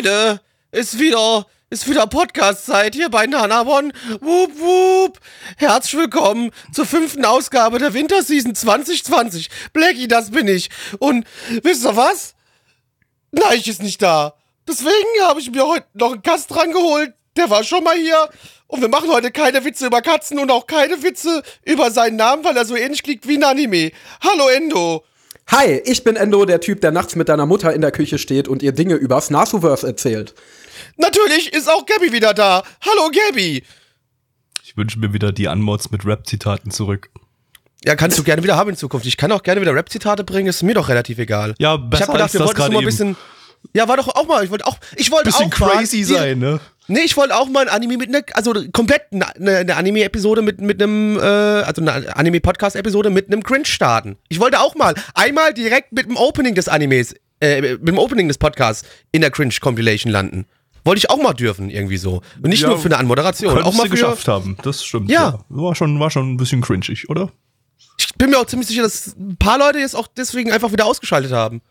Leute, 0.00 0.40
ist 0.72 0.98
wieder, 0.98 1.46
ist 1.68 1.86
wieder 1.86 2.06
Podcast-Zeit 2.06 2.94
hier 2.94 3.10
bei 3.10 3.26
Nanabon. 3.26 3.92
Wup, 4.22 4.58
wup. 4.58 5.20
Herzlich 5.58 6.00
willkommen 6.00 6.52
zur 6.72 6.86
fünften 6.86 7.26
Ausgabe 7.26 7.78
der 7.78 7.92
Winterseason 7.92 8.54
2020. 8.54 9.50
Blackie, 9.74 10.08
das 10.08 10.30
bin 10.30 10.48
ich. 10.48 10.70
Und 11.00 11.26
wisst 11.62 11.84
ihr 11.84 11.96
was? 11.96 12.34
Neich 13.30 13.68
ist 13.68 13.82
nicht 13.82 14.00
da. 14.00 14.36
Deswegen 14.66 15.20
habe 15.24 15.38
ich 15.38 15.50
mir 15.50 15.66
heute 15.66 15.86
noch 15.92 16.12
einen 16.12 16.22
Gast 16.22 16.56
rangeholt. 16.56 17.12
Der 17.36 17.50
war 17.50 17.62
schon 17.62 17.84
mal 17.84 17.98
hier. 17.98 18.30
Und 18.68 18.80
wir 18.80 18.88
machen 18.88 19.10
heute 19.10 19.30
keine 19.30 19.66
Witze 19.66 19.84
über 19.84 20.00
Katzen 20.00 20.38
und 20.38 20.50
auch 20.50 20.66
keine 20.66 21.02
Witze 21.02 21.42
über 21.62 21.90
seinen 21.90 22.16
Namen, 22.16 22.42
weil 22.42 22.56
er 22.56 22.64
so 22.64 22.74
ähnlich 22.74 23.02
klingt 23.02 23.28
wie 23.28 23.36
ein 23.36 23.44
Anime. 23.44 23.92
Hallo 24.22 24.48
Endo. 24.48 25.04
Hi, 25.50 25.82
ich 25.84 26.04
bin 26.04 26.14
Endo, 26.14 26.44
der 26.44 26.60
Typ, 26.60 26.80
der 26.80 26.92
nachts 26.92 27.16
mit 27.16 27.28
deiner 27.28 27.44
Mutter 27.44 27.74
in 27.74 27.80
der 27.80 27.90
Küche 27.90 28.18
steht 28.18 28.46
und 28.46 28.62
ihr 28.62 28.70
Dinge 28.70 28.94
übers 28.94 29.30
Nasuverse 29.30 29.84
erzählt. 29.84 30.32
Natürlich 30.96 31.52
ist 31.52 31.68
auch 31.68 31.86
Gabby 31.86 32.12
wieder 32.12 32.34
da. 32.34 32.62
Hallo 32.82 33.10
Gabby. 33.10 33.64
Ich 34.62 34.76
wünsche 34.76 35.00
mir 35.00 35.12
wieder 35.12 35.32
die 35.32 35.48
Unmods 35.48 35.90
mit 35.90 36.06
Rap-Zitaten 36.06 36.70
zurück. 36.70 37.10
Ja, 37.84 37.96
kannst 37.96 38.16
du 38.16 38.22
gerne 38.22 38.44
wieder 38.44 38.56
haben 38.56 38.70
in 38.70 38.76
Zukunft. 38.76 39.06
Ich 39.06 39.16
kann 39.16 39.32
auch 39.32 39.42
gerne 39.42 39.60
wieder 39.60 39.74
Rap-Zitate 39.74 40.22
bringen, 40.22 40.46
ist 40.46 40.62
mir 40.62 40.74
doch 40.74 40.88
relativ 40.88 41.18
egal. 41.18 41.56
Ja, 41.58 41.76
besser 41.76 42.04
ich 42.04 42.08
hab 42.08 42.12
gedacht, 42.12 42.22
als 42.22 42.32
wir 42.34 42.40
das 42.40 42.48
wollten 42.48 42.72
mal 42.72 42.78
ein 42.78 42.84
bisschen. 42.84 43.16
Ja, 43.74 43.88
war 43.88 43.96
doch 43.96 44.06
auch 44.06 44.28
mal. 44.28 44.44
Ich 44.44 44.50
wollte 44.50 44.66
auch. 44.66 44.78
Ich 44.96 45.10
wollte 45.10 45.30
Bisschen 45.30 45.52
auch 45.52 45.58
mal 45.58 45.70
crazy 45.70 46.04
sein, 46.04 46.38
ne? 46.38 46.60
Nee, 46.90 47.02
ich 47.04 47.16
wollte 47.16 47.36
auch 47.36 47.48
mal 47.48 47.68
ein 47.68 47.68
Anime 47.68 47.98
mit 47.98 48.08
einer, 48.08 48.22
also 48.34 48.52
komplett 48.72 49.02
eine, 49.12 49.58
eine 49.58 49.76
Anime-Episode 49.76 50.42
mit, 50.42 50.60
mit 50.60 50.82
einem, 50.82 51.16
äh, 51.18 51.22
also 51.22 51.82
eine 51.82 52.16
Anime-Podcast-Episode 52.16 53.10
mit 53.10 53.28
einem 53.28 53.44
Cringe 53.44 53.64
starten. 53.64 54.16
Ich 54.28 54.40
wollte 54.40 54.58
auch 54.58 54.74
mal 54.74 54.94
einmal 55.14 55.54
direkt 55.54 55.92
mit 55.92 56.06
dem 56.06 56.16
Opening 56.16 56.56
des 56.56 56.66
Animes, 56.66 57.14
äh, 57.40 57.60
mit 57.60 57.86
dem 57.86 57.96
Opening 57.96 58.26
des 58.26 58.38
Podcasts 58.38 58.88
in 59.12 59.20
der 59.20 59.30
Cringe-Compilation 59.30 60.10
landen. 60.10 60.46
Wollte 60.84 60.98
ich 60.98 61.10
auch 61.10 61.22
mal 61.22 61.32
dürfen, 61.32 61.70
irgendwie 61.70 61.96
so. 61.96 62.22
Und 62.42 62.50
nicht 62.50 62.62
Ja, 62.62 62.70
nur 62.70 62.78
für 62.78 62.86
eine 62.86 62.98
Anmoderation, 62.98 63.56
auch 63.62 63.72
mal 63.74 63.84
für, 63.84 63.90
geschafft 63.90 64.26
haben, 64.26 64.56
das 64.64 64.84
stimmt. 64.84 65.10
Ja. 65.10 65.44
War, 65.48 65.76
schon, 65.76 66.00
war 66.00 66.10
schon 66.10 66.32
ein 66.32 66.36
bisschen 66.38 66.60
cringig, 66.60 67.08
oder? 67.08 67.30
Ich 67.98 68.12
bin 68.16 68.30
mir 68.30 68.38
auch 68.40 68.46
ziemlich 68.46 68.66
sicher, 68.66 68.82
dass 68.82 69.14
ein 69.16 69.36
paar 69.36 69.58
Leute 69.58 69.78
jetzt 69.78 69.94
auch 69.94 70.08
deswegen 70.08 70.50
einfach 70.50 70.72
wieder 70.72 70.86
ausgeschaltet 70.86 71.30
haben. 71.30 71.62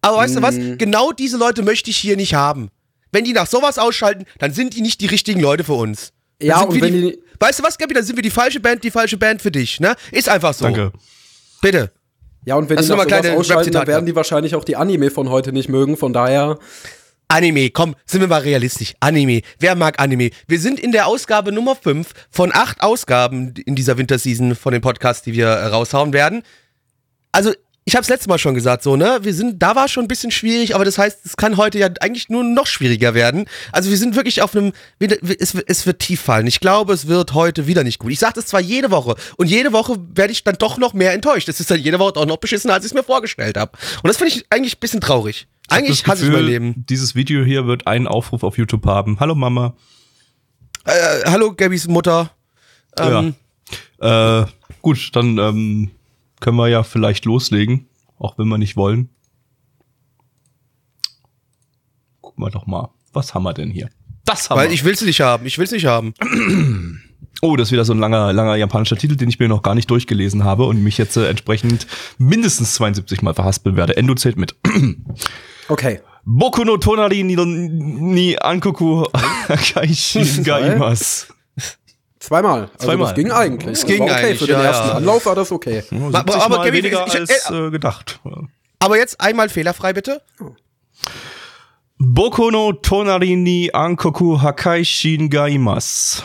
Aber 0.00 0.18
weißt 0.18 0.36
du 0.36 0.42
was? 0.42 0.54
Genau 0.78 1.10
diese 1.10 1.38
Leute 1.38 1.62
möchte 1.62 1.90
ich 1.90 1.96
hier 1.96 2.16
nicht 2.16 2.34
haben. 2.34 2.70
Wenn 3.14 3.24
die 3.24 3.32
nach 3.32 3.46
sowas 3.46 3.78
ausschalten, 3.78 4.24
dann 4.38 4.52
sind 4.52 4.74
die 4.74 4.80
nicht 4.82 5.00
die 5.00 5.06
richtigen 5.06 5.40
Leute 5.40 5.62
für 5.64 5.74
uns. 5.74 6.12
Dann 6.40 6.48
Ja, 6.48 6.60
und 6.62 6.80
wenn 6.80 6.92
die, 6.92 7.00
die- 7.12 7.18
Weißt 7.40 7.58
du 7.60 7.62
was, 7.62 7.78
Gabi? 7.78 7.94
Dann 7.94 8.04
sind 8.04 8.16
wir 8.16 8.22
die 8.22 8.30
falsche 8.30 8.58
Band, 8.60 8.82
die 8.84 8.90
falsche 8.90 9.16
Band 9.16 9.40
für 9.42 9.50
dich, 9.50 9.78
ne? 9.80 9.94
Ist 10.12 10.28
einfach 10.28 10.54
so. 10.54 10.64
Danke. 10.64 10.92
Bitte. 11.62 11.92
Ja, 12.44 12.56
und 12.56 12.68
wenn 12.68 12.76
Hast 12.76 12.86
die 12.86 12.90
noch 12.90 12.96
mal 12.98 13.04
sowas 13.08 13.20
kleine 13.22 13.36
ausschalten, 13.38 13.72
dann 13.72 13.86
werden 13.86 14.06
die 14.06 14.14
wahrscheinlich 14.16 14.54
auch 14.54 14.64
die 14.64 14.76
Anime 14.76 15.10
von 15.10 15.28
heute 15.30 15.52
nicht 15.52 15.68
mögen. 15.68 15.96
Von 15.96 16.12
daher, 16.12 16.58
Anime, 17.28 17.70
komm, 17.70 17.94
sind 18.06 18.20
wir 18.20 18.28
mal 18.28 18.40
realistisch. 18.42 18.94
Anime. 19.00 19.40
Wer 19.58 19.74
mag 19.76 20.00
Anime? 20.00 20.30
Wir 20.46 20.60
sind 20.60 20.78
in 20.80 20.92
der 20.92 21.06
Ausgabe 21.06 21.52
Nummer 21.52 21.74
5 21.76 22.10
von 22.30 22.50
acht 22.52 22.82
Ausgaben 22.82 23.54
in 23.64 23.74
dieser 23.74 23.96
Winterseason 23.96 24.54
von 24.56 24.72
den 24.72 24.82
Podcasts, 24.82 25.22
die 25.22 25.32
wir 25.32 25.46
äh, 25.46 25.66
raushauen 25.66 26.12
werden. 26.12 26.42
Also, 27.32 27.52
ich 27.86 27.96
hab's 27.96 28.08
letztes 28.08 28.28
Mal 28.28 28.38
schon 28.38 28.54
gesagt, 28.54 28.82
so, 28.82 28.96
ne? 28.96 29.18
Wir 29.22 29.34
sind, 29.34 29.62
da 29.62 29.76
war 29.76 29.88
schon 29.88 30.04
ein 30.04 30.08
bisschen 30.08 30.30
schwierig, 30.30 30.74
aber 30.74 30.86
das 30.86 30.96
heißt, 30.96 31.18
es 31.24 31.36
kann 31.36 31.58
heute 31.58 31.78
ja 31.78 31.88
eigentlich 32.00 32.30
nur 32.30 32.42
noch 32.42 32.66
schwieriger 32.66 33.12
werden. 33.12 33.44
Also, 33.72 33.90
wir 33.90 33.98
sind 33.98 34.16
wirklich 34.16 34.40
auf 34.40 34.56
einem, 34.56 34.72
es, 34.98 35.54
es 35.54 35.84
wird 35.86 35.98
tief 35.98 36.22
fallen. 36.22 36.46
Ich 36.46 36.60
glaube, 36.60 36.94
es 36.94 37.08
wird 37.08 37.34
heute 37.34 37.66
wieder 37.66 37.84
nicht 37.84 37.98
gut. 37.98 38.10
Ich 38.10 38.18
sage 38.18 38.34
das 38.36 38.46
zwar 38.46 38.60
jede 38.60 38.90
Woche 38.90 39.16
und 39.36 39.48
jede 39.48 39.72
Woche 39.72 39.96
werde 40.14 40.32
ich 40.32 40.42
dann 40.44 40.56
doch 40.58 40.78
noch 40.78 40.94
mehr 40.94 41.12
enttäuscht. 41.12 41.48
Es 41.48 41.60
ist 41.60 41.70
dann 41.70 41.78
jede 41.80 41.98
Woche 41.98 42.16
auch 42.16 42.26
noch 42.26 42.38
beschissener, 42.38 42.72
als 42.72 42.86
ich 42.86 42.92
es 42.92 42.94
mir 42.94 43.02
vorgestellt 43.02 43.58
habe. 43.58 43.72
Und 44.02 44.08
das 44.08 44.16
finde 44.16 44.32
ich 44.32 44.46
eigentlich 44.48 44.76
ein 44.76 44.80
bisschen 44.80 45.02
traurig. 45.02 45.46
Eigentlich 45.68 46.02
Das 46.02 46.12
hasse 46.12 46.26
ich 46.26 46.32
mein 46.32 46.44
Leben. 46.46 46.86
Dieses 46.88 47.14
Video 47.14 47.44
hier 47.44 47.66
wird 47.66 47.86
einen 47.86 48.06
Aufruf 48.06 48.44
auf 48.44 48.56
YouTube 48.56 48.86
haben. 48.86 49.20
Hallo 49.20 49.34
Mama. 49.34 49.74
Äh, 50.86 51.22
hallo, 51.26 51.52
Gabys 51.54 51.86
Mutter. 51.86 52.30
Ähm, 52.98 53.34
Ja. 54.00 54.42
Äh, 54.42 54.46
gut, 54.82 55.10
dann 55.14 55.38
ähm, 55.38 55.90
können 56.44 56.58
wir 56.58 56.68
ja 56.68 56.82
vielleicht 56.82 57.24
loslegen, 57.24 57.88
auch 58.18 58.36
wenn 58.36 58.48
wir 58.48 58.58
nicht 58.58 58.76
wollen. 58.76 59.08
Gucken 62.20 62.44
wir 62.44 62.50
doch 62.50 62.66
mal. 62.66 62.90
Was 63.14 63.32
haben 63.32 63.44
wir 63.44 63.54
denn 63.54 63.70
hier? 63.70 63.88
Das 64.26 64.50
haben 64.50 64.58
Weil 64.58 64.68
wir. 64.68 64.74
ich 64.74 64.84
will's 64.84 65.00
nicht 65.00 65.22
haben. 65.22 65.46
Ich 65.46 65.56
will's 65.56 65.70
nicht 65.70 65.86
haben. 65.86 66.12
Oh, 67.40 67.56
das 67.56 67.68
ist 67.68 67.72
wieder 67.72 67.86
so 67.86 67.94
ein 67.94 67.98
langer, 67.98 68.34
langer 68.34 68.56
japanischer 68.56 68.98
Titel, 68.98 69.16
den 69.16 69.30
ich 69.30 69.38
mir 69.38 69.48
noch 69.48 69.62
gar 69.62 69.74
nicht 69.74 69.90
durchgelesen 69.90 70.44
habe 70.44 70.66
und 70.66 70.82
mich 70.82 70.98
jetzt 70.98 71.16
äh, 71.16 71.28
entsprechend 71.28 71.86
mindestens 72.18 72.74
72 72.74 73.22
Mal 73.22 73.32
verhaspeln 73.32 73.76
werde. 73.76 73.96
Endo 73.96 74.14
zählt 74.14 74.36
mit. 74.36 74.54
okay. 75.68 76.00
Boku 76.26 76.64
no 76.64 76.76
Tonari 76.76 77.22
ni, 77.22 77.36
ni 77.36 78.36
Ankoku 78.38 79.04
Kaishin 79.48 80.44
Gaimas. 80.44 81.28
Zweimal. 82.26 82.70
Also 82.74 82.86
Zweimal. 82.86 83.06
das 83.08 83.14
ging 83.14 83.30
eigentlich. 83.30 83.72
Es 83.78 83.86
ging 83.86 84.02
okay. 84.02 84.12
eigentlich, 84.12 84.38
Für 84.38 84.46
den 84.46 84.56
ja, 84.56 84.64
ersten 84.64 84.88
ja. 84.88 84.94
Anlauf 84.94 85.26
war 85.26 85.34
das 85.34 85.52
okay. 85.52 85.82
Aber- 85.90 86.18
Aber, 86.18 86.34
aber 86.36 86.48
mal 86.58 86.64
Gabi, 86.64 86.78
weniger 86.78 87.06
ich- 87.06 87.14
als 87.14 87.50
äh, 87.50 87.54
äh, 87.54 87.70
gedacht. 87.70 88.20
Aber 88.78 88.96
jetzt 88.98 89.20
einmal 89.20 89.48
fehlerfrei, 89.48 89.92
bitte. 89.92 90.20
Boku 91.98 92.50
no 92.50 92.72
Tonari 92.72 93.36
ni 93.36 93.70
Ankoku 93.72 94.40
Hakaishin 94.40 95.30
Gaimas. 95.30 96.22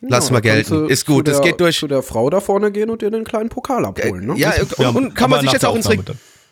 Lass 0.00 0.28
Ja, 0.28 0.34
mal 0.34 0.40
gelten. 0.40 0.88
Ist 0.88 1.06
gut. 1.06 1.26
Es 1.26 1.40
geht 1.40 1.60
durch. 1.60 1.78
Zu 1.78 1.88
der 1.88 2.02
Frau 2.02 2.30
da 2.30 2.40
vorne 2.40 2.70
gehen 2.70 2.88
und 2.88 3.02
dir 3.02 3.10
den 3.10 3.24
kleinen 3.24 3.48
Pokal 3.48 3.84
abholen, 3.84 4.26
ne? 4.26 4.34
Ja, 4.36 4.52
und, 4.60 4.78
Ja, 4.78 4.88
und 4.90 5.14
kann 5.14 5.28
man 5.28 5.40
sich 5.40 5.50
jetzt 5.52 5.64
auch 5.66 5.74
ins, 5.74 5.86
dann. 5.88 6.04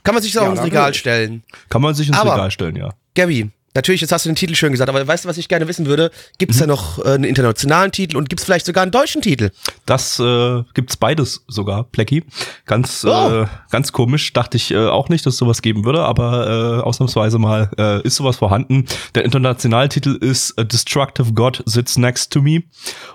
kann 0.02 0.14
man 0.14 0.22
sich 0.22 0.32
das 0.32 0.42
auch 0.42 0.46
Ja, 0.46 0.52
ins 0.52 0.62
Regal 0.64 0.94
stellen. 0.94 1.44
Kann 1.68 1.80
man 1.80 1.94
sich 1.94 2.08
ins 2.08 2.18
Aber- 2.18 2.32
Regal 2.32 2.50
stellen, 2.50 2.74
ja. 2.76 2.90
Gabi, 3.14 3.50
natürlich, 3.76 4.00
jetzt 4.00 4.10
hast 4.10 4.25
du 4.25 4.28
den 4.31 4.34
Titel 4.37 4.54
schön 4.56 4.72
gesagt, 4.72 4.88
aber 4.88 5.06
weißt 5.06 5.25
du, 5.25 5.28
was 5.28 5.38
ich 5.38 5.48
gerne 5.48 5.69
wissen 5.69 5.87
würde? 5.87 6.10
Gibt 6.38 6.53
es 6.53 6.59
da 6.59 6.66
noch 6.66 6.98
äh, 6.98 7.10
einen 7.10 7.25
internationalen 7.25 7.92
Titel 7.92 8.16
und 8.16 8.28
gibt 8.28 8.41
es 8.41 8.44
vielleicht 8.44 8.66
sogar 8.66 8.82
einen 8.82 8.91
deutschen 8.91 9.22
Titel? 9.22 9.50
Das 9.87 10.19
äh, 10.19 10.62
gibt's 10.75 10.97
beides 10.97 11.44
sogar, 11.47 11.84
Plecky. 11.84 12.25
Ganz, 12.65 13.04
Oh. 13.04 13.42
äh, 13.42 13.47
ganz 13.70 13.92
komisch. 13.92 14.32
Dachte 14.32 14.56
ich 14.56 14.72
äh, 14.72 14.86
auch 14.88 15.09
nicht, 15.09 15.25
dass 15.26 15.34
es 15.34 15.38
sowas 15.38 15.62
geben 15.62 15.84
würde, 15.84 16.03
aber 16.03 16.81
äh, 16.81 16.82
ausnahmsweise 16.82 17.38
mal 17.38 17.70
äh, 17.78 18.03
ist 18.03 18.16
sowas 18.16 18.36
vorhanden. 18.36 18.86
Der 19.15 19.25
internationale 19.25 19.88
Titel 19.88 20.16
ist 20.16 20.59
A 20.59 20.65
Destructive 20.65 21.32
God 21.34 21.62
Sits 21.66 21.97
Next 21.97 22.32
to 22.32 22.42
Me. 22.42 22.62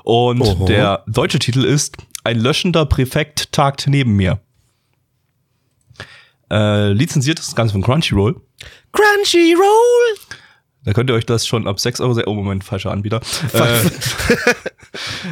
Und 0.04 0.42
Oho. 0.42 0.66
der 0.66 1.04
deutsche 1.08 1.40
Titel 1.40 1.66
ist 1.66 1.98
Ein 2.24 2.40
löschender 2.40 2.86
Präfekt 2.86 3.52
tagt 3.52 3.88
neben 3.88 4.16
mir. 4.16 4.40
Äh, 6.52 6.92
lizenziert 6.92 7.40
ist 7.40 7.48
das 7.48 7.56
Ganze 7.56 7.72
von 7.74 7.82
Crunchyroll. 7.82 8.36
Crunchyroll! 8.92 10.18
Da 10.84 10.94
könnt 10.94 11.10
ihr 11.12 11.14
euch 11.16 11.26
das 11.28 11.46
schon 11.46 11.68
ab 11.68 11.80
6 11.80 12.02
Euro, 12.02 12.14
se- 12.14 12.24
oh 12.28 12.34
Moment, 12.34 12.64
falscher 12.64 12.92
Anbieter. 12.92 13.22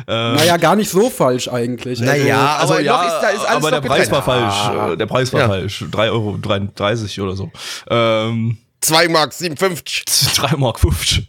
Äh, 0.07 0.13
Naja, 0.35 0.55
gar 0.57 0.75
nicht 0.77 0.89
so 0.89 1.09
falsch 1.09 1.49
eigentlich. 1.49 1.99
Also, 1.99 2.05
Naja, 2.11 2.57
aber 2.61 2.81
noch 2.81 3.03
ist, 3.05 3.19
da 3.21 3.29
ist 3.29 3.45
alles 3.45 3.65
aber 3.65 3.71
der 3.71 3.81
Preis 3.81 4.09
war 4.09 4.23
falsch. 4.23 4.93
Äh, 4.93 4.97
Der 4.97 5.05
Preis 5.05 5.33
war 5.33 5.41
Ja. 5.41 5.47
falsch. 5.49 5.83
3,33 5.91 7.19
Euro 7.19 7.27
oder 7.27 7.35
so. 7.35 7.51
Ähm, 7.89 8.57
2 8.79 9.09
Mark 9.09 9.33
57. 9.33 10.05
3 10.35 10.55
Mark 10.57 10.79
50. 10.79 11.27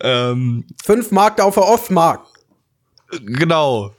Ähm, 0.00 0.64
Fünf 0.82 1.10
Mark 1.10 1.38
auf 1.42 1.54
der 1.54 1.64
Ostmark. 1.68 2.22
genau. 3.10 3.92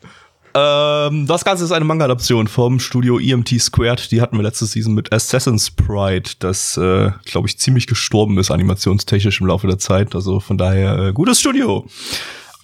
Ähm, 0.53 1.27
das 1.27 1.45
Ganze 1.45 1.63
ist 1.63 1.71
eine 1.71 1.86
Manga-Adaption 1.86 2.48
vom 2.48 2.80
Studio 2.80 3.19
EMT 3.19 3.59
Squared. 3.62 4.12
Die 4.12 4.21
hatten 4.21 4.36
wir 4.38 4.44
letzte 4.44 4.65
Season 4.65 4.94
mit 4.94 5.13
Assassin's 5.13 5.71
Pride, 5.71 6.30
das, 6.39 6.77
äh, 6.77 7.12
glaube 7.25 7.48
ich, 7.48 7.57
ziemlich 7.57 7.88
gestorben 7.88 8.38
ist, 8.38 8.51
animationstechnisch 8.51 9.39
im 9.42 9.48
Laufe 9.48 9.68
der 9.68 9.77
Zeit. 9.80 10.13
Also 10.15 10.39
von 10.39 10.57
daher, 10.57 10.98
äh, 11.00 11.13
gutes 11.13 11.39
Studio. 11.39 11.86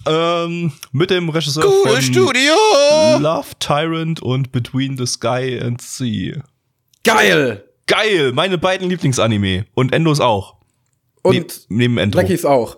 Ähm, 0.06 0.72
mit 0.92 1.10
dem 1.10 1.28
Regisseur 1.28 1.64
Gutes 1.64 1.92
von 1.92 2.02
Studio! 2.02 2.54
Love 3.18 3.48
Tyrant 3.58 4.20
und 4.22 4.52
Between 4.52 4.96
the 4.96 5.06
Sky 5.06 5.58
and 5.62 5.80
Sea. 5.82 6.42
Geil! 7.04 7.64
Geil, 7.86 8.32
meine 8.32 8.58
beiden 8.58 8.88
Lieblingsanime. 8.90 9.64
Und 9.74 9.92
Endos 9.94 10.20
auch. 10.20 10.56
Und 11.22 11.34
Ne- 11.36 11.46
neben 11.68 11.98
Endo. 11.98 12.18
Blackies 12.18 12.44
auch. 12.44 12.76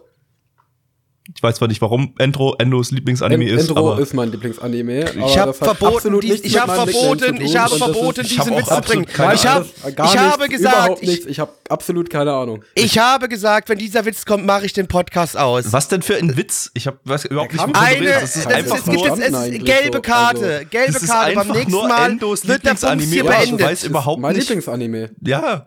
Ich 1.37 1.43
weiß 1.43 1.56
zwar 1.56 1.69
nicht, 1.69 1.81
warum 1.81 2.15
Endro 2.19 2.55
Endos 2.59 2.91
Lieblingsanime 2.91 3.44
En- 3.44 3.56
ist, 3.59 3.69
Endro 3.69 3.93
aber 3.93 4.00
ist 4.03 4.15
mein 4.15 4.31
Lieblingsanime. 4.32 5.05
Ich 5.27 5.38
habe 5.38 5.55
verboten, 5.55 6.12
nichts 6.19 6.41
ich 6.44 6.59
habe 6.61 6.73
verboten, 6.73 7.41
ich 7.41 7.56
habe 7.56 7.77
verboten, 7.77 8.23
hab 8.23 8.29
diesen 8.29 8.56
Witz 8.56 8.67
zu 8.69 8.81
bringen. 8.81 9.06
absolut 9.06 9.09
keine 9.09 9.35
Ich 9.35 9.43
gar 9.43 9.62
ich 9.62 9.97
nichts, 9.97 10.06
habe 10.32 10.49
gesagt, 10.49 10.99
ich. 11.03 11.27
Ich 11.29 11.38
habe 11.41 11.53
absolut 11.69 12.11
keine 12.11 12.32
Ahnung. 12.32 12.65
ich 12.75 12.99
habe 12.99 13.29
gesagt, 13.29 13.69
wenn 13.69 13.79
dieser 13.79 14.05
Witz 14.06 14.25
kommt, 14.27 14.44
mache 14.44 14.67
ich 14.67 14.73
den 14.73 14.88
Podcast 14.88 15.37
aus. 15.37 15.73
was 15.73 15.88
denn 15.88 16.03
für 16.03 16.17
ein 16.17 16.37
Witz? 16.37 16.71
Ich 16.75 16.87
habe 16.87 16.99
weiß 17.05 17.27
überhaupt 17.27 17.53
nicht, 17.53 17.62
wovon 17.62 17.75
Eine, 17.76 18.06
das 18.06 18.37
ist, 18.37 18.47
einfach 18.47 18.79
es 18.79 18.85
gibt 18.85 19.06
es 19.06 19.65
gelbe 19.65 20.00
Karte, 20.00 20.55
also- 20.59 20.69
gelbe 20.71 21.00
Karte. 21.06 21.35
Beim 21.37 21.49
nächsten 21.49 21.73
Mal 21.88 22.12
wird 22.44 22.65
der 22.65 22.75
Bums 22.75 23.05
hier 23.12 23.25
und 23.25 23.31
ich 23.31 23.38
beendet. 23.38 23.67
weiß 23.67 23.85
überhaupt 23.85 24.21
mein. 24.21 24.35
Lieblingsanime. 24.37 25.11
Ja, 25.25 25.67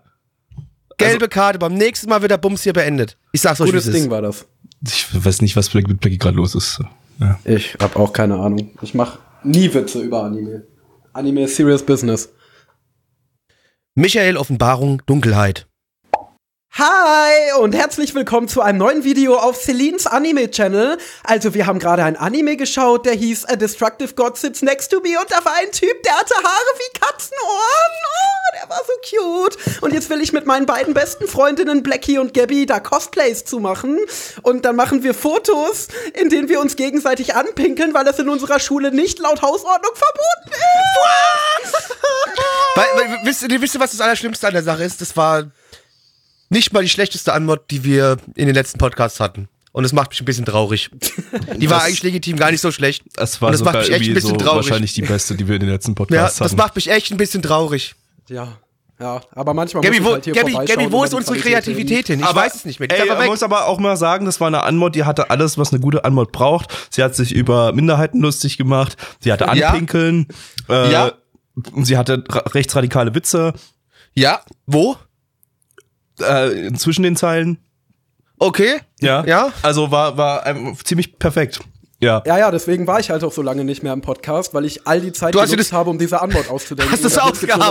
Gelbe 0.98 1.28
Karte, 1.28 1.58
beim 1.60 1.74
nächsten 1.74 2.08
Mal 2.10 2.22
wird 2.22 2.32
der 2.32 2.38
Bums 2.38 2.64
hier 2.64 2.74
beendet. 2.74 3.18
Ich 3.32 3.42
sag's 3.42 3.60
euch, 3.62 3.72
Gutes 3.72 3.90
Ding 3.92 4.10
war 4.10 4.22
das. 4.22 4.46
Ich 4.86 5.26
weiß 5.26 5.42
nicht, 5.42 5.56
was 5.56 5.74
mit 5.74 6.00
Blackie 6.00 6.18
gerade 6.18 6.38
los 6.38 6.56
ist. 6.56 6.82
Ja. 7.20 7.40
Ich 7.46 7.76
habe 7.80 7.98
auch 7.98 8.12
keine 8.14 8.36
Ahnung. 8.40 8.72
Ich 8.82 8.94
mache 8.94 9.20
nie 9.44 9.74
Witze 9.74 10.02
über 10.02 10.24
Anime. 10.24 10.66
Anime 11.14 11.44
ist 11.44 11.56
serious 11.56 11.86
business. 11.86 12.30
Michael 13.96 14.38
Offenbarung 14.38 15.02
Dunkelheit. 15.06 15.68
Hi 16.76 17.54
und 17.60 17.76
herzlich 17.76 18.16
willkommen 18.16 18.48
zu 18.48 18.60
einem 18.60 18.80
neuen 18.80 19.04
Video 19.04 19.36
auf 19.38 19.62
Celines 19.62 20.08
Anime 20.08 20.50
Channel. 20.50 20.98
Also 21.24 21.54
wir 21.54 21.68
haben 21.68 21.78
gerade 21.78 22.04
ein 22.04 22.18
Anime 22.18 22.58
geschaut, 22.58 23.06
der 23.06 23.14
hieß 23.14 23.46
A 23.46 23.56
Destructive 23.56 24.16
God 24.16 24.40
Sits 24.40 24.64
Next 24.64 24.90
to 24.90 25.00
Me 25.02 25.20
und 25.20 25.30
da 25.30 25.46
war 25.46 25.54
ein 25.62 25.72
Typ, 25.72 26.02
der 26.02 26.18
hatte 26.18 26.34
Haare 26.34 26.80
wie 26.80 27.00
Katzenohren. 27.00 27.94
Oh, 28.08 28.58
der 28.60 28.70
war 28.72 28.82
so 28.88 28.94
cute. 29.08 29.82
Und 29.84 29.94
jetzt 29.94 30.10
will 30.10 30.20
ich 30.20 30.34
mit 30.34 30.48
meinen 30.48 30.66
beiden 30.66 30.96
besten 30.96 31.28
Freundinnen 31.28 31.84
Blackie 31.84 32.18
und 32.18 32.34
Gabby 32.34 32.66
da 32.66 32.80
Cosplays 32.80 33.46
zu 33.46 33.60
machen. 33.60 34.00
Und 34.42 34.66
dann 34.66 34.76
machen 34.76 35.04
wir 35.04 35.14
Fotos, 35.14 35.90
in 36.20 36.30
denen 36.30 36.50
wir 36.50 36.60
uns 36.60 36.76
gegenseitig 36.76 37.36
anpinkeln, 37.36 37.94
weil 37.94 38.04
das 38.04 38.18
in 38.18 38.30
unserer 38.30 38.60
Schule 38.60 38.92
nicht 38.92 39.20
laut 39.20 39.44
Hausordnung 39.44 39.94
verboten 39.94 40.60
ist. 41.66 41.96
Weil, 42.76 42.86
weil, 42.96 43.20
wisst, 43.26 43.44
ihr, 43.44 43.62
wisst 43.62 43.76
ihr, 43.76 43.80
was 43.80 43.92
das 43.92 44.02
Allerschlimmste 44.02 44.48
an 44.48 44.54
der 44.54 44.64
Sache 44.64 44.84
ist? 44.84 45.00
Das 45.00 45.16
war 45.16 45.44
nicht 46.54 46.72
mal 46.74 46.82
die 46.84 46.90
schlechteste 46.90 47.34
Antwort, 47.34 47.70
die 47.72 47.84
wir 47.84 48.18
in 48.36 48.46
den 48.46 48.56
letzten 48.56 48.78
Podcasts 48.78 49.20
hatten. 49.20 49.50
Und 49.74 49.84
es 49.86 49.92
macht 49.92 50.12
mich 50.12 50.22
ein 50.22 50.26
bisschen 50.26 50.46
traurig. 50.46 50.90
Die 51.58 51.68
war 51.70 51.80
Das- 51.80 51.88
eigentlich 51.88 52.04
legitim 52.04 52.38
gar 52.38 52.52
nicht 52.52 52.62
so 52.62 52.72
schlecht. 52.72 53.04
Es 53.18 53.42
war 53.42 53.48
Und 53.48 53.54
das 53.54 53.60
sogar 53.60 53.74
macht 53.74 53.88
mich 53.90 53.92
echt 53.98 54.08
ein 54.08 54.14
bisschen 54.14 54.30
so 54.30 54.36
traurig. 54.38 54.68
wahrscheinlich 54.70 54.94
die 54.94 55.02
beste, 55.02 55.36
die 55.36 55.48
wir 55.48 55.56
in 55.56 55.62
den 55.62 55.70
letzten 55.70 55.92
Ja, 55.92 55.96
Podcasts 55.96 56.38
das 56.38 56.52
hatten. 56.52 56.58
macht 56.58 56.76
mich 56.76 56.90
echt 56.92 57.12
ein 57.12 57.18
bisschen 57.18 57.42
traurig. 57.42 57.96
Ja, 58.30 58.60
ja, 59.00 59.22
aber 59.32 59.56
manchmal 59.56 59.82
Gabby, 59.82 60.00
muss 60.00 60.06
wo, 60.06 60.10
ich 60.10 60.14
halt 60.16 60.26
hier 60.26 60.34
Gabby, 60.36 60.54
Gabby, 60.54 60.92
wo 60.92 61.04
ist 61.04 61.14
unsere 61.16 61.38
Kreativität 61.40 62.06
hin? 62.08 62.20
Ich 62.20 62.26
aber, 62.26 62.42
weiß 62.42 62.54
es 62.54 62.66
nicht 62.66 62.80
mehr. 62.80 62.88
Die 62.88 62.96
Ey, 62.96 63.08
man 63.08 63.26
muss 63.26 63.42
aber 63.42 63.66
auch 63.66 63.80
mal 63.80 63.98
sagen, 63.98 64.26
das 64.26 64.40
war 64.40 64.48
eine 64.48 64.62
Antwort, 64.62 64.94
die 64.94 65.04
hatte 65.06 65.32
alles, 65.32 65.58
was 65.58 65.72
eine 65.74 65.80
gute 65.82 66.06
Antwort 66.06 66.32
braucht. 66.32 66.72
Sie 66.92 67.02
hat 67.04 67.16
sich 67.16 67.34
über 67.34 67.74
Minderheiten 67.74 68.22
lustig 68.22 68.58
gemacht. 68.60 68.96
Sie 69.22 69.32
hatte 69.34 69.46
Ja. 69.56 69.70
Anpinkeln. 69.70 70.28
Äh, 70.70 70.92
Ja. 70.92 71.14
Sie 71.82 71.98
hatte 71.98 72.24
ra- 72.30 72.44
rechtsradikale 72.54 73.16
Witze 73.16 73.54
Ja, 74.16 74.42
wo? 74.68 74.96
Äh, 76.20 76.72
zwischen 76.74 77.04
den 77.04 77.16
Zeilen. 77.16 77.58
Okay. 78.40 78.80
Ja. 79.00 79.24
Ja. 79.26 79.54
Also 79.62 79.92
war, 79.92 80.18
war 80.18 80.46
ähm, 80.46 80.76
ziemlich 80.84 81.18
perfekt. 81.18 81.60
Ja. 82.04 82.22
Ja, 82.26 82.38
ja, 82.38 82.52
deswegen 82.52 82.86
war 82.88 83.00
ich 83.00 83.10
halt 83.10 83.24
auch 83.24 83.32
so 83.32 83.42
lange 83.42 83.64
nicht 83.64 83.82
mehr 83.84 83.94
im 83.94 84.02
Podcast, 84.02 84.54
weil 84.54 84.66
ich 84.66 84.86
all 84.86 85.02
die 85.02 85.12
Zeit 85.12 85.34
Du 85.34 85.40
hast 85.42 85.50
dir 85.50 85.56
genutzt 85.56 85.72
das- 85.72 85.78
habe, 85.78 85.90
um 85.90 85.98
diese 85.98 86.22
Antwort 86.22 86.50
auszudenken. 86.50 86.92
Hast 86.92 87.04
du 87.04 87.08
es 87.08 87.14
Und 87.18 87.20
da 87.24 87.26
gibt's 87.28 87.42
jetzt 87.42 87.56
nur 87.56 87.66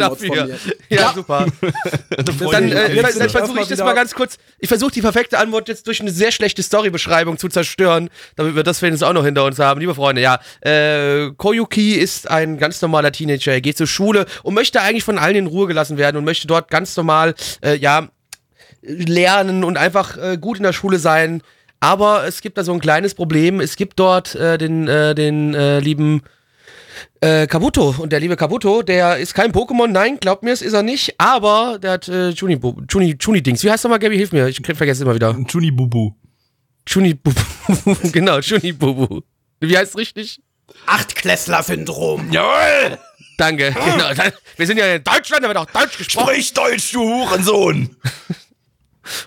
eine 0.00 0.10
ausgearbeitet 0.10 0.30
dafür? 0.30 0.46
mir. 0.46 0.96
Ja, 0.96 1.12
super. 1.14 1.46
Dann 2.52 2.72
äh, 2.72 2.92
jetzt 2.94 3.30
versuche 3.32 3.60
ich 3.60 3.68
das 3.68 3.78
mal 3.80 3.94
ganz 3.94 4.14
kurz. 4.14 4.36
Ich 4.58 4.68
versuche 4.68 4.90
die 4.92 5.00
perfekte 5.02 5.38
Antwort 5.38 5.68
jetzt 5.68 5.86
durch 5.86 6.00
eine 6.00 6.10
sehr 6.10 6.32
schlechte 6.32 6.62
Storybeschreibung 6.62 7.38
zu 7.38 7.48
zerstören, 7.48 8.10
damit 8.36 8.54
wir 8.56 8.62
das 8.62 8.80
wenigstens 8.82 9.08
auch 9.08 9.12
noch 9.12 9.24
hinter 9.24 9.44
uns 9.44 9.58
haben. 9.58 9.80
Liebe 9.80 9.94
Freunde, 9.94 10.20
ja, 10.22 10.38
äh, 10.60 11.30
Koyuki 11.36 11.94
ist 11.94 12.30
ein 12.30 12.58
ganz 12.58 12.80
normaler 12.82 13.12
Teenager. 13.12 13.52
Er 13.52 13.60
geht 13.60 13.76
zur 13.76 13.86
Schule 13.86 14.26
und 14.42 14.54
möchte 14.54 14.80
eigentlich 14.80 15.04
von 15.04 15.18
allen 15.18 15.36
in 15.36 15.46
Ruhe 15.46 15.66
gelassen 15.66 15.98
werden 15.98 16.16
und 16.16 16.24
möchte 16.24 16.46
dort 16.46 16.70
ganz 16.70 16.96
normal, 16.96 17.34
äh, 17.62 17.76
ja, 17.76 18.08
lernen 18.82 19.64
und 19.64 19.76
einfach 19.76 20.16
äh, 20.16 20.38
gut 20.38 20.58
in 20.58 20.62
der 20.62 20.72
Schule 20.72 20.98
sein. 20.98 21.42
Aber 21.80 22.26
es 22.26 22.40
gibt 22.40 22.58
da 22.58 22.64
so 22.64 22.72
ein 22.72 22.80
kleines 22.80 23.14
Problem. 23.14 23.60
Es 23.60 23.76
gibt 23.76 23.98
dort 23.98 24.34
äh, 24.34 24.58
den, 24.58 24.88
äh, 24.88 25.14
den 25.14 25.54
äh, 25.54 25.78
lieben 25.78 26.22
äh, 27.20 27.46
Kabuto. 27.46 27.94
Und 27.98 28.12
der 28.12 28.20
liebe 28.20 28.36
Kabuto, 28.36 28.82
der 28.82 29.18
ist 29.18 29.34
kein 29.34 29.52
Pokémon, 29.52 29.86
nein, 29.86 30.18
glaubt 30.18 30.42
mir, 30.42 30.52
es 30.52 30.62
ist 30.62 30.72
er 30.72 30.82
nicht. 30.82 31.14
Aber 31.18 31.78
der 31.80 31.92
hat 31.92 32.08
äh, 32.08 32.30
Juni, 32.30 32.58
Juni, 32.90 33.16
Juni 33.20 33.42
Dings. 33.42 33.62
Wie 33.62 33.70
heißt 33.70 33.84
er 33.84 33.88
mal, 33.88 33.98
Gabby? 33.98 34.16
Hilf 34.16 34.32
mir, 34.32 34.48
ich 34.48 34.60
vergesse 34.64 35.04
immer 35.04 35.14
wieder. 35.14 35.36
Juni 35.48 35.70
Bubu. 35.70 36.12
Juni 36.86 37.14
Bubu. 37.14 37.40
genau, 38.12 38.38
Juni 38.40 38.72
Bubu. 38.72 39.20
Wie 39.60 39.76
heißt 39.76 39.90
es 39.92 39.96
richtig? 39.96 40.40
Achtklässler-Syndrom. 40.86 42.30
Jawohl! 42.32 42.98
Danke, 43.36 43.72
genau. 43.72 44.10
Wir 44.56 44.66
sind 44.66 44.78
ja 44.78 44.96
in 44.96 45.04
Deutschland, 45.04 45.44
da 45.44 45.48
wird 45.48 45.58
auch 45.58 45.66
Deutsch 45.66 45.96
gesprochen. 45.96 46.28
Sprich 46.28 46.52
Deutsch, 46.54 46.92
du 46.92 47.00
Hurensohn! 47.00 47.96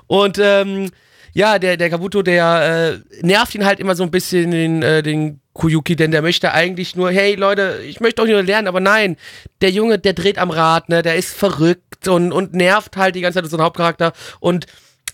Und 0.08 0.38
ähm, 0.40 0.92
ja, 1.34 1.60
der, 1.60 1.78
der 1.78 1.90
Kabuto, 1.90 2.22
der 2.22 3.02
äh, 3.22 3.26
nervt 3.26 3.56
ihn 3.56 3.66
halt 3.66 3.80
immer 3.80 3.96
so 3.96 4.04
ein 4.04 4.12
bisschen, 4.12 4.52
den, 4.52 4.82
äh, 4.82 5.04
den 5.04 5.42
Kuyuki, 5.54 5.96
denn 5.96 6.12
der 6.12 6.22
möchte 6.22 6.54
eigentlich 6.54 6.96
nur, 6.96 7.12
hey 7.12 7.36
Leute, 7.36 7.80
ich 7.86 8.00
möchte 8.00 8.22
auch 8.22 8.28
nur 8.28 8.44
lernen, 8.44 8.68
aber 8.68 8.80
nein, 8.80 9.18
der 9.62 9.70
Junge, 9.70 10.00
der 10.00 10.14
dreht 10.14 10.38
am 10.38 10.50
Rad, 10.50 10.90
ne, 10.90 11.02
der 11.02 11.16
ist 11.16 11.34
verrückt 11.34 12.08
und, 12.08 12.32
und 12.32 12.54
nervt 12.54 12.98
halt 12.98 13.16
die 13.16 13.22
ganze 13.22 13.38
Zeit 13.38 13.44
unseren 13.46 13.62
Hauptcharakter 13.62 14.14
und 14.40 14.66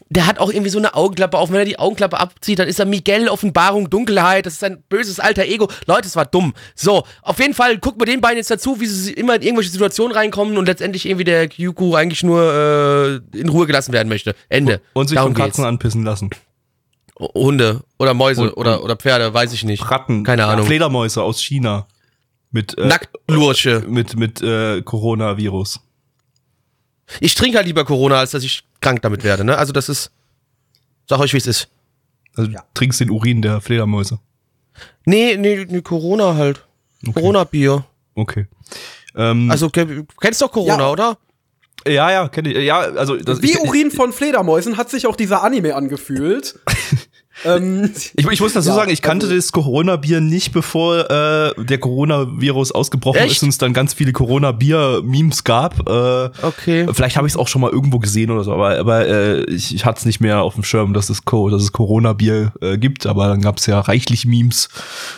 der 0.10 0.26
hat 0.26 0.40
auch 0.40 0.50
irgendwie 0.50 0.70
so 0.70 0.78
eine 0.78 0.94
Augenklappe 0.96 1.38
auf. 1.38 1.50
Wenn 1.52 1.58
er 1.60 1.66
die 1.66 1.80
Augenklappe 1.80 2.20
abzieht, 2.20 2.60
dann 2.60 2.68
ist 2.68 2.80
er 2.80 2.86
Miguel 2.86 3.28
Offenbarung 3.30 3.90
Dunkelheit. 3.90 4.46
Das 4.46 4.54
ist 4.54 4.64
ein 4.64 4.82
böses 4.88 5.20
alter 5.20 5.44
Ego. 5.46 5.70
Leute, 5.86 6.08
es 6.08 6.16
war 6.16 6.26
dumm. 6.26 6.54
So, 6.76 7.04
auf 7.22 7.40
jeden 7.40 7.54
Fall 7.54 7.78
gucken 7.80 8.00
wir 8.02 8.06
den 8.06 8.22
beiden 8.22 8.38
jetzt 8.38 8.50
dazu, 8.50 8.80
wie 8.80 8.86
sie 8.86 9.14
immer 9.14 9.36
in 9.36 9.42
irgendwelche 9.42 9.72
Situationen 9.72 10.16
reinkommen 10.16 10.58
und 10.58 10.66
letztendlich 10.68 11.06
irgendwie 11.06 11.26
der 11.26 11.48
Kyuku 11.50 11.96
eigentlich 11.96 12.24
nur 12.24 13.22
äh, 13.34 13.38
in 13.38 13.50
Ruhe 13.50 13.68
gelassen 13.68 13.92
werden 13.94 14.08
möchte. 14.10 14.34
Ende. 14.50 14.82
Und 14.94 15.08
sich 15.10 15.16
Darum 15.16 15.34
von 15.36 15.44
Katzen 15.44 15.64
geht's. 15.64 15.68
anpissen 15.68 16.04
lassen. 16.06 16.30
Hunde 17.20 17.82
oder 17.98 18.14
Mäuse 18.14 18.44
Und- 18.44 18.54
oder, 18.58 18.84
oder 18.84 18.96
Pferde, 18.96 19.34
weiß 19.34 19.52
ich 19.54 19.64
nicht. 19.64 19.90
Ratten. 19.90 20.24
Keine 20.24 20.46
Ahnung. 20.46 20.66
Fledermäuse 20.68 21.24
aus 21.24 21.42
China. 21.42 21.88
Mit, 22.52 22.78
äh, 22.78 22.86
Nacktlursche. 22.88 23.84
mit, 23.88 24.16
mit 24.18 24.42
äh, 24.42 24.82
Coronavirus. 24.84 25.82
Ich 27.20 27.36
trinke 27.36 27.58
halt 27.58 27.68
lieber 27.68 27.86
Corona, 27.86 28.20
als 28.20 28.32
dass 28.32 28.44
ich 28.44 28.64
krank 28.82 29.02
damit 29.02 29.24
werde. 29.24 29.44
Ne? 29.44 29.58
Also 29.58 29.74
das 29.74 29.90
ist, 29.90 30.12
sag 31.10 31.20
euch, 31.20 31.34
wie 31.34 31.38
es 31.38 31.48
ist. 31.48 31.70
Also 32.36 32.52
du 32.52 32.58
trinkst 32.74 33.00
den 33.00 33.10
Urin 33.10 33.42
der 33.42 33.62
Fledermäuse. 33.62 34.20
Nee, 35.06 35.38
nee, 35.38 35.66
nee 35.70 35.82
Corona 35.82 36.36
halt. 36.36 36.64
Corona-Bier. 37.14 37.86
Okay. 38.16 38.48
Ähm, 39.16 39.50
Also, 39.50 39.70
ke- 39.70 40.06
kennst 40.20 40.42
doch 40.42 40.52
Corona, 40.52 40.80
Ja. 40.80 40.92
oder? 40.92 41.18
ja, 41.88 42.12
ja, 42.12 42.28
kenne 42.28 42.52
ich. 42.52 42.66
Ja, 42.66 42.80
also 42.80 43.16
das, 43.16 43.42
Wie 43.42 43.52
ich, 43.52 43.60
Urin 43.60 43.90
von 43.92 44.12
Fledermäusen 44.12 44.78
hat 44.78 44.90
sich 44.90 45.08
auch 45.08 45.16
dieser 45.16 45.44
Anime 45.44 45.76
angefühlt. 45.76 46.60
ähm, 47.46 47.92
Ich, 48.16 48.26
ich 48.28 48.42
muss 48.42 48.54
dazu 48.54 48.70
Ja, 48.70 48.76
sagen, 48.76 48.92
ich 48.92 49.02
kannte 49.02 49.26
also- 49.28 49.36
das 49.36 49.52
Corona-Bier 49.52 50.22
nicht, 50.22 50.52
bevor 50.52 51.10
äh, 51.10 51.54
der 51.64 51.78
Coronavirus 51.80 52.72
ausgebrochen 52.72 53.20
Echt? 53.22 53.38
ist 53.38 53.44
und 53.44 53.50
es 53.50 53.58
dann 53.58 53.74
ganz 53.74 53.94
viele 53.94 54.12
Corona-Bier-Memes 54.14 55.44
gab. 55.44 55.88
Äh, 55.90 56.30
Okay. 56.42 56.88
Vielleicht 56.94 57.18
habe 57.18 57.28
ich 57.28 57.34
es 57.34 57.38
auch 57.38 57.48
schon 57.48 57.62
mal 57.62 57.72
irgendwo 57.72 58.00
gesehen 58.00 58.32
oder 58.32 58.44
so, 58.44 58.54
aber, 58.54 58.78
aber 58.78 59.08
äh, 59.08 59.44
ich, 59.46 59.74
ich 59.76 59.86
hatte 59.86 60.00
es 60.00 60.06
nicht 60.06 60.20
mehr 60.20 60.42
auf 60.42 60.56
dem 60.56 60.64
Schirm, 60.64 60.94
dass 60.94 61.10
es, 61.10 61.26
Co 61.26 61.50
dass 61.50 61.62
es 61.62 61.72
Corona-Bier 61.72 62.54
äh, 62.62 62.78
gibt, 62.78 63.06
aber 63.06 63.28
dann 63.28 63.42
gab 63.42 63.58
es 63.58 63.66
ja 63.66 63.80
reichlich 63.80 64.26
Memes 64.26 64.70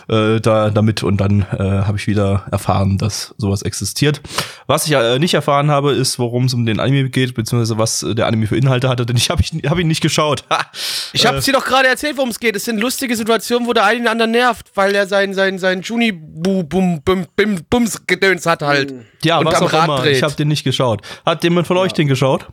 äh, 0.07 0.39
da 0.39 0.69
damit 0.69 1.03
und 1.03 1.17
dann 1.17 1.41
äh, 1.41 1.57
habe 1.57 1.97
ich 1.97 2.07
wieder 2.07 2.43
erfahren, 2.51 2.97
dass 2.97 3.33
sowas 3.37 3.61
existiert. 3.61 4.21
Was 4.67 4.85
ich 4.85 4.93
äh, 4.93 5.19
nicht 5.19 5.33
erfahren 5.33 5.71
habe, 5.71 5.91
ist, 5.93 6.19
worum 6.19 6.45
es 6.45 6.53
um 6.53 6.65
den 6.65 6.79
Anime 6.79 7.09
geht, 7.09 7.33
beziehungsweise 7.33 7.77
was 7.77 8.03
äh, 8.03 8.15
der 8.15 8.27
Anime 8.27 8.47
für 8.47 8.57
Inhalte 8.57 8.89
hatte, 8.89 9.05
denn 9.05 9.17
ich 9.17 9.29
habe 9.29 9.41
ich, 9.41 9.51
hab 9.69 9.77
ihn 9.79 9.87
nicht 9.87 10.01
geschaut. 10.01 10.43
Ha! 10.49 10.65
Ich 11.13 11.25
hab's 11.25 11.45
dir 11.45 11.53
doch 11.53 11.65
gerade 11.65 11.87
erzählt, 11.87 12.08
worum 12.15 12.29
es 12.29 12.39
geht. 12.39 12.55
Es 12.55 12.65
sind 12.65 12.79
lustige 12.79 13.15
Situationen, 13.15 13.67
wo 13.67 13.73
der 13.73 13.85
eine 13.85 13.99
den 13.99 14.07
anderen 14.07 14.31
nervt, 14.31 14.67
weil 14.75 14.95
er 14.95 15.07
sein, 15.07 15.33
sein, 15.33 15.59
sein 15.59 15.81
juni 15.81 16.11
bu 16.11 16.63
bum 16.63 17.01
bum 17.03 17.25
bum 17.35 17.59
bums 17.69 18.05
gedöns 18.07 18.45
hat 18.45 18.61
halt. 18.61 18.93
Ja, 19.23 19.39
und 19.39 19.45
was 19.45 19.55
am 19.55 19.63
auch 19.63 19.73
Rad 19.73 19.85
immer. 19.85 19.97
dreht. 20.01 20.17
Ich 20.17 20.23
habe 20.23 20.35
den 20.35 20.47
nicht 20.47 20.63
geschaut. 20.63 21.01
Hat 21.25 21.43
jemand 21.43 21.67
von 21.67 21.77
euch 21.77 21.93
den 21.93 22.07
geschaut? 22.07 22.47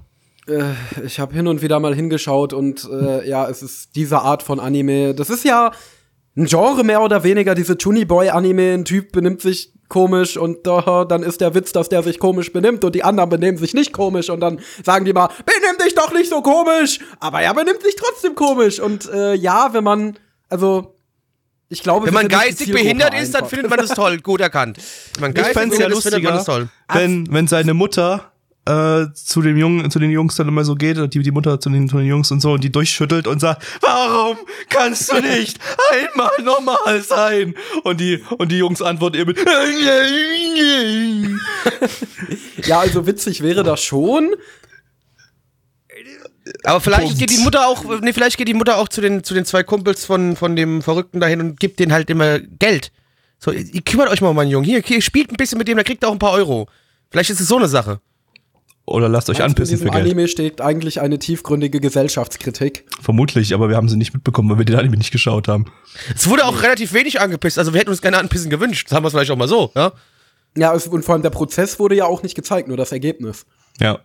äh, 0.48 0.72
ich 1.04 1.18
habe 1.18 1.34
hin 1.34 1.46
und 1.46 1.62
wieder 1.62 1.80
mal 1.80 1.94
hingeschaut 1.94 2.52
und 2.52 2.88
äh, 2.90 3.28
ja, 3.28 3.48
es 3.48 3.62
ist 3.62 3.96
diese 3.96 4.20
Art 4.20 4.42
von 4.42 4.60
Anime. 4.60 5.14
Das 5.14 5.30
ist 5.30 5.44
ja 5.44 5.72
ein 6.36 6.46
Genre 6.46 6.84
mehr 6.84 7.02
oder 7.02 7.24
weniger, 7.24 7.54
diese 7.54 7.76
Chuni 7.78 8.04
Boy 8.04 8.28
Anime. 8.28 8.74
Ein 8.74 8.84
Typ 8.84 9.12
benimmt 9.12 9.40
sich 9.40 9.72
komisch 9.88 10.36
und 10.36 10.66
äh, 10.66 11.06
dann 11.06 11.22
ist 11.22 11.40
der 11.40 11.54
Witz, 11.54 11.72
dass 11.72 11.88
der 11.88 12.02
sich 12.02 12.18
komisch 12.18 12.52
benimmt 12.52 12.84
und 12.84 12.94
die 12.94 13.04
anderen 13.04 13.30
benehmen 13.30 13.56
sich 13.56 13.72
nicht 13.72 13.92
komisch 13.92 14.30
und 14.30 14.40
dann 14.40 14.60
sagen 14.84 15.04
die 15.04 15.12
mal, 15.12 15.28
benimm 15.44 15.78
dich 15.84 15.94
doch 15.94 16.12
nicht 16.12 16.28
so 16.28 16.42
komisch, 16.42 16.98
aber 17.20 17.40
er 17.40 17.54
benimmt 17.54 17.82
sich 17.82 17.94
trotzdem 17.96 18.34
komisch 18.34 18.80
und 18.80 19.08
äh, 19.10 19.34
ja, 19.34 19.72
wenn 19.72 19.84
man, 19.84 20.18
also 20.48 20.92
ich 21.68 21.82
glaube, 21.82 22.06
Wenn 22.06 22.14
man 22.14 22.28
geistig 22.28 22.70
behindert 22.70 23.12
ist, 23.14 23.34
dann 23.34 23.42
einfach. 23.42 23.50
findet 23.50 23.70
man 23.70 23.80
das 23.80 23.90
toll. 23.90 24.18
Gut 24.20 24.40
erkannt. 24.40 24.78
Wenn 25.14 25.20
man 25.20 25.30
Ich 25.30 25.36
geistig 25.36 25.56
fänd's 25.56 25.78
ja 25.78 25.88
behindert 25.88 25.98
ist, 25.98 26.12
findet 26.14 26.22
man 26.22 26.34
lustiger, 26.36 26.68
wenn, 26.92 27.32
wenn 27.32 27.48
seine 27.48 27.74
Mutter 27.74 28.32
äh, 28.66 29.06
zu 29.14 29.42
dem 29.42 29.56
Jungen, 29.56 29.90
zu 29.90 29.98
den 29.98 30.10
Jungs 30.10 30.36
dann 30.36 30.48
immer 30.48 30.64
so 30.64 30.74
geht, 30.74 30.98
die, 31.14 31.20
die 31.20 31.30
Mutter 31.30 31.60
zu 31.60 31.70
den, 31.70 31.88
zu 31.88 31.98
den 31.98 32.06
Jungs 32.06 32.30
und 32.30 32.40
so 32.40 32.52
und 32.52 32.64
die 32.64 32.72
durchschüttelt 32.72 33.26
und 33.26 33.40
sagt, 33.40 33.64
warum 33.80 34.36
kannst 34.68 35.12
du 35.12 35.20
nicht 35.20 35.58
einmal 35.90 36.32
normal 36.42 37.02
sein? 37.02 37.54
Und 37.84 38.00
die, 38.00 38.22
und 38.38 38.50
die 38.50 38.58
Jungs 38.58 38.82
antworten 38.82 39.16
ihr 39.16 39.26
mit, 39.26 39.38
Ja, 42.66 42.80
also 42.80 43.06
witzig 43.06 43.42
wäre 43.42 43.62
das 43.62 43.80
schon. 43.82 44.34
Aber 46.64 46.80
vielleicht 46.80 47.02
Punkt. 47.04 47.18
geht 47.18 47.30
die 47.30 47.38
Mutter 47.38 47.66
auch, 47.66 48.00
nee, 48.00 48.12
vielleicht 48.12 48.36
geht 48.36 48.48
die 48.48 48.54
Mutter 48.54 48.78
auch 48.78 48.88
zu 48.88 49.00
den, 49.00 49.24
zu 49.24 49.34
den 49.34 49.44
zwei 49.44 49.62
Kumpels 49.62 50.04
von, 50.04 50.36
von 50.36 50.54
dem 50.56 50.82
Verrückten 50.82 51.20
dahin 51.20 51.40
und 51.40 51.60
gibt 51.60 51.80
denen 51.80 51.92
halt 51.92 52.10
immer 52.10 52.38
Geld. 52.40 52.92
So, 53.38 53.52
ihr 53.52 53.82
kümmert 53.82 54.08
euch 54.08 54.20
mal 54.20 54.28
um 54.28 54.36
meinen 54.36 54.50
Jungen. 54.50 54.64
Hier, 54.64 54.80
hier, 54.80 55.02
spielt 55.02 55.30
ein 55.30 55.36
bisschen 55.36 55.58
mit 55.58 55.68
dem, 55.68 55.76
der 55.76 55.84
kriegt 55.84 56.04
auch 56.04 56.12
ein 56.12 56.18
paar 56.18 56.32
Euro. 56.32 56.68
Vielleicht 57.10 57.30
ist 57.30 57.40
es 57.40 57.48
so 57.48 57.56
eine 57.56 57.68
Sache. 57.68 58.00
Oder 58.86 59.08
lasst 59.08 59.28
euch 59.28 59.38
In 59.38 59.44
anpissen 59.46 59.74
diesem 59.76 59.88
für 59.88 59.92
Geld. 59.92 60.04
Anime 60.04 60.28
steht 60.28 60.60
eigentlich 60.60 61.00
eine 61.00 61.18
tiefgründige 61.18 61.80
Gesellschaftskritik. 61.80 62.86
Vermutlich, 63.00 63.52
aber 63.52 63.68
wir 63.68 63.76
haben 63.76 63.88
sie 63.88 63.96
nicht 63.96 64.14
mitbekommen, 64.14 64.48
weil 64.48 64.58
wir 64.58 64.64
den 64.64 64.76
Anime 64.76 64.96
nicht 64.96 65.10
geschaut 65.10 65.48
haben. 65.48 65.66
Es 66.14 66.28
wurde 66.28 66.44
auch 66.44 66.62
relativ 66.62 66.92
wenig 66.92 67.20
angepisst. 67.20 67.58
Also 67.58 67.72
wir 67.72 67.80
hätten 67.80 67.90
uns 67.90 68.00
gerne 68.00 68.18
anpissen 68.18 68.48
gewünscht. 68.48 68.86
Das 68.88 68.96
haben 68.96 69.02
wir 69.02 69.08
es 69.08 69.12
vielleicht 69.12 69.30
auch 69.32 69.36
mal 69.36 69.48
so, 69.48 69.72
ja? 69.74 69.92
Ja, 70.56 70.74
es, 70.74 70.86
und 70.86 71.04
vor 71.04 71.14
allem 71.14 71.22
der 71.22 71.30
Prozess 71.30 71.78
wurde 71.78 71.96
ja 71.96 72.06
auch 72.06 72.22
nicht 72.22 72.34
gezeigt, 72.34 72.68
nur 72.68 72.76
das 72.76 72.92
Ergebnis. 72.92 73.44
Ja. 73.78 74.00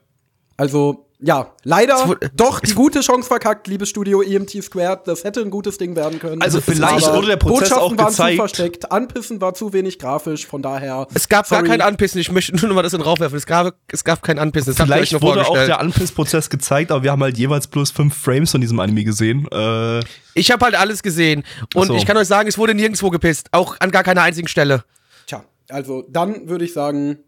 Also, 0.58 1.08
ja, 1.24 1.54
leider 1.64 2.18
doch 2.36 2.60
die 2.62 2.74
gute 2.74 3.02
Chance 3.02 3.28
verkackt, 3.28 3.68
liebes 3.68 3.90
Studio 3.90 4.24
EMT 4.24 4.64
Squared. 4.64 5.08
Das 5.08 5.24
hätte 5.24 5.42
ein 5.42 5.52
gutes 5.52 5.78
Ding 5.78 5.96
werden 5.96 6.18
können. 6.20 6.42
Also 6.42 6.60
vielleicht 6.62 7.14
wurde 7.14 7.28
der 7.28 7.38
Prozess 7.38 7.70
Botschaften 7.70 8.00
auch 8.00 8.04
waren 8.04 8.12
zu 8.14 8.22
gezeigt. 8.24 8.38
versteckt, 8.38 8.92
Anpissen 8.92 9.40
war 9.40 9.54
zu 9.54 9.72
wenig 9.72 10.00
grafisch, 10.00 10.48
von 10.48 10.64
daher. 10.64 11.08
Es 11.14 11.30
gab 11.30 11.46
sorry. 11.46 11.62
gar 11.62 11.70
kein 11.70 11.82
Anpissen. 11.82 12.20
Ich 12.20 12.32
möchte 12.32 12.56
nur 12.56 12.68
noch 12.70 12.76
mal 12.76 12.82
das 12.82 12.94
in 12.94 13.00
den 13.00 13.06
Raum 13.06 13.20
werfen. 13.20 13.36
Es 13.36 13.46
gab, 13.46 13.76
es 13.92 14.04
gab 14.04 14.24
kein 14.24 14.40
Anpissen. 14.40 14.74
Das 14.76 14.84
Vielleicht 14.84 15.12
nur 15.12 15.22
wurde 15.22 15.48
auch 15.48 15.54
der 15.54 15.80
Anpissprozess 15.80 16.50
gezeigt, 16.50 16.92
aber 16.92 17.04
wir 17.04 17.12
haben 17.12 17.22
halt 17.22 17.38
jeweils 17.38 17.68
bloß 17.68 17.92
fünf 17.92 18.18
Frames 18.18 18.50
von 18.52 18.62
diesem 18.62 18.80
Anime 18.80 19.04
gesehen. 19.04 19.48
Äh, 19.52 20.00
Ich 20.34 20.50
habe 20.50 20.66
halt 20.66 20.76
alles 20.76 21.04
gesehen. 21.04 21.44
Und 21.76 21.88
so. 21.88 21.96
ich 21.96 22.06
kann 22.08 22.18
euch 22.18 22.28
sagen, 22.28 22.50
es 22.50 22.58
wurde 22.58 22.74
nirgendwo 22.74 23.12
gepisst. 23.12 23.50
Auch 23.52 23.76
an 23.80 23.92
gar 23.92 24.04
keiner 24.04 24.24
einzigen 24.24 24.48
Stelle. 24.48 24.84
Tja, 25.28 25.44
also 25.70 26.04
dann 26.10 26.50
würde 26.50 26.66
ich 26.66 26.74
sagen, 26.74 27.20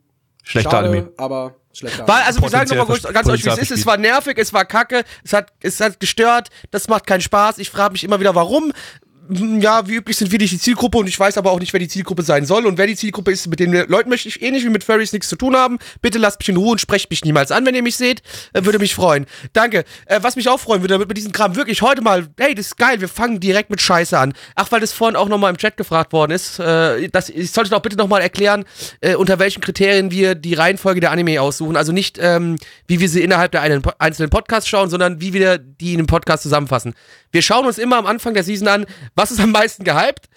schlechter 0.42 0.72
schade, 0.72 0.90
Anime. 0.90 1.12
aber 1.18 1.56
schlechter 1.74 2.08
Weil, 2.08 2.16
Anime. 2.16 2.28
also 2.28 2.42
wir 2.42 2.50
sagen 2.50 2.78
nochmal 2.78 3.00
ganz 3.00 3.28
euch, 3.28 3.44
wie 3.44 3.50
es 3.50 3.56
Potenzial 3.56 3.60
ist. 3.60 3.72
Es 3.72 3.86
war 3.86 3.98
nervig, 3.98 4.38
es 4.38 4.54
war 4.54 4.66
kacke, 4.66 5.04
es 5.24 5.34
hat, 5.34 5.52
es 5.62 5.80
hat 5.80 6.00
gestört, 6.00 6.50
das 6.72 6.88
macht 6.88 7.08
keinen 7.08 7.22
Spaß. 7.22 7.58
Ich 7.58 7.70
frage 7.70 7.94
mich 7.94 8.04
immer 8.04 8.20
wieder, 8.20 8.36
warum. 8.36 8.74
Ja, 9.30 9.88
wie 9.88 9.96
üblich 9.96 10.18
sind 10.18 10.32
wir 10.34 10.40
nicht 10.40 10.52
die 10.52 10.60
Zielgruppe 10.60 10.98
und 10.98 11.08
ich 11.08 11.18
weiß 11.18 11.38
aber 11.38 11.52
auch 11.52 11.60
nicht, 11.60 11.72
wer 11.72 11.80
die 11.80 11.88
Zielgruppe 11.88 12.24
sein 12.24 12.46
soll. 12.46 12.66
Und 12.66 12.78
wer 12.78 12.88
die 12.88 12.96
Zielgruppe 12.96 13.32
ist, 13.32 13.48
mit 13.48 13.60
den 13.60 13.72
Leuten 13.72 14.10
möchte 14.10 14.28
ich 14.28 14.42
ähnlich 14.42 14.66
wie 14.66 14.70
mit 14.70 14.84
Furries 14.84 15.14
nichts 15.14 15.30
zu 15.30 15.38
tun 15.38 15.56
haben. 15.56 15.80
Bitte 16.02 16.18
lasst 16.18 16.40
mich 16.40 16.50
in 16.50 16.58
Ruhe 16.58 16.72
und 16.72 16.82
sprecht 16.82 17.10
mich 17.10 17.24
niemals 17.24 17.52
an, 17.52 17.66
wenn 17.66 17.74
ihr 17.74 17.84
mich 17.84 17.96
seht. 17.96 18.22
Äh, 18.52 18.66
würde 18.66 18.80
mich 18.80 18.94
freuen. 18.94 19.26
Danke. 19.54 19.86
Äh, 20.08 20.20
was 20.22 20.36
mich 20.36 20.50
auch 20.50 20.60
freuen 20.60 20.82
würde, 20.82 20.96
damit 20.96 21.08
wir 21.08 21.14
diesen 21.14 21.32
Kram 21.32 21.56
wirklich 21.56 21.82
heute 21.82 22.02
mal, 22.02 22.28
hey, 22.38 22.54
das 22.54 22.68
ist 22.68 22.78
geil, 22.78 23.00
wir 23.00 23.08
fangen 23.08 23.40
direkt 23.40 23.70
mit 23.70 23.80
Scheiße 23.80 24.18
an. 24.18 24.34
Ach, 24.56 24.72
weil 24.74 24.82
das 24.82 24.92
vorhin 24.92 25.16
auch 25.16 25.30
nochmal 25.30 25.52
im 25.52 25.58
Chat 25.58 25.78
gefragt 25.78 26.12
worden 26.12 26.32
ist. 26.32 26.60
Äh, 26.60 27.08
das, 27.08 27.30
ich 27.30 27.52
sollte 27.52 27.70
doch 27.70 27.82
bitte 27.82 27.96
nochmal 27.96 28.22
erklären, 28.22 28.66
äh, 29.00 29.16
unter 29.16 29.40
welchen 29.40 29.62
Kriterien 29.62 30.12
wir 30.12 30.36
die 30.36 30.54
Reihenfolge 30.54 31.00
der 31.00 31.12
Anime 31.12 31.42
aussuchen. 31.42 31.78
Also 31.78 31.94
nicht, 31.94 32.18
ähm, 32.20 32.58
wie 32.88 33.00
wir 33.00 33.08
sie 33.08 33.22
innerhalb 33.22 33.54
der 33.54 33.62
einen, 33.62 33.84
einzelnen 34.00 34.30
Podcasts 34.30 34.68
schauen, 34.68 34.90
sondern 34.90 35.22
wie 35.22 35.32
wir 35.32 35.60
die 35.60 35.94
in 35.94 36.00
einem 36.00 36.08
Podcast 36.08 36.44
zusammenfassen. 36.44 36.94
Wir 37.32 37.42
schauen 37.42 37.66
uns 37.66 37.80
immer 37.80 37.98
am 37.98 38.06
Anfang 38.06 38.36
der 38.36 38.44
Season 38.44 38.68
an, 38.68 38.86
was 39.16 39.32
ist 39.32 39.40
am 39.40 39.52
meisten 39.52 39.84
gehypt, 39.84 40.30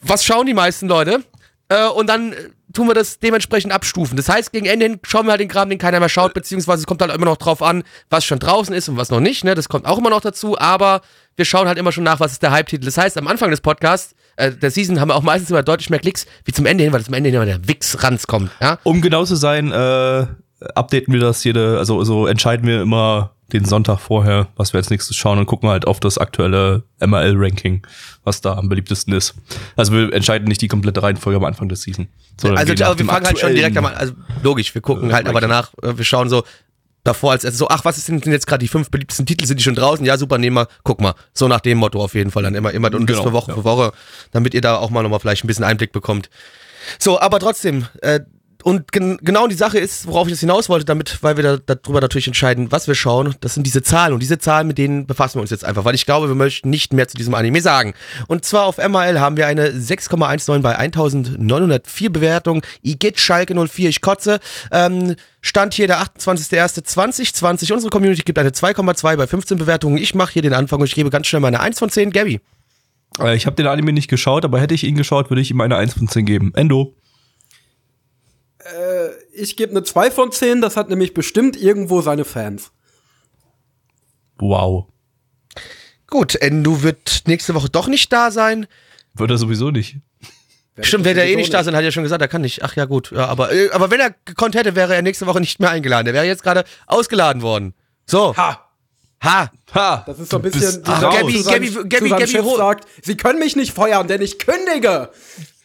was 0.00 0.24
schauen 0.24 0.46
die 0.46 0.54
meisten 0.54 0.88
Leute 0.88 1.24
äh, 1.68 1.86
und 1.88 2.08
dann 2.08 2.32
äh, 2.32 2.50
tun 2.72 2.88
wir 2.88 2.94
das 2.94 3.18
dementsprechend 3.18 3.72
abstufen. 3.72 4.16
Das 4.16 4.28
heißt, 4.28 4.52
gegen 4.52 4.66
Ende 4.66 4.86
hin 4.86 5.00
schauen 5.04 5.26
wir 5.26 5.30
halt 5.30 5.40
den 5.40 5.48
Kram, 5.48 5.70
den 5.70 5.78
keiner 5.78 6.00
mehr 6.00 6.08
schaut, 6.08 6.34
beziehungsweise 6.34 6.80
es 6.80 6.86
kommt 6.86 7.00
halt 7.00 7.14
immer 7.14 7.24
noch 7.24 7.36
drauf 7.36 7.62
an, 7.62 7.84
was 8.10 8.24
schon 8.24 8.38
draußen 8.38 8.74
ist 8.74 8.88
und 8.88 8.96
was 8.96 9.10
noch 9.10 9.20
nicht, 9.20 9.44
ne? 9.44 9.54
Das 9.54 9.68
kommt 9.68 9.86
auch 9.86 9.98
immer 9.98 10.10
noch 10.10 10.20
dazu, 10.20 10.58
aber 10.58 11.00
wir 11.36 11.44
schauen 11.44 11.68
halt 11.68 11.78
immer 11.78 11.92
schon 11.92 12.04
nach, 12.04 12.20
was 12.20 12.32
ist 12.32 12.42
der 12.42 12.50
Hype-Titel. 12.50 12.84
Das 12.84 12.98
heißt, 12.98 13.16
am 13.16 13.28
Anfang 13.28 13.50
des 13.50 13.60
Podcasts, 13.60 14.14
äh, 14.36 14.50
der 14.50 14.70
Season, 14.70 15.00
haben 15.00 15.08
wir 15.08 15.16
auch 15.16 15.22
meistens 15.22 15.50
immer 15.50 15.62
deutlich 15.62 15.90
mehr 15.90 16.00
Klicks, 16.00 16.26
wie 16.44 16.52
zum 16.52 16.66
Ende 16.66 16.84
hin, 16.84 16.92
weil 16.92 17.04
zum 17.04 17.14
Ende 17.14 17.28
hin 17.28 17.36
immer 17.36 17.46
der 17.46 17.66
Wix-Ranz 17.66 18.26
kommt, 18.26 18.50
ja? 18.60 18.78
Um 18.82 19.00
genau 19.00 19.24
zu 19.24 19.36
sein, 19.36 19.70
äh, 19.70 20.26
updaten 20.74 21.12
wir 21.12 21.20
das 21.20 21.44
jede, 21.44 21.78
also 21.78 22.02
so 22.04 22.26
entscheiden 22.26 22.66
wir 22.66 22.82
immer 22.82 23.33
den 23.52 23.64
Sonntag 23.64 24.00
vorher, 24.00 24.48
was 24.56 24.72
wir 24.72 24.78
als 24.78 24.90
nächstes 24.90 25.16
schauen 25.16 25.38
und 25.38 25.46
gucken 25.46 25.68
halt 25.68 25.86
auf 25.86 26.00
das 26.00 26.18
aktuelle 26.18 26.82
MRL-Ranking, 27.00 27.86
was 28.24 28.40
da 28.40 28.54
am 28.54 28.68
beliebtesten 28.68 29.12
ist. 29.12 29.34
Also 29.76 29.92
wir 29.92 30.12
entscheiden 30.12 30.48
nicht 30.48 30.62
die 30.62 30.68
komplette 30.68 31.02
Reihenfolge 31.02 31.36
am 31.36 31.44
Anfang 31.44 31.68
der 31.68 31.76
Season. 31.76 32.08
Also 32.42 32.72
aber 32.84 32.98
wir 32.98 33.04
fangen 33.04 33.26
halt 33.26 33.38
schon 33.38 33.54
direkt 33.54 33.76
am, 33.76 33.86
also 33.86 34.14
logisch, 34.42 34.74
wir 34.74 34.82
gucken 34.82 35.10
Äh, 35.10 35.12
halt, 35.12 35.28
aber 35.28 35.40
danach, 35.40 35.72
äh, 35.82 35.96
wir 35.96 36.04
schauen 36.04 36.28
so 36.28 36.42
davor 37.04 37.32
als 37.32 37.44
erstes 37.44 37.58
so, 37.58 37.68
ach, 37.68 37.84
was 37.84 37.98
ist 37.98 38.08
denn 38.08 38.20
jetzt 38.24 38.46
gerade 38.46 38.60
die 38.60 38.68
fünf 38.68 38.90
beliebtesten 38.90 39.26
Titel, 39.26 39.46
sind 39.46 39.58
die 39.58 39.62
schon 39.62 39.74
draußen? 39.74 40.04
Ja, 40.06 40.16
super, 40.16 40.38
nehmen 40.38 40.56
wir, 40.56 40.68
guck 40.82 41.00
mal. 41.00 41.14
So 41.34 41.46
nach 41.46 41.60
dem 41.60 41.78
Motto 41.78 42.02
auf 42.02 42.14
jeden 42.14 42.30
Fall 42.30 42.42
dann 42.42 42.54
immer, 42.54 42.72
immer 42.72 42.92
und 42.92 43.08
das 43.08 43.16
Genau, 43.18 43.28
für 43.28 43.32
Woche 43.34 43.50
ja. 43.50 43.56
für 43.56 43.64
Woche, 43.64 43.92
damit 44.32 44.54
ihr 44.54 44.62
da 44.62 44.76
auch 44.76 44.90
mal 44.90 45.02
nochmal 45.02 45.20
vielleicht 45.20 45.44
ein 45.44 45.46
bisschen 45.46 45.64
Einblick 45.64 45.92
bekommt. 45.92 46.30
So, 46.98 47.20
aber 47.20 47.38
trotzdem, 47.38 47.86
äh, 48.00 48.20
und 48.64 48.92
gen 48.92 49.18
genau 49.20 49.46
die 49.46 49.54
Sache 49.54 49.78
ist, 49.78 50.06
worauf 50.06 50.26
ich 50.26 50.32
das 50.32 50.40
hinaus 50.40 50.70
wollte, 50.70 50.86
damit, 50.86 51.18
weil 51.20 51.36
wir 51.36 51.58
da, 51.58 51.74
darüber 51.76 52.00
natürlich 52.00 52.26
entscheiden, 52.26 52.72
was 52.72 52.88
wir 52.88 52.94
schauen, 52.94 53.34
das 53.40 53.52
sind 53.52 53.66
diese 53.66 53.82
Zahlen. 53.82 54.14
Und 54.14 54.20
diese 54.20 54.38
Zahlen, 54.38 54.66
mit 54.66 54.78
denen 54.78 55.06
befassen 55.06 55.36
wir 55.36 55.42
uns 55.42 55.50
jetzt 55.50 55.66
einfach, 55.66 55.84
weil 55.84 55.94
ich 55.94 56.06
glaube, 56.06 56.28
wir 56.28 56.34
möchten 56.34 56.70
nicht 56.70 56.94
mehr 56.94 57.06
zu 57.06 57.14
diesem 57.14 57.34
Anime 57.34 57.60
sagen. 57.60 57.92
Und 58.26 58.46
zwar 58.46 58.64
auf 58.64 58.78
MRL 58.78 59.20
haben 59.20 59.36
wir 59.36 59.46
eine 59.46 59.68
6,19 59.68 60.60
bei 60.60 60.78
1904 60.78 62.10
Bewertungen. 62.10 62.62
Igitt 62.82 63.20
Schalke 63.20 63.54
04, 63.54 63.90
ich 63.90 64.00
kotze. 64.00 64.40
Ähm, 64.72 65.14
Stand 65.42 65.74
hier 65.74 65.86
der 65.86 66.00
28.01.2020. 66.00 67.70
Unsere 67.74 67.90
Community 67.90 68.22
gibt 68.22 68.38
eine 68.38 68.48
2,2 68.48 69.16
bei 69.16 69.26
15 69.26 69.58
Bewertungen. 69.58 69.98
Ich 69.98 70.14
mache 70.14 70.32
hier 70.32 70.42
den 70.42 70.54
Anfang 70.54 70.80
und 70.80 70.86
ich 70.86 70.94
gebe 70.94 71.10
ganz 71.10 71.26
schnell 71.26 71.40
meine 71.40 71.60
1 71.60 71.78
von 71.78 71.90
10. 71.90 72.12
Gabby. 72.12 72.40
Äh, 73.20 73.36
ich 73.36 73.44
habe 73.44 73.56
den 73.56 73.66
Anime 73.66 73.92
nicht 73.92 74.08
geschaut, 74.08 74.46
aber 74.46 74.58
hätte 74.58 74.72
ich 74.72 74.84
ihn 74.84 74.96
geschaut, 74.96 75.28
würde 75.30 75.42
ich 75.42 75.50
ihm 75.50 75.60
eine 75.60 75.76
1 75.76 75.92
von 75.92 76.08
10 76.08 76.24
geben. 76.24 76.52
Endo. 76.54 76.94
Ich 79.32 79.56
gebe 79.56 79.70
eine 79.72 79.82
2 79.82 80.10
von 80.10 80.32
10, 80.32 80.60
das 80.60 80.76
hat 80.76 80.88
nämlich 80.88 81.12
bestimmt 81.14 81.56
irgendwo 81.56 82.00
seine 82.00 82.24
Fans. 82.24 82.70
Wow. 84.38 84.86
Gut, 86.08 86.34
Endo 86.36 86.82
wird 86.82 87.22
nächste 87.26 87.54
Woche 87.54 87.68
doch 87.68 87.88
nicht 87.88 88.12
da 88.12 88.30
sein. 88.30 88.66
Würde 89.14 89.34
er 89.34 89.38
sowieso 89.38 89.70
nicht. 89.70 89.96
Stimmt, 90.80 91.04
wäre 91.04 91.14
der 91.14 91.28
eh 91.28 91.36
nicht 91.36 91.54
da 91.54 91.62
sein, 91.62 91.76
hat 91.76 91.84
er 91.84 91.92
schon 91.92 92.02
gesagt, 92.02 92.20
er 92.20 92.26
kann 92.28 92.42
nicht. 92.42 92.64
Ach 92.64 92.74
ja, 92.74 92.84
gut. 92.84 93.12
Ja, 93.12 93.26
aber, 93.26 93.52
äh, 93.52 93.70
aber 93.70 93.90
wenn 93.92 94.00
er 94.00 94.14
gekonnt 94.24 94.56
hätte, 94.56 94.74
wäre 94.74 94.94
er 94.94 95.02
nächste 95.02 95.26
Woche 95.26 95.40
nicht 95.40 95.60
mehr 95.60 95.70
eingeladen. 95.70 96.04
Der 96.06 96.14
wäre 96.14 96.24
jetzt 96.26 96.42
gerade 96.42 96.64
ausgeladen 96.86 97.42
worden. 97.42 97.74
So. 98.06 98.36
Ha! 98.36 98.68
Ha. 99.22 99.52
Ha! 99.72 100.02
Das 100.04 100.18
ist 100.18 100.30
so 100.30 100.38
ein 100.38 100.42
bisschen, 100.42 100.82
Ach, 100.84 101.00
er 101.00 101.08
raus. 101.08 101.16
Gabby, 101.20 101.42
Gabby, 101.42 101.88
Gabby, 101.88 102.08
Gabby, 102.10 102.38
hol- 102.42 102.56
sagt, 102.56 102.88
Sie 103.02 103.16
können 103.16 103.38
mich 103.38 103.54
nicht 103.54 103.72
feuern, 103.72 104.08
denn 104.08 104.20
ich 104.20 104.38
kündige. 104.40 105.10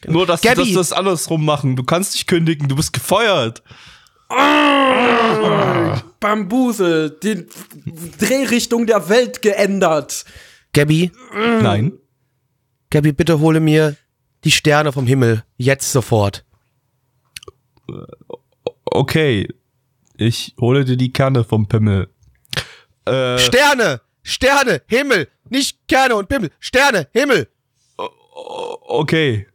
Nur, 0.06 0.26
dass 0.26 0.40
Gabby. 0.40 0.70
du 0.70 0.74
das, 0.78 0.88
das 0.88 0.92
andersrum 0.92 1.44
machen. 1.44 1.76
Du 1.76 1.84
kannst 1.84 2.14
dich 2.14 2.26
kündigen, 2.26 2.68
du 2.68 2.76
bist 2.76 2.92
gefeuert. 2.92 3.62
Bambusel, 6.20 7.18
die 7.22 7.46
Drehrichtung 8.18 8.86
der 8.86 9.08
Welt 9.08 9.42
geändert. 9.42 10.24
Gabby, 10.72 11.10
Nein. 11.34 11.92
Gabby, 12.90 13.12
bitte 13.12 13.40
hole 13.40 13.60
mir 13.60 13.96
die 14.44 14.50
Sterne 14.50 14.92
vom 14.92 15.06
Himmel. 15.06 15.44
Jetzt 15.56 15.92
sofort. 15.92 16.44
Okay. 18.84 19.48
Ich 20.16 20.54
hole 20.60 20.84
dir 20.84 20.96
die 20.96 21.12
Kerne 21.12 21.44
vom 21.44 21.66
Pimmel. 21.66 22.08
Äh, 23.06 23.38
Sterne! 23.38 24.00
Sterne! 24.22 24.82
Himmel! 24.86 25.28
Nicht 25.48 25.88
Kerne 25.88 26.14
und 26.16 26.28
Pimmel. 26.28 26.50
Sterne! 26.60 27.08
Himmel! 27.12 27.48
okay. 27.96 29.46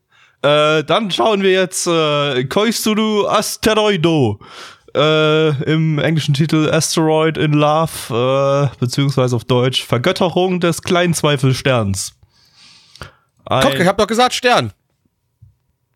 Äh, 0.45 0.83
dann 0.83 1.09
schauen 1.09 1.41
wir 1.41 1.49
jetzt 1.49 1.87
äh, 1.87 2.43
Koisuru 2.43 3.25
Asteroido. 3.25 4.39
Äh, 4.95 5.49
Im 5.63 5.97
englischen 5.97 6.35
Titel 6.35 6.69
Asteroid 6.71 7.37
in 7.37 7.53
Love, 7.53 8.69
äh, 8.71 8.77
beziehungsweise 8.79 9.35
auf 9.35 9.43
Deutsch 9.45 9.83
Vergötterung 9.83 10.59
des 10.59 10.83
Kleinzweifelsterns. 10.83 12.13
Ein, 13.45 13.63
Guck, 13.63 13.79
ich 13.79 13.87
hab 13.87 13.97
doch 13.97 14.05
gesagt 14.05 14.35
Stern. 14.35 14.71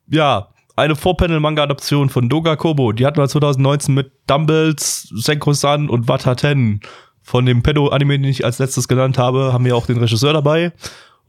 Ja, 0.08 0.48
eine 0.75 0.96
Vorpanel-Manga-Adaption 0.96 2.10
von 2.10 2.27
Doga 2.27 2.56
Kobo. 2.56 2.91
Die 2.91 3.06
hatten 3.06 3.18
wir 3.18 3.27
2019 3.27 3.94
mit 3.94 4.12
Dumbles, 4.25 5.10
Senko-san 5.13 5.89
und 5.89 6.08
Wataten. 6.08 6.82
Von 7.22 7.46
dem 7.46 7.62
Pedo-Anime, 7.62 8.18
den 8.18 8.32
ich 8.32 8.44
als 8.44 8.58
letztes 8.58 8.88
genannt 8.88 9.20
habe, 9.20 9.53
haben 9.53 9.65
wir 9.65 9.75
auch 9.75 9.86
den 9.86 10.00
Regisseur 10.00 10.34
dabei. 10.34 10.74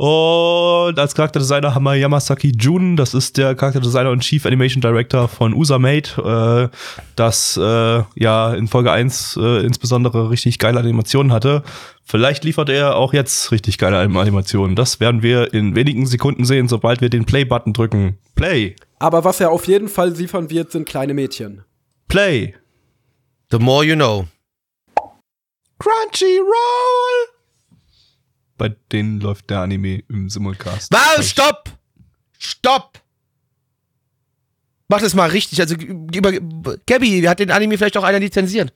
Und 0.01 0.99
als 0.99 1.15
Charakterdesigner 1.15 1.75
haben 1.75 1.83
wir 1.83 1.95
Yamasaki 1.95 2.53
Jun, 2.59 2.97
das 2.97 3.13
ist 3.13 3.37
der 3.37 3.55
Charakterdesigner 3.55 4.09
und 4.09 4.21
Chief 4.21 4.47
Animation 4.47 4.81
Director 4.81 5.29
von 5.29 5.53
Usamate, 5.53 6.71
äh, 6.73 6.75
das 7.17 7.59
äh, 7.59 8.03
ja 8.15 8.55
in 8.55 8.67
Folge 8.67 8.93
1 8.93 9.37
äh, 9.37 9.59
insbesondere 9.63 10.31
richtig 10.31 10.59
geile 10.59 10.81
Animationen 10.81 11.35
hatte. 11.35 11.63
Vielleicht 12.03 12.45
liefert 12.45 12.71
er 12.71 12.97
auch 12.97 13.13
jetzt 13.13 13.53
richtig 13.53 13.77
geile 13.77 13.99
Animationen. 13.99 14.75
Das 14.75 15.01
werden 15.01 15.23
wir 15.23 15.53
in 15.53 15.75
wenigen 15.75 16.07
Sekunden 16.07 16.47
sehen, 16.47 16.67
sobald 16.67 17.03
wir 17.03 17.11
den 17.11 17.27
Play-Button 17.27 17.75
drücken. 17.75 18.17
Play! 18.35 18.77
Aber 19.01 19.25
was 19.25 19.39
er 19.39 19.51
auf 19.51 19.69
jeden 19.69 19.89
Fall 19.91 20.13
liefern 20.13 20.49
wird, 20.49 20.73
sind 20.73 20.89
kleine 20.89 21.13
Mädchen. 21.13 21.63
Play! 22.09 22.55
The 23.51 23.59
more 23.59 23.85
you 23.85 23.97
know. 23.97 24.25
Crunchyroll! 25.79 27.40
Bei 28.61 28.77
denen 28.93 29.23
läuft 29.23 29.49
der 29.49 29.61
Anime 29.61 30.03
im 30.11 30.29
Simulcast. 30.29 30.93
Was? 30.93 31.31
Stopp! 31.31 31.71
Stopp! 32.39 33.01
Mach 34.87 35.01
das 35.01 35.15
mal 35.15 35.31
richtig. 35.31 35.63
Also, 35.63 35.77
über, 35.77 36.31
Gabby, 36.87 37.23
hat 37.23 37.39
den 37.39 37.53
Anime 37.53 37.79
vielleicht 37.79 37.97
auch 37.97 38.05
einer 38.05 38.21
lizenziert? 38.21 38.75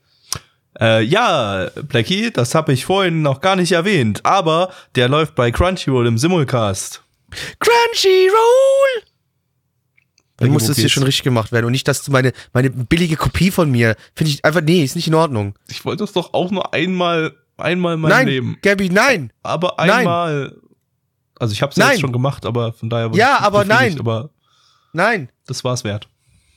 Äh, 0.81 1.03
ja, 1.03 1.69
Blackie, 1.83 2.31
das 2.31 2.55
habe 2.55 2.73
ich 2.73 2.83
vorhin 2.85 3.21
noch 3.21 3.41
gar 3.41 3.55
nicht 3.55 3.73
erwähnt, 3.73 4.25
aber 4.25 4.73
der 4.95 5.07
läuft 5.07 5.35
bei 5.35 5.51
Crunchyroll 5.51 6.07
im 6.07 6.17
Simulcast. 6.17 7.03
Crunchyroll! 7.59 9.03
Dann 10.37 10.49
muss 10.49 10.65
das 10.65 10.77
hier 10.77 10.89
schon 10.89 11.03
richtig 11.03 11.23
gemacht 11.23 11.51
werden 11.51 11.67
und 11.67 11.73
nicht, 11.73 11.87
dass 11.87 12.07
meine, 12.09 12.33
meine 12.53 12.71
billige 12.71 13.17
Kopie 13.17 13.51
von 13.51 13.69
mir, 13.69 13.95
finde 14.15 14.31
ich 14.31 14.43
einfach, 14.43 14.61
nee, 14.61 14.83
ist 14.83 14.95
nicht 14.95 15.07
in 15.07 15.13
Ordnung. 15.13 15.53
Ich 15.67 15.85
wollte 15.85 16.03
das 16.03 16.13
doch 16.13 16.33
auch 16.33 16.49
nur 16.49 16.73
einmal, 16.73 17.35
einmal 17.57 17.95
in 17.95 18.01
meinem 18.01 18.09
nein, 18.11 18.27
Leben. 18.27 18.57
Gabby, 18.61 18.89
nein! 18.89 19.31
Aber 19.43 19.75
Nein. 19.77 19.89
einmal. 19.91 20.55
Also 21.39 21.51
ich 21.53 21.61
habe 21.61 21.71
es 21.71 21.77
Nein. 21.77 21.91
jetzt 21.91 22.01
schon 22.01 22.13
gemacht, 22.13 22.45
aber 22.45 22.71
von 22.73 22.89
daher 22.89 23.11
Ja, 23.13 23.39
aber 23.39 23.65
nein. 23.65 23.99
Aber 23.99 24.29
Nein! 24.93 25.29
das 25.47 25.63
war's 25.63 25.83
wert. 25.83 26.07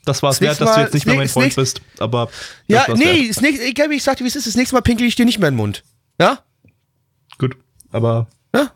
Das 0.04 0.22
war's 0.22 0.36
Das 0.36 0.40
wert, 0.40 0.60
dass 0.60 0.74
du 0.74 0.80
jetzt 0.80 0.94
nicht 0.94 1.06
mehr 1.06 1.16
mein 1.16 1.28
Freund 1.28 1.54
bist. 1.54 1.82
Aber 1.98 2.28
Ja, 2.68 2.86
nee, 2.94 3.26
das 3.28 3.40
nächste, 3.40 3.64
ey, 3.64 3.72
Gabby, 3.74 3.96
ich 3.96 4.02
sag 4.04 4.16
dir, 4.16 4.24
wie 4.24 4.28
es 4.28 4.36
ist, 4.36 4.46
das 4.46 4.54
nächste 4.54 4.74
Mal 4.76 4.80
pinkel 4.82 5.06
ich 5.06 5.16
dir 5.16 5.24
nicht 5.26 5.38
mehr 5.38 5.48
in 5.48 5.54
den 5.54 5.58
Mund. 5.58 5.82
Ja? 6.20 6.38
Gut. 7.38 7.56
Aber 7.90 8.28
Ja? 8.54 8.70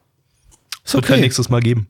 Ist 0.85 0.95
wird 0.95 1.07
kein 1.07 1.15
okay. 1.15 1.23
nächstes 1.23 1.49
Mal 1.49 1.61
geben. 1.61 1.87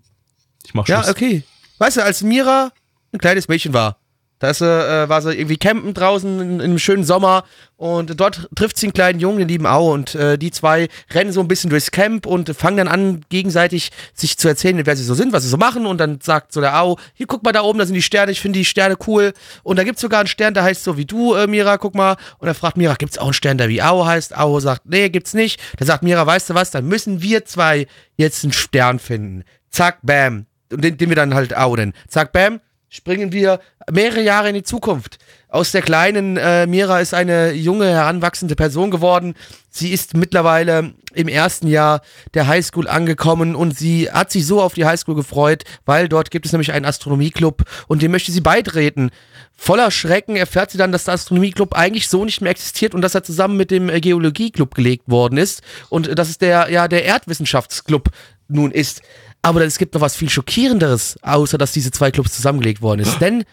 Ich 0.64 0.74
mach 0.74 0.86
Schluss. 0.86 1.06
Ja, 1.06 1.10
okay. 1.10 1.42
Weißt 1.78 1.96
du, 1.96 2.04
als 2.04 2.22
Mira 2.22 2.70
ein 3.12 3.18
kleines 3.18 3.48
Mädchen 3.48 3.72
war, 3.72 3.98
da 4.42 4.50
ist 4.50 4.60
äh, 4.60 5.08
war 5.08 5.22
sie 5.22 5.34
irgendwie 5.34 5.56
campen 5.56 5.94
draußen 5.94 6.40
in, 6.40 6.50
in 6.54 6.60
einem 6.60 6.78
schönen 6.80 7.04
Sommer 7.04 7.44
und 7.76 8.18
dort 8.18 8.48
trifft 8.56 8.76
sie 8.76 8.86
einen 8.86 8.92
kleinen 8.92 9.20
Jungen, 9.20 9.38
den 9.38 9.46
lieben 9.46 9.66
Au 9.66 9.92
und 9.92 10.16
äh, 10.16 10.36
die 10.36 10.50
zwei 10.50 10.88
rennen 11.14 11.30
so 11.30 11.38
ein 11.38 11.46
bisschen 11.46 11.70
durchs 11.70 11.92
Camp 11.92 12.26
und 12.26 12.48
fangen 12.48 12.76
dann 12.76 12.88
an, 12.88 13.20
gegenseitig 13.28 13.90
sich 14.14 14.36
zu 14.36 14.48
erzählen, 14.48 14.84
wer 14.84 14.96
sie 14.96 15.04
so 15.04 15.14
sind, 15.14 15.32
was 15.32 15.44
sie 15.44 15.48
so 15.48 15.58
machen 15.58 15.86
und 15.86 15.98
dann 15.98 16.18
sagt 16.20 16.52
so 16.52 16.60
der 16.60 16.82
Au, 16.82 16.98
hier 17.14 17.28
guck 17.28 17.44
mal 17.44 17.52
da 17.52 17.62
oben, 17.62 17.78
da 17.78 17.86
sind 17.86 17.94
die 17.94 18.02
Sterne, 18.02 18.32
ich 18.32 18.40
finde 18.40 18.58
die 18.58 18.64
Sterne 18.64 18.96
cool 19.06 19.32
und 19.62 19.78
da 19.78 19.84
gibt's 19.84 20.00
sogar 20.00 20.18
einen 20.18 20.26
Stern, 20.26 20.54
der 20.54 20.64
heißt 20.64 20.82
so 20.82 20.96
wie 20.96 21.04
du, 21.04 21.34
äh, 21.34 21.46
Mira, 21.46 21.76
guck 21.76 21.94
mal 21.94 22.16
und 22.38 22.48
er 22.48 22.54
fragt 22.54 22.76
Mira, 22.76 22.94
gibt's 22.94 23.18
auch 23.18 23.26
einen 23.26 23.34
Stern, 23.34 23.58
der 23.58 23.68
wie 23.68 23.80
Au 23.80 24.04
heißt? 24.04 24.36
Au 24.36 24.58
sagt, 24.58 24.86
nee, 24.86 25.08
gibt's 25.08 25.34
nicht. 25.34 25.60
Dann 25.78 25.86
sagt 25.86 26.02
Mira, 26.02 26.26
weißt 26.26 26.50
du 26.50 26.54
was, 26.54 26.72
dann 26.72 26.88
müssen 26.88 27.22
wir 27.22 27.44
zwei 27.44 27.86
jetzt 28.16 28.42
einen 28.42 28.52
Stern 28.52 28.98
finden. 28.98 29.44
Zack, 29.70 29.98
bam, 30.02 30.46
und 30.72 30.82
den, 30.82 30.96
den 30.96 31.10
wir 31.10 31.16
dann 31.16 31.32
halt 31.32 31.56
Au 31.56 31.76
nennen. 31.76 31.92
Zack, 32.08 32.32
bam, 32.32 32.58
springen 32.92 33.32
wir 33.32 33.60
mehrere 33.90 34.20
Jahre 34.20 34.50
in 34.50 34.54
die 34.54 34.62
Zukunft. 34.62 35.18
Aus 35.48 35.72
der 35.72 35.80
kleinen 35.80 36.36
äh, 36.36 36.66
Mira 36.66 37.00
ist 37.00 37.14
eine 37.14 37.52
junge, 37.52 37.86
heranwachsende 37.86 38.54
Person 38.54 38.90
geworden. 38.90 39.34
Sie 39.70 39.92
ist 39.92 40.14
mittlerweile 40.14 40.92
im 41.14 41.26
ersten 41.26 41.68
Jahr 41.68 42.02
der 42.34 42.46
Highschool 42.48 42.86
angekommen 42.86 43.54
und 43.54 43.76
sie 43.76 44.10
hat 44.10 44.30
sich 44.30 44.46
so 44.46 44.60
auf 44.60 44.74
die 44.74 44.84
Highschool 44.84 45.14
gefreut, 45.14 45.64
weil 45.86 46.06
dort 46.06 46.30
gibt 46.30 46.44
es 46.44 46.52
nämlich 46.52 46.72
einen 46.72 46.84
Astronomieclub 46.84 47.64
und 47.88 48.02
dem 48.02 48.10
möchte 48.10 48.30
sie 48.30 48.42
beitreten. 48.42 49.10
Voller 49.56 49.90
Schrecken 49.90 50.36
erfährt 50.36 50.70
sie 50.70 50.78
dann, 50.78 50.92
dass 50.92 51.04
der 51.04 51.14
Astronomieclub 51.14 51.74
eigentlich 51.74 52.08
so 52.08 52.26
nicht 52.26 52.42
mehr 52.42 52.52
existiert 52.52 52.94
und 52.94 53.00
dass 53.00 53.14
er 53.14 53.24
zusammen 53.24 53.56
mit 53.56 53.70
dem 53.70 53.88
Geologieclub 53.88 54.74
gelegt 54.74 55.04
worden 55.08 55.38
ist 55.38 55.62
und 55.88 56.08
äh, 56.08 56.14
dass 56.14 56.28
es 56.28 56.36
der, 56.36 56.70
ja, 56.70 56.88
der 56.88 57.04
Erdwissenschaftsclub 57.06 58.10
nun 58.48 58.70
ist. 58.70 59.00
Aber 59.42 59.60
es 59.62 59.78
gibt 59.78 59.94
noch 59.94 60.00
was 60.00 60.14
viel 60.14 60.30
schockierenderes, 60.30 61.18
außer 61.22 61.58
dass 61.58 61.72
diese 61.72 61.90
zwei 61.90 62.12
Clubs 62.12 62.32
zusammengelegt 62.32 62.80
worden 62.80 63.00
ist. 63.00 63.18
Denn 63.20 63.44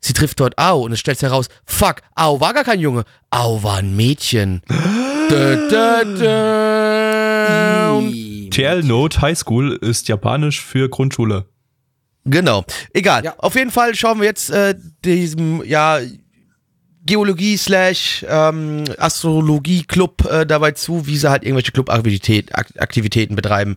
sie 0.00 0.12
trifft 0.12 0.40
dort 0.40 0.58
Au 0.58 0.80
und 0.80 0.92
es 0.92 0.98
stellt 0.98 1.18
sich 1.18 1.28
heraus, 1.28 1.48
fuck, 1.64 2.02
Au 2.16 2.40
war 2.40 2.52
gar 2.52 2.64
kein 2.64 2.80
Junge, 2.80 3.04
Au 3.30 3.62
war 3.62 3.78
ein 3.78 3.94
Mädchen. 3.94 4.62
dö, 5.30 5.68
dö, 5.70 6.16
dö. 6.18 7.36
TL 8.50 8.82
Note 8.82 9.20
High 9.20 9.38
School 9.38 9.78
ist 9.80 10.08
japanisch 10.08 10.60
für 10.60 10.88
Grundschule. 10.88 11.46
Genau, 12.24 12.64
egal. 12.92 13.24
Ja. 13.24 13.34
Auf 13.38 13.54
jeden 13.54 13.70
Fall 13.70 13.94
schauen 13.94 14.18
wir 14.18 14.26
jetzt 14.26 14.50
äh, 14.50 14.74
diesem, 15.04 15.62
ja, 15.64 16.00
Geologie 17.04 17.56
slash 17.56 18.26
ähm, 18.28 18.82
Astrologie 18.98 19.84
Club 19.84 20.24
äh, 20.28 20.44
dabei 20.44 20.72
zu, 20.72 21.06
wie 21.06 21.16
sie 21.16 21.30
halt 21.30 21.44
irgendwelche 21.44 21.70
Clubaktivitäten 21.70 22.52
Aktivitäten 22.52 23.36
betreiben. 23.36 23.76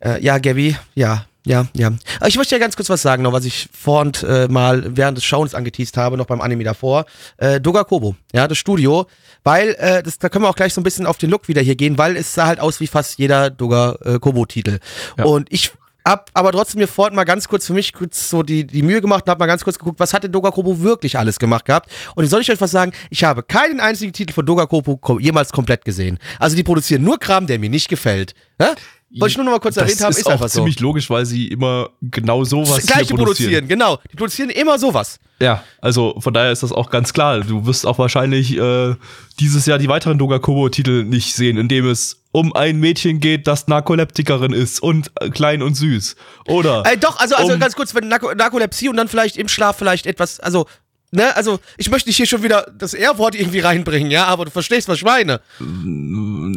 Äh, 0.00 0.22
ja, 0.22 0.38
Gabby, 0.38 0.76
ja, 0.94 1.26
ja, 1.46 1.66
ja. 1.74 1.92
Ich 2.26 2.36
möchte 2.36 2.54
ja 2.54 2.58
ganz 2.58 2.76
kurz 2.76 2.90
was 2.90 3.00
sagen, 3.02 3.22
noch 3.22 3.32
was 3.32 3.44
ich 3.44 3.68
vorhin 3.72 4.12
äh, 4.28 4.46
mal 4.48 4.96
während 4.96 5.16
des 5.16 5.24
Schauens 5.24 5.54
angeteased 5.54 5.96
habe, 5.96 6.16
noch 6.16 6.26
beim 6.26 6.40
Anime 6.40 6.64
davor. 6.64 7.06
Äh, 7.38 7.60
Doga 7.60 7.84
Kobo, 7.84 8.14
ja, 8.32 8.46
das 8.46 8.58
Studio, 8.58 9.06
weil 9.42 9.70
äh, 9.78 10.02
das, 10.02 10.18
da 10.18 10.28
können 10.28 10.44
wir 10.44 10.50
auch 10.50 10.56
gleich 10.56 10.74
so 10.74 10.80
ein 10.80 10.84
bisschen 10.84 11.06
auf 11.06 11.18
den 11.18 11.30
Look 11.30 11.48
wieder 11.48 11.62
hier 11.62 11.76
gehen, 11.76 11.96
weil 11.96 12.16
es 12.16 12.34
sah 12.34 12.46
halt 12.46 12.60
aus 12.60 12.80
wie 12.80 12.86
fast 12.86 13.18
jeder 13.18 13.48
Doga 13.48 13.96
äh, 14.04 14.18
Kobo 14.18 14.44
Titel. 14.44 14.80
Ja. 15.16 15.24
Und 15.24 15.50
ich 15.50 15.72
hab 16.04 16.30
aber 16.34 16.52
trotzdem 16.52 16.80
mir 16.80 16.88
vorhin 16.88 17.14
mal 17.14 17.24
ganz 17.24 17.48
kurz 17.48 17.66
für 17.66 17.72
mich 17.72 17.92
kurz 17.92 18.30
so 18.30 18.42
die, 18.42 18.66
die 18.66 18.82
Mühe 18.82 19.00
gemacht 19.00 19.24
und 19.24 19.30
hab 19.30 19.38
mal 19.38 19.46
ganz 19.46 19.64
kurz 19.64 19.78
geguckt, 19.78 20.00
was 20.00 20.14
hat 20.14 20.24
denn 20.24 20.32
Doga 20.32 20.50
Kobo 20.50 20.80
wirklich 20.80 21.18
alles 21.18 21.38
gemacht 21.38 21.64
gehabt. 21.64 21.90
Und 22.14 22.26
soll 22.26 22.40
ich 22.40 22.50
euch 22.50 22.60
was 22.60 22.70
sagen? 22.70 22.92
Ich 23.10 23.24
habe 23.24 23.42
keinen 23.42 23.80
einzigen 23.80 24.12
Titel 24.12 24.32
von 24.32 24.46
Doga 24.46 24.66
Kobo 24.66 24.96
ko 24.96 25.18
jemals 25.18 25.52
komplett 25.52 25.84
gesehen. 25.84 26.18
Also 26.38 26.56
die 26.56 26.62
produzieren 26.62 27.02
nur 27.02 27.18
Kram, 27.18 27.46
der 27.46 27.58
mir 27.58 27.70
nicht 27.70 27.88
gefällt. 27.88 28.34
Ja? 28.60 28.74
Wollte 29.18 29.32
ich 29.32 29.36
nur 29.38 29.44
noch 29.44 29.52
mal 29.52 29.58
kurz 29.58 29.74
das 29.74 29.84
erwähnt 29.84 30.00
haben, 30.02 30.10
ist, 30.12 30.26
auch 30.26 30.30
einfach 30.30 30.48
so. 30.48 30.60
ziemlich 30.60 30.78
logisch, 30.78 31.10
weil 31.10 31.26
sie 31.26 31.48
immer 31.48 31.90
genau 32.00 32.44
sowas 32.44 32.76
das 32.76 32.86
gleiche 32.86 33.08
hier 33.08 33.16
produzieren. 33.16 33.66
genau. 33.66 33.98
Die 34.12 34.16
produzieren 34.16 34.50
immer 34.50 34.78
sowas. 34.78 35.18
Ja, 35.40 35.64
also 35.80 36.14
von 36.20 36.32
daher 36.32 36.52
ist 36.52 36.62
das 36.62 36.70
auch 36.70 36.90
ganz 36.90 37.12
klar. 37.12 37.40
Du 37.40 37.66
wirst 37.66 37.86
auch 37.86 37.98
wahrscheinlich 37.98 38.56
äh, 38.56 38.94
dieses 39.40 39.66
Jahr 39.66 39.78
die 39.78 39.88
weiteren 39.88 40.16
Dogakobo-Titel 40.18 41.02
nicht 41.04 41.34
sehen, 41.34 41.56
in 41.56 41.66
dem 41.66 41.88
es 41.88 42.19
um 42.32 42.54
ein 42.54 42.78
Mädchen 42.78 43.18
geht, 43.20 43.46
das 43.46 43.66
Narkoleptikerin 43.66 44.52
ist 44.52 44.80
und 44.82 45.10
äh, 45.20 45.30
klein 45.30 45.62
und 45.62 45.74
süß. 45.74 46.14
Oder 46.46 46.84
Äh, 46.86 46.96
doch, 46.96 47.18
also, 47.18 47.34
also 47.34 47.54
Um- 47.54 47.60
ganz 47.60 47.74
kurz, 47.74 47.94
wenn 47.94 48.08
Narko 48.08 48.32
Narkolepsie 48.34 48.88
und 48.88 48.96
dann 48.96 49.08
vielleicht 49.08 49.36
im 49.36 49.48
Schlaf 49.48 49.76
vielleicht 49.76 50.06
etwas, 50.06 50.38
also, 50.38 50.66
ne, 51.10 51.34
also 51.36 51.58
ich 51.76 51.90
möchte 51.90 52.08
nicht 52.08 52.16
hier 52.16 52.26
schon 52.26 52.42
wieder 52.42 52.70
das 52.78 52.94
R-Wort 52.94 53.34
irgendwie 53.34 53.58
reinbringen, 53.60 54.10
ja, 54.12 54.26
aber 54.26 54.44
du 54.44 54.50
verstehst, 54.50 54.88
was 54.88 54.98
ich 54.98 55.04
meine. 55.04 55.40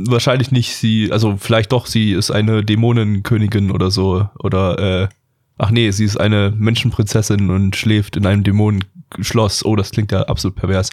wahrscheinlich 0.07 0.51
nicht 0.51 0.75
sie, 0.75 1.11
also 1.11 1.37
vielleicht 1.39 1.71
doch, 1.71 1.87
sie 1.87 2.11
ist 2.13 2.31
eine 2.31 2.63
Dämonenkönigin 2.63 3.71
oder 3.71 3.91
so. 3.91 4.29
Oder 4.39 5.03
äh, 5.03 5.07
ach 5.57 5.71
nee, 5.71 5.91
sie 5.91 6.05
ist 6.05 6.17
eine 6.19 6.53
Menschenprinzessin 6.55 7.49
und 7.49 7.75
schläft 7.75 8.15
in 8.15 8.25
einem 8.25 8.43
Dämonenschloss. 9.13 9.63
Oh, 9.65 9.75
das 9.75 9.91
klingt 9.91 10.11
ja 10.11 10.21
absolut 10.23 10.55
pervers. 10.55 10.89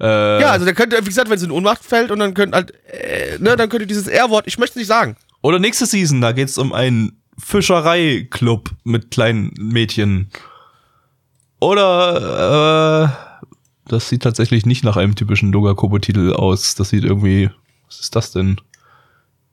Äh, 0.00 0.40
Ja, 0.40 0.50
also 0.50 0.64
der 0.64 0.74
könnte, 0.74 0.98
wie 1.00 1.04
gesagt, 1.08 1.30
wenn 1.30 1.38
sie 1.38 1.46
in 1.46 1.50
Ohnmacht 1.50 1.84
fällt 1.84 2.10
und 2.10 2.18
dann 2.18 2.34
könnte 2.34 2.56
halt, 2.56 2.72
äh, 2.86 3.38
ne, 3.38 3.56
dann 3.56 3.68
könnte 3.68 3.86
dieses 3.86 4.06
R-Wort, 4.08 4.46
ich 4.46 4.58
möchte 4.58 4.72
es 4.72 4.76
nicht 4.76 4.88
sagen. 4.88 5.16
Oder 5.42 5.58
nächste 5.58 5.86
Season, 5.86 6.20
da 6.20 6.32
geht's 6.32 6.58
um 6.58 6.72
einen 6.72 7.20
Fischereiklub 7.38 8.70
mit 8.84 9.10
kleinen 9.10 9.52
Mädchen. 9.58 10.30
Oder 11.60 13.04
äh, 13.04 13.88
das 13.88 14.08
sieht 14.08 14.22
tatsächlich 14.22 14.66
nicht 14.66 14.84
nach 14.84 14.96
einem 14.96 15.14
typischen 15.14 15.52
Dogakobo-Titel 15.52 16.32
aus. 16.32 16.74
Das 16.74 16.88
sieht 16.90 17.04
irgendwie. 17.04 17.50
Was 17.88 18.00
ist 18.00 18.16
das 18.16 18.32
denn? 18.32 18.60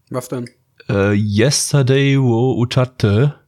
Was 0.10 0.28
denn? 0.30 0.50
Äh, 0.90 1.14
Yesterday 1.14 2.20
wo 2.20 2.56
Utate. 2.60 3.36
Oh, 3.36 3.40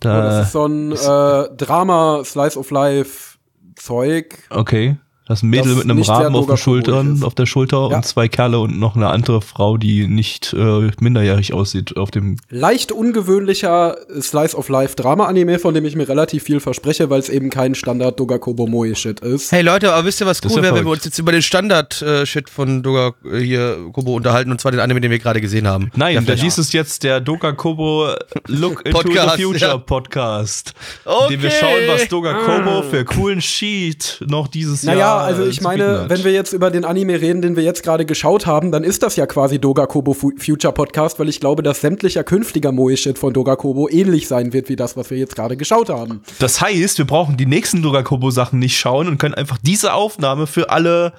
das 0.00 0.10
Da. 0.10 0.40
ist 0.42 0.52
so 0.52 0.66
ein 0.66 0.92
äh, 0.92 1.56
Drama, 1.56 2.22
Slice 2.24 2.58
of 2.58 2.70
Life 2.70 3.33
Zeug. 3.74 4.46
Okay. 4.48 4.96
Das 5.26 5.38
ist 5.38 5.42
ein 5.44 5.48
Mädel 5.50 5.74
Das 5.74 5.84
mit 5.84 5.90
einem 5.90 6.02
Raben 6.02 6.34
sehr 6.44 6.52
auf, 6.52 6.60
Schultern, 6.60 7.22
auf 7.22 7.34
der 7.34 7.46
Schulter 7.46 7.88
Ja. 7.90 7.96
und 7.96 8.04
zwei 8.04 8.28
Kerle 8.28 8.58
und 8.58 8.78
noch 8.78 8.94
eine 8.94 9.08
andere 9.08 9.40
Frau, 9.40 9.78
die 9.78 10.06
nicht 10.06 10.52
äh, 10.52 10.90
minderjährig 11.00 11.54
aussieht 11.54 11.96
auf 11.96 12.10
dem 12.10 12.36
Leicht 12.50 12.92
ungewöhnlicher 12.92 13.96
Slice 14.20 14.54
of 14.54 14.68
Life 14.68 14.96
Drama 14.96 15.24
Anime, 15.24 15.58
von 15.58 15.72
dem 15.72 15.84
ich 15.86 15.96
mir 15.96 16.06
relativ 16.08 16.42
viel 16.42 16.60
verspreche, 16.60 17.08
weil 17.08 17.20
es 17.20 17.30
eben 17.30 17.48
kein 17.48 17.74
Standard 17.74 18.20
Dogakobo 18.20 18.66
Moe 18.66 18.94
Shit 18.94 19.20
ist. 19.20 19.50
Hey 19.50 19.62
Leute, 19.62 19.94
aber 19.94 20.04
wisst 20.06 20.20
ihr, 20.20 20.26
was 20.26 20.40
cool 20.44 20.62
wäre, 20.62 20.74
wenn 20.74 20.84
wir 20.84 20.92
uns 20.92 21.04
jetzt 21.06 21.18
über 21.18 21.32
den 21.32 21.40
Standard-Shit 21.42 22.50
von 22.50 22.82
Doga 22.82 23.12
äh, 23.24 23.38
hier 23.38 23.78
Kobo 23.92 24.14
unterhalten 24.14 24.50
und 24.50 24.60
zwar 24.60 24.72
den 24.72 24.80
Anime, 24.80 25.00
den 25.00 25.10
wir 25.10 25.18
gerade 25.18 25.40
gesehen 25.40 25.66
haben. 25.66 25.90
Nein, 25.96 26.14
Ja, 26.16 26.20
da 26.20 26.34
hieß 26.34 26.58
es 26.58 26.72
jetzt 26.72 27.02
der 27.02 27.20
Dogakobo 27.20 28.08
Look 28.48 28.84
into 28.84 28.98
Podcast, 28.98 29.36
the 29.38 29.42
Future 29.44 29.70
ja. 29.70 29.78
Podcast. 29.78 30.74
Okay. 31.06 31.24
In 31.24 31.30
dem 31.40 31.42
wir 31.44 31.50
schauen, 31.50 31.80
was 31.88 32.08
Dogakobo 32.08 32.82
für 32.82 33.04
coolen 33.06 33.40
Sheet 33.40 34.22
noch 34.26 34.48
dieses 34.48 34.82
Naja, 34.82 34.98
Jahr 34.98 35.13
also 35.18 35.44
äh, 35.44 35.48
ich 35.48 35.60
meine, 35.60 36.04
wenn 36.08 36.24
wir 36.24 36.32
jetzt 36.32 36.52
über 36.52 36.70
den 36.70 36.84
Anime 36.84 37.20
reden, 37.20 37.42
den 37.42 37.56
wir 37.56 37.62
jetzt 37.62 37.82
gerade 37.82 38.04
geschaut 38.04 38.46
haben, 38.46 38.72
dann 38.72 38.84
ist 38.84 39.02
das 39.02 39.16
ja 39.16 39.26
quasi 39.26 39.58
Dogakobo 39.58 40.12
Fu 40.14 40.32
Future 40.38 40.72
Podcast, 40.72 41.18
weil 41.18 41.28
ich 41.28 41.40
glaube, 41.40 41.62
dass 41.62 41.80
sämtlicher 41.80 42.24
künftiger 42.24 42.72
Moe-Shit 42.72 43.18
von 43.18 43.32
Dogakobo 43.32 43.88
ähnlich 43.88 44.28
sein 44.28 44.52
wird 44.52 44.68
wie 44.68 44.76
das, 44.76 44.96
was 44.96 45.10
wir 45.10 45.18
jetzt 45.18 45.36
gerade 45.36 45.56
geschaut 45.56 45.88
haben. 45.88 46.22
Das 46.38 46.60
heißt, 46.60 46.98
wir 46.98 47.06
brauchen 47.06 47.36
die 47.36 47.46
nächsten 47.46 47.82
Dogakobo-Sachen 47.82 48.58
nicht 48.58 48.78
schauen 48.78 49.08
und 49.08 49.18
können 49.18 49.34
einfach 49.34 49.58
diese 49.62 49.94
Aufnahme 49.94 50.46
für 50.46 50.70
alle 50.70 51.12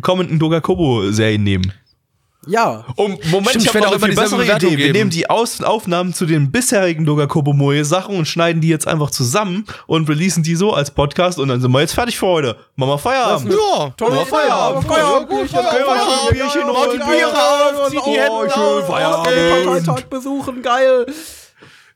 kommenden 0.00 0.38
Dogakobo-Serien 0.38 1.42
nehmen. 1.42 1.72
Ja. 2.48 2.84
Und 2.96 3.24
Moment, 3.30 3.50
Stimmt, 3.50 3.64
ich 3.66 3.68
habe 3.74 3.80
auch 3.80 3.92
eine 3.92 3.96
immer 3.96 4.06
dieselbe 4.08 4.20
bessere 4.22 4.40
Bewertung 4.40 4.68
Idee. 4.70 4.78
Wir 4.78 4.86
geben. 4.86 4.98
nehmen 4.98 5.10
die 5.10 5.28
Aus 5.30 5.62
Aufnahmen 5.62 6.14
zu 6.14 6.24
den 6.26 6.50
bisherigen 6.50 7.04
Dogakobo 7.04 7.52
Moe 7.52 7.84
Sachen 7.84 8.16
und 8.16 8.26
schneiden 8.26 8.60
die 8.62 8.68
jetzt 8.68 8.88
einfach 8.88 9.10
zusammen 9.10 9.66
und 9.86 10.08
releasen 10.08 10.42
die 10.42 10.56
so 10.56 10.72
als 10.72 10.90
Podcast 10.90 11.38
und 11.38 11.48
dann 11.48 11.60
sind 11.60 11.70
wir 11.70 11.80
jetzt 11.80 11.92
fertig 11.94 12.18
für 12.18 12.26
heute. 12.26 12.56
Machen 12.76 12.90
wir 12.90 12.98
Feierabend. 12.98 13.52
Ja, 13.52 13.92
wir 14.14 14.22
Idee. 14.22 14.30
Feierabend. 14.30 14.84
Feierabend. 14.86 15.30
Feierabend. 15.50 16.30
Bierchen, 16.32 16.62
die 16.92 16.98
Biere 16.98 17.32
auf, 17.32 17.90
zieht 17.90 18.00
die 18.06 18.10
Hände 18.18 18.30
Oh, 18.32 18.48
schön, 18.48 18.62
auf. 18.62 18.86
Feierabend. 18.86 19.26
Den 19.36 19.64
Parteitag 19.66 20.04
besuchen, 20.08 20.62
geil. 20.62 21.06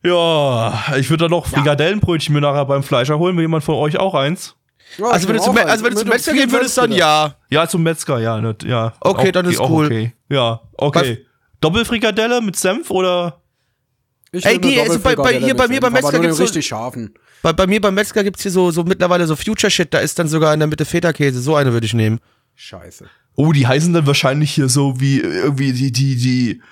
Ja, 0.04 0.82
ich 0.98 1.08
würde 1.10 1.24
da 1.24 1.28
noch 1.28 1.46
Frikadellenbrötchen 1.46 2.34
mir 2.34 2.40
nachher 2.40 2.64
beim 2.64 2.82
Fleischer 2.82 3.18
holen. 3.18 3.36
Will 3.36 3.42
jemand 3.44 3.62
von 3.64 3.76
euch 3.76 3.98
auch 3.98 4.14
eins? 4.14 4.56
Ja, 4.98 5.06
Also 5.06 5.28
wenn 5.28 5.36
du 5.36 5.42
zum, 5.42 5.56
also 5.56 5.84
wenn 5.84 5.94
du 5.94 6.00
zum 6.00 6.08
Metzger 6.08 6.32
gehen 6.34 6.50
würdest, 6.52 6.76
dann 6.78 6.92
ja. 6.92 7.36
Ja, 7.48 7.66
zum 7.68 7.82
Metzger, 7.82 8.18
ja. 8.18 8.40
Ne, 8.40 8.54
ja. 8.64 8.92
Okay, 9.00 9.28
Auch- 9.28 9.32
dann 9.32 9.46
ist 9.46 9.60
cool. 9.60 9.86
Okay. 9.86 10.12
Ja, 10.28 10.60
okay. 10.76 11.26
Doppelfrikadelle 11.60 12.40
mit 12.40 12.56
Senf 12.56 12.90
oder? 12.90 13.40
Ich 14.32 14.44
Ey, 14.46 14.58
die- 14.60 14.80
also 14.80 14.98
bei- 14.98 15.14
bei- 15.14 15.38
hier 15.38 15.54
bei 15.54 15.68
mir 15.68 15.80
beim 15.80 15.92
Metzger 15.92 16.18
gibt's 16.18 16.36
so- 16.38 16.42
richtig 16.44 16.66
scharfen. 16.66 17.14
Bei, 17.42 17.52
bei 17.52 17.66
mir 17.66 17.80
beim 17.80 17.94
Metzger 17.94 18.22
gibt's 18.24 18.42
hier 18.42 18.50
so, 18.52 18.70
so 18.70 18.84
mittlerweile 18.84 19.26
so 19.26 19.34
Future-Shit, 19.36 19.92
da 19.92 19.98
ist 19.98 20.18
dann 20.18 20.28
sogar 20.28 20.54
in 20.54 20.60
der 20.60 20.68
Mitte 20.68 20.84
Feta-Käse. 20.84 21.40
So 21.40 21.56
eine 21.56 21.72
würde 21.72 21.86
ich 21.86 21.92
nehmen. 21.94 22.20
Scheiße. 22.54 23.06
Oh, 23.34 23.52
die 23.52 23.66
heißen 23.66 23.92
dann 23.92 24.06
wahrscheinlich 24.06 24.52
hier 24.52 24.68
so 24.68 25.00
wie 25.00 25.18
irgendwie 25.20 25.72
die, 25.72 25.90
die, 25.90 26.16
die 26.16 26.62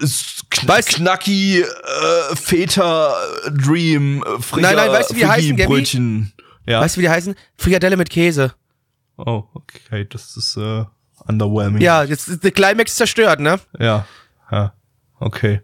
äh, 0.00 0.06
kn 0.50 0.68
knacki 0.84 1.60
äh, 1.60 2.36
Feta 2.36 3.14
Dream 3.50 4.22
äh, 4.24 4.40
Frika, 4.42 4.68
Nein, 4.68 4.76
nein, 4.76 4.90
weißt 4.92 5.10
du, 5.10 5.14
wie 5.14 5.20
die 5.20 5.26
heißen, 5.26 5.56
Gabby? 5.56 5.66
Brötchen. 5.74 6.32
Ja. 6.66 6.80
Weißt 6.80 6.96
du, 6.96 7.00
wie 7.00 7.04
die 7.04 7.10
heißen? 7.10 7.34
Frikadelle 7.56 7.96
mit 7.96 8.10
Käse. 8.10 8.54
Oh, 9.16 9.44
okay, 9.54 10.06
das 10.08 10.36
ist 10.36 10.56
äh, 10.56 10.84
underwhelming. 11.26 11.82
Ja, 11.82 12.04
jetzt 12.04 12.28
ist 12.28 12.44
der 12.44 12.50
Climax 12.50 12.96
zerstört, 12.96 13.40
ne? 13.40 13.60
Ja. 13.78 14.06
Ja. 14.50 14.72
Okay. 15.18 15.60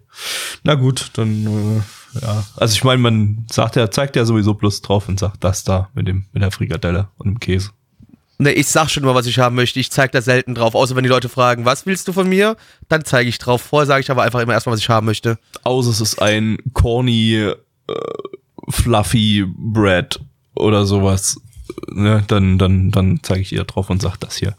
Na 0.63 0.75
gut, 0.75 1.11
dann 1.15 1.83
äh, 2.17 2.21
ja. 2.21 2.45
Also 2.57 2.75
ich 2.75 2.85
meine, 2.85 2.99
man 2.99 3.47
sagt 3.51 3.77
ja, 3.77 3.91
zeigt 3.91 4.17
ja 4.17 4.25
sowieso 4.25 4.55
bloß 4.55 4.83
drauf 4.83 5.09
und 5.09 5.19
sagt 5.19 5.43
das 5.43 5.65
da 5.65 5.89
mit 5.95 6.07
dem 6.07 6.27
mit 6.33 6.43
der 6.43 6.51
Frikadelle 6.51 7.09
und 7.19 7.27
dem 7.27 7.41
Käse. 7.41 7.71
Ne, 8.41 8.53
ich 8.53 8.69
sag 8.69 8.89
schon 8.89 9.05
mal, 9.05 9.17
was 9.17 9.27
ich 9.27 9.41
haben 9.41 9.57
möchte. 9.57 9.81
Ich 9.81 9.91
zeig 9.91 10.13
da 10.13 10.23
selten 10.23 10.55
drauf. 10.55 10.77
Außer 10.77 10.95
wenn 10.95 11.03
die 11.03 11.09
Leute 11.09 11.29
fragen, 11.29 11.65
was 11.65 11.87
willst 11.87 12.07
du 12.07 12.13
von 12.13 12.29
mir? 12.29 12.57
Dann 12.89 13.05
zeige 13.05 13.29
ich 13.29 13.39
drauf. 13.39 13.63
Vorher 13.63 13.87
sage 13.87 14.01
ich 14.01 14.11
aber 14.13 14.23
einfach 14.23 14.41
immer 14.41 14.53
erstmal, 14.53 14.75
was 14.75 14.81
ich 14.81 14.89
haben 14.89 15.07
möchte. 15.07 15.39
Außer 15.65 15.91
es 15.91 16.01
ist 16.01 16.23
ein 16.23 16.59
corny 16.73 17.35
äh, 17.35 17.55
fluffy 18.69 19.45
Bread 19.57 20.21
oder 20.59 20.85
sowas. 20.87 21.41
Ne, 21.91 22.25
dann 22.29 22.59
dann 22.59 22.91
dann 22.91 23.21
zeige 23.23 23.41
ich 23.43 23.53
ihr 23.53 23.65
drauf 23.65 23.91
und 23.91 24.01
sag 24.03 24.17
das 24.19 24.37
hier. 24.37 24.55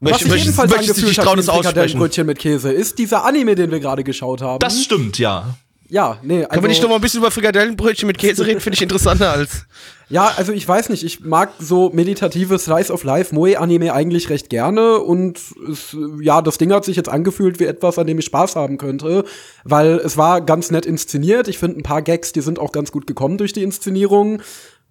Was 0.00 0.12
Möchte- 0.12 0.24
sich 0.24 0.30
möchte- 0.32 0.44
ebenfalls 0.46 0.70
möchte 0.70 0.84
sich 0.94 1.04
angefühlt 1.04 1.18
das 1.18 1.48
aussprechen. 1.48 1.64
Frikadellenbrötchen 1.64 2.26
mit 2.26 2.38
Käse, 2.38 2.72
ist 2.72 2.98
dieser 2.98 3.24
Anime, 3.24 3.54
den 3.54 3.70
wir 3.70 3.80
gerade 3.80 4.02
geschaut 4.04 4.40
haben. 4.40 4.58
Das 4.60 4.82
stimmt, 4.82 5.18
ja. 5.18 5.54
ja, 5.90 6.16
nee, 6.22 6.38
also, 6.38 6.48
Können 6.48 6.62
wir 6.64 6.68
nicht 6.70 6.82
noch 6.82 6.88
mal 6.88 6.94
ein 6.94 7.00
bisschen 7.02 7.20
über 7.20 7.30
Frikadellenbrötchen 7.30 8.06
mit 8.06 8.16
Käse 8.16 8.46
reden? 8.46 8.60
Finde 8.60 8.76
ich 8.76 8.82
interessanter 8.82 9.30
als. 9.30 9.66
Ja, 10.08 10.32
also 10.38 10.52
ich 10.52 10.66
weiß 10.66 10.88
nicht, 10.88 11.04
ich 11.04 11.20
mag 11.20 11.52
so 11.60 11.90
meditatives 11.92 12.64
Slice 12.64 12.90
of 12.90 13.04
Life 13.04 13.34
Moe-Anime 13.34 13.92
eigentlich 13.92 14.30
recht 14.30 14.48
gerne 14.48 14.98
und 15.00 15.38
es, 15.70 15.94
ja, 16.22 16.40
das 16.40 16.56
Ding 16.56 16.72
hat 16.72 16.86
sich 16.86 16.96
jetzt 16.96 17.10
angefühlt 17.10 17.60
wie 17.60 17.64
etwas, 17.66 17.98
an 17.98 18.06
dem 18.06 18.18
ich 18.18 18.24
Spaß 18.24 18.56
haben 18.56 18.78
könnte, 18.78 19.24
weil 19.64 19.98
es 20.02 20.16
war 20.16 20.40
ganz 20.40 20.70
nett 20.70 20.86
inszeniert. 20.86 21.46
Ich 21.48 21.58
finde 21.58 21.78
ein 21.78 21.82
paar 21.82 22.00
Gags, 22.00 22.32
die 22.32 22.40
sind 22.40 22.58
auch 22.58 22.72
ganz 22.72 22.90
gut 22.90 23.06
gekommen 23.06 23.36
durch 23.36 23.52
die 23.52 23.62
Inszenierung. 23.62 24.40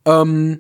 Ähm, 0.09 0.59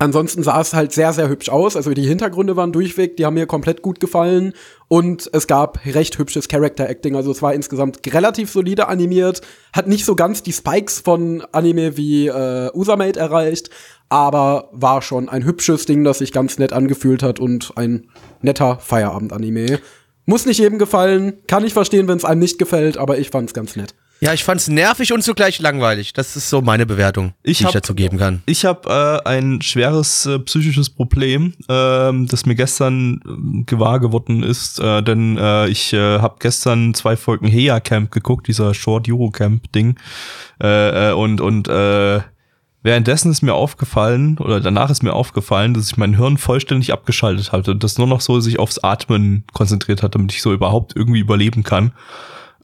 Ansonsten 0.00 0.44
sah 0.44 0.60
es 0.60 0.74
halt 0.74 0.92
sehr, 0.92 1.12
sehr 1.12 1.28
hübsch 1.28 1.48
aus. 1.48 1.74
Also 1.74 1.92
die 1.92 2.06
Hintergründe 2.06 2.54
waren 2.54 2.70
durchweg, 2.70 3.16
die 3.16 3.26
haben 3.26 3.34
mir 3.34 3.46
komplett 3.46 3.82
gut 3.82 3.98
gefallen. 3.98 4.52
Und 4.86 5.28
es 5.32 5.48
gab 5.48 5.84
recht 5.84 6.18
hübsches 6.18 6.46
Character 6.46 6.88
Acting. 6.88 7.16
Also 7.16 7.32
es 7.32 7.42
war 7.42 7.52
insgesamt 7.52 8.00
relativ 8.06 8.50
solide 8.50 8.86
animiert. 8.86 9.40
Hat 9.72 9.88
nicht 9.88 10.04
so 10.04 10.14
ganz 10.14 10.44
die 10.44 10.52
Spikes 10.52 11.00
von 11.00 11.42
Anime 11.50 11.96
wie 11.96 12.28
äh, 12.28 12.70
Usamate 12.72 13.18
erreicht. 13.18 13.70
Aber 14.08 14.70
war 14.72 15.02
schon 15.02 15.28
ein 15.28 15.44
hübsches 15.44 15.84
Ding, 15.84 16.04
das 16.04 16.18
sich 16.18 16.32
ganz 16.32 16.58
nett 16.58 16.72
angefühlt 16.72 17.24
hat 17.24 17.40
und 17.40 17.72
ein 17.76 18.08
netter 18.40 18.78
Feierabend-Anime. 18.78 19.80
Muss 20.26 20.46
nicht 20.46 20.58
jedem 20.58 20.78
gefallen. 20.78 21.38
Kann 21.48 21.64
ich 21.64 21.72
verstehen, 21.72 22.06
wenn 22.06 22.18
es 22.18 22.24
einem 22.24 22.40
nicht 22.40 22.58
gefällt, 22.58 22.98
aber 22.98 23.18
ich 23.18 23.30
fand's 23.30 23.52
ganz 23.52 23.74
nett. 23.74 23.94
Ja, 24.20 24.32
ich 24.32 24.42
fand's 24.42 24.66
nervig 24.68 25.12
und 25.12 25.22
zugleich 25.22 25.60
langweilig. 25.60 26.12
Das 26.12 26.34
ist 26.34 26.50
so 26.50 26.60
meine 26.60 26.86
Bewertung, 26.86 27.34
Ich 27.44 27.58
die 27.58 27.64
hab- 27.64 27.70
ich 27.70 27.74
dazu 27.74 27.94
geben 27.94 28.18
kann. 28.18 28.42
Ich 28.46 28.64
habe 28.64 29.22
äh, 29.24 29.28
ein 29.28 29.62
schweres 29.62 30.26
äh, 30.26 30.40
psychisches 30.40 30.90
Problem, 30.90 31.54
ähm, 31.68 32.26
das 32.26 32.44
mir 32.44 32.56
gestern 32.56 33.20
ähm, 33.24 33.62
gewahr 33.66 34.00
geworden 34.00 34.42
ist, 34.42 34.80
äh, 34.80 35.02
denn 35.02 35.36
äh, 35.38 35.68
ich 35.68 35.92
äh, 35.92 36.18
habe 36.18 36.36
gestern 36.40 36.94
zwei 36.94 37.16
Folgen 37.16 37.46
Heya 37.46 37.78
Camp 37.78 38.10
geguckt, 38.10 38.48
dieser 38.48 38.74
Short 38.74 39.08
Eurocamp 39.08 39.70
Ding, 39.72 39.96
äh, 40.60 41.10
äh, 41.10 41.12
und 41.12 41.40
und 41.40 41.68
äh, 41.68 42.20
währenddessen 42.82 43.30
ist 43.30 43.42
mir 43.42 43.54
aufgefallen 43.54 44.38
oder 44.38 44.60
danach 44.60 44.90
ist 44.90 45.04
mir 45.04 45.12
aufgefallen, 45.12 45.74
dass 45.74 45.86
ich 45.90 45.96
mein 45.96 46.16
Hirn 46.16 46.38
vollständig 46.38 46.92
abgeschaltet 46.92 47.52
hatte 47.52 47.70
und 47.70 47.84
das 47.84 47.98
nur 47.98 48.06
noch 48.08 48.20
so 48.20 48.40
sich 48.40 48.58
aufs 48.58 48.78
Atmen 48.82 49.44
konzentriert 49.52 50.02
hat, 50.02 50.16
damit 50.16 50.32
ich 50.32 50.42
so 50.42 50.52
überhaupt 50.52 50.96
irgendwie 50.96 51.20
überleben 51.20 51.62
kann. 51.62 51.92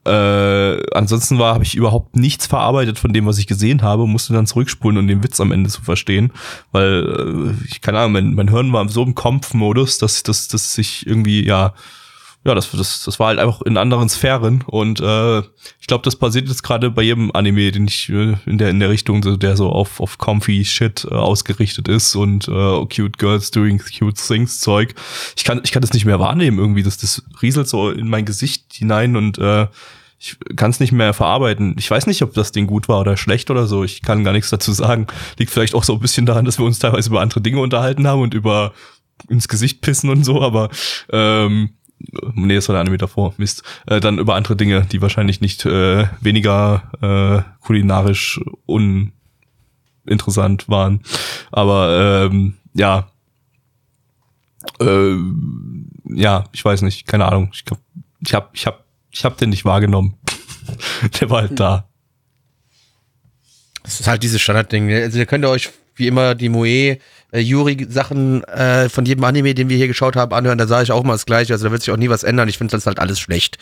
Äh, 0.06 0.82
ansonsten 0.92 1.38
war, 1.38 1.54
habe 1.54 1.64
ich 1.64 1.74
überhaupt 1.74 2.14
nichts 2.14 2.46
verarbeitet 2.46 2.98
von 2.98 3.12
dem, 3.12 3.24
was 3.26 3.38
ich 3.38 3.46
gesehen 3.46 3.82
habe, 3.82 4.06
musste 4.06 4.34
dann 4.34 4.46
zurückspulen 4.46 4.98
und 4.98 5.06
den 5.08 5.22
Witz 5.22 5.40
am 5.40 5.50
Ende 5.50 5.70
zu 5.70 5.82
verstehen, 5.82 6.32
weil 6.72 7.54
äh, 7.58 7.64
ich 7.70 7.80
keine 7.80 8.00
Ahnung, 8.00 8.12
mein, 8.12 8.34
mein 8.34 8.50
Hirn 8.50 8.72
war 8.72 8.86
so 8.88 9.02
im 9.02 9.14
Kampfmodus, 9.14 9.98
dass 9.98 10.22
dass 10.22 10.48
dass 10.48 10.74
sich 10.74 11.06
irgendwie 11.06 11.46
ja 11.46 11.72
ja, 12.46 12.54
das, 12.54 12.70
das, 12.70 13.04
das 13.04 13.18
war 13.18 13.28
halt 13.28 13.38
einfach 13.38 13.62
in 13.62 13.78
anderen 13.78 14.08
Sphären 14.10 14.62
und 14.66 15.00
äh, 15.00 15.38
ich 15.38 15.86
glaube, 15.86 16.02
das 16.04 16.16
passiert 16.16 16.46
jetzt 16.48 16.62
gerade 16.62 16.90
bei 16.90 17.02
jedem 17.02 17.30
Anime, 17.32 17.72
den 17.72 17.86
ich 17.86 18.10
äh, 18.10 18.36
in 18.44 18.58
der 18.58 18.68
in 18.68 18.80
der 18.80 18.90
Richtung, 18.90 19.22
so, 19.22 19.36
der 19.36 19.56
so 19.56 19.70
auf 19.70 19.98
auf 20.00 20.18
comfy 20.18 20.64
Shit 20.64 21.06
äh, 21.10 21.14
ausgerichtet 21.14 21.88
ist 21.88 22.14
und 22.16 22.46
äh, 22.48 22.86
cute 22.86 23.16
girls 23.16 23.50
doing 23.50 23.78
cute 23.78 24.16
things 24.16 24.60
Zeug. 24.60 24.94
Ich 25.36 25.44
kann 25.44 25.62
ich 25.64 25.72
kann 25.72 25.80
das 25.80 25.94
nicht 25.94 26.04
mehr 26.04 26.20
wahrnehmen 26.20 26.58
irgendwie, 26.58 26.82
dass 26.82 26.98
das 26.98 27.22
rieselt 27.40 27.66
so 27.66 27.90
in 27.90 28.08
mein 28.08 28.26
Gesicht 28.26 28.74
hinein 28.74 29.16
und 29.16 29.38
äh, 29.38 29.66
ich 30.18 30.36
kann 30.56 30.70
es 30.70 30.80
nicht 30.80 30.92
mehr 30.92 31.12
verarbeiten. 31.12 31.76
Ich 31.78 31.90
weiß 31.90 32.06
nicht, 32.06 32.22
ob 32.22 32.34
das 32.34 32.52
Ding 32.52 32.66
gut 32.66 32.88
war 32.88 33.00
oder 33.00 33.16
schlecht 33.16 33.50
oder 33.50 33.66
so. 33.66 33.84
Ich 33.84 34.00
kann 34.00 34.24
gar 34.24 34.32
nichts 34.32 34.50
dazu 34.50 34.72
sagen. 34.72 35.06
Liegt 35.38 35.50
vielleicht 35.50 35.74
auch 35.74 35.84
so 35.84 35.94
ein 35.94 36.00
bisschen 36.00 36.24
daran, 36.24 36.44
dass 36.44 36.58
wir 36.58 36.64
uns 36.64 36.78
teilweise 36.78 37.10
über 37.10 37.20
andere 37.20 37.40
Dinge 37.40 37.60
unterhalten 37.60 38.06
haben 38.06 38.22
und 38.22 38.32
über 38.32 38.72
ins 39.28 39.48
Gesicht 39.48 39.80
pissen 39.80 40.10
und 40.10 40.24
so, 40.24 40.42
aber 40.42 40.70
ähm, 41.10 41.70
nee, 42.34 42.54
das 42.54 42.68
war 42.68 42.74
der 42.74 42.80
Anime 42.80 42.98
davor, 42.98 43.34
Mist. 43.36 43.62
Äh, 43.86 44.00
dann 44.00 44.18
über 44.18 44.34
andere 44.34 44.56
Dinge, 44.56 44.86
die 44.90 45.02
wahrscheinlich 45.02 45.40
nicht 45.40 45.64
äh, 45.64 46.06
weniger 46.20 46.90
äh, 47.00 47.64
kulinarisch 47.64 48.40
uninteressant 48.66 50.68
waren. 50.68 51.02
Aber 51.50 52.28
ähm, 52.30 52.54
ja. 52.74 53.08
Äh, 54.80 55.16
ja, 56.06 56.44
ich 56.52 56.64
weiß 56.64 56.82
nicht, 56.82 57.06
keine 57.06 57.26
Ahnung. 57.26 57.50
Ich 57.52 57.64
glaub, 57.64 57.80
ich 58.20 58.34
hab, 58.34 58.54
ich 58.54 58.66
hab, 58.66 58.84
ich 59.10 59.24
hab 59.24 59.36
den 59.38 59.50
nicht 59.50 59.64
wahrgenommen. 59.64 60.16
Der 61.20 61.30
war 61.30 61.42
halt 61.42 61.60
da. 61.60 61.88
Das 63.82 64.00
ist 64.00 64.06
halt 64.06 64.22
dieses 64.22 64.40
Standardding. 64.40 64.90
Also 64.90 65.18
ihr 65.18 65.26
könnt 65.26 65.44
euch 65.44 65.70
wie 65.94 66.06
immer 66.06 66.34
die 66.34 66.48
Moe 66.48 66.98
äh, 67.34 67.40
Yuri 67.40 67.86
Sachen 67.90 68.44
äh, 68.44 68.88
von 68.88 69.04
jedem 69.04 69.24
Anime, 69.24 69.54
den 69.54 69.68
wir 69.68 69.76
hier 69.76 69.88
geschaut 69.88 70.16
haben, 70.16 70.32
anhören. 70.32 70.56
Da 70.56 70.66
sage 70.66 70.84
ich 70.84 70.92
auch 70.92 71.02
mal 71.02 71.12
das 71.12 71.26
Gleiche. 71.26 71.52
Also 71.52 71.66
da 71.66 71.72
wird 71.72 71.82
sich 71.82 71.92
auch 71.92 71.96
nie 71.96 72.08
was 72.08 72.22
ändern. 72.22 72.48
Ich 72.48 72.58
finde 72.58 72.72
das 72.72 72.86
halt 72.86 72.98
alles 72.98 73.18
schlecht. 73.18 73.58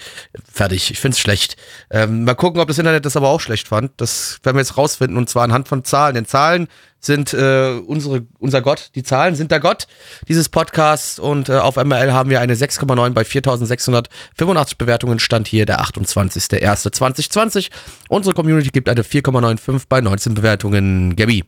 Fertig. 0.52 0.90
Ich 0.90 1.00
finde 1.00 1.14
es 1.14 1.20
schlecht. 1.20 1.56
Ähm, 1.90 2.24
mal 2.24 2.35
gucken, 2.35 2.61
ob 2.61 2.68
das 2.68 2.78
Internet 2.78 3.06
das 3.06 3.16
aber 3.16 3.28
auch 3.28 3.40
schlecht 3.40 3.68
fand. 3.68 3.92
Das 3.96 4.38
werden 4.42 4.56
wir 4.56 4.61
jetzt 4.61 4.76
rausfinden 4.76 5.16
und 5.16 5.28
zwar 5.28 5.44
anhand 5.44 5.68
von 5.68 5.85
Zahlen. 5.85 6.14
Denn 6.14 6.26
Zahlen 6.26 6.68
sind 7.00 7.32
äh, 7.35 7.80
unsere, 7.85 8.26
unser 8.38 8.61
Gott. 8.61 8.90
Die 8.94 9.02
Zahlen 9.02 9.35
sind 9.35 9.50
der 9.50 9.58
Gott 9.58 9.88
dieses 10.28 10.48
Podcasts 10.48 11.18
und 11.18 11.48
äh, 11.48 11.54
auf 11.54 11.76
MRL 11.76 12.12
haben 12.12 12.30
wir 12.30 12.40
eine 12.40 12.54
6,9 12.54 13.11
bei 13.11 13.22
4.685 13.22 14.76
Bewertungen. 14.76 15.18
Stand 15.18 15.48
hier 15.48 15.66
der 15.66 15.80
28.01.2020. 15.80 17.70
Unsere 18.08 18.35
Community 18.35 18.68
gibt 18.68 18.88
eine 18.88 19.02
4,95 19.02 19.85
bei 19.88 20.00
19 20.00 20.35
Bewertungen. 20.35 21.16
Gabby. 21.16 21.44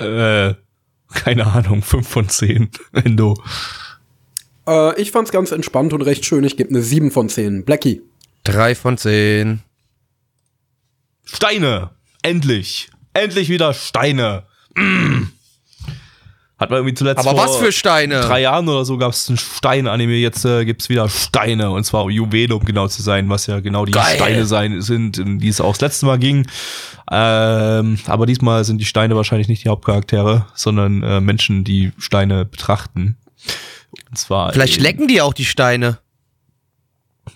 Äh, 0.00 0.54
keine 1.12 1.46
Ahnung, 1.46 1.82
5 1.82 2.08
von 2.08 2.28
10. 2.28 2.70
Endo. 2.92 3.36
Äh, 4.66 5.00
ich 5.00 5.10
fand's 5.10 5.32
ganz 5.32 5.52
entspannt 5.52 5.92
und 5.92 6.02
recht 6.02 6.24
schön. 6.24 6.44
Ich 6.44 6.56
gebe 6.56 6.70
eine 6.70 6.82
7 6.82 7.10
von 7.10 7.28
10. 7.28 7.64
Blackie. 7.64 8.02
Drei 8.44 8.74
von 8.74 8.96
zehn. 8.96 9.60
Steine! 11.24 11.90
Endlich! 12.22 12.90
Endlich 13.12 13.48
wieder 13.48 13.74
Steine! 13.74 14.44
Mm. 14.74 15.24
Hat 16.60 16.68
man 16.68 16.76
irgendwie 16.80 16.94
zuletzt 16.94 17.20
Aber 17.26 17.30
vor 17.30 17.46
was 17.48 17.56
für 17.56 17.72
Steine? 17.72 18.20
drei 18.20 18.42
Jahren 18.42 18.68
oder 18.68 18.84
so 18.84 18.98
gab 18.98 19.12
es 19.12 19.28
einen 19.30 19.38
Stein-Anime, 19.38 20.12
jetzt 20.16 20.44
äh, 20.44 20.66
gibt's 20.66 20.90
wieder 20.90 21.08
Steine 21.08 21.70
und 21.70 21.84
zwar 21.84 22.08
Juwele, 22.10 22.54
um 22.54 22.62
genau 22.64 22.86
zu 22.86 23.00
sein, 23.00 23.30
was 23.30 23.46
ja 23.46 23.60
genau 23.60 23.86
die 23.86 23.92
Geil. 23.92 24.16
Steine 24.16 24.44
sein 24.44 24.82
sind, 24.82 25.16
in 25.16 25.38
die 25.38 25.48
es 25.48 25.62
auch 25.62 25.72
das 25.72 25.80
letzte 25.80 26.04
Mal 26.06 26.18
ging. 26.18 26.46
Ähm, 27.10 27.98
aber 28.06 28.26
diesmal 28.26 28.64
sind 28.64 28.76
die 28.78 28.84
Steine 28.84 29.16
wahrscheinlich 29.16 29.48
nicht 29.48 29.64
die 29.64 29.70
Hauptcharaktere, 29.70 30.46
sondern 30.54 31.02
äh, 31.02 31.20
Menschen, 31.22 31.64
die 31.64 31.92
Steine 31.96 32.44
betrachten. 32.44 33.16
Und 34.10 34.18
zwar 34.18 34.52
Vielleicht 34.52 34.76
in- 34.76 34.82
lecken 34.82 35.08
die 35.08 35.22
auch 35.22 35.32
die 35.32 35.46
Steine. 35.46 35.98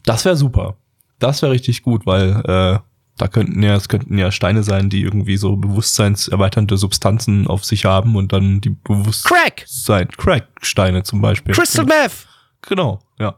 Das 0.04 0.26
wäre 0.26 0.36
super. 0.36 0.76
Das 1.18 1.40
wäre 1.40 1.52
richtig 1.52 1.82
gut, 1.82 2.04
weil 2.04 2.42
äh, 2.46 2.78
da 3.24 3.28
könnten 3.28 3.62
ja, 3.62 3.74
es 3.74 3.88
könnten 3.88 4.18
ja 4.18 4.30
Steine 4.30 4.62
sein, 4.62 4.90
die 4.90 5.00
irgendwie 5.00 5.38
so 5.38 5.56
bewusstseinserweiternde 5.56 6.76
Substanzen 6.76 7.46
auf 7.46 7.64
sich 7.64 7.86
haben 7.86 8.16
und 8.16 8.34
dann 8.34 8.60
die 8.60 8.76
Crack! 8.84 8.84
Bewusstsein, 8.84 10.08
Crack-Steine 10.08 11.04
zum 11.04 11.22
Beispiel. 11.22 11.54
Crystal 11.54 11.86
Meth! 11.86 12.26
Genau, 12.60 13.00
ja. 13.18 13.34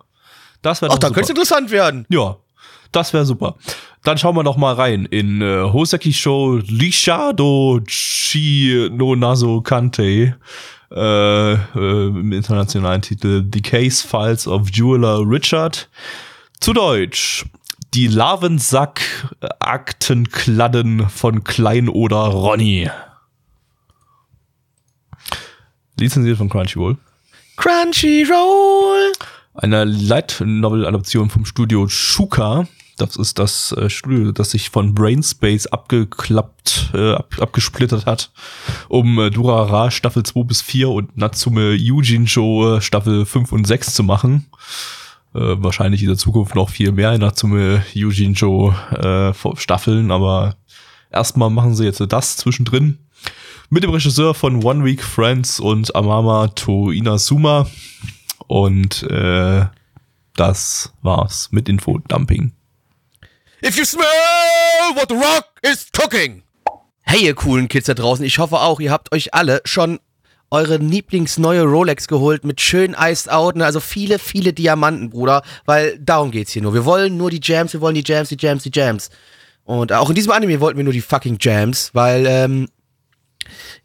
Das 0.61 0.83
wäre 0.83 0.91
Ach, 0.91 0.97
super. 0.97 1.07
könnte 1.07 1.21
es 1.21 1.29
interessant 1.29 1.71
werden. 1.71 2.05
Ja, 2.09 2.37
das 2.91 3.13
wäre 3.13 3.25
super. 3.25 3.55
Dann 4.03 4.19
schauen 4.19 4.35
wir 4.35 4.43
noch 4.43 4.57
mal 4.57 4.75
rein 4.75 5.07
in 5.07 5.41
äh, 5.41 5.63
Hoseki 5.63 6.13
Show 6.13 6.57
Lishado 6.67 7.79
Chi 7.87 8.89
no 8.91 9.15
Naso 9.15 9.61
Kante. 9.61 10.37
Äh, 10.91 11.53
äh, 11.53 11.57
Im 12.09 12.33
internationalen 12.33 13.03
Titel 13.03 13.45
The 13.53 13.63
Case 13.63 14.05
Files 14.05 14.49
of 14.49 14.69
Jeweler 14.73 15.21
Richard. 15.21 15.89
Zu 16.59 16.73
Deutsch. 16.73 17.45
Die 17.95 18.09
Larvensack-Aktenkladden 18.09 21.09
von 21.09 21.45
Kleinoder 21.45 22.17
Ronny. 22.17 22.91
Lizenziert 25.99 26.37
von 26.37 26.49
Crunchyroll 26.49 26.97
Crunchyroll! 27.57 29.13
eine 29.57 29.85
Light 29.85 30.43
Novel 30.45 30.87
Adaption 30.87 31.31
vom 31.31 31.45
Studio 31.45 31.89
Shuka. 31.89 32.67
Das 32.99 33.17
ist 33.17 33.39
das 33.39 33.73
äh, 33.73 33.91
Studio, 33.91 34.33
das 34.33 34.51
sich 34.51 34.71
von 34.71 34.95
Brainspace 34.95 35.67
abgeklappt, 35.67 36.93
äh, 36.95 37.13
ab, 37.13 37.35
abgesplittert 37.41 38.07
hat, 38.07 38.31
um 38.89 39.19
äh, 39.19 39.31
Durara 39.31 39.91
Staffel 39.91 40.23
2 40.23 40.45
bis 40.45 40.63
4 40.63 40.89
und 40.89 41.17
Natsume 41.17 41.73
Yujincho 41.73 42.77
äh, 42.77 42.81
Staffel 42.81 43.27
5 43.27 43.53
und 43.53 43.67
6 43.67 43.95
zu 43.95 44.03
machen. 44.03 44.47
Äh, 45.37 45.63
wahrscheinlich 45.63 46.01
in 46.01 46.09
der 46.09 46.17
Zukunft 46.17 46.55
noch 46.55 46.71
viel 46.71 46.93
mehr 46.93 47.19
Natsume 47.19 47.85
Yujincho 47.93 48.75
äh, 48.93 49.35
Staffeln, 49.57 50.11
aber 50.11 50.57
erstmal 51.13 51.51
machen 51.51 51.75
sie 51.75 51.85
jetzt 51.85 52.03
das 52.09 52.39
zwischendrin. 52.39 52.99
Mit 53.69 53.83
dem 53.83 53.91
Regisseur 53.91 54.33
von 54.33 54.65
One 54.65 54.83
Week 54.83 55.03
Friends 55.03 55.61
und 55.61 55.95
Amama 55.95 56.49
to 56.49 56.91
Inazuma. 56.91 57.67
Und 58.47 59.03
äh, 59.03 59.67
das 60.37 60.95
war's 61.03 61.49
mit 61.51 61.69
Infodumping. 61.69 62.53
If 63.63 63.77
you 63.77 63.85
smell 63.85 64.07
what 64.95 65.09
the 65.11 65.17
rock 65.17 65.47
is 65.61 65.87
cooking! 65.93 66.45
Hey, 67.03 67.27
ihr 67.27 67.35
coolen 67.35 67.69
Kids 67.69 67.87
da 67.87 67.95
draußen, 67.95 68.25
ich 68.25 68.39
hoffe 68.39 68.61
auch, 68.61 68.81
ihr 68.81 68.91
habt 68.91 69.13
euch 69.13 69.35
alle 69.35 69.61
schon 69.65 70.01
eure 70.57 70.79
Lieblingsneue 70.79 71.63
Rolex 71.63 72.09
geholt 72.09 72.45
mit 72.45 72.61
schön 72.61 72.97
iced 72.99 73.31
out, 73.31 73.57
ne? 73.57 73.65
also 73.65 73.81
viele, 73.81 74.19
viele 74.19 74.53
Diamanten, 74.53 75.11
Bruder, 75.11 75.43
weil 75.67 75.99
darum 75.99 76.31
geht's 76.31 76.53
hier 76.53 76.63
nur. 76.63 76.73
Wir 76.73 76.85
wollen 76.85 77.17
nur 77.17 77.31
die 77.31 77.41
Jams, 77.43 77.73
wir 77.73 77.81
wollen 77.81 77.95
die 77.95 78.05
Jams, 78.05 78.31
die 78.31 78.39
Jams, 78.39 78.63
die 78.63 78.71
Jams. 78.73 79.11
Und 79.65 79.93
auch 79.93 80.09
in 80.09 80.15
diesem 80.15 80.33
Anime 80.33 80.61
wollten 80.61 80.79
wir 80.79 80.85
nur 80.85 80.93
die 80.93 81.01
fucking 81.01 81.39
Jams, 81.41 81.91
weil 81.93 82.25
ähm, 82.27 82.69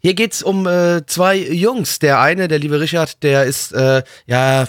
hier 0.00 0.14
geht's 0.14 0.42
um 0.42 0.66
äh, 0.66 1.04
zwei 1.06 1.36
Jungs. 1.36 1.98
Der 1.98 2.20
eine, 2.20 2.48
der 2.48 2.58
liebe 2.58 2.80
Richard, 2.80 3.22
der 3.22 3.44
ist 3.44 3.72
äh, 3.72 4.02
ja 4.26 4.66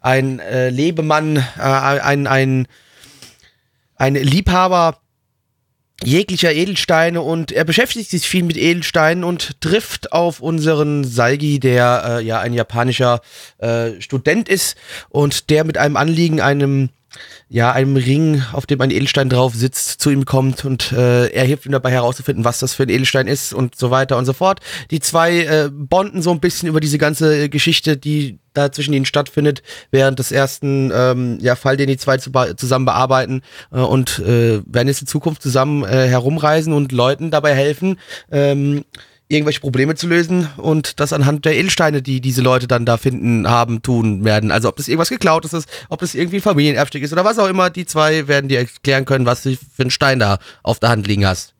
ein 0.00 0.38
äh, 0.38 0.70
Lebemann, 0.70 1.36
äh, 1.36 1.60
ein 1.60 2.26
ein 2.26 2.66
ein 3.96 4.14
Liebhaber 4.14 4.98
jeglicher 6.04 6.52
Edelsteine 6.52 7.20
und 7.20 7.52
er 7.52 7.64
beschäftigt 7.64 8.10
sich 8.10 8.28
viel 8.28 8.42
mit 8.42 8.56
Edelsteinen 8.56 9.24
und 9.24 9.60
trifft 9.60 10.12
auf 10.12 10.40
unseren 10.40 11.04
Salgi, 11.04 11.60
der 11.60 12.18
äh, 12.20 12.24
ja 12.24 12.40
ein 12.40 12.52
japanischer 12.52 13.20
äh, 13.58 14.00
Student 14.00 14.48
ist 14.48 14.76
und 15.08 15.50
der 15.50 15.64
mit 15.64 15.78
einem 15.78 15.96
Anliegen, 15.96 16.40
einem 16.40 16.90
ja, 17.48 17.72
einem 17.72 17.96
Ring, 17.96 18.42
auf 18.52 18.66
dem 18.66 18.80
ein 18.80 18.90
Edelstein 18.90 19.28
drauf 19.28 19.54
sitzt, 19.54 20.00
zu 20.00 20.10
ihm 20.10 20.24
kommt 20.24 20.64
und 20.64 20.92
äh, 20.92 21.26
er 21.28 21.44
hilft 21.44 21.66
ihm 21.66 21.72
dabei 21.72 21.90
herauszufinden, 21.90 22.44
was 22.44 22.58
das 22.60 22.74
für 22.74 22.84
ein 22.84 22.88
Edelstein 22.88 23.26
ist 23.26 23.52
und 23.52 23.74
so 23.74 23.90
weiter 23.90 24.16
und 24.16 24.24
so 24.24 24.32
fort. 24.32 24.60
Die 24.90 25.00
zwei 25.00 25.40
äh, 25.40 25.70
bonden 25.72 26.22
so 26.22 26.30
ein 26.30 26.40
bisschen 26.40 26.68
über 26.68 26.80
diese 26.80 26.98
ganze 26.98 27.44
äh, 27.44 27.48
Geschichte, 27.48 27.96
die 27.96 28.38
da 28.52 28.72
zwischen 28.72 28.94
ihnen 28.94 29.04
stattfindet, 29.04 29.62
während 29.90 30.18
des 30.18 30.32
ersten 30.32 30.90
ähm, 30.94 31.38
ja, 31.40 31.56
Fall, 31.56 31.76
den 31.76 31.88
die 31.88 31.96
zwei 31.96 32.18
zu 32.18 32.32
be 32.32 32.54
zusammen 32.56 32.84
bearbeiten 32.84 33.42
äh, 33.72 33.78
und 33.78 34.18
äh, 34.20 34.62
werden 34.66 34.88
jetzt 34.88 35.02
in 35.02 35.06
Zukunft 35.06 35.42
zusammen 35.42 35.84
äh, 35.84 36.08
herumreisen 36.08 36.72
und 36.72 36.92
Leuten 36.92 37.30
dabei 37.30 37.54
helfen, 37.54 37.98
ähm, 38.30 38.84
irgendwelche 39.30 39.60
Probleme 39.60 39.94
zu 39.94 40.08
lösen 40.08 40.48
und 40.56 40.98
das 40.98 41.12
anhand 41.12 41.44
der 41.44 41.56
Edelsteine, 41.56 42.02
die 42.02 42.20
diese 42.20 42.42
Leute 42.42 42.66
dann 42.66 42.84
da 42.84 42.96
finden, 42.96 43.48
haben, 43.48 43.80
tun 43.80 44.24
werden. 44.24 44.50
Also 44.50 44.68
ob 44.68 44.76
das 44.76 44.88
irgendwas 44.88 45.08
geklautes 45.08 45.52
ist, 45.52 45.68
ob 45.88 46.00
das 46.00 46.16
irgendwie 46.16 46.38
ein 46.38 46.42
Familienerbstück 46.42 47.02
ist 47.02 47.12
oder 47.12 47.24
was 47.24 47.38
auch 47.38 47.48
immer, 47.48 47.70
die 47.70 47.86
zwei 47.86 48.26
werden 48.26 48.48
dir 48.48 48.58
erklären 48.58 49.04
können, 49.04 49.26
was 49.26 49.44
du 49.44 49.56
für 49.56 49.82
einen 49.82 49.90
Stein 49.90 50.18
da 50.18 50.38
auf 50.64 50.80
der 50.80 50.88
Hand 50.88 51.06
liegen 51.06 51.26
hast. 51.26 51.54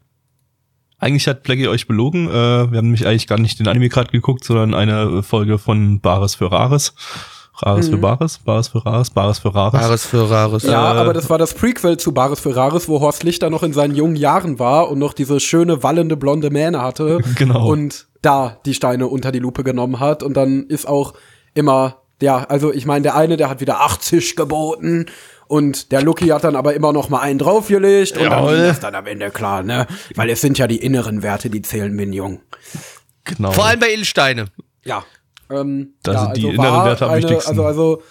Eigentlich 0.98 1.28
hat 1.28 1.44
Blackie 1.44 1.68
euch 1.68 1.86
belogen. 1.86 2.28
Äh, 2.28 2.32
wir 2.32 2.78
haben 2.78 2.86
nämlich 2.86 3.06
eigentlich 3.06 3.28
gar 3.28 3.38
nicht 3.38 3.58
den 3.58 3.68
Anime 3.68 3.88
gerade 3.88 4.10
geguckt, 4.10 4.44
sondern 4.44 4.74
eine 4.74 5.22
Folge 5.22 5.58
von 5.58 6.00
Bares 6.00 6.34
für 6.34 6.50
Rares. 6.50 6.94
Rares 7.64 7.88
für 7.88 7.96
Bares, 7.98 8.38
Bares 8.38 8.68
für 8.68 8.84
Rares, 8.84 9.10
Bares 9.10 9.38
für 9.38 9.54
Rares. 9.54 9.80
Rares 9.80 10.04
für 10.06 10.30
Rares. 10.30 10.62
Ja, 10.64 10.94
Äh, 10.94 10.98
aber 10.98 11.12
das 11.12 11.28
war 11.30 11.38
das 11.38 11.54
Prequel 11.54 11.96
zu 11.96 12.12
Bares 12.12 12.40
für 12.40 12.54
Rares, 12.54 12.88
wo 12.88 13.00
Horst 13.00 13.22
Lichter 13.22 13.50
noch 13.50 13.62
in 13.62 13.72
seinen 13.72 13.94
jungen 13.94 14.16
Jahren 14.16 14.58
war 14.58 14.90
und 14.90 14.98
noch 14.98 15.12
diese 15.12 15.40
schöne, 15.40 15.82
wallende, 15.82 16.16
blonde 16.16 16.50
Mähne 16.50 16.82
hatte. 16.82 17.20
Genau. 17.36 17.66
Und 17.68 18.06
da 18.22 18.58
die 18.66 18.74
Steine 18.74 19.06
unter 19.06 19.32
die 19.32 19.38
Lupe 19.38 19.64
genommen 19.64 19.98
hat. 20.00 20.22
Und 20.22 20.34
dann 20.36 20.64
ist 20.64 20.86
auch 20.86 21.14
immer, 21.54 21.96
ja, 22.20 22.44
also 22.44 22.72
ich 22.72 22.84
meine, 22.86 23.02
der 23.04 23.16
eine, 23.16 23.36
der 23.38 23.48
hat 23.48 23.60
wieder 23.60 23.80
80 23.80 24.36
geboten. 24.36 25.06
Und 25.46 25.90
der 25.90 26.02
Lucky 26.02 26.28
hat 26.28 26.44
dann 26.44 26.54
aber 26.54 26.74
immer 26.74 26.92
noch 26.92 27.08
mal 27.08 27.20
einen 27.20 27.38
draufgelegt. 27.38 28.12
Und 28.12 28.22
dann 28.24 28.32
Jawohl. 28.32 28.56
ging 28.56 28.64
das 28.66 28.80
dann 28.80 28.94
am 28.94 29.06
Ende 29.06 29.30
klar, 29.30 29.62
ne? 29.62 29.86
Weil 30.14 30.30
es 30.30 30.40
sind 30.40 30.58
ja 30.58 30.66
die 30.68 30.76
inneren 30.76 31.22
Werte, 31.22 31.50
die 31.50 31.62
zählen, 31.62 31.92
Minion. 31.92 32.40
Genau. 33.24 33.50
Vor 33.52 33.64
allem 33.66 33.80
bei 33.80 33.90
Edelsteine. 33.90 34.46
Ja. 34.84 35.02
Ähm, 35.50 35.94
Da 36.02 36.12
ja, 36.12 36.20
sind 36.24 36.36
die 36.36 36.40
also 36.46 36.54
inneren 36.54 36.74
war 36.74 36.84
Werte 36.86 37.04
am 37.06 37.10
eine, 37.12 37.22
wichtigsten. 37.22 37.50
Also, 37.50 37.64
also 37.64 38.02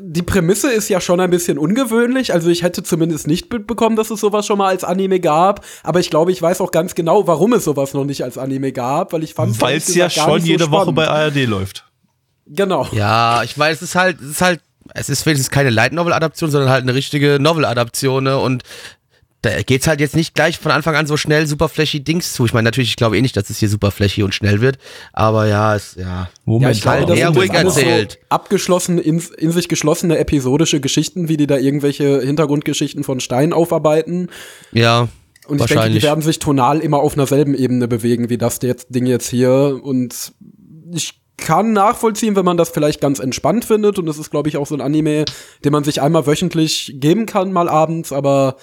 die 0.00 0.22
Prämisse 0.22 0.72
ist 0.72 0.88
ja 0.88 1.00
schon 1.00 1.20
ein 1.20 1.28
bisschen 1.30 1.58
ungewöhnlich. 1.58 2.32
Also 2.32 2.48
ich 2.48 2.62
hätte 2.62 2.82
zumindest 2.82 3.26
nicht 3.26 3.52
mitbekommen, 3.52 3.96
dass 3.96 4.10
es 4.10 4.20
sowas 4.20 4.46
schon 4.46 4.56
mal 4.56 4.68
als 4.68 4.82
Anime 4.82 5.20
gab. 5.20 5.64
Aber 5.82 6.00
ich 6.00 6.08
glaube, 6.08 6.32
ich 6.32 6.40
weiß 6.40 6.60
auch 6.62 6.70
ganz 6.70 6.94
genau, 6.94 7.26
warum 7.26 7.52
es 7.52 7.64
sowas 7.64 7.92
noch 7.92 8.04
nicht 8.04 8.24
als 8.24 8.38
Anime 8.38 8.72
gab, 8.72 9.12
weil 9.12 9.22
ich 9.22 9.34
fand 9.34 9.60
Weil 9.60 9.76
es 9.76 9.94
ja 9.94 10.08
schon 10.08 10.40
so 10.40 10.46
jede 10.46 10.70
Woche 10.70 10.82
spannend. 10.92 10.96
bei 10.96 11.08
ARD 11.08 11.44
läuft. 11.46 11.84
Genau. 12.46 12.86
Ja, 12.92 13.42
ich 13.42 13.56
meine, 13.58 13.74
es 13.74 13.82
ist 13.82 13.94
halt, 13.94 14.20
es 14.20 14.28
ist 14.30 14.40
halt, 14.42 14.60
es 14.94 15.08
ist 15.10 15.24
wenigstens 15.26 15.50
keine 15.50 15.70
Light 15.70 15.92
Novel 15.92 16.12
Adaption, 16.14 16.50
sondern 16.50 16.70
halt 16.70 16.82
eine 16.82 16.94
richtige 16.94 17.38
Novel 17.38 17.64
Adaption 17.66 18.24
ne? 18.24 18.38
und 18.38 18.62
da 19.42 19.60
geht's 19.62 19.88
halt 19.88 20.00
jetzt 20.00 20.14
nicht 20.14 20.34
gleich 20.34 20.58
von 20.58 20.70
Anfang 20.70 20.94
an 20.94 21.06
so 21.06 21.16
schnell 21.16 21.46
super 21.46 21.68
flashy 21.68 22.02
Dings 22.02 22.32
zu. 22.32 22.46
Ich 22.46 22.54
meine, 22.54 22.64
natürlich, 22.64 22.90
ich 22.90 22.96
glaube 22.96 23.18
eh 23.18 23.22
nicht, 23.22 23.36
dass 23.36 23.50
es 23.50 23.58
hier 23.58 23.68
super 23.68 23.90
flashy 23.90 24.22
und 24.22 24.34
schnell 24.34 24.60
wird, 24.60 24.78
aber 25.12 25.46
ja, 25.46 25.74
es, 25.74 25.96
ja. 25.96 26.04
Ja, 26.04 26.28
Moment, 26.44 26.76
ich 26.76 26.82
glaube, 26.82 27.06
das 27.06 27.36
ruhig 27.36 27.52
erzählt. 27.52 28.12
so 28.12 28.26
abgeschlossen, 28.28 28.98
in, 28.98 29.20
in 29.38 29.50
sich 29.50 29.68
geschlossene 29.68 30.18
episodische 30.18 30.80
Geschichten, 30.80 31.28
wie 31.28 31.36
die 31.36 31.48
da 31.48 31.58
irgendwelche 31.58 32.20
Hintergrundgeschichten 32.20 33.02
von 33.04 33.20
Stein 33.20 33.52
aufarbeiten. 33.52 34.28
Ja, 34.70 35.08
Und 35.46 35.60
ich 35.60 35.66
denke, 35.66 35.90
die 35.90 36.02
werden 36.02 36.22
sich 36.22 36.38
tonal 36.38 36.78
immer 36.78 36.98
auf 36.98 37.14
einer 37.14 37.26
selben 37.26 37.54
Ebene 37.54 37.88
bewegen, 37.88 38.30
wie 38.30 38.38
das 38.38 38.60
jetzt, 38.62 38.94
Ding 38.94 39.06
jetzt 39.06 39.28
hier. 39.28 39.80
Und 39.82 40.32
ich 40.92 41.14
kann 41.36 41.72
nachvollziehen, 41.72 42.36
wenn 42.36 42.44
man 42.44 42.56
das 42.56 42.70
vielleicht 42.70 43.00
ganz 43.00 43.18
entspannt 43.18 43.64
findet. 43.64 43.98
Und 43.98 44.06
das 44.06 44.18
ist, 44.18 44.30
glaube 44.30 44.48
ich, 44.48 44.56
auch 44.56 44.66
so 44.66 44.76
ein 44.76 44.80
Anime, 44.80 45.24
den 45.64 45.72
man 45.72 45.82
sich 45.82 46.00
einmal 46.00 46.26
wöchentlich 46.26 46.94
geben 46.96 47.26
kann, 47.26 47.52
mal 47.52 47.68
abends. 47.68 48.12
Aber 48.12 48.56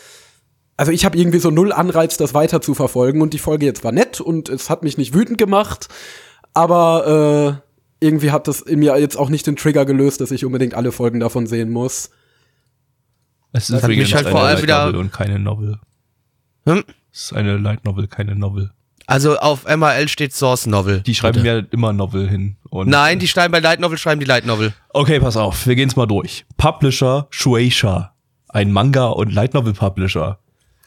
also 0.80 0.94
ich 0.94 1.04
habe 1.04 1.18
irgendwie 1.18 1.40
so 1.40 1.52
null 1.52 1.74
Anreiz, 1.74 2.16
das 2.16 2.34
weiter 2.34 2.62
zu 2.62 2.74
verfolgen. 2.74 3.22
Und 3.22 3.34
die 3.34 3.38
Folge 3.38 3.66
jetzt 3.66 3.84
war 3.84 3.92
nett 3.92 4.22
und 4.22 4.48
es 4.48 4.70
hat 4.70 4.82
mich 4.82 4.98
nicht 4.98 5.14
wütend 5.14 5.38
gemacht. 5.38 5.90
Aber 6.54 7.62
äh, 8.02 8.06
irgendwie 8.06 8.32
hat 8.32 8.48
das 8.48 8.62
in 8.62 8.80
mir 8.80 8.98
jetzt 8.98 9.18
auch 9.18 9.28
nicht 9.30 9.46
den 9.46 9.58
Trigger 9.58 9.84
gelöst, 9.84 10.22
dass 10.22 10.32
ich 10.32 10.46
unbedingt 10.46 10.76
alle 10.76 10.94
Folgen 10.94 11.20
davon 11.20 11.48
sehen 11.48 11.70
muss. 11.70 12.12
Es 13.52 13.70
ist 13.70 13.84
hat 13.84 13.90
mich 13.90 14.16
halt 14.16 14.26
eine 14.28 14.32
vor 14.32 14.42
allem 14.42 14.54
Light 14.56 14.64
wieder- 14.64 14.86
Novel 14.86 15.00
und 15.02 15.12
keine 15.12 15.38
Novel. 15.38 15.80
Hm? 16.66 16.84
Es 17.12 17.24
ist 17.24 17.34
eine 17.34 17.58
Light 17.58 17.84
Novel, 17.84 18.08
keine 18.08 18.36
Novel. 18.38 18.72
Also 19.06 19.38
auf 19.38 19.66
MRL 19.66 20.08
steht 20.08 20.34
Source 20.34 20.66
Novel. 20.66 21.02
Die 21.02 21.14
schreiben 21.16 21.44
ja 21.44 21.60
immer 21.72 21.92
Novel 21.92 22.30
hin. 22.30 22.56
Und 22.70 22.88
Nein, 22.88 23.20
die 23.20 23.28
schreiben 23.28 23.52
bei 23.52 23.60
Light 23.60 23.82
Novel, 23.82 23.98
schreiben 23.98 24.22
die 24.22 24.26
Light 24.26 24.46
Novel. 24.46 24.72
Okay, 24.94 25.20
pass 25.20 25.36
auf, 25.36 25.68
wir 25.68 25.76
gehen's 25.76 25.98
mal 25.98 26.06
durch. 26.06 26.46
Publisher 26.56 27.28
Shueisha, 27.32 28.14
ein 28.48 28.72
Manga 28.72 29.08
und 29.08 29.34
Light 29.34 29.56
Novel 29.56 29.74
Publisher, 29.74 30.40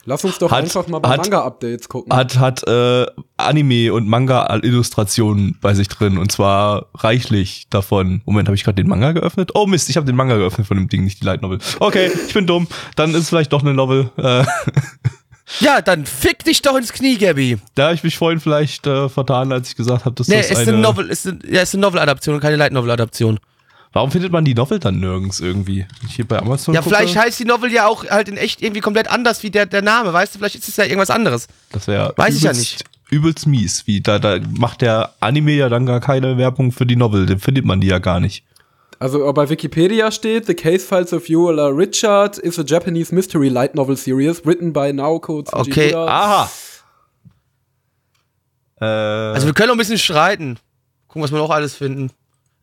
Lass 0.04 0.24
uns 0.24 0.38
doch 0.38 0.50
Hat- 0.50 0.64
einfach 0.64 0.88
mal 0.88 0.98
bei 0.98 1.08
hat- 1.10 1.18
Manga-Updates 1.18 1.88
gucken. 1.88 2.12
hat 2.14 2.38
hat 2.38 2.66
äh, 2.66 3.06
Anime 3.36 3.92
und 3.92 4.08
Manga 4.08 4.52
Illustrationen 4.62 5.56
bei 5.60 5.74
sich 5.74 5.88
drin 5.88 6.18
und 6.18 6.32
zwar 6.32 6.86
reichlich 6.94 7.66
davon. 7.70 8.20
Moment, 8.24 8.48
habe 8.48 8.56
ich 8.56 8.64
gerade 8.64 8.76
den 8.82 8.88
Manga 8.88 9.12
geöffnet? 9.12 9.50
Oh 9.54 9.66
Mist, 9.66 9.88
ich 9.88 9.96
habe 9.96 10.06
den 10.06 10.16
Manga 10.16 10.36
geöffnet 10.36 10.66
von 10.66 10.76
dem 10.76 10.88
Ding, 10.88 11.04
nicht 11.04 11.20
die 11.20 11.24
Light 11.26 11.40
Novel. 11.42 11.58
Okay, 11.78 12.10
ich 12.26 12.34
bin 12.34 12.46
dumm. 12.46 12.66
Dann 12.96 13.10
ist 13.10 13.16
es 13.20 13.28
vielleicht 13.28 13.52
doch 13.52 13.62
eine 13.62 13.74
Novel. 13.74 14.10
Äh, 14.16 14.44
Ja, 15.60 15.82
dann 15.82 16.06
fick 16.06 16.44
dich 16.44 16.62
doch 16.62 16.76
ins 16.78 16.92
Knie, 16.94 17.18
Gabby. 17.18 17.58
da 17.74 17.86
habe 17.86 17.94
ich 17.94 18.02
mich 18.02 18.16
vorhin 18.16 18.40
vielleicht 18.40 18.86
äh, 18.86 19.08
vertan, 19.10 19.52
als 19.52 19.68
ich 19.68 19.76
gesagt 19.76 20.06
habe, 20.06 20.14
dass 20.14 20.26
Nee, 20.28 20.36
das 20.36 20.50
ist 20.50 20.56
eine 20.58 20.68
eine 20.72 20.78
Novel, 20.78 21.10
ist 21.10 21.26
eine, 21.26 21.38
ja, 21.46 21.60
ist 21.60 21.74
eine 21.74 21.82
Novel-Adaption 21.82 22.36
und 22.36 22.40
keine 22.40 22.56
Light 22.56 22.72
Novel-Adaption. 22.72 23.38
Warum 23.92 24.10
findet 24.10 24.32
man 24.32 24.44
die 24.44 24.54
Novel 24.54 24.78
dann 24.78 25.00
nirgends 25.00 25.40
irgendwie? 25.40 25.86
Ich 26.06 26.14
hier 26.16 26.26
bei 26.26 26.38
Amazon 26.38 26.74
Ja, 26.74 26.80
gucke, 26.80 26.94
vielleicht 26.96 27.16
heißt 27.16 27.38
die 27.38 27.44
Novel 27.44 27.70
ja 27.70 27.86
auch 27.86 28.04
halt 28.08 28.28
in 28.28 28.36
echt 28.38 28.62
irgendwie 28.62 28.80
komplett 28.80 29.08
anders 29.08 29.42
wie 29.42 29.50
der, 29.50 29.66
der 29.66 29.82
Name, 29.82 30.12
weißt 30.12 30.34
du? 30.34 30.38
Vielleicht 30.38 30.54
ist 30.56 30.68
es 30.68 30.76
ja 30.76 30.84
irgendwas 30.84 31.10
anderes. 31.10 31.46
Das 31.72 31.86
wäre 31.88 32.14
Weiß 32.16 32.34
ich 32.36 32.42
ja 32.42 32.50
übelst- 32.52 32.58
nicht. 32.58 32.84
Übelst 33.10 33.46
mies. 33.46 33.86
Wie, 33.86 34.00
da, 34.00 34.18
da 34.18 34.38
macht 34.56 34.80
der 34.80 35.12
Anime 35.20 35.52
ja 35.52 35.68
dann 35.68 35.84
gar 35.84 36.00
keine 36.00 36.38
Werbung 36.38 36.72
für 36.72 36.86
die 36.86 36.96
Novel. 36.96 37.26
Dann 37.26 37.38
findet 37.38 37.66
man 37.66 37.82
die 37.82 37.88
ja 37.88 37.98
gar 37.98 38.18
nicht. 38.20 38.44
Also 38.98 39.30
bei 39.34 39.50
Wikipedia 39.50 40.10
steht, 40.10 40.46
The 40.46 40.54
Case 40.54 40.86
Files 40.86 41.12
of 41.12 41.28
Yola 41.28 41.66
Richard 41.66 42.38
is 42.38 42.58
a 42.58 42.62
Japanese 42.64 43.14
mystery 43.14 43.48
light 43.48 43.74
novel 43.74 43.96
series 43.98 44.46
written 44.46 44.72
by 44.72 44.92
Naoko 44.92 45.40
Okay, 45.40 45.64
Tsujihira. 45.90 46.06
Aha. 46.06 46.50
Äh, 48.80 48.84
Also 49.34 49.46
wir 49.46 49.54
können 49.54 49.70
auch 49.70 49.74
ein 49.74 49.78
bisschen 49.78 49.98
streiten. 49.98 50.58
Gucken, 51.08 51.22
was 51.22 51.32
wir 51.32 51.38
noch 51.38 51.50
alles 51.50 51.74
finden. 51.74 52.10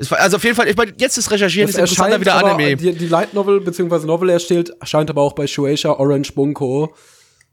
War- 0.10 0.20
Also 0.20 0.38
auf 0.38 0.44
jeden 0.44 0.56
Fall, 0.56 0.68
ich 0.68 0.78
meine, 0.78 0.94
jetzt 0.98 1.18
das 1.18 1.30
Recherchieren 1.32 1.68
Es 1.70 1.76
ist 1.76 1.82
interessanter 1.82 2.14
erscheint 2.14 2.22
wie 2.22 2.26
der 2.26 2.36
aber, 2.36 2.54
Anime. 2.56 2.76
Die, 2.78 2.94
die 2.94 3.08
Light 3.08 3.34
Novel 3.34 3.60
bzw. 3.60 4.06
Novel 4.06 4.30
erstellt, 4.30 4.72
erscheint 4.80 5.10
aber 5.10 5.22
auch 5.22 5.34
bei 5.34 5.48
Shueisha 5.48 5.92
Orange 5.92 6.32
Bunko. 6.34 6.94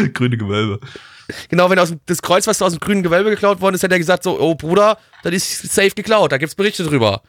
grüne 0.14 0.37
Gewölbe. 0.38 0.81
Genau, 1.49 1.71
wenn 1.71 1.79
aus 1.79 1.91
dem, 1.91 2.01
das 2.07 2.23
Kreuz, 2.23 2.47
was 2.47 2.61
aus 2.62 2.73
dem 2.73 2.81
grünen 2.81 3.03
Gewölbe 3.03 3.31
geklaut 3.31 3.61
worden 3.61 3.75
ist, 3.75 3.83
hätte 3.83 3.95
er 3.95 3.99
gesagt 3.99 4.23
so, 4.23 4.38
oh 4.41 4.55
Bruder, 4.55 4.99
das 5.23 5.35
ist 5.35 5.73
safe 5.73 5.91
geklaut, 5.91 6.33
da 6.33 6.38
gibt's 6.38 6.55
Berichte 6.55 6.85
drüber. 6.85 7.23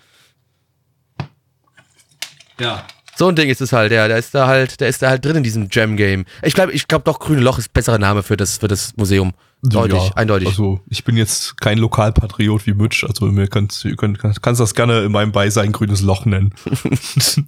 Ja. 2.59 2.85
So 3.15 3.27
ein 3.27 3.35
Ding 3.35 3.49
ist 3.49 3.59
es 3.59 3.73
halt, 3.73 3.91
ja. 3.91 4.07
Der 4.07 4.17
ist 4.17 4.33
da 4.33 4.47
halt, 4.47 4.79
der 4.79 4.87
ist 4.87 5.01
da 5.01 5.09
halt 5.09 5.25
drin 5.25 5.35
in 5.35 5.43
diesem 5.43 5.67
Jam-Game. 5.69 6.23
Ich 6.41 6.53
glaube, 6.53 6.71
ich 6.71 6.87
glaube 6.87 7.03
doch, 7.03 7.19
Grüne 7.19 7.41
Loch 7.41 7.59
ist 7.59 7.73
besserer 7.73 7.97
Name 7.97 8.23
für 8.23 8.37
das, 8.37 8.59
für 8.59 8.69
das 8.69 8.95
Museum. 8.95 9.33
Deutlich, 9.61 10.01
ja, 10.01 10.15
eindeutig. 10.15 10.47
Also 10.47 10.79
ich 10.87 11.03
bin 11.03 11.17
jetzt 11.17 11.59
kein 11.59 11.79
Lokalpatriot 11.79 12.65
wie 12.65 12.73
Mitch, 12.73 13.05
also 13.05 13.25
mir 13.25 13.49
kannst 13.49 13.85
kannst, 13.97 14.41
kannst 14.41 14.61
das 14.61 14.73
gerne 14.73 15.01
in 15.01 15.11
meinem 15.11 15.33
Beisein 15.33 15.73
grünes 15.73 16.01
Loch 16.01 16.25
nennen. 16.25 16.53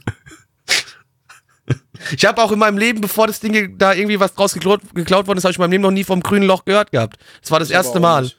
Ich 2.16 2.26
habe 2.26 2.42
auch 2.42 2.52
in 2.52 2.60
meinem 2.60 2.78
Leben, 2.78 3.02
bevor 3.02 3.28
das 3.28 3.40
Ding 3.40 3.78
da 3.78 3.94
irgendwie 3.94 4.20
was 4.20 4.34
draus 4.34 4.54
geklaut, 4.54 4.82
geklaut 4.94 5.28
worden 5.28 5.38
ist, 5.38 5.44
habe 5.44 5.52
ich 5.52 5.58
in 5.58 5.62
meinem 5.62 5.72
Leben 5.72 5.84
noch 5.84 5.92
nie 5.92 6.04
vom 6.04 6.22
Grünen 6.22 6.46
Loch 6.46 6.66
gehört 6.66 6.92
gehabt. 6.92 7.18
Das 7.42 7.52
war 7.52 7.60
das 7.60 7.70
erste 7.70 7.98
aber 7.98 8.08
auch 8.08 8.14
Mal. 8.14 8.24
nicht. 8.24 8.38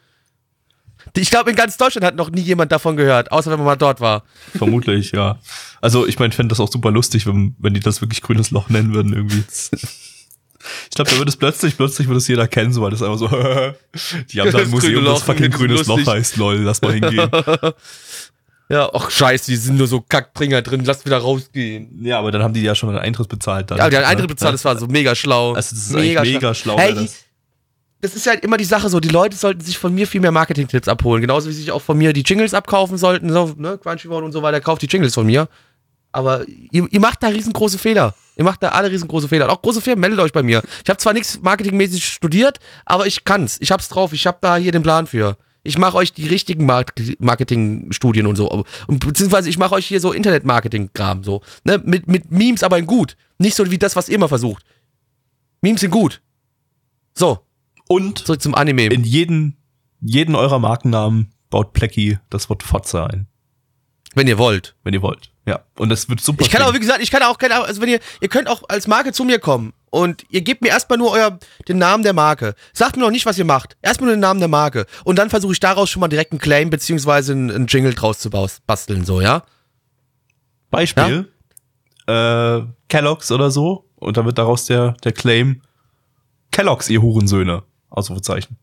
Ich 1.17 1.31
glaube, 1.31 1.51
in 1.51 1.57
ganz 1.57 1.77
Deutschland 1.77 2.05
hat 2.05 2.17
noch 2.17 2.31
nie 2.31 2.41
jemand 2.41 2.73
davon 2.73 2.97
gehört, 2.97 3.33
außer 3.33 3.51
wenn 3.51 3.59
man 3.59 3.67
mal 3.67 3.77
dort 3.77 4.01
war. 4.01 4.25
Vermutlich, 4.57 5.13
ja. 5.13 5.39
Also 5.81 6.07
ich 6.07 6.19
meine, 6.19 6.31
ich 6.31 6.37
fände 6.37 6.53
das 6.53 6.61
auch 6.61 6.71
super 6.71 6.91
lustig, 6.91 7.27
wenn, 7.27 7.57
wenn 7.59 7.75
die 7.75 7.81
das 7.81 8.01
wirklich 8.01 8.23
grünes 8.23 8.51
Loch 8.51 8.69
nennen 8.69 8.95
würden 8.95 9.13
irgendwie. 9.13 9.45
Ich 10.91 10.95
glaube, 10.95 11.11
da 11.11 11.19
würde 11.19 11.29
es 11.29 11.37
plötzlich, 11.37 11.77
plötzlich 11.77 12.07
würde 12.07 12.19
es 12.19 12.29
jeder 12.29 12.47
kennen, 12.47 12.73
so 12.73 12.83
weil 12.83 12.93
das 12.93 13.03
einfach 13.03 13.19
so, 13.19 13.27
die 14.33 14.41
haben 14.41 14.53
da 14.53 14.59
ein 14.59 14.71
Museum, 14.71 15.05
das 15.05 15.23
fucking 15.23 15.51
grünes 15.51 15.87
Loch 15.87 16.07
heißt, 16.07 16.37
lol, 16.37 16.59
lass 16.59 16.81
mal 16.83 16.95
hingehen. 16.95 17.29
Ja, 18.69 18.91
ach 18.93 19.11
scheiße, 19.11 19.51
die 19.51 19.57
sind 19.57 19.77
nur 19.77 19.87
so 19.87 20.01
Kackbringer 20.01 20.63
drin, 20.63 20.83
lass 20.85 21.05
wieder 21.05 21.19
rausgehen. 21.19 22.05
ja, 22.05 22.19
aber 22.19 22.31
dann 22.31 22.43
haben 22.43 22.55
die 22.55 22.63
ja 22.63 22.75
schon 22.75 22.89
einen 22.89 22.99
Eintritt 22.99 23.29
bezahlt. 23.29 23.71
Dann, 23.71 23.79
Ja, 23.79 23.91
der 23.91 24.09
Eintritt 24.09 24.29
bezahlt, 24.29 24.55
das 24.55 24.65
war 24.65 24.79
so 24.79 24.87
mega 24.87 25.15
schlau. 25.15 25.53
Also 25.53 25.75
das 25.75 25.87
ist 25.87 25.95
eigentlich 25.95 26.35
mega 26.35 26.55
schlau, 26.55 26.79
Hey, 26.79 26.95
wer 26.95 27.03
die, 27.03 27.11
das 28.01 28.15
ist 28.15 28.27
halt 28.27 28.43
immer 28.45 28.57
die 28.57 28.65
Sache 28.65 28.89
so, 28.89 28.99
die 28.99 29.09
Leute 29.11 29.37
sollten 29.37 29.61
sich 29.61 29.79
von 29.79 29.95
mir 29.95 30.07
viel 30.07 30.21
mehr 30.21 30.33
Marketing-Tipps 30.33 30.89
abholen. 30.89 31.21
Genauso 31.21 31.49
wie 31.49 31.53
sie 31.53 31.61
sich 31.61 31.71
auch 31.71 31.83
von 31.83 31.97
mir 31.97 32.13
die 32.13 32.23
Jingles 32.23 32.53
abkaufen 32.55 32.99
sollten, 32.99 33.33
so, 33.33 33.55
ne, 33.57 33.79
Crunchyroll 33.79 34.25
und 34.25 34.33
so 34.33 34.43
weiter, 34.43 34.61
kauft 34.61 34.83
die 34.83 34.87
Jingles 34.87 35.15
von 35.15 35.27
mir. 35.27 35.49
Aber 36.11 36.45
ihr, 36.49 36.87
ihr 36.91 37.01
macht 37.01 37.23
da 37.23 37.29
riesengroße 37.29 37.79
Fehler. 37.79 38.15
Ihr 38.37 38.45
macht 38.45 38.63
da 38.63 38.71
alle 38.71 38.91
riesengroße 38.91 39.29
Fehler. 39.29 39.45
Und 39.47 39.51
auch 39.53 39.63
große 39.63 39.81
Firmen, 39.81 40.01
meldet 40.01 40.19
euch 40.21 40.33
bei 40.33 40.43
mir. 40.43 40.63
Ich 40.83 40.91
habe 40.91 40.99
zwar 40.99 41.13
nichts 41.13 41.41
marketingmäßig 41.41 42.05
studiert, 42.05 42.59
aber 42.85 43.07
ich 43.07 43.25
kann's. 43.25 43.59
Ich 43.61 43.71
hab's 43.71 43.89
drauf. 43.89 44.13
Ich 44.13 44.27
hab 44.27 44.41
da 44.41 44.57
hier 44.57 44.73
den 44.73 44.83
Plan 44.83 45.07
für. 45.07 45.37
Ich 45.65 45.79
mache 45.79 45.97
euch 45.97 46.13
die 46.13 46.27
richtigen 46.27 46.67
Mark 46.67 46.95
Marketingstudien 47.19 48.27
und 48.27 48.37
so. 48.37 48.51
Und 48.51 49.07
beziehungsweise 49.07 49.49
ich 49.49 49.59
mache 49.59 49.75
euch 49.75 49.87
hier 49.87 50.01
so 50.01 50.13
Internet-Marketing-Kram 50.13 51.23
so. 51.23 51.43
Ne? 51.65 51.81
Mit, 51.85 52.09
mit 52.09 52.31
Memes 52.31 52.63
aber 52.63 52.79
in 52.79 52.87
gut. 52.87 53.17
Nicht 53.39 53.55
so 53.55 53.71
wie 53.71 53.79
das, 53.79 53.95
was 53.95 54.09
ihr 54.09 54.17
immer 54.17 54.29
versucht. 54.29 54.65
Memes 55.61 55.81
sind 55.81 55.91
gut. 55.91 56.21
So, 57.15 57.41
Und 57.89 58.19
zurück 58.21 58.43
zum 58.43 58.55
Anime. 58.55 58.87
in 58.87 59.05
jeden, 59.05 59.57
jeden 60.01 60.35
eurer 60.35 60.59
Markennamen 60.59 61.33
baut 61.51 61.73
Plecky 61.75 62.19
das 62.31 62.49
Wort 62.49 62.63
Fotze 62.63 63.05
ein, 63.05 63.27
wenn 64.15 64.27
ihr 64.27 64.39
wollt. 64.39 64.75
wenn 64.83 64.95
ihr 64.95 65.03
wollt. 65.03 65.32
Ja. 65.45 65.61
Und 65.77 65.89
das 65.89 66.09
wird 66.09 66.21
super. 66.21 66.45
Ich 66.45 66.51
kann 66.51 66.63
auch, 66.63 66.73
wie 66.73 66.79
gesagt, 66.79 67.03
ich 67.03 67.11
kann 67.11 67.23
auch 67.23 67.37
keine, 67.37 67.65
also 67.65 67.81
wenn 67.81 67.89
ihr, 67.89 68.01
ihr 68.21 68.29
könnt 68.29 68.49
auch 68.49 68.63
als 68.69 68.87
Marke 68.87 69.13
zu 69.13 69.25
mir 69.25 69.41
kommen 69.41 69.73
und 69.91 70.25
ihr 70.31 70.41
gebt 70.43 70.63
mir 70.63 70.69
erstmal 70.69 70.99
nur 70.99 71.11
euer, 71.11 71.39
den 71.67 71.79
Namen 71.79 72.05
der 72.05 72.13
Marke. 72.13 72.55
Sagt 72.73 72.97
mir 72.97 73.03
noch 73.03 73.11
nicht, 73.11 73.27
was 73.27 73.39
ihr 73.39 73.45
macht. 73.45 73.77
Erstmal 73.83 74.07
nur 74.07 74.17
den 74.17 74.21
Namen 74.21 74.39
der 74.39 74.49
Marke. 74.49 74.87
Und 75.05 75.19
dann 75.19 75.31
versuche 75.31 75.53
ich 75.53 75.61
daraus 75.61 75.91
schon 75.91 76.01
mal 76.01 76.09
direkt 76.09 76.33
einen 76.33 76.41
Claim 76.41 76.71
beziehungsweise 76.71 77.33
einen, 77.33 77.51
einen 77.51 77.67
Jingle 77.67 77.95
draus 77.95 78.21
zu 78.21 78.31
basteln, 78.31 79.05
so, 79.05 79.21
ja? 79.21 79.43
Beispiel, 80.71 81.29
äh, 82.07 82.61
Kellogg's 82.89 83.31
oder 83.31 83.51
so. 83.51 83.89
Und 83.97 84.17
dann 84.17 84.25
wird 84.25 84.39
daraus 84.39 84.67
der, 84.67 84.93
der 85.05 85.13
Claim 85.13 85.63
Kellogg's, 86.51 86.89
ihr 86.89 87.03
Hurensöhne. 87.03 87.63
Ausrufezeichen. 87.91 88.57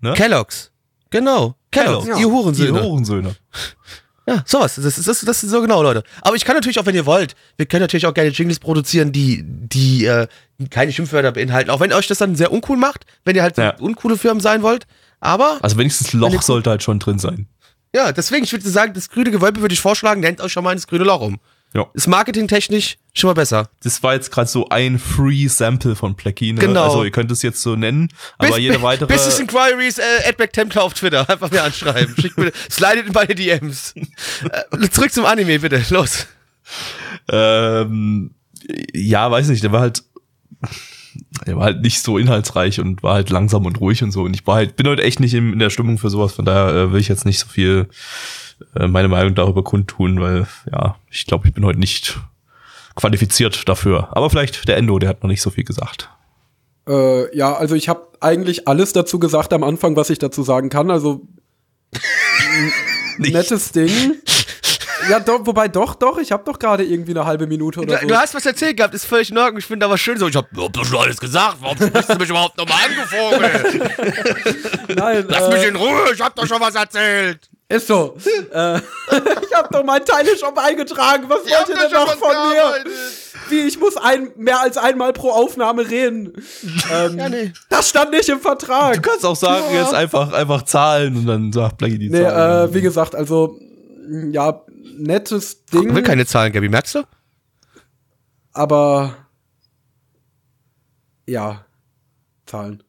Ne? 0.00 0.12
Kellogg's. 0.14 0.72
Genau. 1.10 1.54
Kellogg's. 1.70 2.04
Kellogg's. 2.04 2.20
Ihr 2.20 2.28
Hurensöhne. 2.28 2.78
Ihr 2.78 2.84
Hurensöhne. 2.84 3.36
Ja, 4.28 4.42
sowas. 4.46 4.74
Das 4.74 4.84
ist, 4.98 5.08
das, 5.08 5.20
das 5.22 5.42
ist 5.42 5.50
so 5.50 5.60
genau, 5.62 5.82
Leute. 5.82 6.02
Aber 6.22 6.36
ich 6.36 6.44
kann 6.44 6.54
natürlich 6.54 6.78
auch, 6.78 6.86
wenn 6.86 6.94
ihr 6.94 7.06
wollt, 7.06 7.34
wir 7.56 7.66
können 7.66 7.80
natürlich 7.82 8.06
auch 8.06 8.12
gerne 8.14 8.30
Jingles 8.30 8.58
produzieren, 8.58 9.10
die, 9.10 9.42
die 9.44 10.04
äh, 10.04 10.26
keine 10.70 10.92
Schimpfwörter 10.92 11.32
beinhalten. 11.32 11.70
Auch 11.70 11.80
wenn 11.80 11.92
euch 11.92 12.06
das 12.08 12.18
dann 12.18 12.36
sehr 12.36 12.52
uncool 12.52 12.76
macht, 12.76 13.06
wenn 13.24 13.34
ihr 13.36 13.42
halt 13.42 13.56
Ja. 13.56 13.76
uncoole 13.78 14.18
Firmen 14.18 14.40
sein 14.40 14.62
wollt. 14.62 14.86
Aber, 15.20 15.58
Also 15.62 15.78
wenigstens 15.78 16.12
Wenn 16.12 16.22
ihr- 16.22 16.30
Loch 16.30 16.42
sollte 16.42 16.70
halt 16.70 16.82
schon 16.82 16.98
drin 16.98 17.18
sein. 17.18 17.46
ja, 17.94 18.12
deswegen, 18.12 18.44
ich 18.44 18.52
würde 18.52 18.68
sagen, 18.68 18.92
das 18.92 19.08
grüne 19.08 19.30
Gewölbe 19.30 19.60
würde 19.62 19.72
ich 19.72 19.80
vorschlagen, 19.80 20.20
nennt 20.20 20.40
euch 20.40 20.52
schon 20.52 20.62
mal 20.62 20.72
ins 20.72 20.86
grüne 20.86 21.04
Loch 21.04 21.20
um. 21.22 21.38
Ja. 21.74 21.86
Ist 21.92 22.06
marketingtechnisch 22.06 22.96
schon 23.12 23.28
mal 23.28 23.34
besser. 23.34 23.68
Das 23.82 24.02
war 24.02 24.14
jetzt 24.14 24.30
gerade 24.30 24.48
so 24.48 24.68
ein 24.70 24.98
Free 24.98 25.48
Sample 25.48 25.96
von 25.96 26.16
Plecky. 26.16 26.52
Ne? 26.54 26.60
Genau. 26.60 26.84
Also 26.84 27.04
ihr 27.04 27.10
könnt 27.10 27.30
es 27.30 27.42
jetzt 27.42 27.60
so 27.60 27.76
nennen, 27.76 28.08
aber 28.38 28.48
Bis- 28.50 28.58
jede 28.58 28.80
weitere. 28.82 29.06
Business 29.12 29.38
Inquiries, 29.38 29.98
äh, 29.98 30.46
Templar 30.48 30.84
auf 30.84 30.94
Twitter. 30.94 31.28
Einfach 31.28 31.50
mir 31.50 31.62
anschreiben. 31.62 32.14
Schickt 32.18 32.38
mir, 32.38 32.52
slidet 32.70 33.06
in 33.08 33.12
meine 33.12 33.34
DMs. 33.34 33.94
Äh, 34.50 34.88
zurück 34.90 35.12
zum 35.12 35.26
Anime, 35.26 35.58
bitte. 35.58 35.84
Los. 35.90 36.26
ähm, 37.30 38.34
ja, 38.94 39.30
weiß 39.30 39.48
nicht, 39.48 39.62
der 39.62 39.72
war 39.72 39.80
halt. 39.80 40.02
Der 41.46 41.56
war 41.56 41.64
halt 41.64 41.82
nicht 41.82 42.02
so 42.02 42.16
inhaltsreich 42.18 42.80
und 42.80 43.02
war 43.02 43.14
halt 43.14 43.30
langsam 43.30 43.66
und 43.66 43.80
ruhig 43.80 44.02
und 44.02 44.12
so. 44.12 44.22
Und 44.22 44.34
ich 44.34 44.46
war 44.46 44.56
halt, 44.56 44.76
bin 44.76 44.86
heute 44.86 45.02
echt 45.02 45.20
nicht 45.20 45.34
in, 45.34 45.52
in 45.52 45.58
der 45.58 45.70
Stimmung 45.70 45.98
für 45.98 46.10
sowas, 46.10 46.32
von 46.32 46.44
daher 46.44 46.74
äh, 46.74 46.92
will 46.92 47.00
ich 47.00 47.08
jetzt 47.08 47.24
nicht 47.24 47.38
so 47.40 47.46
viel 47.48 47.88
meine 48.74 49.08
Meinung 49.08 49.34
darüber 49.34 49.62
kundtun, 49.64 50.20
weil 50.20 50.46
ja, 50.70 50.96
ich 51.10 51.26
glaube, 51.26 51.48
ich 51.48 51.54
bin 51.54 51.64
heute 51.64 51.78
nicht 51.78 52.18
qualifiziert 52.94 53.68
dafür. 53.68 54.08
Aber 54.12 54.28
vielleicht 54.30 54.66
der 54.68 54.76
Endo, 54.76 54.98
der 54.98 55.08
hat 55.08 55.22
noch 55.22 55.28
nicht 55.30 55.42
so 55.42 55.50
viel 55.50 55.64
gesagt. 55.64 56.08
Äh, 56.88 57.36
ja, 57.36 57.54
also 57.54 57.74
ich 57.74 57.88
habe 57.88 58.08
eigentlich 58.20 58.66
alles 58.66 58.92
dazu 58.92 59.18
gesagt 59.18 59.52
am 59.52 59.62
Anfang, 59.62 59.94
was 59.96 60.10
ich 60.10 60.18
dazu 60.18 60.42
sagen 60.42 60.68
kann. 60.70 60.90
Also 60.90 61.22
nettes 63.18 63.72
Ding. 63.72 64.16
Ja, 65.08 65.20
doch, 65.20 65.46
wobei 65.46 65.68
doch, 65.68 65.94
doch, 65.94 66.18
ich 66.18 66.32
habe 66.32 66.42
doch 66.44 66.58
gerade 66.58 66.84
irgendwie 66.84 67.12
eine 67.12 67.24
halbe 67.24 67.46
Minute 67.46 67.80
oder 67.80 67.94
Du, 67.94 68.00
so. 68.02 68.08
du 68.08 68.16
hast 68.16 68.34
was 68.34 68.44
erzählt 68.44 68.76
gehabt, 68.76 68.92
ist 68.94 69.06
völlig 69.06 69.30
in 69.30 69.38
Ordnung. 69.38 69.58
Ich 69.58 69.64
finde 69.64 69.86
aber 69.86 69.96
schön 69.96 70.18
so. 70.18 70.28
Ich 70.28 70.36
hab, 70.36 70.48
hab 70.56 70.72
doch 70.72 70.84
schon 70.84 70.98
alles 70.98 71.18
gesagt. 71.18 71.58
Warum 71.60 71.76
sprichst 71.76 72.10
du 72.10 72.16
mich 72.16 72.28
überhaupt 72.28 72.58
nochmal 72.58 72.78
angevogelt? 72.84 73.90
Nein, 74.96 75.24
Lass 75.28 75.48
äh, 75.48 75.52
mich 75.54 75.66
in 75.68 75.76
Ruhe, 75.76 76.12
ich 76.12 76.20
hab 76.20 76.34
doch 76.34 76.46
schon 76.46 76.60
was 76.60 76.74
erzählt. 76.74 77.48
Ist 77.68 77.86
so. 77.86 78.16
äh, 78.52 78.78
ich 78.78 79.54
habe 79.54 79.68
doch 79.70 79.84
meinen 79.84 80.04
Teil 80.04 80.26
schon 80.38 80.54
beigetragen. 80.54 81.24
Was 81.28 81.40
Ich 81.44 81.52
wollt 81.52 81.68
ihr 81.68 81.74
denn 81.76 81.92
noch 81.92 82.14
von 82.16 82.30
mir? 82.30 82.92
Wie, 83.50 83.60
ich 83.60 83.78
muss 83.78 83.96
ein, 83.96 84.30
mehr 84.36 84.60
als 84.60 84.76
einmal 84.78 85.12
pro 85.12 85.30
Aufnahme 85.30 85.88
reden. 85.88 86.32
Ähm, 86.90 87.18
Ja, 87.18 87.28
nee. 87.28 87.52
Das 87.68 87.90
stand 87.90 88.10
nicht 88.12 88.28
im 88.30 88.40
Vertrag. 88.40 88.94
Du 88.94 89.00
kannst 89.02 89.24
auch 89.26 89.36
sagen, 89.36 89.64
Ja. 89.72 89.82
jetzt 89.82 89.92
einfach, 89.94 90.32
einfach 90.32 90.62
Zahlen 90.62 91.16
und 91.16 91.26
dann 91.26 91.52
sagt 91.52 91.76
Blackie 91.78 91.98
die 91.98 92.08
Nee, 92.08 92.22
Zahlen. 92.22 92.70
äh, 92.70 92.74
wie 92.74 92.80
gesagt, 92.80 93.14
also, 93.14 93.58
ja, 94.30 94.62
nettes 94.96 95.64
Ding. 95.66 95.88
Ich 95.90 95.94
will 95.94 96.02
keine 96.02 96.24
Zahlen, 96.26 96.52
Gabi, 96.52 96.68
merkst 96.68 96.94
du? 96.96 97.02
aber 98.52 99.14
ja, 101.26 101.64
Zahlen. 102.46 102.82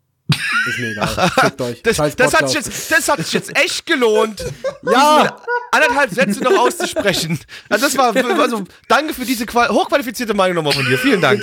Ist 0.67 0.77
mir 0.79 0.91
egal. 0.91 1.07
Fickt 1.39 1.61
euch. 1.61 1.81
Das, 1.81 1.97
Scheiß 1.97 2.15
das, 2.15 2.33
hat 2.33 2.47
sich 2.49 2.55
jetzt, 2.57 2.91
das 2.91 3.09
hat 3.09 3.17
sich 3.19 3.33
jetzt 3.33 3.57
echt 3.57 3.85
gelohnt, 3.85 4.43
ja, 4.91 5.35
anderthalb 5.71 6.11
Sätze 6.11 6.43
noch 6.43 6.57
auszusprechen. 6.57 7.39
Also 7.69 7.85
das 7.85 7.97
war, 7.97 8.15
also 8.15 8.63
danke 8.87 9.13
für 9.13 9.25
diese 9.25 9.45
qual- 9.45 9.69
hochqualifizierte 9.69 10.33
Meinung 10.33 10.55
nochmal 10.57 10.73
von 10.73 10.85
dir. 10.85 10.97
Vielen 10.97 11.21
Dank. 11.21 11.41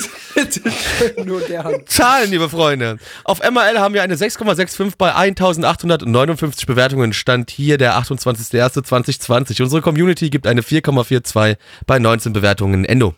nur 1.24 1.40
gern. 1.40 1.82
Zahlen, 1.86 2.30
liebe 2.30 2.48
Freunde. 2.48 2.98
Auf 3.24 3.40
MRL 3.40 3.78
haben 3.80 3.94
wir 3.94 4.02
eine 4.02 4.14
6,65 4.14 4.92
bei 4.96 5.14
1859 5.14 6.66
Bewertungen. 6.66 7.12
Stand 7.12 7.50
hier 7.50 7.78
der 7.78 7.98
28.01.2020. 7.98 9.62
Unsere 9.62 9.82
Community 9.82 10.30
gibt 10.30 10.46
eine 10.46 10.62
4,42 10.62 11.56
bei 11.86 11.98
19 11.98 12.32
Bewertungen. 12.32 12.84
Endo. 12.84 13.14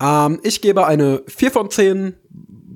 Ähm, 0.00 0.40
ich 0.42 0.60
gebe 0.60 0.86
eine 0.86 1.22
4 1.28 1.50
von 1.52 1.70
10. 1.70 2.14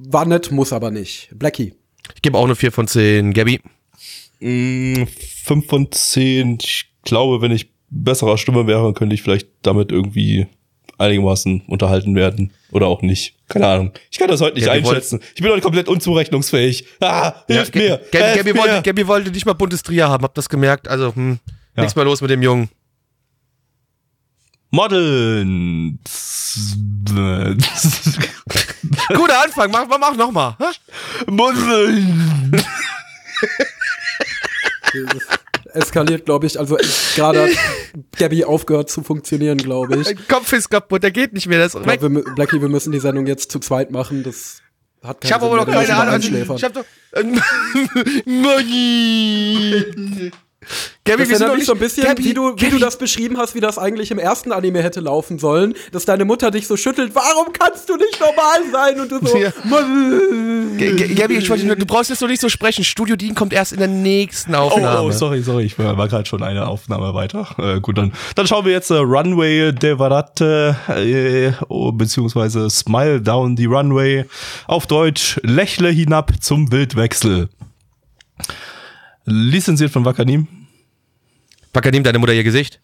War 0.07 0.27
nett, 0.27 0.51
muss 0.53 0.73
aber 0.73 0.91
nicht. 0.91 1.31
Blackie. 1.35 1.75
Ich 2.15 2.23
gebe 2.23 2.37
auch 2.39 2.45
eine 2.45 2.57
4 2.57 2.73
von 2.73 2.87
10. 2.89 3.33
Gabi. 3.33 3.61
Mm, 4.41 5.05
Fünf 5.45 5.67
von 5.67 5.91
zehn. 5.93 6.59
Ich 6.61 6.87
glaube, 7.03 7.41
wenn 7.43 7.51
ich 7.53 7.71
besserer 7.91 8.39
Stimme 8.39 8.67
wäre, 8.67 8.93
könnte 8.95 9.15
ich 9.15 9.23
vielleicht 9.23 9.49
damit 9.63 9.93
irgendwie 9.93 10.47
einigermaßen 10.99 11.63
unterhalten 11.67 12.15
werden. 12.15 12.53
Oder 12.71 12.87
auch 12.87 13.03
nicht. 13.03 13.35
Keine 13.49 13.67
Ahnung. 13.67 13.93
Ich 14.11 14.19
kann 14.19 14.29
das 14.29 14.41
heute 14.41 14.55
nicht 14.57 14.65
wir 14.67 14.73
einschätzen. 14.73 15.21
Ich 15.35 15.43
bin 15.43 15.51
heute 15.51 15.61
komplett 15.61 15.89
unzurechnungsfähig. 15.89 16.87
Ah, 17.01 17.35
hilf 17.47 17.75
mir. 17.75 18.01
Gabi, 18.11 18.25
helft 18.25 18.37
Gabi, 18.39 18.53
mir. 18.53 18.61
wollte, 18.61 19.07
wollte 19.07 19.31
nicht 19.31 19.47
mal 19.47 19.53
Bundesliga 19.55 20.09
haben, 20.09 20.25
hab 20.25 20.35
das 20.35 20.49
gemerkt. 20.49 20.89
Also, 20.89 21.15
hm, 21.15 21.39
Ja. 21.77 21.83
nichts 21.83 21.97
mehr 21.97 22.05
los 22.05 22.21
mit 22.21 22.31
dem 22.31 22.43
Jungen. 22.43 22.69
Modeln. 24.75 26.01
Guter 29.15 29.43
Anfang, 29.45 29.71
mach, 29.71 29.87
mach, 29.87 29.99
mach 30.01 30.17
nochmal. 30.17 30.57
Modeln. 31.29 32.51
Das 34.93 35.23
eskaliert, 35.77 36.25
glaube 36.25 36.47
ich. 36.47 36.59
Also 36.59 36.77
gerade 37.15 37.45
hat 37.45 37.51
Gabby 38.19 38.45
aufgehört 38.45 38.91
zu 38.91 39.05
funktionieren, 39.05 39.59
glaube 39.59 39.97
ich. 40.01 40.07
Mein 40.07 40.27
Kopf 40.27 40.53
ist 40.53 40.69
kaputt, 40.69 41.05
der 41.05 41.13
geht 41.13 41.35
nicht 41.35 41.47
mehr. 41.47 41.61
Weg. 41.61 42.01
glaub, 42.01 42.03
wir, 42.03 42.25
Blackie, 42.35 42.61
wir 42.61 42.69
müssen 42.69 42.91
die 42.91 42.99
Sendung 42.99 43.27
jetzt 43.29 43.53
zu 43.53 43.61
zweit 43.61 43.93
machen. 43.93 44.25
Das 44.25 44.61
hat 45.05 45.21
keinen 45.21 45.29
Ich 45.29 45.33
habe 45.33 45.47
aber 45.47 45.57
noch 45.57 45.67
keine 45.67 45.95
Ahnung. 45.95 46.21
ich 46.21 46.65
habe 46.65 46.75
doch. 46.75 46.85
Money. 48.27 49.85
Gabi, 51.05 51.23
Das 51.23 51.31
erinnert 51.33 51.49
mich 51.51 51.59
nicht 51.59 51.67
so 51.67 51.73
ein 51.75 51.79
bisschen, 51.79 52.05
Gabi, 52.05 52.25
wie, 52.25 52.35
du, 52.35 52.55
wie 52.57 52.71
du 52.71 52.79
das 52.79 52.99
beschrieben 52.99 53.37
hast, 53.39 53.55
wie 53.55 53.61
das 53.61 53.79
eigentlich 53.79 54.11
im 54.11 54.19
ersten 54.19 54.53
Anime 54.53 54.83
hätte 54.83 55.01
laufen 55.01 55.39
sollen, 55.39 55.75
dass 55.93 56.05
deine 56.05 56.25
Mutter 56.25 56.51
dich 56.51 56.67
so 56.67 56.77
schüttelt, 56.77 57.15
warum 57.15 57.53
kannst 57.53 57.89
du 57.89 57.97
nicht 57.97 58.19
normal 58.21 58.61
sein? 58.73 59.01
Und 59.01 59.13
du 59.13 59.27
so, 59.27 59.37
Ja. 59.37 59.51
G- 60.77 60.93
G- 60.95 61.15
Gabi, 61.15 61.35
ich 61.37 61.49
wollte 61.51 61.67
nur, 61.67 61.77
du 61.77 61.87
brauchst 61.87 62.11
jetzt 62.11 62.21
noch 62.21 62.29
nicht 62.29 62.41
so 62.41 62.49
sprechen. 62.49 62.85
Studio 62.85 63.17
Dean 63.17 63.35
kommt 63.35 63.53
erst 63.53 63.73
in 63.73 63.79
der 63.79 63.89
nächsten 63.89 64.55
Oh, 64.55 64.59
Aufnahme. 64.59 65.03
oh, 65.03 65.11
sorry, 65.13 65.43
sorry, 65.43 65.65
ich 65.65 65.79
war, 65.79 65.95
gerade 66.09 66.27
schon 66.27 66.43
eine 66.43 66.67
Aufnahme 66.67 67.15
weiter. 67.15 67.47
Äh, 67.59 67.81
gut, 67.81 67.99
dann, 67.99 68.13
dann 68.35 68.47
schauen 68.47 68.65
wir 68.65 68.73
jetzt 68.73 68.91
äh, 68.91 68.95
Runway 68.97 69.73
Devarate, 69.73 70.77
äh, 70.89 71.53
oh, 71.69 71.93
beziehungsweise 71.93 72.69
Smile 72.71 73.21
Down 73.21 73.57
the 73.57 73.67
Runway. 73.67 74.25
Auf 74.67 74.87
Deutsch, 74.87 75.39
lächle 75.43 75.91
hinab 75.91 76.33
zum 76.41 76.69
Bildwechsel. 76.69 77.49
Lizenziert 79.27 79.91
von 79.91 80.05
Wakanim. 80.05 80.47
Pakadim, 81.73 82.03
deine 82.03 82.19
Mutter 82.19 82.35
ihr 82.35 82.45
Gesicht. 82.45 82.81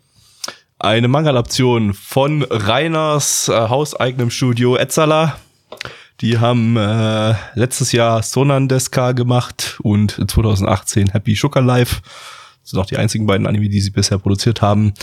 Eine 0.78 1.06
Manga-Adaption 1.06 1.92
von 1.92 2.42
Reiners 2.42 3.48
äh, 3.48 3.52
hauseigenem 3.52 4.30
Studio 4.30 4.76
Etzala. 4.76 5.36
Die 6.22 6.38
haben 6.38 6.78
äh, 6.78 7.34
letztes 7.54 7.92
Jahr 7.92 8.22
Sonandeska 8.22 9.12
gemacht 9.12 9.78
und 9.82 10.12
2018 10.30 11.10
Happy 11.10 11.34
Sugar 11.34 11.62
Life. 11.62 12.00
Das 12.62 12.70
sind 12.70 12.78
auch 12.78 12.86
die 12.86 12.96
einzigen 12.96 13.26
beiden 13.26 13.46
Anime, 13.46 13.68
die 13.68 13.80
sie 13.80 13.90
bisher 13.90 14.18
produziert 14.18 14.62
haben. 14.62 14.94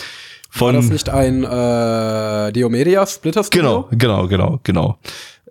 war 0.57 0.73
das 0.73 0.85
Von 0.85 0.93
nicht 0.93 1.09
ein 1.09 1.43
äh, 1.43 2.51
Diomedia 2.51 3.05
Splitter 3.05 3.43
Studio? 3.43 3.87
genau, 3.91 4.27
genau, 4.27 4.27
genau, 4.27 4.59
genau. 4.63 4.97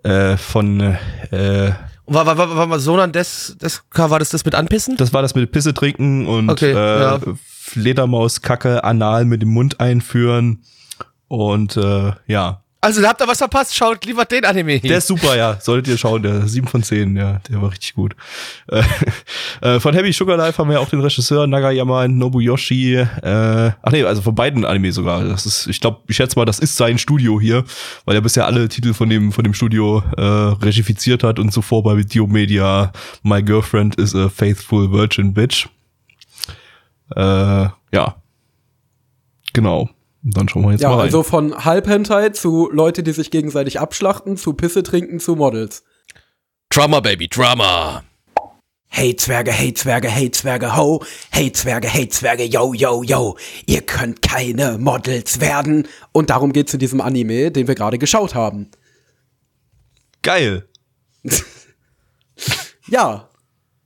Äh, 0.03 0.35
von 0.35 0.97
äh, 1.31 1.71
War, 2.07 2.25
war, 2.25 2.37
war, 2.37 2.55
war, 2.55 2.69
war 2.69 2.79
Sonan 2.79 3.11
des, 3.11 3.57
des, 3.61 3.83
war 3.93 4.19
das 4.19 4.29
das 4.29 4.45
mit 4.45 4.55
Anpissen? 4.55 4.95
das 4.95 5.13
war 5.13 5.21
das 5.21 5.35
mit 5.35 5.51
Pisse 5.51 5.73
trinken 5.73 6.25
und 6.25 6.49
Okay, 6.49 6.71
äh, 6.71 7.01
ja. 7.01 7.19
Fledermauskacke 7.35 8.83
anal 8.85 9.25
mit 9.25 9.41
dem 9.41 9.49
Mund 9.49 9.81
einführen 9.81 10.63
und 11.27 11.75
äh, 11.75 12.13
ja, 12.27 12.63
Also, 12.79 13.01
da 13.01 13.09
habt 13.09 13.21
ihr 13.21 13.27
was 13.27 13.39
verpasst. 13.39 13.75
Schaut 13.75 14.05
lieber 14.05 14.23
den 14.25 14.45
Anime. 14.45 14.79
Der 14.79 14.99
ist 14.99 15.07
super, 15.07 15.35
ja. 15.35 15.59
Solltet 15.59 15.87
ihr 15.87 15.97
schauen, 15.97 16.21
der 16.21 16.47
7 16.47 16.67
von 16.67 16.83
10, 16.83 17.17
ja, 17.17 17.39
der 17.49 17.61
war 17.61 17.71
richtig 17.71 17.95
gut. 17.95 18.15
Äh, 18.67 18.83
äh, 19.61 19.79
von 19.79 19.95
Heavy 19.95 20.13
Sugar 20.13 20.37
Life 20.37 20.59
haben 20.59 20.69
wir 20.69 20.79
auch 20.79 20.89
den 20.89 21.01
Regisseur 21.01 21.47
Nagayama 21.47 22.07
Nobuyoshi. 22.07 22.95
Äh, 22.95 23.71
ach 23.81 23.91
nee, 23.91 24.03
also 24.03 24.21
von 24.21 24.35
beiden 24.35 24.63
Anime 24.63 24.91
sogar. 24.91 25.23
Das 25.23 25.45
ist, 25.47 25.67
ich 25.67 25.81
glaube, 25.81 26.01
ich 26.07 26.15
schätze 26.15 26.37
mal, 26.37 26.45
das 26.45 26.59
ist 26.59 26.75
sein 26.75 26.99
Studio 26.99 27.41
hier, 27.41 27.63
weil 28.05 28.15
er 28.15 28.21
bisher 28.21 28.45
alle 28.45 28.69
Titel 28.69 28.93
von 28.93 29.09
dem 29.09 29.31
von 29.31 29.43
dem 29.43 29.55
Studio 29.55 30.03
äh, 30.15 30.21
regifiziert 30.21 31.23
hat 31.23 31.39
und 31.39 31.51
zuvor 31.51 31.81
bei 31.83 31.97
Video 31.97 32.27
Media 32.27 32.91
My 33.23 33.41
Girlfriend 33.41 33.95
is 33.95 34.15
a 34.15 34.29
Faithful 34.29 34.91
Virgin 34.91 35.33
Bitch. 35.33 35.67
Äh, 37.15 37.67
ja. 37.91 38.15
Genau. 39.53 39.89
Dann 40.23 40.49
schauen 40.49 40.63
wir 40.63 40.71
jetzt 40.71 40.81
Ja, 40.81 40.89
mal 40.89 40.95
rein. 40.95 41.05
also 41.05 41.23
von 41.23 41.63
Halbhentai 41.65 42.29
zu 42.29 42.69
Leute, 42.71 43.03
die 43.03 43.11
sich 43.13 43.31
gegenseitig 43.31 43.79
abschlachten, 43.79 44.35
zu 44.37 44.53
Pisse 44.53 44.83
trinken, 44.83 45.19
zu 45.19 45.35
Models. 45.35 45.83
Drama, 46.69 46.99
Baby, 46.99 47.27
Drama. 47.27 48.03
Hey 48.89 49.15
Zwerge, 49.15 49.51
hey 49.51 49.73
Zwerge, 49.73 50.09
hey 50.09 50.31
Zwerge, 50.31 50.75
ho. 50.75 51.03
Hey 51.29 51.51
Zwerge, 51.51 51.87
hey 51.87 52.07
Zwerge, 52.09 52.43
yo, 52.45 52.73
yo, 52.73 53.03
yo. 53.03 53.37
Ihr 53.65 53.81
könnt 53.81 54.21
keine 54.21 54.77
Models 54.77 55.39
werden. 55.39 55.87
Und 56.13 56.29
darum 56.29 56.51
geht's 56.53 56.73
in 56.73 56.79
diesem 56.79 57.01
Anime, 57.01 57.51
den 57.51 57.67
wir 57.67 57.75
gerade 57.75 57.97
geschaut 57.97 58.33
haben. 58.35 58.69
Geil. 60.21 60.67
Ja, 62.89 63.27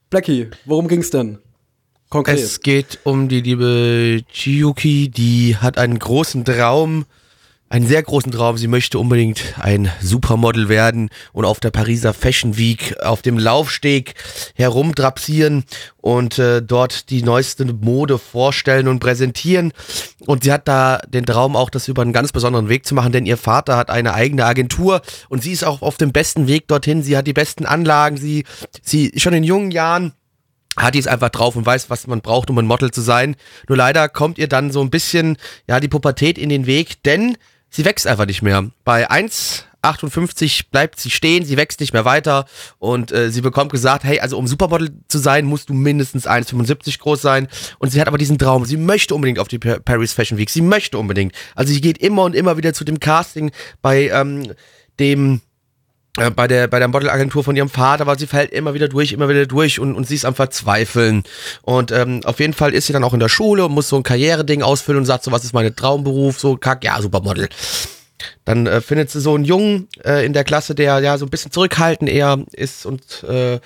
Blackie, 0.10 0.52
worum 0.66 0.88
ging's 0.88 1.10
denn? 1.10 1.40
Konkret. 2.12 2.40
Es 2.40 2.60
geht 2.60 3.00
um 3.06 3.30
die 3.30 3.40
liebe 3.40 4.22
Chiyuki, 4.34 5.08
die 5.08 5.56
hat 5.56 5.78
einen 5.78 5.98
großen 5.98 6.44
Traum, 6.44 7.06
einen 7.70 7.88
sehr 7.88 8.04
großen 8.04 8.34
Traum. 8.34 8.58
Sie 8.58 8.68
möchte 8.68 9.00
unbedingt 9.00 9.42
ein 9.62 9.90
Supermodel 10.02 10.68
werden 10.68 11.10
und 11.32 11.46
auf 11.46 11.62
der 11.62 11.72
Pariser 11.72 12.14
Fashion 12.14 12.58
Week 12.58 12.98
auf 13.02 13.22
dem 13.22 13.40
Laufsteg 13.40 14.16
herumdrapsieren 14.56 15.64
und 16.02 16.38
äh, 16.38 16.62
dort 16.62 17.10
die 17.12 17.24
neueste 17.24 17.64
Mode 17.64 18.18
vorstellen 18.18 18.90
und 18.90 19.00
präsentieren. 19.00 19.72
Und 20.26 20.44
sie 20.44 20.52
hat 20.52 20.68
da 20.68 20.98
den 21.08 21.26
Traum 21.26 21.56
auch, 21.56 21.70
das 21.70 21.88
über 21.88 22.02
einen 22.02 22.12
ganz 22.12 22.34
besonderen 22.34 22.68
Weg 22.68 22.86
zu 22.86 22.94
machen, 22.94 23.14
denn 23.14 23.26
ihr 23.26 23.38
Vater 23.38 23.78
hat 23.78 23.90
eine 23.90 24.14
eigene 24.14 24.44
Agentur 24.44 25.02
und 25.30 25.44
sie 25.44 25.54
ist 25.54 25.64
auch 25.64 25.82
auf 25.82 25.96
dem 25.96 26.12
besten 26.12 26.46
Weg 26.48 26.68
dorthin. 26.68 27.04
Sie 27.04 27.16
hat 27.16 27.26
die 27.26 27.32
besten 27.32 27.66
Anlagen. 27.66 28.18
Sie, 28.18 28.44
sie 28.82 29.14
schon 29.16 29.34
in 29.34 29.46
jungen 29.46 29.72
Jahren 29.72 30.12
hat 30.78 30.96
die 30.96 31.00
es 31.00 31.08
einfach 31.08 31.30
drauf 31.30 31.56
und 31.56 31.66
weiß, 31.66 31.90
was 31.90 32.08
man 32.08 32.22
braucht, 32.22 32.50
um 32.50 32.58
ein 32.58 32.66
Model 32.66 32.92
zu 32.92 33.02
sein. 33.02 33.36
Nur 33.68 33.78
leider 33.78 34.10
kommt 34.10 34.38
ihr 34.38 34.48
dann 34.48 34.72
so 34.72 34.82
ein 34.82 34.90
bisschen, 34.90 35.38
ja, 35.68 35.80
die 35.80 35.88
Pubertät 35.88 36.38
in 36.38 36.50
den 36.50 36.66
Weg, 36.66 37.04
denn 37.04 37.38
sie 37.70 37.86
wächst 37.86 38.08
einfach 38.08 38.26
nicht 38.26 38.42
mehr. 38.42 38.70
Bei 38.86 39.10
1,58 39.10 40.66
bleibt 40.72 41.00
sie 41.00 41.10
stehen, 41.10 41.46
sie 41.46 41.58
wächst 41.58 41.80
nicht 41.82 41.94
mehr 41.94 42.06
weiter 42.06 42.46
und 42.80 43.12
äh, 43.12 43.32
sie 43.32 43.42
bekommt 43.42 43.72
gesagt, 43.72 44.04
hey, 44.04 44.20
also 44.20 44.38
um 44.38 44.48
Supermodel 44.48 44.92
zu 45.08 45.18
sein, 45.18 45.46
musst 45.46 45.70
du 45.70 45.74
mindestens 45.74 46.26
1,75 46.26 47.00
groß 47.00 47.22
sein. 47.22 47.48
Und 47.80 47.90
sie 47.90 48.00
hat 48.00 48.08
aber 48.08 48.18
diesen 48.18 48.38
Traum, 48.38 48.66
sie 48.66 48.78
möchte 48.78 49.14
unbedingt 49.14 49.40
auf 49.40 49.50
die 49.50 49.60
Paris 49.60 50.14
Fashion 50.14 50.38
Week, 50.38 50.50
sie 50.50 50.62
möchte 50.62 50.98
unbedingt. 50.98 51.34
Also 51.56 51.74
sie 51.74 51.82
geht 51.82 51.98
immer 51.98 52.24
und 52.24 52.36
immer 52.36 52.58
wieder 52.58 52.74
zu 52.74 52.86
dem 52.86 53.00
Casting 53.00 53.52
bei 53.82 54.08
ähm, 54.10 54.54
dem 55.00 55.42
bei 56.36 56.48
der, 56.48 56.68
bei 56.68 56.80
der 56.80 56.90
Modelagentur 56.90 57.44
von 57.44 57.56
ihrem 57.56 57.70
Vater, 57.70 58.02
aber 58.02 58.18
sie 58.18 58.28
fällt 58.28 58.52
immer 58.52 58.74
wieder 58.74 58.90
durch, 58.90 59.14
immer 59.14 59.30
wieder 59.30 59.46
durch 59.46 59.80
und, 59.80 59.96
und 59.96 60.08
sie 60.08 60.16
ist 60.16 60.26
am 60.26 60.36
Verzweifeln. 60.36 61.24
Und 61.62 61.92
ähm, 61.92 62.22
auf 62.26 62.40
jeden 62.40 62.54
Fall 62.54 62.74
ist 62.74 62.88
sie 62.88 62.94
dann 62.94 63.04
auch 63.04 63.14
in 63.14 63.22
der 63.22 63.30
Schule 63.30 63.66
und 63.66 63.72
muss 63.72 63.88
so 63.88 63.96
ein 63.96 64.04
Karriereding 64.04 64.62
ausfüllen 64.62 65.00
und 65.00 65.06
sagt 65.06 65.24
so, 65.24 65.32
was 65.32 65.46
ist 65.46 65.54
mein 65.54 65.74
Traumberuf? 65.74 66.40
So, 66.40 66.58
kack, 66.58 66.84
ja, 66.84 67.02
Supermodel. 67.02 67.48
Dann 68.46 68.68
äh, 68.68 68.82
findet 68.82 69.10
sie 69.10 69.22
so 69.22 69.36
einen 69.36 69.46
Jungen 69.46 69.88
äh, 70.04 70.26
in 70.26 70.34
der 70.34 70.44
Klasse, 70.44 70.76
der 70.76 71.00
ja 71.00 71.18
so 71.18 71.26
ein 71.26 71.30
bisschen 71.30 71.52
zurückhaltend 71.52 72.10
eher 72.10 72.40
ist 72.52 72.86
und 72.86 73.24
äh, 73.24 73.60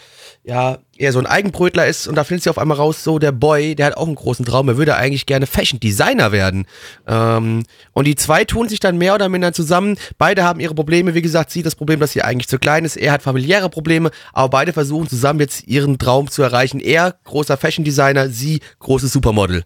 ja 0.47 0.77
eher 0.95 1.11
so 1.11 1.19
ein 1.19 1.25
Eigenbrötler 1.25 1.87
ist. 1.87 2.07
Und 2.07 2.15
da 2.15 2.23
findet 2.23 2.43
sie 2.43 2.49
auf 2.49 2.57
einmal 2.57 2.77
raus, 2.77 3.03
so 3.03 3.19
der 3.19 3.31
Boy, 3.31 3.75
der 3.75 3.87
hat 3.87 3.97
auch 3.97 4.05
einen 4.05 4.15
großen 4.15 4.45
Traum, 4.45 4.69
er 4.69 4.77
würde 4.77 4.95
eigentlich 4.95 5.25
gerne 5.25 5.47
Fashion 5.47 5.79
Designer 5.79 6.31
werden. 6.31 6.65
Ähm, 7.07 7.63
und 7.93 8.05
die 8.05 8.15
zwei 8.15 8.45
tun 8.45 8.69
sich 8.69 8.79
dann 8.79 8.97
mehr 8.97 9.15
oder 9.15 9.27
minder 9.27 9.53
zusammen. 9.53 9.97
Beide 10.17 10.43
haben 10.43 10.59
ihre 10.59 10.75
Probleme. 10.75 11.15
Wie 11.15 11.21
gesagt, 11.21 11.49
sie 11.51 11.63
das 11.63 11.75
Problem, 11.75 11.99
dass 11.99 12.11
sie 12.11 12.21
eigentlich 12.21 12.47
zu 12.47 12.59
klein 12.59 12.85
ist. 12.85 12.95
Er 12.95 13.11
hat 13.11 13.23
familiäre 13.23 13.69
Probleme, 13.69 14.11
aber 14.33 14.49
beide 14.49 14.73
versuchen 14.73 15.09
zusammen 15.09 15.39
jetzt 15.39 15.67
ihren 15.67 15.97
Traum 15.97 16.29
zu 16.29 16.43
erreichen. 16.43 16.79
Er 16.79 17.15
großer 17.23 17.57
Fashion 17.57 17.83
Designer, 17.83 18.29
sie 18.29 18.61
großes 18.79 19.11
Supermodel. 19.11 19.63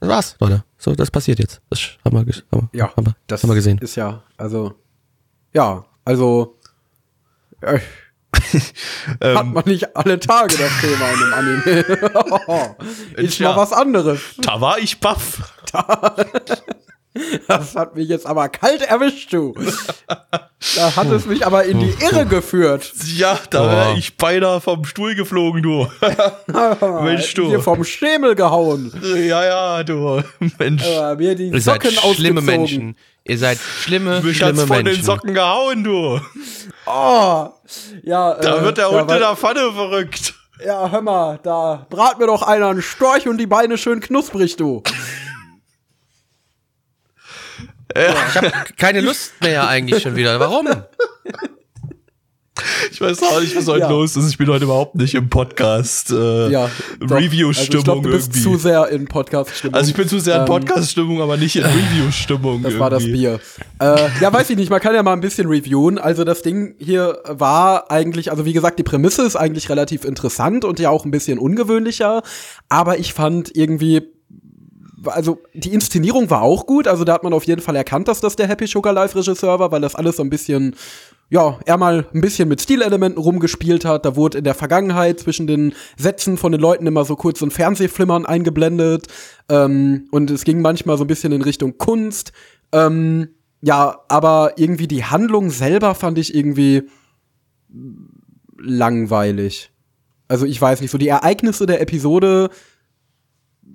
Das 0.00 0.08
war's, 0.08 0.36
Leute. 0.40 0.64
So, 0.78 0.94
das 0.94 1.10
passiert 1.10 1.38
jetzt. 1.38 1.62
Das 1.70 1.80
haben 2.04 2.26
wir, 2.26 2.34
haben, 2.52 2.70
Ja, 2.72 2.94
haben 2.94 3.06
wir, 3.06 3.16
das 3.26 3.42
haben 3.42 3.50
wir 3.50 3.54
gesehen. 3.54 3.78
ist 3.78 3.96
ja, 3.96 4.22
also, 4.36 4.74
ja, 5.54 5.84
also. 6.04 6.55
Hat 9.22 9.46
man 9.46 9.64
nicht 9.66 9.96
alle 9.96 10.18
Tage 10.20 10.56
das 10.56 10.72
Thema 10.80 11.10
in 11.10 11.32
einem 11.32 11.64
Anime. 11.64 12.76
ist 13.16 13.36
Tja. 13.36 13.50
mal 13.50 13.56
was 13.56 13.72
anderes. 13.72 14.20
Da 14.38 14.60
war 14.60 14.78
ich 14.78 15.00
baff. 15.00 15.52
Das 17.48 17.74
hat 17.74 17.96
mich 17.96 18.08
jetzt 18.08 18.26
aber 18.26 18.50
kalt 18.50 18.82
erwischt, 18.82 19.32
du. 19.32 19.54
Da 20.76 20.96
hat 20.96 21.06
es 21.10 21.24
mich 21.24 21.46
aber 21.46 21.64
in 21.64 21.78
die 21.80 21.94
Irre 22.04 22.26
geführt. 22.26 22.92
Ja, 23.06 23.38
da 23.48 23.62
Oh. 23.64 23.70
wäre 23.70 23.98
ich 23.98 24.18
beinahe 24.18 24.60
vom 24.60 24.84
Stuhl 24.84 25.14
geflogen, 25.14 25.62
du. 25.62 25.88
Mensch, 27.02 27.32
Hier 27.34 27.56
du. 27.56 27.60
vom 27.62 27.84
Schemel 27.84 28.34
gehauen. 28.34 28.92
Ja, 29.02 29.44
ja, 29.46 29.82
du. 29.82 30.22
Mensch. 30.58 30.84
Äh, 30.84 31.14
mir 31.14 31.34
die 31.34 31.48
Ihr 31.48 31.60
seid 31.62 31.82
Socken 31.84 31.96
schlimme 32.16 32.40
ausgezogen. 32.40 32.44
Menschen. 32.44 32.96
Ihr 33.28 33.38
seid 33.38 33.58
schlimme, 33.58 34.20
Mich 34.20 34.42
hat's 34.42 34.58
schlimme 34.58 34.66
von 34.66 34.84
den. 34.84 35.02
Socken 35.02 35.34
gehauen, 35.34 35.82
du. 35.82 36.20
Oh, 36.86 37.48
ja, 38.02 38.34
Da 38.34 38.58
äh, 38.58 38.62
wird 38.62 38.78
der 38.78 38.90
ja, 38.90 39.00
Hund 39.00 39.10
in 39.10 39.18
der 39.18 39.36
Pfanne 39.36 39.72
verrückt. 39.72 40.34
Ja, 40.64 40.90
hör 40.90 41.02
mal, 41.02 41.40
da 41.42 41.86
brat 41.90 42.18
mir 42.18 42.26
doch 42.26 42.42
einer 42.42 42.68
einen 42.68 42.82
Storch 42.82 43.28
und 43.28 43.38
die 43.38 43.46
Beine 43.46 43.76
schön 43.76 44.00
knusprig, 44.00 44.56
du. 44.56 44.82
Ich 47.94 48.34
habe 48.36 48.52
keine 48.76 49.00
Lust 49.00 49.32
mehr 49.40 49.68
eigentlich 49.68 50.02
schon 50.02 50.16
wieder. 50.16 50.38
Warum? 50.38 50.68
Ich 52.90 53.00
weiß 53.00 53.22
auch 53.22 53.40
nicht, 53.40 53.56
was 53.56 53.66
heute 53.66 53.80
Ja. 53.80 53.90
los 53.90 54.16
ist. 54.16 54.28
Ich 54.30 54.38
bin 54.38 54.48
heute 54.48 54.64
überhaupt 54.64 54.94
nicht 54.94 55.14
im 55.14 55.28
Podcast. 55.28 56.10
Äh, 56.10 56.48
Ja, 56.50 56.70
doch. 57.00 57.16
Review-Stimmung 57.16 57.88
also 57.88 58.00
du 58.02 58.10
bist 58.10 58.28
irgendwie. 58.28 58.42
zu 58.42 58.56
sehr 58.56 58.88
in 58.88 59.06
Podcast-Stimmung. 59.06 59.74
also 59.74 59.90
ich 59.90 59.96
bin 59.96 60.08
zu 60.08 60.18
sehr 60.18 60.34
in 60.36 60.40
Ähm, 60.42 60.46
Podcast-Stimmung, 60.46 61.20
aber 61.22 61.36
nicht 61.36 61.56
in 61.56 61.62
Review-Stimmung. 61.64 62.62
Das 62.62 62.78
war 62.78 62.90
das 62.90 63.02
irgendwie. 63.04 63.18
Bier. 63.20 63.40
Äh, 63.80 64.08
ja, 64.20 64.32
weiß 64.32 64.50
ich 64.50 64.56
nicht, 64.56 64.70
man 64.70 64.80
kann 64.80 64.94
ja 64.94 65.02
mal 65.02 65.12
ein 65.12 65.20
bisschen 65.20 65.48
reviewen. 65.48 65.98
Also 65.98 66.24
das 66.24 66.42
Ding 66.42 66.74
hier 66.78 67.18
war 67.26 67.90
eigentlich, 67.90 68.30
also 68.30 68.44
wie 68.44 68.52
gesagt, 68.52 68.78
die 68.78 68.82
Prämisse 68.84 69.22
ist 69.22 69.36
eigentlich 69.36 69.68
relativ 69.68 70.04
interessant 70.04 70.64
und 70.64 70.78
ja 70.80 70.90
auch 70.90 71.04
ein 71.04 71.10
bisschen 71.10 71.38
ungewöhnlicher. 71.38 72.22
Aber 72.68 72.98
ich 72.98 73.12
fand 73.12 73.54
irgendwie, 73.54 74.02
also 75.04 75.38
die 75.54 75.72
Inszenierung 75.72 76.30
war 76.30 76.42
auch 76.42 76.66
gut. 76.66 76.88
Also 76.88 77.04
da 77.04 77.12
hat 77.14 77.22
man 77.22 77.32
auf 77.32 77.44
jeden 77.44 77.60
Fall 77.62 77.76
erkannt, 77.76 78.08
dass 78.08 78.20
das 78.20 78.36
der 78.36 78.48
Happy 78.48 78.66
Sugar 78.66 78.92
Live 78.92 79.14
Regisseur 79.14 79.58
war, 79.58 79.70
weil 79.70 79.80
das 79.80 79.94
alles 79.94 80.16
so 80.16 80.22
ein 80.22 80.30
bisschen 80.30 80.74
ja, 81.28 81.58
er 81.64 81.76
mal 81.76 82.06
ein 82.14 82.20
bisschen 82.20 82.48
mit 82.48 82.60
Stilelementen 82.60 83.20
rumgespielt 83.20 83.84
hat. 83.84 84.04
Da 84.04 84.14
wurde 84.14 84.38
in 84.38 84.44
der 84.44 84.54
Vergangenheit 84.54 85.18
zwischen 85.18 85.46
den 85.46 85.74
Sätzen 85.96 86.36
von 86.36 86.52
den 86.52 86.60
Leuten 86.60 86.86
immer 86.86 87.04
so 87.04 87.16
kurz 87.16 87.40
so 87.40 87.46
ein 87.46 87.50
Fernsehflimmern 87.50 88.26
eingeblendet. 88.26 89.08
Ähm, 89.48 90.06
und 90.12 90.30
es 90.30 90.44
ging 90.44 90.62
manchmal 90.62 90.96
so 90.98 91.04
ein 91.04 91.08
bisschen 91.08 91.32
in 91.32 91.42
Richtung 91.42 91.78
Kunst. 91.78 92.32
Ähm, 92.72 93.28
ja, 93.60 93.98
aber 94.08 94.52
irgendwie 94.56 94.86
die 94.86 95.04
Handlung 95.04 95.50
selber 95.50 95.94
fand 95.96 96.18
ich 96.18 96.34
irgendwie 96.34 96.84
langweilig. 98.58 99.72
Also 100.28 100.46
ich 100.46 100.60
weiß 100.60 100.80
nicht, 100.80 100.90
so 100.90 100.98
die 100.98 101.08
Ereignisse 101.08 101.66
der 101.66 101.80
Episode, 101.80 102.50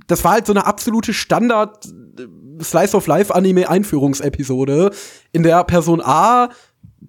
das 0.07 0.23
war 0.23 0.33
halt 0.33 0.45
so 0.45 0.53
eine 0.53 0.65
absolute 0.65 1.13
Standard 1.13 1.87
Slice 2.61 2.95
of 2.95 3.07
Life 3.07 3.33
Anime 3.33 3.69
Einführungsepisode, 3.69 4.91
in 5.31 5.43
der 5.43 5.63
Person 5.63 6.01
A 6.01 6.49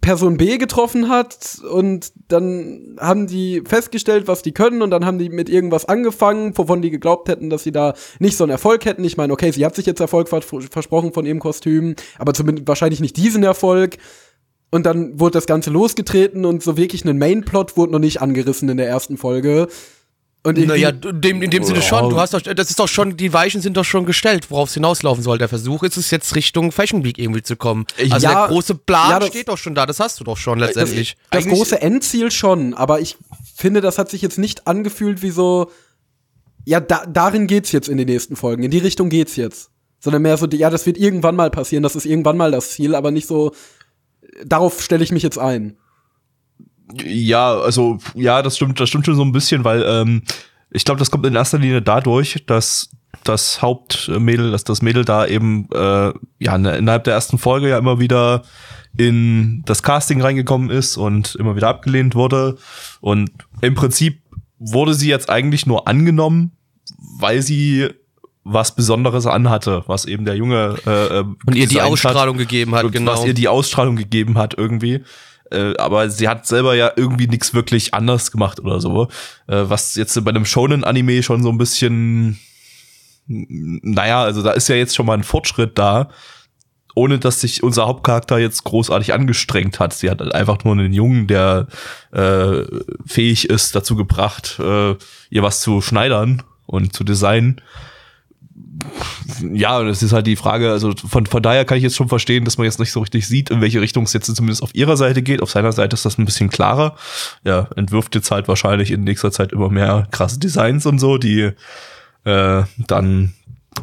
Person 0.01 0.37
B 0.39 0.57
getroffen 0.59 1.09
hat 1.09 1.61
und 1.71 2.13
dann 2.29 2.97
haben 2.99 3.27
die 3.27 3.63
festgestellt, 3.67 4.27
was 4.27 4.43
die 4.43 4.53
können 4.53 4.81
und 4.81 4.91
dann 4.91 5.05
haben 5.05 5.19
die 5.19 5.29
mit 5.29 5.49
irgendwas 5.51 5.85
angefangen, 5.85 6.57
wovon 6.57 6.81
die 6.81 6.91
geglaubt 6.91 7.29
hätten, 7.29 7.51
dass 7.51 7.63
sie 7.63 7.73
da 7.73 7.95
nicht 8.19 8.37
so 8.37 8.45
einen 8.45 8.51
Erfolg 8.51 8.85
hätten. 8.85 9.05
Ich 9.05 9.17
meine, 9.17 9.33
okay, 9.33 9.51
sie 9.51 9.65
hat 9.67 9.77
sich 9.77 9.87
jetzt 9.87 10.01
Erfolg 10.01 10.29
vers 10.29 10.47
versprochen 10.71 11.13
von 11.13 11.27
ihrem 11.27 11.41
Kostüm, 11.41 11.95
aber 12.19 12.33
zumindest 12.33 12.67
wahrscheinlich 12.67 13.01
nicht 13.01 13.17
diesen 13.17 13.43
Erfolg. 13.43 13.99
Und 14.71 14.87
dann 14.87 15.21
wurde 15.21 15.33
das 15.33 15.47
Ganze 15.47 15.69
losgetreten 15.69 16.47
und 16.47 16.63
so 16.63 16.79
wirklich 16.79 17.05
einen 17.05 17.19
Mainplot 17.19 17.77
wurde 17.77 17.93
noch 17.93 17.99
nicht 17.99 18.23
angerissen 18.23 18.71
in 18.71 18.79
der 18.79 18.89
ersten 18.89 19.19
Folge. 19.19 19.69
Und 20.45 20.59
Naja, 20.59 20.91
dem, 20.91 21.41
in 21.41 21.51
dem 21.51 21.63
Sinne 21.63 21.83
schon. 21.83 22.11
Du 22.11 22.19
hast 22.19 22.35
doch, 22.35 22.41
das 22.41 22.69
ist 22.69 22.79
doch 22.81 22.89
schon, 22.89 23.17
die 23.17 23.33
Weichen 23.33 23.61
sind 23.61 23.77
doch 23.77 23.85
schon 23.85 24.07
gestellt, 24.07 24.51
worauf 24.51 24.69
es 24.71 24.75
hinauslaufen 24.75 25.23
soll. 25.23 25.39
Der 25.39 25.49
Versuch 25.49 25.85
ist 25.85 25.97
es 25.97 26.11
jetzt 26.11 26.35
Richtung 26.35 26.73
Fashion 26.73 27.05
Week 27.05 27.17
irgendwie 27.17 27.43
zu 27.43 27.55
kommen. 27.55 27.87
Also 27.97 28.17
Ja, 28.27 28.47
der 28.47 28.49
große 28.49 28.75
Plan 28.75 29.11
ja, 29.11 29.19
das- 29.21 29.29
steht 29.29 29.49
doch 29.49 29.57
schon 29.59 29.77
da. 29.77 29.87
Das 29.87 30.01
hast 30.01 30.19
du 30.19 30.25
doch 30.25 30.37
schon 30.37 30.59
letztendlich. 30.59 31.17
das 31.31 31.45
Eigentlich- 31.45 31.59
große 31.59 31.81
Endziel 31.81 32.33
schon, 32.33 32.75
aber 32.75 32.99
ich 33.01 33.17
finde, 33.55 33.81
das 33.81 33.99
hat 33.99 34.11
sich 34.11 34.21
jetzt 34.21 34.37
nicht 34.39 34.67
angefühlt 34.67 35.23
wie 35.23 35.31
so, 35.31 35.71
ja, 36.65 36.81
da, 36.81 37.07
darin 37.07 37.47
geht's 37.47 37.71
jetzt 37.71 37.89
in 37.89 37.97
den 37.97 38.09
nächsten 38.09 38.35
Folgen, 38.35 38.65
in 38.65 38.71
die 38.73 38.79
Richtung 38.79 39.11
geht's 39.11 39.37
jetzt. 39.37 39.71
Sondern 40.01 40.23
mehr 40.23 40.37
so, 40.39 40.47
ja, 40.49 40.71
das 40.71 40.87
wird 40.87 40.99
irgendwann 40.99 41.37
mal 41.37 41.51
passieren, 41.53 41.85
das 41.85 41.95
ist 41.95 42.05
irgendwann 42.07 42.37
mal 42.37 42.51
das 42.51 42.71
Ziel, 42.73 42.97
aber 42.97 43.13
nicht 43.13 43.29
so, 43.29 43.53
darauf 44.45 44.83
stelle 44.83 45.05
ich 45.05 45.13
mich 45.13 45.23
jetzt 45.23 45.39
ein. 45.39 45.77
Ja, 47.05 47.59
also 47.59 47.99
ja, 48.15 48.43
das 48.43 48.57
stimmt, 48.57 48.79
das 48.81 48.89
stimmt 48.89 49.07
schon 49.07 49.15
so 49.17 49.25
ein 49.25 49.33
bisschen, 49.33 49.65
weil 49.65 49.83
ähm, 49.87 50.23
ich 50.71 50.85
glaube, 50.85 50.99
das 50.99 51.11
kommt 51.11 51.27
in 51.27 51.35
erster 51.35 51.59
Linie 51.59 51.83
dadurch, 51.83 52.45
dass 52.47 52.91
das 53.25 53.63
Hauptmädel, 53.63 54.51
dass 54.51 54.65
das 54.65 54.83
Mädel 54.83 55.05
da 55.05 55.27
eben 55.27 55.69
äh, 55.73 56.13
ja 56.39 56.59
ne- 56.59 56.77
innerhalb 56.77 57.05
der 57.05 57.15
ersten 57.15 57.39
Folge 57.39 57.69
ja 57.69 57.79
immer 57.79 58.01
wieder 58.01 58.43
in 58.97 59.63
das 59.65 59.83
Casting 59.83 60.21
reingekommen 60.21 60.71
ist 60.71 60.97
und 60.97 61.35
immer 61.37 61.57
wieder 61.57 61.69
abgelehnt 61.69 62.15
wurde 62.15 62.57
und 63.01 63.31
im 63.61 63.75
Prinzip 63.75 64.23
wurde 64.59 64.95
sie 64.95 65.09
jetzt 65.09 65.31
eigentlich 65.31 65.67
nur 65.67 65.89
angenommen, 65.89 66.53
weil 67.19 67.43
sie 67.43 67.89
was 68.45 68.75
Besonderes 68.75 69.27
anhatte, 69.27 69.85
was 69.87 70.05
eben 70.05 70.25
der 70.25 70.37
Junge 70.37 70.77
äh, 70.87 71.19
äh, 71.19 71.21
Und 71.21 71.37
ihr 71.49 71.67
die 71.67 71.75
designt 71.75 71.83
hat 71.85 71.93
Ausstrahlung 71.93 72.37
gegeben 72.37 72.75
hat, 72.75 72.85
und 72.85 72.93
genau. 72.93 73.13
was 73.13 73.25
ihr 73.25 73.35
die 73.35 73.49
Ausstrahlung 73.49 73.97
gegeben 73.97 74.37
hat 74.37 74.55
irgendwie. 74.59 75.03
Äh, 75.53 75.77
aber 75.79 76.11
sie 76.11 76.29
hat 76.29 76.47
selber 76.47 76.75
ja 76.75 76.93
irgendwie 76.97 77.27
nichts 77.27 77.55
wirklich 77.55 77.95
anders 77.95 78.31
gemacht 78.31 78.61
oder 78.61 78.81
so. 78.81 79.09
Äh, 79.47 79.65
was 79.65 79.95
jetzt 79.95 80.23
bei 80.25 80.31
einem 80.31 80.45
Shonen-Anime 80.45 81.23
schon 81.23 81.43
so 81.43 81.51
ein 81.51 81.59
bisschen, 81.59 82.39
naja, 83.27 84.23
also 84.23 84.43
da 84.43 84.53
ist 84.53 84.69
ja 84.69 84.77
jetzt 84.77 84.97
schon 84.97 85.07
mal 85.07 85.15
ein 85.15 85.25
Fortschritt 85.25 85.79
da, 85.79 86.09
ohne 86.95 87.19
dass 87.19 87.41
sich 87.41 87.63
unser 87.63 87.87
Hauptcharakter 87.87 88.39
jetzt 88.39 88.65
großartig 88.65 89.15
angestrengt 89.15 89.81
hat. 89.81 89.93
Sie 89.93 90.11
hat 90.11 90.21
halt 90.21 90.35
einfach 90.35 90.65
nur 90.65 90.75
einen 90.75 90.93
Jungen, 90.93 91.27
der 91.27 91.69
äh, 92.13 92.65
fähig 93.07 93.49
ist, 93.49 93.75
dazu 93.75 93.97
gebracht, 93.97 94.59
äh, 94.59 94.97
ihr 95.31 95.43
was 95.43 95.61
zu 95.61 95.81
schneidern 95.81 96.43
und 96.67 96.95
zu 96.95 97.05
designen 97.05 97.61
ja, 99.53 99.83
das 99.83 100.03
ist 100.03 100.13
halt 100.13 100.27
die 100.27 100.37
Frage, 100.37 100.71
also 100.71 100.93
von, 100.95 101.27
von 101.27 101.43
daher 101.43 101.65
kann 101.65 101.77
ich 101.77 101.83
jetzt 101.83 101.97
schon 101.97 102.09
verstehen, 102.09 102.45
dass 102.45 102.59
man 102.59 102.65
jetzt 102.65 102.79
nicht 102.79 102.93
so 102.93 103.01
richtig 103.01 103.27
sieht, 103.27 103.51
in 103.51 103.61
welche 103.61 103.81
Richtung 103.81 104.05
es 104.05 104.13
jetzt 104.13 104.35
zumindest 104.35 104.63
auf 104.63 104.75
ihrer 104.75 104.97
Seite 104.97 105.23
geht. 105.23 105.43
Auf 105.43 105.51
seiner 105.51 105.73
Seite 105.73 105.95
ist 105.95 106.05
das 106.05 106.19
ein 106.19 106.25
bisschen 106.25 106.51
klarer. 106.51 106.97
Er 107.45 107.69
entwirft 107.77 108.15
jetzt 108.15 108.31
halt 108.31 108.49
wahrscheinlich 108.49 108.91
in 108.91 109.05
nächster 109.05 109.33
Zeit 109.33 109.53
immer 109.53 109.71
mehr 109.71 110.07
krasse 110.11 110.39
Designs 110.39 110.87
und 110.87 110.99
so, 110.99 111.19
die 111.19 111.51
äh, 112.25 112.63
dann 112.79 113.33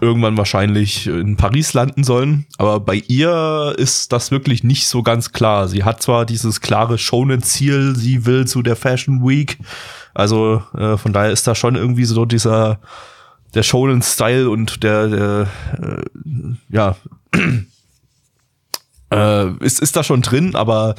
irgendwann 0.01 0.37
wahrscheinlich 0.37 1.07
in 1.07 1.35
Paris 1.35 1.73
landen 1.73 2.03
sollen. 2.03 2.45
Aber 2.57 2.79
bei 2.79 3.01
ihr 3.07 3.73
ist 3.77 4.13
das 4.13 4.31
wirklich 4.31 4.63
nicht 4.63 4.87
so 4.87 5.03
ganz 5.03 5.31
klar. 5.31 5.67
Sie 5.67 5.83
hat 5.83 6.01
zwar 6.01 6.25
dieses 6.25 6.61
klare 6.61 6.97
Shonen-Ziel, 6.97 7.95
sie 7.95 8.25
will 8.25 8.45
zu 8.45 8.61
der 8.61 8.75
Fashion 8.75 9.27
Week. 9.27 9.57
Also 10.13 10.63
äh, 10.77 10.97
von 10.97 11.11
daher 11.11 11.31
ist 11.31 11.47
da 11.47 11.55
schon 11.55 11.75
irgendwie 11.75 12.05
so 12.05 12.25
dieser 12.25 12.79
der 13.53 13.63
Shonen-Style 13.63 14.49
und 14.49 14.83
der, 14.83 15.07
der 15.07 15.47
äh, 15.81 16.55
ja. 16.69 16.95
Äh, 19.11 19.65
ist, 19.65 19.81
ist 19.81 19.95
da 19.95 20.03
schon 20.03 20.21
drin, 20.21 20.53
aber 20.53 20.93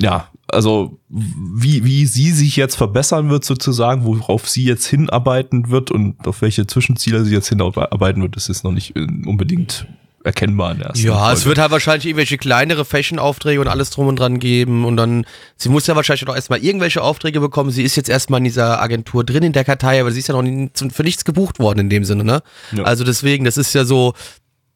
ja, 0.00 0.28
also 0.48 0.98
wie, 1.08 1.84
wie 1.84 2.06
sie 2.06 2.32
sich 2.32 2.56
jetzt 2.56 2.74
verbessern 2.74 3.30
wird 3.30 3.44
sozusagen, 3.44 4.04
worauf 4.04 4.48
sie 4.48 4.64
jetzt 4.64 4.86
hinarbeiten 4.86 5.70
wird 5.70 5.92
und 5.92 6.26
auf 6.26 6.42
welche 6.42 6.66
Zwischenziele 6.66 7.24
sie 7.24 7.34
jetzt 7.34 7.48
hinarbeiten 7.48 8.22
wird, 8.22 8.34
das 8.34 8.48
ist 8.48 8.64
noch 8.64 8.72
nicht 8.72 8.96
unbedingt 8.96 9.86
erkennbar 10.24 10.72
in 10.72 10.78
der 10.78 10.88
ersten 10.88 11.06
Ja, 11.06 11.18
Folge. 11.18 11.34
es 11.34 11.44
wird 11.46 11.58
halt 11.58 11.70
wahrscheinlich 11.70 12.06
irgendwelche 12.06 12.38
kleinere 12.38 12.84
Fashion-Aufträge 12.84 13.60
und 13.60 13.68
alles 13.68 13.90
drum 13.90 14.06
und 14.08 14.18
dran 14.18 14.38
geben 14.38 14.84
und 14.84 14.96
dann, 14.96 15.24
sie 15.56 15.68
muss 15.68 15.86
ja 15.86 15.96
wahrscheinlich 15.96 16.28
auch 16.28 16.34
erstmal 16.34 16.58
irgendwelche 16.58 17.02
Aufträge 17.02 17.40
bekommen. 17.40 17.70
Sie 17.70 17.82
ist 17.82 17.96
jetzt 17.96 18.08
erstmal 18.08 18.38
in 18.38 18.44
dieser 18.44 18.82
Agentur 18.82 19.24
drin 19.24 19.42
in 19.42 19.52
der 19.52 19.64
Kartei, 19.64 20.00
aber 20.00 20.10
sie 20.10 20.18
ist 20.18 20.26
ja 20.28 20.34
noch 20.34 20.42
nie, 20.42 20.70
für 20.92 21.02
nichts 21.02 21.24
gebucht 21.24 21.58
worden 21.58 21.78
in 21.80 21.90
dem 21.90 22.04
Sinne, 22.04 22.24
ne? 22.24 22.42
Ja. 22.72 22.84
Also 22.84 23.04
deswegen, 23.04 23.44
das 23.44 23.56
ist 23.56 23.72
ja 23.74 23.84
so, 23.84 24.14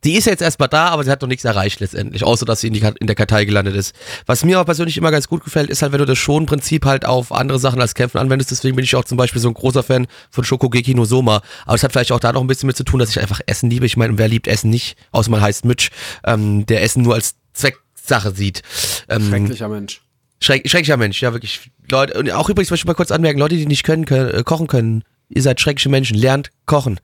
die 0.04 0.14
ist 0.14 0.26
jetzt 0.26 0.42
erstmal 0.42 0.68
da, 0.68 0.88
aber 0.88 1.04
sie 1.04 1.10
hat 1.10 1.22
noch 1.22 1.28
nichts 1.28 1.44
erreicht 1.44 1.80
letztendlich, 1.80 2.24
außer 2.24 2.44
dass 2.44 2.60
sie 2.60 2.68
in, 2.68 2.74
die, 2.74 2.80
in 2.98 3.06
der 3.06 3.14
Kartei 3.14 3.44
gelandet 3.44 3.76
ist. 3.76 3.94
Was 4.26 4.44
mir 4.44 4.58
aber 4.58 4.64
persönlich 4.64 4.96
immer 4.96 5.10
ganz 5.10 5.28
gut 5.28 5.44
gefällt, 5.44 5.70
ist 5.70 5.82
halt, 5.82 5.92
wenn 5.92 6.00
du 6.00 6.06
das 6.06 6.18
Schon-Prinzip 6.18 6.84
halt 6.84 7.04
auf 7.04 7.30
andere 7.30 7.58
Sachen 7.58 7.80
als 7.80 7.94
Kämpfen 7.94 8.18
anwendest. 8.18 8.50
Deswegen 8.50 8.74
bin 8.74 8.84
ich 8.84 8.96
auch 8.96 9.04
zum 9.04 9.16
Beispiel 9.16 9.40
so 9.40 9.48
ein 9.48 9.54
großer 9.54 9.82
Fan 9.82 10.08
von 10.30 10.44
Shokugeki 10.44 10.94
no 10.94 11.04
Soma. 11.04 11.42
Aber 11.66 11.74
es 11.76 11.84
hat 11.84 11.92
vielleicht 11.92 12.10
auch 12.10 12.20
da 12.20 12.32
noch 12.32 12.40
ein 12.40 12.48
bisschen 12.48 12.66
mit 12.66 12.76
zu 12.76 12.84
tun, 12.84 12.98
dass 12.98 13.10
ich 13.10 13.20
einfach 13.20 13.40
Essen 13.46 13.70
liebe. 13.70 13.86
Ich 13.86 13.96
meine, 13.96 14.18
wer 14.18 14.26
liebt 14.26 14.48
Essen 14.48 14.70
nicht, 14.70 14.96
außer 15.12 15.30
man 15.30 15.40
heißt 15.40 15.64
Mitch, 15.64 15.90
ähm, 16.24 16.66
der 16.66 16.82
Essen 16.82 17.02
nur 17.02 17.14
als 17.14 17.36
Zwecksache 17.52 18.32
sieht. 18.34 18.62
Ähm, 19.08 19.28
Schrecklicher 19.28 19.68
Mensch. 19.68 20.02
Schreck, 20.40 20.68
schrecklicher 20.68 20.96
Mensch, 20.96 21.22
ja 21.22 21.32
wirklich. 21.32 21.70
Leute, 21.88 22.18
und 22.18 22.28
auch 22.32 22.48
übrigens, 22.48 22.70
möchte 22.70 22.82
ich 22.82 22.88
mal 22.88 22.94
kurz 22.94 23.12
anmerken, 23.12 23.38
Leute, 23.38 23.56
die 23.56 23.66
nicht 23.66 23.84
können, 23.84 24.04
können 24.04 24.30
äh, 24.30 24.42
kochen 24.42 24.66
können, 24.66 25.04
ihr 25.28 25.42
seid 25.42 25.60
schreckliche 25.60 25.88
Menschen, 25.88 26.16
lernt 26.18 26.50
kochen. 26.66 26.98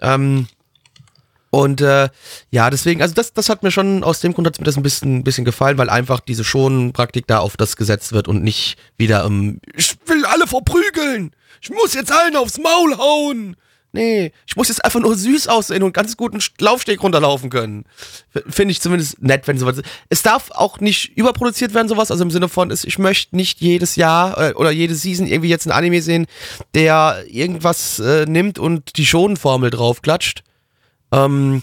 Ähm, 0.00 0.46
und 1.56 1.80
äh, 1.80 2.10
ja, 2.50 2.68
deswegen, 2.68 3.00
also 3.00 3.14
das, 3.14 3.32
das 3.32 3.48
hat 3.48 3.62
mir 3.62 3.70
schon, 3.70 4.04
aus 4.04 4.20
dem 4.20 4.34
Grund 4.34 4.46
hat 4.46 4.58
mir 4.58 4.66
das 4.66 4.76
ein 4.76 4.82
bisschen, 4.82 5.24
bisschen 5.24 5.46
gefallen, 5.46 5.78
weil 5.78 5.88
einfach 5.88 6.20
diese 6.20 6.44
Schonpraktik 6.44 7.26
da 7.26 7.38
auf 7.38 7.56
das 7.56 7.76
gesetzt 7.76 8.12
wird 8.12 8.28
und 8.28 8.44
nicht 8.44 8.76
wieder, 8.98 9.24
ähm, 9.24 9.60
ich 9.74 9.96
will 10.04 10.26
alle 10.26 10.46
verprügeln, 10.46 11.34
ich 11.62 11.70
muss 11.70 11.94
jetzt 11.94 12.12
allen 12.12 12.36
aufs 12.36 12.58
Maul 12.58 12.98
hauen. 12.98 13.56
Nee, 13.92 14.32
ich 14.46 14.56
muss 14.56 14.68
jetzt 14.68 14.84
einfach 14.84 15.00
nur 15.00 15.16
süß 15.16 15.48
aussehen 15.48 15.82
und 15.82 15.94
ganz 15.94 16.18
guten 16.18 16.40
Laufsteg 16.60 17.02
runterlaufen 17.02 17.48
können. 17.48 17.84
Finde 18.46 18.72
ich 18.72 18.82
zumindest 18.82 19.22
nett, 19.22 19.48
wenn 19.48 19.56
sowas 19.58 19.78
ist. 19.78 19.86
Es 20.10 20.22
darf 20.22 20.50
auch 20.50 20.80
nicht 20.80 21.16
überproduziert 21.16 21.72
werden, 21.72 21.88
sowas. 21.88 22.10
Also 22.10 22.22
im 22.22 22.30
Sinne 22.30 22.50
von, 22.50 22.70
ich 22.70 22.98
möchte 22.98 23.34
nicht 23.34 23.62
jedes 23.62 23.96
Jahr 23.96 24.50
äh, 24.50 24.52
oder 24.52 24.70
jede 24.70 24.94
Season 24.94 25.26
irgendwie 25.26 25.48
jetzt 25.48 25.64
ein 25.64 25.72
Anime 25.72 26.02
sehen, 26.02 26.26
der 26.74 27.24
irgendwas 27.26 27.98
äh, 27.98 28.26
nimmt 28.26 28.58
und 28.58 28.98
die 28.98 29.06
Schonenformel 29.06 29.70
draufklatscht. 29.70 30.42
Ähm, 31.16 31.62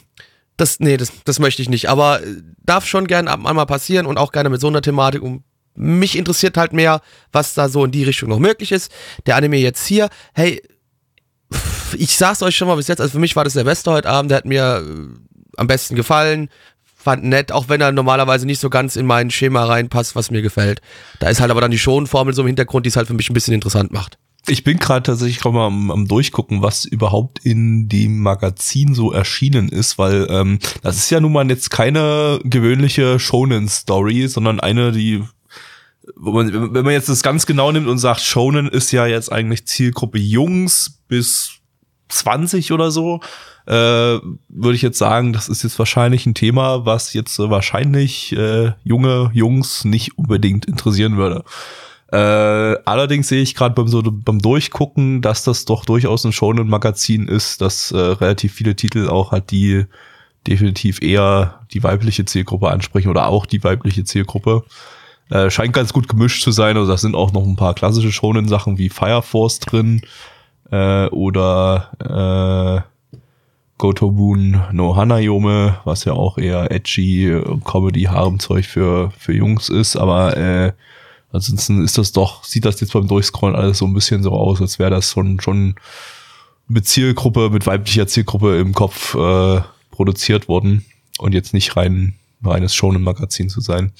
das, 0.57 0.79
nee, 0.79 0.97
das, 0.97 1.11
das 1.25 1.39
möchte 1.39 1.61
ich 1.61 1.69
nicht. 1.69 1.89
Aber 1.89 2.21
äh, 2.21 2.41
darf 2.63 2.85
schon 2.85 3.07
gern 3.07 3.27
ab 3.27 3.43
und 3.43 3.67
passieren 3.67 4.05
und 4.05 4.17
auch 4.17 4.31
gerne 4.31 4.49
mit 4.49 4.61
so 4.61 4.67
einer 4.67 4.81
Thematik. 4.81 5.21
Und 5.21 5.43
mich 5.75 6.17
interessiert 6.17 6.57
halt 6.57 6.73
mehr, 6.73 7.01
was 7.31 7.53
da 7.53 7.69
so 7.69 7.85
in 7.85 7.91
die 7.91 8.03
Richtung 8.03 8.29
noch 8.29 8.39
möglich 8.39 8.71
ist. 8.71 8.91
Der 9.25 9.35
Anime 9.35 9.57
jetzt 9.57 9.85
hier, 9.85 10.09
hey, 10.33 10.61
ich 11.97 12.15
sag's 12.17 12.41
euch 12.41 12.55
schon 12.55 12.67
mal 12.67 12.75
bis 12.75 12.87
jetzt, 12.87 12.99
also 12.99 13.11
für 13.13 13.19
mich 13.19 13.35
war 13.35 13.43
das 13.43 13.53
der 13.53 13.63
beste 13.63 13.91
heute 13.91 14.09
Abend, 14.09 14.31
der 14.31 14.37
hat 14.39 14.45
mir 14.45 14.83
äh, 14.85 15.19
am 15.57 15.67
besten 15.67 15.95
gefallen. 15.95 16.49
Fand 16.95 17.25
nett, 17.25 17.51
auch 17.51 17.67
wenn 17.67 17.81
er 17.81 17.91
normalerweise 17.91 18.45
nicht 18.45 18.61
so 18.61 18.69
ganz 18.69 18.95
in 18.95 19.05
mein 19.05 19.29
Schema 19.29 19.65
reinpasst, 19.65 20.15
was 20.15 20.31
mir 20.31 20.41
gefällt. 20.41 20.81
Da 21.19 21.27
ist 21.27 21.41
halt 21.41 21.51
aber 21.51 21.59
dann 21.59 21.71
die 21.71 21.79
Schonformel 21.79 22.33
so 22.33 22.43
im 22.43 22.47
Hintergrund, 22.47 22.85
die 22.85 22.89
es 22.89 22.95
halt 22.95 23.07
für 23.07 23.13
mich 23.13 23.29
ein 23.29 23.33
bisschen 23.33 23.53
interessant 23.53 23.91
macht. 23.91 24.17
Ich 24.47 24.65
bin 24.65 24.77
gerade 24.77 25.03
tatsächlich 25.03 25.43
mal 25.45 25.67
am, 25.67 25.89
am 25.89 26.07
durchgucken, 26.07 26.61
was 26.61 26.83
überhaupt 26.83 27.39
in 27.45 27.87
dem 27.87 28.19
Magazin 28.19 28.93
so 28.93 29.13
erschienen 29.13 29.69
ist, 29.69 29.97
weil 29.97 30.27
ähm, 30.29 30.59
das 30.81 30.97
ist 30.97 31.09
ja 31.09 31.21
nun 31.21 31.31
mal 31.31 31.47
jetzt 31.49 31.69
keine 31.69 32.39
gewöhnliche 32.43 33.19
Shonen-Story, 33.19 34.27
sondern 34.27 34.59
eine, 34.59 34.91
die 34.91 35.23
wo 36.15 36.31
man, 36.31 36.73
wenn 36.73 36.83
man 36.83 36.93
jetzt 36.93 37.09
das 37.09 37.23
ganz 37.23 37.45
genau 37.45 37.71
nimmt 37.71 37.87
und 37.87 37.97
sagt, 37.97 38.21
Shonen 38.21 38.67
ist 38.67 38.91
ja 38.91 39.05
jetzt 39.05 39.31
eigentlich 39.31 39.65
Zielgruppe 39.65 40.17
Jungs 40.17 41.01
bis 41.07 41.59
20 42.09 42.71
oder 42.73 42.91
so, 42.91 43.21
äh, 43.65 43.71
würde 44.49 44.75
ich 44.75 44.81
jetzt 44.81 44.97
sagen, 44.97 45.31
das 45.31 45.47
ist 45.47 45.63
jetzt 45.63 45.79
wahrscheinlich 45.79 46.25
ein 46.25 46.33
Thema, 46.33 46.85
was 46.85 47.13
jetzt 47.13 47.39
wahrscheinlich 47.39 48.33
äh, 48.33 48.73
junge 48.83 49.31
Jungs 49.33 49.85
nicht 49.85 50.17
unbedingt 50.17 50.65
interessieren 50.65 51.15
würde. 51.15 51.43
Äh, 52.13 52.77
allerdings 52.85 53.27
sehe 53.27 53.41
ich 53.41 53.55
gerade 53.55 53.73
beim, 53.73 53.87
so, 53.87 54.03
beim 54.03 54.37
Durchgucken, 54.37 55.23
dass 55.23 55.43
das 55.43 55.65
doch 55.65 55.83
durchaus 55.83 56.23
ein 56.23 56.31
Shonen-Magazin 56.31 57.27
ist, 57.27 57.59
dass 57.59 57.89
äh, 57.89 57.97
relativ 57.97 58.53
viele 58.53 58.75
Titel 58.75 59.09
auch 59.09 59.31
halt 59.31 59.49
die 59.49 59.85
definitiv 60.45 61.01
eher 61.01 61.61
die 61.73 61.81
weibliche 61.81 62.23
Zielgruppe 62.25 62.69
ansprechen 62.69 63.09
oder 63.09 63.29
auch 63.29 63.47
die 63.47 63.63
weibliche 63.63 64.03
Zielgruppe. 64.03 64.63
Äh, 65.31 65.49
scheint 65.49 65.73
ganz 65.73 65.91
gut 65.91 66.07
gemischt 66.07 66.43
zu 66.43 66.51
sein. 66.51 66.77
Also 66.77 66.91
da 66.91 66.97
sind 66.97 67.15
auch 67.15 67.33
noch 67.33 67.47
ein 67.47 67.55
paar 67.55 67.73
klassische 67.73 68.11
Shonen-Sachen 68.11 68.77
wie 68.77 68.89
Fire 68.89 69.23
Force 69.23 69.59
drin 69.59 70.03
äh, 70.69 71.07
oder 71.07 72.83
äh, 72.85 73.07
Gotobun 73.79 74.61
no 74.71 74.95
Hanayome, 74.95 75.79
was 75.83 76.05
ja 76.05 76.13
auch 76.13 76.37
eher 76.37 76.69
edgy 76.69 77.31
äh, 77.31 77.43
Comedy-Harem-Zeug 77.63 78.65
für, 78.67 79.09
für 79.17 79.33
Jungs 79.33 79.69
ist, 79.69 79.95
aber 79.95 80.37
äh, 80.37 80.73
ansonsten 81.33 81.83
ist 81.83 81.97
das 81.97 82.11
doch, 82.11 82.43
sieht 82.43 82.65
das 82.65 82.79
jetzt 82.79 82.93
beim 82.93 83.07
Durchscrollen 83.07 83.55
alles 83.55 83.79
so 83.79 83.85
ein 83.85 83.93
bisschen 83.93 84.23
so 84.23 84.31
aus, 84.31 84.61
als 84.61 84.79
wäre 84.79 84.91
das 84.91 85.11
schon, 85.11 85.39
schon 85.41 85.75
mit 86.67 86.87
Zielgruppe, 86.87 87.49
mit 87.49 87.67
weiblicher 87.67 88.07
Zielgruppe 88.07 88.59
im 88.59 88.73
Kopf 88.73 89.15
äh, 89.15 89.61
produziert 89.91 90.47
worden 90.47 90.85
und 91.17 91.33
jetzt 91.33 91.53
nicht 91.53 91.75
rein 91.75 92.15
reines 92.45 92.75
Shonen-Magazin 92.75 93.49
zu 93.49 93.61
sein. 93.61 93.93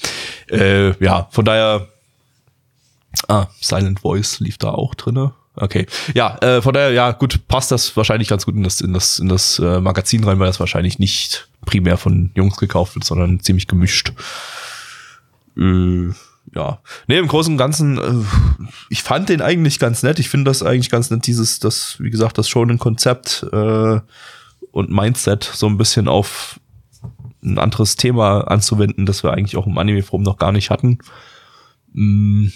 Äh, 0.50 1.02
ja, 1.02 1.28
von 1.30 1.44
daher, 1.44 1.88
ah, 3.28 3.46
Silent 3.60 4.00
Voice 4.00 4.40
lief 4.40 4.58
da 4.58 4.70
auch 4.70 4.94
drinne. 4.94 5.32
Okay, 5.56 5.86
ja, 6.14 6.36
äh, 6.38 6.60
von 6.60 6.74
daher, 6.74 6.90
ja, 6.90 7.12
gut, 7.12 7.46
passt 7.46 7.70
das 7.70 7.96
wahrscheinlich 7.96 8.28
ganz 8.28 8.44
gut 8.44 8.56
in 8.56 8.64
das 8.64 8.80
in 8.80 8.92
das 8.92 9.20
in 9.20 9.28
das 9.28 9.60
äh, 9.60 9.80
Magazin 9.80 10.24
rein, 10.24 10.40
weil 10.40 10.48
das 10.48 10.58
wahrscheinlich 10.58 10.98
nicht 10.98 11.48
primär 11.64 11.96
von 11.96 12.32
Jungs 12.34 12.56
gekauft 12.56 12.96
wird, 12.96 13.04
sondern 13.04 13.40
ziemlich 13.40 13.68
gemischt. 13.68 14.12
Äh, 15.56 16.10
ja, 16.54 16.80
nee, 17.08 17.18
im 17.18 17.26
Großen 17.26 17.54
und 17.54 17.58
Ganzen, 17.58 17.98
äh, 17.98 18.66
ich 18.88 19.02
fand 19.02 19.28
den 19.28 19.42
eigentlich 19.42 19.78
ganz 19.78 20.02
nett. 20.02 20.18
Ich 20.18 20.28
finde 20.28 20.50
das 20.50 20.62
eigentlich 20.62 20.90
ganz 20.90 21.10
nett, 21.10 21.26
dieses, 21.26 21.58
das, 21.58 21.96
wie 21.98 22.10
gesagt, 22.10 22.38
das 22.38 22.48
schon 22.48 22.70
ein 22.70 22.78
Konzept 22.78 23.44
äh, 23.52 24.00
und 24.70 24.90
Mindset 24.90 25.44
so 25.44 25.66
ein 25.66 25.76
bisschen 25.76 26.08
auf 26.08 26.60
ein 27.42 27.58
anderes 27.58 27.96
Thema 27.96 28.42
anzuwenden, 28.42 29.04
das 29.04 29.22
wir 29.22 29.32
eigentlich 29.32 29.56
auch 29.56 29.66
im 29.66 29.76
Anime-Forum 29.76 30.22
noch 30.22 30.38
gar 30.38 30.52
nicht 30.52 30.70
hatten. 30.70 30.98
Mm, 31.92 32.48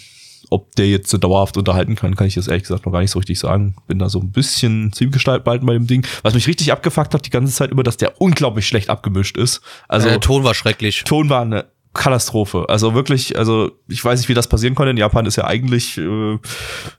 ob 0.51 0.75
der 0.77 0.89
jetzt 0.89 1.11
so 1.11 1.19
dauerhaft 1.19 1.57
unterhalten 1.57 1.95
kann, 1.95 2.17
kann 2.17 2.27
ich 2.27 2.37
jetzt 2.37 2.49
ehrlich 2.49 2.63
gesagt 2.63 2.87
noch 2.87 2.93
gar 2.93 3.01
nicht 3.01 3.11
so 3.11 3.19
richtig 3.19 3.39
sagen. 3.39 3.77
Bin 3.87 3.99
da 3.99 4.09
so 4.09 4.21
ein 4.21 4.31
bisschen 4.31 4.93
zielgestaltbalten 4.93 5.67
bei 5.67 5.75
dem 5.75 5.87
Ding. 5.87 6.07
Was 6.23 6.35
mich 6.35 6.47
richtig 6.47 6.73
abgefuckt 6.73 7.13
hat 7.13 7.27
die 7.27 7.31
ganze 7.31 7.53
Zeit 7.53 7.71
über, 7.71 7.83
dass 7.83 7.99
der 7.99 8.21
unglaublich 8.21 8.67
schlecht 8.67 8.89
abgemischt 8.89 9.37
ist. 9.37 9.61
Also 9.89 10.07
Also 10.07 10.09
der 10.09 10.21
Ton 10.21 10.45
war 10.45 10.55
schrecklich. 10.55 11.05
Ton 11.05 11.29
war 11.29 11.43
eine 11.43 11.67
Katastrophe. 11.99 12.67
Also 12.69 12.95
wirklich, 12.95 13.37
also 13.37 13.73
ich 13.89 14.03
weiß 14.05 14.21
nicht, 14.21 14.29
wie 14.29 14.35
das 14.35 14.47
passieren 14.47 14.77
konnte. 14.77 14.93
In 14.93 14.97
Japan 14.97 15.27
ist 15.27 15.37
ja 15.37 15.45
eigentlich, 15.45 15.99
äh, 15.99 16.39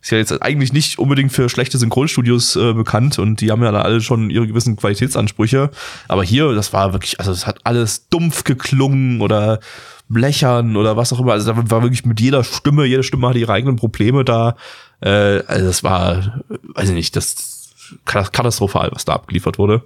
ist 0.02 0.12
ja 0.12 0.18
jetzt 0.18 0.42
eigentlich 0.42 0.74
nicht 0.74 1.00
unbedingt 1.00 1.32
für 1.32 1.48
schlechte 1.48 1.78
Synchronstudios 1.78 2.58
äh, 2.58 2.74
bekannt 2.74 3.18
und 3.18 3.40
die 3.40 3.50
haben 3.50 3.64
ja 3.64 3.72
da 3.72 3.82
alle 3.82 4.02
schon 4.02 4.30
ihre 4.30 4.46
gewissen 4.46 4.76
Qualitätsansprüche. 4.76 5.72
Aber 6.10 6.24
hier, 6.24 6.54
das 6.54 6.74
war 6.74 6.92
wirklich, 6.92 7.18
also 7.20 7.32
es 7.32 7.48
hat 7.48 7.60
alles 7.64 8.10
dumpf 8.10 8.44
geklungen 8.44 9.22
oder 9.22 9.62
blechern 10.10 10.76
oder 10.76 10.98
was 10.98 11.14
auch 11.14 11.22
immer. 11.22 11.32
Also 11.32 11.54
da 11.54 11.72
war 11.72 11.82
wirklich 11.82 12.04
mit 12.04 12.20
jeder 12.20 12.44
Stimme, 12.44 12.86
jede 12.86 13.04
Stimme 13.04 13.30
hatte 13.30 13.40
ihre 13.40 13.54
eigenen 13.54 13.78
Probleme 13.78 14.26
da. 14.26 14.58
Äh, 15.00 15.44
also 15.48 15.66
das 15.66 15.82
war, 15.82 16.42
weiß 16.76 16.90
ich 16.90 16.96
nicht, 16.96 17.16
das 17.16 17.72
katastrophal, 18.04 18.90
was 18.92 19.06
da 19.06 19.14
abgeliefert 19.14 19.58
wurde. 19.58 19.82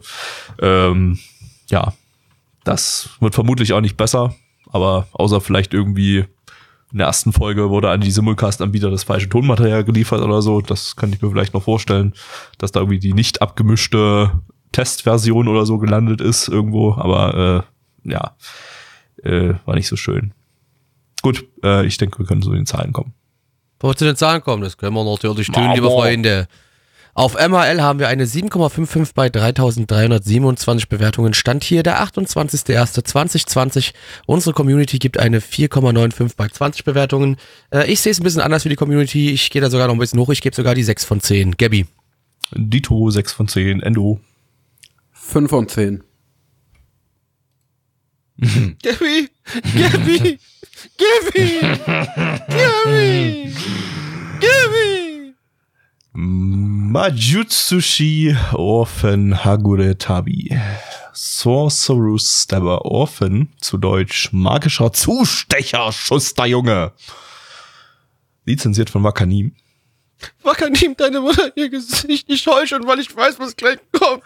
Ähm, 0.60 1.20
ja, 1.70 1.94
das 2.64 3.10
wird 3.20 3.36
vermutlich 3.36 3.74
auch 3.74 3.82
nicht 3.82 3.98
besser, 3.98 4.34
aber 4.74 5.08
außer 5.14 5.40
vielleicht 5.40 5.74
irgendwie 5.74 6.26
in 6.92 7.00
der 7.00 7.08
ersten 7.08 7.34
Folge 7.34 7.70
wurde 7.70 7.90
an 7.90 8.02
die 8.02 8.12
Simulcast-Anbieter 8.12 8.92
das 8.92 9.04
falsche 9.04 9.30
Tonmaterial 9.30 9.84
geliefert 9.84 10.22
oder 10.22 10.42
so. 10.42 10.62
Das 10.62 10.96
kann 10.96 11.12
ich 11.12 11.22
mir 11.22 11.30
vielleicht 11.30 11.54
noch 11.54 11.64
vorstellen, 11.64 12.14
dass 12.58 12.72
da 12.72 12.82
irgendwie 12.82 13.00
die 13.00 13.14
nicht 13.14 13.42
abgemischte 13.42 14.32
Testversion 14.72 15.48
oder 15.48 15.66
so 15.66 15.80
gelandet 15.80 16.22
ist 16.22 16.50
irgendwo. 16.50 16.94
Aber 16.94 17.66
äh, 18.06 18.12
ja, 18.12 18.36
äh, 19.24 19.56
war 19.66 19.76
nicht 19.76 19.88
so 19.88 19.96
schön. 19.96 20.34
Gut, 21.24 21.48
äh, 21.64 21.86
ich 21.86 21.98
denke, 21.98 22.20
wir 22.20 22.26
können 22.26 22.44
in 22.44 22.52
den 22.52 22.66
Zahlen 22.66 22.94
kommen. 22.94 23.14
Bevor 23.80 23.92
wir 23.92 23.98
zu 23.98 24.06
den 24.06 24.16
Zahlen 24.16 24.44
kommen, 24.44 24.62
das 24.62 24.78
können 24.78 24.94
wir 24.94 25.04
natürlich 25.04 25.48
tun, 25.48 25.72
liebe 25.74 25.88
Freunde. 25.88 26.48
Auf 27.16 27.36
MRL 27.36 27.82
haben 27.82 28.00
wir 28.00 28.08
eine 28.08 28.26
7,55 28.26 29.12
bei 29.14 29.30
3327 29.30 30.90
Bewertungen. 30.90 31.36
Stand 31.36 31.64
hier 31.64 31.84
der 31.84 32.04
28.01.2020. 32.04 33.94
Unsere 34.26 34.54
Community 34.54 34.98
gibt 34.98 35.20
eine 35.20 35.40
4,95 35.40 36.32
bei 36.36 36.48
20 36.48 36.84
Bewertungen. 36.84 37.38
Äh, 37.72 37.92
ich 37.92 38.02
sehe 38.02 38.12
es 38.12 38.20
ein 38.20 38.24
bisschen 38.24 38.42
anders 38.42 38.66
wie 38.66 38.70
die 38.70 38.76
Community. 38.76 39.30
Ich 39.30 39.52
gehe 39.52 39.62
da 39.62 39.70
sogar 39.70 39.88
noch 39.88 39.94
ein 39.94 40.00
bisschen 40.00 40.20
hoch. 40.20 40.30
Ich 40.30 40.42
gebe 40.42 40.56
sogar 40.56 40.74
die 40.74 40.84
6 40.84 41.06
von 41.06 41.22
10. 41.22 41.56
Gabby. 41.58 41.86
Dito 42.56 43.10
6 43.10 43.32
von 43.32 43.48
10, 43.48 43.82
Endo. 43.82 44.20
5 45.12 45.50
von 45.50 45.68
10. 45.68 46.04
Gabby! 48.82 49.30
Gabby! 49.76 50.40
Gabby! 50.98 51.60
Gabby! 52.50 53.54
Gabby! 54.40 55.03
Majutsushi 56.16 58.38
Orphan 58.54 59.44
Hagure 59.44 59.98
Tabi. 59.98 60.56
Sorcerer's 61.12 62.44
Stabber 62.44 62.86
Orphan, 62.86 63.50
zu 63.60 63.80
Deutsch 63.80 64.30
magischer 64.32 64.94
Zustecher, 64.94 65.92
Schuster 65.92 66.46
Junge. 66.46 66.92
Lizenziert 68.46 68.92
von 68.92 69.04
Wakanim. 69.04 69.56
Wakanim, 70.44 70.96
deine 70.96 71.20
Mutter 71.20 71.52
ihr 71.56 71.70
Gesicht 71.70 72.30
nicht 72.30 72.46
täuschen, 72.46 72.86
weil 72.86 73.00
ich 73.00 73.16
weiß, 73.16 73.40
was 73.40 73.56
gleich 73.56 73.80
kommt. 73.92 74.22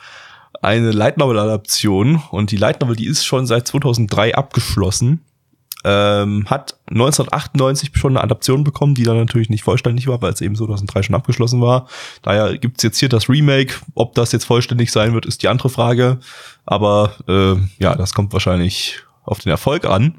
Eine 0.61 0.91
Light 0.91 1.17
Novel 1.17 1.39
Adaption 1.39 2.21
und 2.31 2.51
die 2.51 2.57
Light 2.57 2.81
Novel, 2.81 2.97
die 2.97 3.07
ist 3.07 3.25
schon 3.25 3.47
seit 3.47 3.65
2003 3.65 4.35
abgeschlossen. 4.35 5.23
Ähm, 5.89 6.43
hat 6.47 6.75
1998 6.89 7.91
schon 7.93 8.17
eine 8.17 8.23
Adaption 8.23 8.65
bekommen, 8.65 8.93
die 8.93 9.03
dann 9.03 9.15
natürlich 9.15 9.49
nicht 9.49 9.63
vollständig 9.63 10.07
war, 10.07 10.21
weil 10.21 10.33
es 10.33 10.41
eben 10.41 10.53
2003 10.53 11.03
schon 11.03 11.15
abgeschlossen 11.15 11.61
war. 11.61 11.87
Daher 12.23 12.57
gibt's 12.57 12.83
jetzt 12.83 12.99
hier 12.99 13.07
das 13.07 13.29
Remake. 13.29 13.75
Ob 13.95 14.13
das 14.13 14.33
jetzt 14.33 14.43
vollständig 14.43 14.91
sein 14.91 15.13
wird, 15.13 15.25
ist 15.25 15.43
die 15.43 15.47
andere 15.47 15.69
Frage. 15.69 16.19
Aber 16.65 17.13
äh, 17.29 17.55
ja, 17.81 17.95
das 17.95 18.13
kommt 18.13 18.33
wahrscheinlich 18.33 18.99
auf 19.23 19.39
den 19.39 19.49
Erfolg 19.49 19.85
an. 19.85 20.15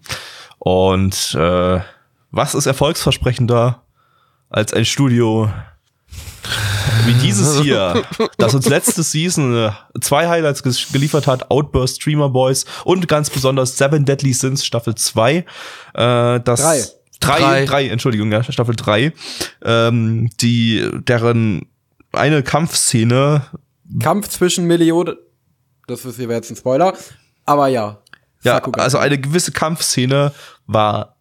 Und 0.58 1.34
äh, 1.34 1.80
was 2.30 2.54
ist 2.54 2.64
erfolgsversprechender 2.64 3.82
als 4.48 4.72
ein 4.72 4.86
Studio 4.86 5.50
wie 7.06 7.14
dieses 7.14 7.60
hier, 7.62 8.02
das 8.36 8.54
uns 8.54 8.68
letzte 8.68 9.02
Season 9.02 9.54
äh, 9.54 9.70
zwei 10.00 10.28
Highlights 10.28 10.62
geliefert 10.62 11.26
hat, 11.26 11.50
Outburst 11.50 12.02
Streamer 12.02 12.28
Boys 12.28 12.64
und 12.84 13.08
ganz 13.08 13.30
besonders 13.30 13.76
Seven 13.76 14.04
Deadly 14.04 14.32
Sins 14.32 14.64
Staffel 14.64 14.94
2. 14.94 15.34
Äh, 15.34 15.44
das 16.40 16.60
Drei. 16.60 16.84
Drei, 17.20 17.38
Drei. 17.38 17.64
drei, 17.64 17.88
Entschuldigung, 17.88 18.30
ja, 18.30 18.44
Staffel 18.44 18.76
3. 18.76 19.12
Ähm, 19.64 20.30
die, 20.40 20.88
deren 21.02 21.66
eine 22.12 22.44
Kampfszene, 22.44 23.42
Kampf 24.00 24.28
zwischen 24.28 24.66
Millionen. 24.66 25.16
Das 25.86 26.04
ist 26.04 26.16
hier 26.16 26.28
jetzt 26.28 26.50
ein 26.50 26.56
Spoiler. 26.56 26.94
Aber 27.46 27.68
ja. 27.68 27.98
ja, 28.42 28.54
Sakuga. 28.54 28.82
also 28.82 28.98
eine 28.98 29.18
gewisse 29.18 29.52
Kampfszene 29.52 30.32
war 30.66 31.16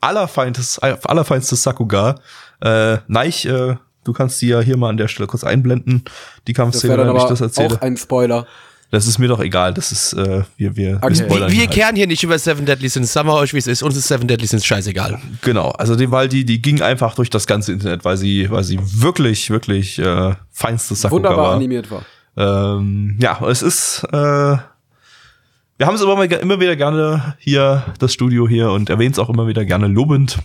allerfeinstes, 0.00 0.78
allerfeinstes 0.80 1.62
Sakuga. 1.62 2.16
Äh, 2.60 2.98
Neich, 3.06 3.46
äh, 3.46 3.76
du 4.04 4.12
kannst 4.12 4.40
die 4.42 4.48
ja 4.48 4.60
hier 4.60 4.76
mal 4.76 4.88
an 4.90 4.96
der 4.96 5.08
Stelle 5.08 5.26
kurz 5.26 5.44
einblenden, 5.44 6.04
die 6.46 6.52
das 6.52 6.56
Kampfszene, 6.56 6.98
wenn 6.98 7.16
ich 7.16 7.22
das 7.24 7.40
erzähle. 7.40 7.74
auch 7.74 7.80
ein 7.80 7.96
Spoiler. 7.96 8.46
Das 8.90 9.06
ist 9.06 9.18
mir 9.18 9.28
doch 9.28 9.40
egal. 9.40 9.74
Das 9.74 9.92
ist, 9.92 10.14
äh, 10.14 10.44
wir, 10.56 10.74
wir, 10.76 10.96
Okay. 11.02 11.08
wir 11.10 11.14
spoilern 11.16 11.52
Wir 11.52 11.58
halt. 11.60 11.70
kehren 11.72 11.94
hier 11.94 12.06
nicht 12.06 12.22
über 12.22 12.38
Seven 12.38 12.64
Deadly 12.64 12.88
Sins. 12.88 13.12
Sagen 13.12 13.28
wir 13.28 13.34
euch, 13.34 13.52
wie 13.52 13.58
es 13.58 13.66
ist. 13.66 13.82
Uns 13.82 13.94
ist 13.96 14.08
Seven 14.08 14.26
Deadly 14.26 14.46
Sins 14.46 14.64
scheißegal. 14.64 15.20
Genau, 15.42 15.72
also 15.72 15.94
die, 15.94 16.10
weil 16.10 16.26
die, 16.28 16.46
die 16.46 16.62
ging 16.62 16.80
einfach 16.80 17.14
durch 17.14 17.28
das 17.28 17.46
ganze 17.46 17.72
Internet, 17.72 18.06
weil 18.06 18.16
sie, 18.16 18.50
weil 18.50 18.64
sie 18.64 18.78
wirklich, 18.82 19.50
wirklich 19.50 19.98
äh, 19.98 20.34
feinstes 20.50 21.02
Sakuga 21.02 21.16
Wunderbar 21.28 21.48
war. 21.48 21.56
animiert 21.56 21.90
war. 21.90 22.02
Ähm, 22.38 23.18
ja, 23.20 23.38
es 23.46 23.60
ist, 23.60 24.04
äh, 24.10 24.16
wir 24.16 25.86
haben 25.86 25.94
es 25.94 26.00
immer, 26.00 26.16
mal, 26.16 26.24
immer 26.24 26.58
wieder 26.58 26.74
gerne 26.74 27.34
hier, 27.38 27.84
das 27.98 28.14
Studio 28.14 28.48
hier, 28.48 28.70
und 28.70 28.88
erwähnen 28.88 29.12
es 29.12 29.18
auch 29.18 29.28
immer 29.28 29.46
wieder 29.48 29.66
gerne 29.66 29.86
lobend. 29.88 30.38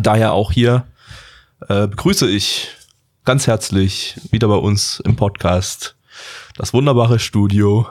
Daher 0.00 0.32
auch 0.32 0.52
hier 0.52 0.84
äh, 1.68 1.86
begrüße 1.86 2.28
ich 2.28 2.68
ganz 3.24 3.46
herzlich 3.46 4.16
wieder 4.30 4.48
bei 4.48 4.56
uns 4.56 5.00
im 5.00 5.16
Podcast 5.16 5.96
das 6.56 6.72
wunderbare 6.72 7.18
Studio. 7.18 7.86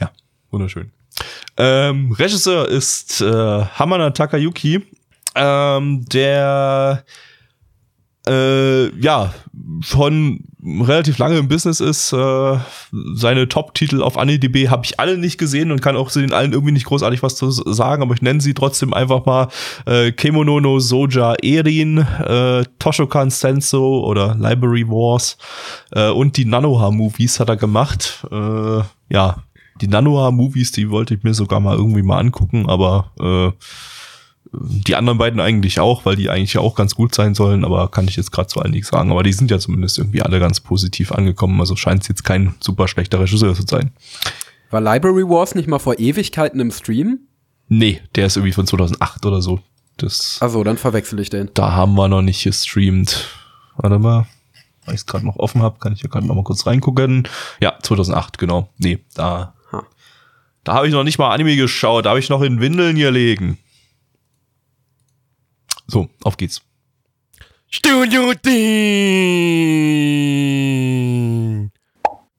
Ja, 0.00 0.10
wunderschön. 0.50 0.92
Ähm, 1.56 2.12
Regisseur 2.12 2.68
ist 2.68 3.20
äh, 3.20 3.24
Hamana 3.26 4.10
Takayuki, 4.10 4.86
ähm, 5.34 6.04
der 6.06 7.04
äh, 8.28 8.96
ja 9.00 9.32
schon 9.80 10.44
relativ 10.64 11.18
lange 11.18 11.38
im 11.38 11.48
Business 11.48 11.80
ist. 11.80 12.12
Äh, 12.12 12.58
seine 13.14 13.48
Top-Titel 13.48 14.02
auf 14.02 14.18
AniDB 14.18 14.68
habe 14.68 14.84
ich 14.84 14.98
alle 15.00 15.16
nicht 15.16 15.38
gesehen 15.38 15.70
und 15.70 15.80
kann 15.80 15.96
auch 15.96 16.10
zu 16.10 16.20
den 16.20 16.32
allen 16.32 16.52
irgendwie 16.52 16.72
nicht 16.72 16.86
großartig 16.86 17.22
was 17.22 17.36
zu 17.36 17.50
sagen, 17.50 18.02
aber 18.02 18.14
ich 18.14 18.22
nenne 18.22 18.40
sie 18.40 18.54
trotzdem 18.54 18.92
einfach 18.92 19.24
mal 19.24 19.48
äh, 19.86 20.12
Kemono 20.12 20.60
no 20.60 20.78
Soja 20.80 21.34
Erin, 21.42 21.98
äh, 21.98 22.64
Toshokan 22.78 23.30
Senso 23.30 24.00
oder 24.04 24.34
Library 24.34 24.86
Wars 24.88 25.38
äh, 25.92 26.10
und 26.10 26.36
die 26.36 26.44
Nanoha-Movies 26.44 27.40
hat 27.40 27.48
er 27.48 27.56
gemacht. 27.56 28.26
Äh, 28.30 28.82
ja, 29.10 29.42
die 29.80 29.88
Nanoha-Movies, 29.88 30.72
die 30.72 30.90
wollte 30.90 31.14
ich 31.14 31.22
mir 31.22 31.34
sogar 31.34 31.60
mal 31.60 31.76
irgendwie 31.76 32.02
mal 32.02 32.18
angucken, 32.18 32.68
aber 32.68 33.12
äh, 33.20 33.52
die 34.52 34.96
anderen 34.96 35.18
beiden 35.18 35.40
eigentlich 35.40 35.80
auch, 35.80 36.04
weil 36.06 36.16
die 36.16 36.30
eigentlich 36.30 36.54
ja 36.54 36.60
auch 36.60 36.74
ganz 36.74 36.94
gut 36.94 37.14
sein 37.14 37.34
sollen, 37.34 37.64
aber 37.64 37.90
kann 37.90 38.08
ich 38.08 38.16
jetzt 38.16 38.32
gerade 38.32 38.48
zu 38.48 38.60
allen 38.60 38.70
nichts 38.72 38.88
sagen. 38.88 39.10
Aber 39.10 39.22
die 39.22 39.32
sind 39.32 39.50
ja 39.50 39.58
zumindest 39.58 39.98
irgendwie 39.98 40.22
alle 40.22 40.40
ganz 40.40 40.60
positiv 40.60 41.12
angekommen, 41.12 41.60
also 41.60 41.76
scheint 41.76 42.02
es 42.02 42.08
jetzt 42.08 42.24
kein 42.24 42.54
super 42.60 42.88
schlechter 42.88 43.20
Regisseur 43.20 43.54
zu 43.54 43.62
sein. 43.68 43.90
War 44.70 44.80
Library 44.80 45.28
Wars 45.28 45.54
nicht 45.54 45.68
mal 45.68 45.78
vor 45.78 45.98
Ewigkeiten 45.98 46.60
im 46.60 46.70
Stream? 46.70 47.20
Nee, 47.68 48.00
der 48.14 48.26
ist 48.26 48.36
irgendwie 48.36 48.52
von 48.52 48.66
2008 48.66 49.26
oder 49.26 49.42
so. 49.42 49.60
Das, 49.98 50.38
Achso, 50.40 50.62
dann 50.64 50.78
verwechsel 50.78 51.18
ich 51.20 51.28
den. 51.30 51.50
da 51.54 51.72
haben 51.72 51.94
wir 51.94 52.08
noch 52.08 52.22
nicht 52.22 52.44
gestreamt. 52.44 53.26
Warte 53.76 53.98
mal, 53.98 54.26
weil 54.84 54.94
ich 54.94 55.00
es 55.00 55.06
gerade 55.06 55.26
noch 55.26 55.36
offen 55.36 55.60
habe, 55.62 55.78
kann 55.80 55.92
ich 55.92 56.02
ja 56.02 56.08
gerade 56.08 56.26
noch 56.26 56.34
mal 56.34 56.44
kurz 56.44 56.66
reingucken. 56.66 57.26
Ja, 57.60 57.74
2008, 57.82 58.38
genau. 58.38 58.70
Nee, 58.78 59.00
da, 59.14 59.54
Ha. 59.72 59.82
da 60.64 60.74
habe 60.74 60.86
ich 60.86 60.92
noch 60.94 61.04
nicht 61.04 61.18
mal 61.18 61.34
Anime 61.34 61.56
geschaut, 61.56 62.06
da 62.06 62.10
habe 62.10 62.20
ich 62.20 62.28
noch 62.30 62.42
in 62.42 62.60
Windeln 62.60 62.96
gelegen. 62.96 63.58
So, 65.90 66.10
auf 66.22 66.36
geht's. 66.36 66.60
Studio 67.70 68.34
Dean. 68.34 68.58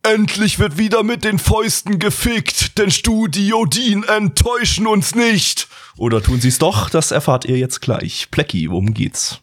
Endlich 0.03 0.59
wird 0.59 0.77
wieder 0.77 1.01
mit 1.03 1.23
den 1.23 1.39
Fäusten 1.39 1.97
gefickt, 1.97 2.77
denn 2.77 2.91
Studio 2.91 3.65
Dean 3.65 4.03
enttäuschen 4.03 4.85
uns 4.85 5.15
nicht. 5.15 5.67
Oder 5.97 6.21
tun 6.21 6.39
sie 6.39 6.49
es 6.49 6.59
doch? 6.59 6.91
Das 6.91 7.09
erfahrt 7.09 7.45
ihr 7.45 7.57
jetzt 7.57 7.81
gleich. 7.81 8.29
Plecki, 8.29 8.69
worum 8.69 8.93
geht's? 8.93 9.41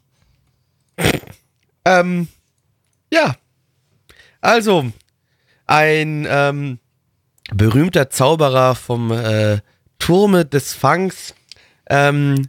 Ähm, 1.85 2.29
ja. 3.13 3.37
Also, 4.41 4.93
ein 5.67 6.27
ähm, 6.31 6.79
berühmter 7.51 8.09
Zauberer 8.11 8.77
vom 8.77 9.11
äh, 9.11 9.59
Turme 9.99 10.45
des 10.45 10.75
Fangs 10.75 11.35
ähm, 11.89 12.49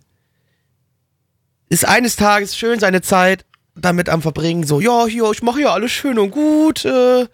ist 1.70 1.86
eines 1.86 2.16
Tages 2.16 2.56
schön 2.58 2.80
seine 2.80 3.02
Zeit 3.02 3.46
damit 3.76 4.10
am 4.10 4.22
Verbringen, 4.22 4.66
so, 4.66 4.80
ja, 4.80 5.06
hier, 5.06 5.30
ich 5.32 5.44
mache 5.44 5.60
hier 5.60 5.72
alles 5.72 5.92
schön 5.92 6.18
und 6.18 6.32
gut, 6.32 6.84
äh, 6.86 7.28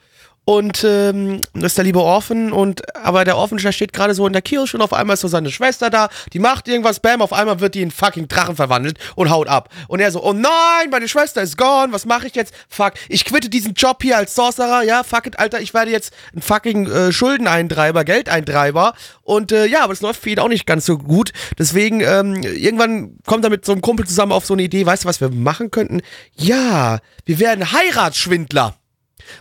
und 0.46 0.84
ähm, 0.84 1.40
das 1.54 1.72
ist 1.72 1.78
der 1.78 1.86
liebe 1.86 2.02
Orphan 2.02 2.52
und 2.52 2.82
aber 2.98 3.24
der 3.24 3.38
Orphan 3.38 3.58
der 3.60 3.72
steht 3.72 3.94
gerade 3.94 4.14
so 4.14 4.28
in 4.28 4.34
der 4.34 4.42
Kirche 4.42 4.76
und 4.76 4.82
auf 4.82 4.92
einmal 4.92 5.14
ist 5.14 5.22
so 5.22 5.30
seine 5.30 5.50
Schwester 5.52 5.90
da, 5.90 6.10
die 6.34 6.40
macht 6.40 6.68
irgendwas, 6.68 7.00
bam, 7.00 7.22
auf 7.22 7.32
einmal 7.32 7.62
wird 7.62 7.76
die 7.76 7.82
in 7.82 7.92
fucking 7.92 8.28
Drachen 8.28 8.56
verwandelt 8.56 8.98
und 9.16 9.30
haut 9.30 9.48
ab. 9.48 9.70
Und 9.88 10.02
er 10.02 10.12
so, 10.12 10.22
oh 10.22 10.34
nein, 10.34 10.90
meine 10.92 11.08
Schwester 11.08 11.42
ist 11.42 11.58
gone, 11.58 11.94
was 11.94 12.06
mache 12.06 12.28
ich 12.28 12.36
jetzt? 12.36 12.54
Fuck, 12.68 12.94
ich 13.08 13.24
quitte 13.24 13.50
diesen 13.50 13.74
Job 13.74 14.02
hier 14.02 14.18
als 14.18 14.36
Sorcerer, 14.36 14.84
ja, 14.84 15.04
fuck 15.04 15.28
it, 15.28 15.40
Alter, 15.40 15.62
ich 15.62 15.74
werde 15.74 15.92
jetzt 15.92 16.14
ein 16.36 16.42
fucking 16.42 16.92
äh, 16.92 17.12
Schuldeneintreiber, 17.14 18.04
Geldeintreiber 18.04 18.96
und 19.22 19.54
äh, 19.54 19.66
ja, 19.66 19.84
aber 19.84 19.94
es 19.94 20.02
läuft 20.02 20.22
für 20.22 20.30
ihn 20.30 20.40
auch 20.40 20.50
nicht 20.50 20.66
ganz 20.66 20.86
so 20.86 20.98
gut. 20.98 21.32
Deswegen, 21.58 22.02
ähm, 22.02 22.44
irgendwann 22.44 23.18
kommt 23.26 23.46
er 23.46 23.50
mit 23.50 23.64
so 23.66 23.72
einem 23.72 23.82
Kumpel 23.82 24.06
zusammen 24.06 24.34
auf 24.34 24.46
so 24.46 24.54
eine 24.54 24.64
Idee, 24.64 24.86
weißt 24.86 25.06
du, 25.06 25.08
was 25.08 25.22
wir 25.22 25.30
machen 25.30 25.72
könnten? 25.72 26.02
Ja, 26.36 27.00
wir 27.26 27.40
werden 27.40 27.72
Heiratsschwindler. 27.72 28.76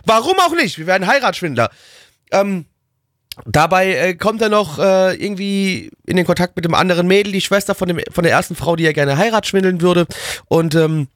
Warum 0.05 0.37
auch 0.39 0.53
nicht? 0.53 0.77
Wir 0.77 0.87
werden 0.87 1.07
Heiratsschwindler. 1.07 1.69
Ähm, 2.31 2.65
dabei 3.45 3.95
äh, 3.95 4.13
kommt 4.15 4.41
er 4.41 4.49
noch 4.49 4.79
äh, 4.79 5.15
irgendwie 5.15 5.91
in 6.05 6.17
den 6.17 6.25
Kontakt 6.25 6.55
mit 6.55 6.65
dem 6.65 6.73
anderen 6.73 7.07
Mädel, 7.07 7.33
die 7.33 7.41
Schwester 7.41 7.75
von, 7.75 7.87
dem, 7.87 7.99
von 8.11 8.23
der 8.23 8.33
ersten 8.33 8.55
Frau, 8.55 8.75
die 8.75 8.85
er 8.85 8.93
gerne 8.93 9.17
heiratsschwindeln 9.17 9.81
würde. 9.81 10.07
Und 10.47 10.75
ähm, 10.75 11.07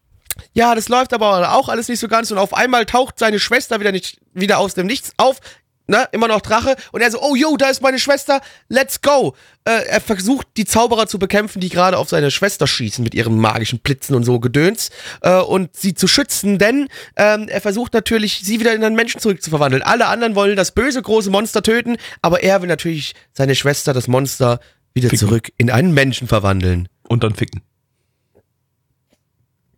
ja, 0.54 0.76
das 0.76 0.90
läuft 0.90 1.14
aber 1.14 1.54
auch 1.54 1.70
alles 1.70 1.88
nicht 1.88 2.00
so 2.00 2.08
ganz. 2.08 2.32
Und 2.32 2.38
auf 2.38 2.54
einmal 2.54 2.86
taucht 2.86 3.20
seine 3.20 3.40
Schwester 3.40 3.80
wieder 3.80 3.92
nicht 3.92 4.20
wieder 4.34 4.60
aus 4.60 4.74
dem 4.74 4.88
Nichts 4.88 5.14
auf 5.18 5.40
ne, 5.88 6.08
immer 6.12 6.28
noch 6.28 6.42
Drache. 6.42 6.76
Und 6.92 7.02
er 7.02 7.12
so, 7.12 7.22
oh 7.22 7.36
yo, 7.36 7.58
da 7.58 7.70
ist 7.70 7.82
meine 7.82 8.00
Schwester, 8.00 8.42
let's 8.70 9.02
go. 9.02 9.36
Äh, 9.66 9.88
er 9.88 10.02
versucht, 10.02 10.48
die 10.58 10.66
Zauberer 10.66 11.08
zu 11.08 11.20
bekämpfen, 11.20 11.60
die 11.60 11.70
gerade 11.70 11.98
auf 11.98 12.10
seine 12.10 12.32
Schwester 12.32 12.68
schießen 12.68 13.04
mit 13.04 13.16
ihren 13.16 13.38
magischen 13.38 13.80
Blitzen 13.80 14.16
und 14.16 14.24
so 14.24 14.40
Gedöns. 14.40 14.90
Äh, 15.22 15.40
und 15.40 15.76
sie 15.76 15.94
zu 15.94 16.08
schützen, 16.08 16.60
denn 16.60 16.88
ähm, 17.16 17.48
er 17.50 17.62
versucht 17.62 17.94
natürlich, 17.94 18.42
sie 18.44 18.60
wieder 18.60 18.74
in 18.74 18.84
einen 18.84 18.96
Menschen 18.96 19.20
zurückzuverwandeln. 19.20 19.84
Alle 19.84 20.08
anderen 20.08 20.36
wollen 20.36 20.56
das 20.56 20.72
böse 20.72 21.02
große 21.02 21.30
Monster 21.30 21.64
töten, 21.64 21.98
aber 22.22 22.44
er 22.44 22.62
will 22.62 22.68
natürlich 22.68 23.16
seine 23.34 23.56
Schwester, 23.56 23.94
das 23.94 24.08
Monster, 24.08 24.60
wieder 24.94 25.10
Ficken. 25.10 25.28
zurück 25.28 25.52
in 25.58 25.70
einen 25.70 25.94
Menschen 25.94 26.28
verwandeln. 26.28 26.90
Und 27.08 27.24
dann 27.24 27.36
ficken. 27.36 27.62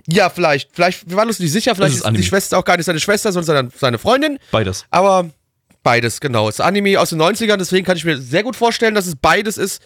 Ja, 0.08 0.30
vielleicht. 0.30 0.72
Vielleicht, 0.74 1.10
wir 1.10 1.18
waren 1.18 1.28
uns 1.28 1.40
nicht 1.40 1.52
sicher, 1.52 1.76
vielleicht 1.76 1.96
ist 1.96 2.06
ist, 2.06 2.18
die. 2.18 2.24
Schwester 2.24 2.58
auch 2.58 2.66
gar 2.66 2.78
nicht 2.78 2.86
seine 2.86 3.00
Schwester, 3.00 3.32
sondern 3.32 3.72
seine 3.78 4.00
Freundin. 4.00 4.40
Beides. 4.52 4.86
Aber 4.90 5.30
beides, 5.84 6.20
genau. 6.20 6.50
Es 6.50 6.56
ist 6.56 6.62
Anime 6.62 7.00
aus 7.00 7.10
den 7.10 7.22
90ern, 7.22 7.58
deswegen 7.58 7.86
kann 7.86 7.98
ich 7.98 8.06
mir 8.06 8.18
sehr 8.18 8.44
gut 8.44 8.56
vorstellen, 8.56 8.96
dass 8.96 9.08
es 9.08 9.16
beides 9.16 9.58
ist. 9.58 9.82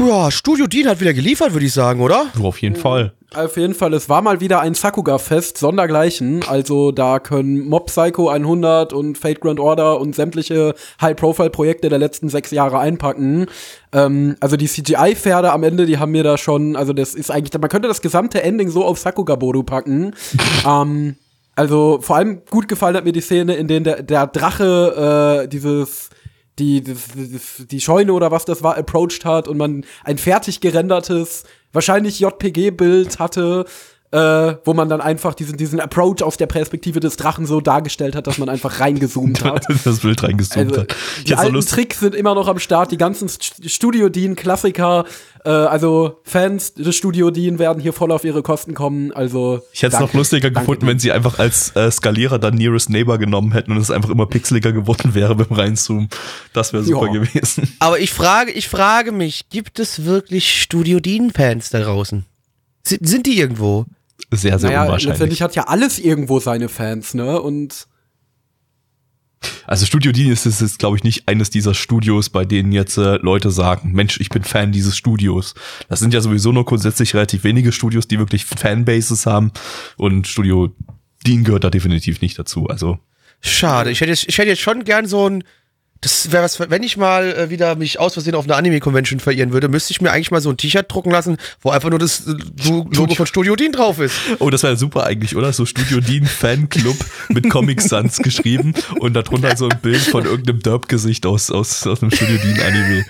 Ja, 0.00 0.30
Studio 0.30 0.68
Dean 0.68 0.88
hat 0.88 1.00
wieder 1.00 1.12
geliefert, 1.12 1.52
würde 1.52 1.66
ich 1.66 1.72
sagen, 1.72 2.00
oder? 2.00 2.26
Du 2.36 2.46
auf 2.46 2.62
jeden 2.62 2.76
Fall. 2.76 3.14
Auf 3.34 3.56
jeden 3.56 3.74
Fall, 3.74 3.92
es 3.94 4.08
war 4.08 4.22
mal 4.22 4.40
wieder 4.40 4.60
ein 4.60 4.74
Sakuga-Fest, 4.74 5.58
sondergleichen. 5.58 6.44
Also 6.48 6.92
da 6.92 7.18
können 7.18 7.68
Mob 7.68 7.86
Psycho 7.86 8.28
100 8.28 8.92
und 8.92 9.18
Fate 9.18 9.40
Grand 9.40 9.58
Order 9.58 10.00
und 10.00 10.14
sämtliche 10.14 10.74
High-Profile-Projekte 11.02 11.88
der 11.88 11.98
letzten 11.98 12.28
sechs 12.28 12.52
Jahre 12.52 12.78
einpacken. 12.78 13.46
Ähm, 13.92 14.36
also 14.40 14.56
die 14.56 14.68
CGI-Pferde 14.68 15.52
am 15.52 15.64
Ende, 15.64 15.84
die 15.84 15.98
haben 15.98 16.12
mir 16.12 16.22
da 16.22 16.38
schon, 16.38 16.76
also 16.76 16.92
das 16.92 17.14
ist 17.14 17.30
eigentlich, 17.30 17.60
man 17.60 17.68
könnte 17.68 17.88
das 17.88 18.00
gesamte 18.00 18.42
Ending 18.42 18.70
so 18.70 18.84
auf 18.84 18.98
Sakuga 18.98 19.34
Boru 19.34 19.64
packen. 19.64 20.14
ähm, 20.66 21.16
also 21.58 21.98
vor 22.00 22.14
allem 22.14 22.42
gut 22.48 22.68
gefallen 22.68 22.96
hat 22.96 23.04
mir 23.04 23.12
die 23.12 23.20
Szene, 23.20 23.56
in 23.56 23.66
der 23.66 23.80
der, 23.80 24.02
der 24.04 24.28
Drache 24.28 25.42
äh, 25.42 25.48
dieses 25.48 26.08
die, 26.60 26.82
das, 26.82 27.66
die 27.68 27.80
Scheune 27.80 28.12
oder 28.12 28.30
was 28.30 28.44
das 28.44 28.62
war, 28.62 28.76
approached 28.78 29.24
hat 29.24 29.48
und 29.48 29.56
man 29.56 29.84
ein 30.04 30.18
fertig 30.18 30.60
gerendertes, 30.60 31.42
wahrscheinlich 31.72 32.20
JPG-Bild 32.20 33.18
hatte, 33.18 33.64
äh, 34.10 34.54
wo 34.64 34.72
man 34.72 34.88
dann 34.88 35.00
einfach 35.02 35.34
diesen, 35.34 35.56
diesen 35.58 35.80
Approach 35.80 36.22
aus 36.22 36.36
der 36.38 36.46
Perspektive 36.46 36.98
des 37.00 37.16
Drachen 37.16 37.44
so 37.44 37.60
dargestellt 37.60 38.16
hat, 38.16 38.26
dass 38.26 38.38
man 38.38 38.48
einfach 38.48 38.80
reingezoomt 38.80 39.44
hat. 39.44 39.66
das 39.84 40.00
Bild 40.00 40.22
reingezoomt 40.22 40.68
Also, 40.70 40.80
hat. 40.82 40.96
Ich 41.18 41.24
die 41.24 41.30
so 41.32 41.36
alten 41.36 41.54
Lust, 41.54 41.70
Tricks 41.70 42.00
sind 42.00 42.14
immer 42.14 42.34
noch 42.34 42.48
am 42.48 42.58
Start, 42.58 42.90
die 42.90 42.96
ganzen 42.96 43.28
St- 43.28 43.68
Studio 43.68 44.08
Dean 44.08 44.34
Klassiker, 44.34 45.04
äh, 45.44 45.50
also 45.50 46.20
Fans 46.24 46.72
des 46.72 46.96
Studio 46.96 47.30
Dean 47.30 47.58
werden 47.58 47.80
hier 47.82 47.92
voll 47.92 48.10
auf 48.10 48.24
ihre 48.24 48.42
Kosten 48.42 48.72
kommen, 48.72 49.12
also 49.12 49.60
ich 49.72 49.82
hätte 49.82 49.94
es 49.96 50.00
noch 50.00 50.06
danke. 50.08 50.16
lustiger 50.16 50.50
Danke 50.50 50.60
gefunden, 50.60 50.86
dir. 50.86 50.90
wenn 50.92 50.98
sie 50.98 51.12
einfach 51.12 51.38
als 51.38 51.76
äh, 51.76 51.90
Skalierer 51.90 52.38
dann 52.38 52.54
Nearest 52.54 52.88
Neighbor 52.88 53.18
genommen 53.18 53.52
hätten 53.52 53.72
und 53.72 53.76
es 53.78 53.90
einfach 53.90 54.08
immer 54.10 54.24
pixeliger 54.26 54.72
geworden 54.72 55.14
wäre 55.14 55.34
beim 55.34 55.52
Reinzoomen. 55.54 56.08
Das 56.54 56.72
wäre 56.72 56.82
super 56.82 57.06
Ja. 57.06 57.12
gewesen. 57.12 57.76
Aber 57.80 57.98
ich 58.00 58.12
frage, 58.14 58.52
ich 58.52 58.68
frage 58.68 59.12
mich, 59.12 59.50
gibt 59.50 59.78
es 59.78 60.04
wirklich 60.06 60.62
Studio 60.62 60.98
Dean-Fans 60.98 61.68
da 61.70 61.80
draußen? 61.80 62.24
Sind, 62.86 63.06
sind 63.06 63.26
die 63.26 63.38
irgendwo? 63.38 63.84
Sehr, 64.30 64.58
sehr 64.58 64.70
Naja, 64.70 64.82
unwahrscheinlich. 64.82 65.06
letztendlich 65.06 65.42
hat 65.42 65.54
ja 65.56 65.64
alles 65.64 65.98
irgendwo 65.98 66.38
seine 66.40 66.68
Fans, 66.68 67.14
ne? 67.14 67.40
Und 67.40 67.86
Also 69.66 69.86
Studio 69.86 70.12
Dean 70.12 70.32
ist 70.32 70.46
es 70.46 70.60
jetzt, 70.60 70.78
glaube 70.78 70.96
ich, 70.96 71.04
nicht 71.04 71.28
eines 71.28 71.50
dieser 71.50 71.74
Studios, 71.74 72.28
bei 72.28 72.44
denen 72.44 72.72
jetzt 72.72 72.98
äh, 72.98 73.16
Leute 73.18 73.50
sagen, 73.50 73.92
Mensch, 73.92 74.18
ich 74.20 74.30
bin 74.30 74.42
Fan 74.42 74.72
dieses 74.72 74.96
Studios. 74.96 75.54
Das 75.88 76.00
sind 76.00 76.12
ja 76.12 76.20
sowieso 76.20 76.52
nur 76.52 76.64
grundsätzlich 76.64 77.14
relativ 77.14 77.44
wenige 77.44 77.72
Studios, 77.72 78.08
die 78.08 78.18
wirklich 78.18 78.44
Fanbases 78.44 79.26
haben. 79.26 79.52
Und 79.96 80.26
Studio 80.26 80.74
Dean 81.26 81.44
gehört 81.44 81.64
da 81.64 81.70
definitiv 81.70 82.20
nicht 82.20 82.38
dazu. 82.38 82.66
Also 82.66 82.98
Schade. 83.40 83.90
Ich 83.90 84.00
hätte 84.00 84.10
jetzt, 84.10 84.26
ich 84.28 84.36
hätte 84.38 84.48
jetzt 84.48 84.60
schon 84.60 84.84
gern 84.84 85.06
so 85.06 85.28
ein. 85.28 85.44
Das 86.00 86.30
wäre 86.30 86.44
was, 86.44 86.60
wenn 86.60 86.82
ich 86.84 86.96
mal 86.96 87.32
äh, 87.32 87.50
wieder 87.50 87.74
mich 87.74 87.98
aus 87.98 88.12
Versehen 88.12 88.36
auf 88.36 88.44
einer 88.44 88.56
Anime-Convention 88.56 89.18
verirren 89.18 89.52
würde, 89.52 89.68
müsste 89.68 89.90
ich 89.90 90.00
mir 90.00 90.12
eigentlich 90.12 90.30
mal 90.30 90.40
so 90.40 90.48
ein 90.48 90.56
T-Shirt 90.56 90.86
drucken 90.88 91.10
lassen, 91.10 91.38
wo 91.60 91.70
einfach 91.70 91.90
nur 91.90 91.98
das 91.98 92.26
äh, 92.28 92.34
Lo- 92.68 92.88
Logo 92.92 93.16
von 93.16 93.26
Studio 93.26 93.56
Dean 93.56 93.72
drauf 93.72 93.98
ist. 93.98 94.14
Oh, 94.38 94.48
das 94.48 94.62
wäre 94.62 94.76
super 94.76 95.04
eigentlich, 95.06 95.34
oder? 95.34 95.52
So 95.52 95.66
Studio 95.66 96.00
Dean 96.00 96.24
Fanclub 96.24 96.96
mit 97.30 97.50
Comic 97.50 97.80
Sans 97.80 98.18
geschrieben 98.18 98.74
und 99.00 99.14
darunter 99.14 99.56
so 99.56 99.68
ein 99.68 99.78
Bild 99.80 100.02
von 100.02 100.24
irgendeinem 100.24 100.60
Derp-Gesicht 100.60 101.26
aus, 101.26 101.50
aus, 101.50 101.84
aus 101.86 102.00
einem 102.00 102.12
Studio 102.12 102.36
Dean 102.36 102.60
Anime. 102.60 103.04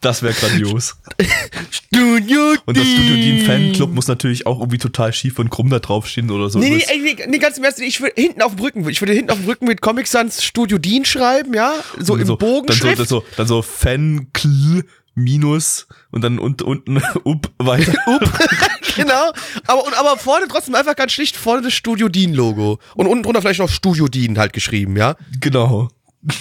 Das 0.00 0.22
wäre 0.22 0.34
grandios. 0.34 0.96
Studio 1.70 2.54
Und 2.66 2.76
das 2.76 2.86
Studio 2.86 3.16
Dean 3.16 3.46
Fanclub 3.46 3.92
muss 3.92 4.08
natürlich 4.08 4.46
auch 4.46 4.60
irgendwie 4.60 4.78
total 4.78 5.12
schief 5.12 5.38
und 5.38 5.50
krumm 5.50 5.70
da 5.70 5.78
draufstehen 5.78 6.30
oder 6.30 6.50
so. 6.50 6.58
Nee, 6.58 6.70
nee, 6.70 6.84
nee, 7.02 7.26
nee, 7.26 7.38
ganz 7.38 7.58
im 7.58 7.64
Ernst, 7.64 7.80
ich 7.80 8.00
würde 8.00 8.20
hinten 8.20 8.42
auf 8.42 8.54
dem 8.54 8.64
Rücken, 8.64 8.88
ich 8.88 9.00
würde 9.00 9.14
hinten 9.14 9.30
auf 9.30 9.38
dem 9.38 9.46
Rücken 9.46 9.66
mit 9.66 9.80
Comic 9.80 10.06
Sans 10.06 10.42
Studio 10.44 10.78
Dean 10.78 11.04
schreiben, 11.04 11.54
ja, 11.54 11.74
so 11.98 12.16
im 12.16 12.26
so, 12.26 12.36
dann 12.36 12.76
so, 12.76 12.94
dann 12.94 13.06
so, 13.06 13.24
dann 13.36 13.46
so 13.46 13.62
Fancl 13.62 14.84
minus 15.16 15.86
und 16.10 16.22
dann 16.22 16.38
und, 16.38 16.62
unten 16.62 16.98
up 17.24 17.50
weiter. 17.58 17.94
genau, 18.96 19.32
aber, 19.66 19.86
und, 19.86 19.98
aber 19.98 20.18
vorne 20.18 20.46
trotzdem 20.48 20.74
einfach 20.74 20.94
ganz 20.94 21.12
schlicht 21.12 21.36
vorne 21.36 21.62
das 21.62 21.72
Studio 21.72 22.08
Dean 22.08 22.34
Logo. 22.34 22.78
Und 22.94 23.06
unten 23.06 23.24
drunter 23.24 23.40
vielleicht 23.40 23.60
noch 23.60 23.70
Studio 23.70 24.08
Dean 24.08 24.38
halt 24.38 24.52
geschrieben, 24.52 24.96
ja. 24.96 25.16
genau. 25.40 25.88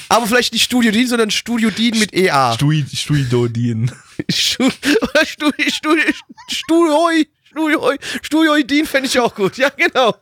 Aber 0.09 0.27
vielleicht 0.27 0.53
nicht 0.53 0.63
Studio 0.63 0.91
Dean, 0.91 1.07
sondern 1.07 1.31
Studio 1.31 1.69
Dean 1.69 1.97
mit 1.99 2.13
EA. 2.13 2.53
Stui, 2.53 2.86
Studio 2.91 3.47
Dean. 3.47 3.91
Stu 4.31 4.69
Studio, 5.25 5.69
Studio, 5.69 6.03
Studio, 6.49 7.25
Studio, 7.49 7.93
Studio 8.21 8.63
Dean 8.63 8.86
fände 8.86 9.07
ich 9.07 9.19
auch 9.19 9.33
gut, 9.33 9.57
ja, 9.57 9.69
genau. 9.69 10.15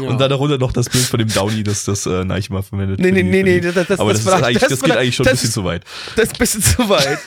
Und 0.00 0.18
dann 0.20 0.28
darunter 0.30 0.58
noch 0.58 0.72
das 0.72 0.88
Bild 0.88 1.04
von 1.04 1.18
dem 1.18 1.32
Downy, 1.32 1.62
das 1.62 1.84
das 1.84 2.04
äh, 2.06 2.24
Neichma 2.24 2.62
verwendet. 2.62 2.98
Nee, 2.98 3.12
nee, 3.12 3.22
nee, 3.22 3.42
nee, 3.42 3.60
das- 3.60 3.74
das- 3.86 4.00
Aber 4.00 4.12
das 4.12 4.24
das, 4.24 4.34
ist 4.34 4.42
eigentlich, 4.42 4.58
das 4.58 4.68
das, 4.70 4.80
geht 4.82 4.96
eigentlich 4.96 5.14
schon 5.16 5.26
ein 5.26 5.30
das- 5.30 5.40
bisschen 5.40 5.52
zu 5.52 5.64
weit. 5.64 5.84
Das 6.16 6.24
ist 6.26 6.34
ein 6.34 6.38
bisschen 6.38 6.62
zu 6.62 6.88
weit. 6.88 7.18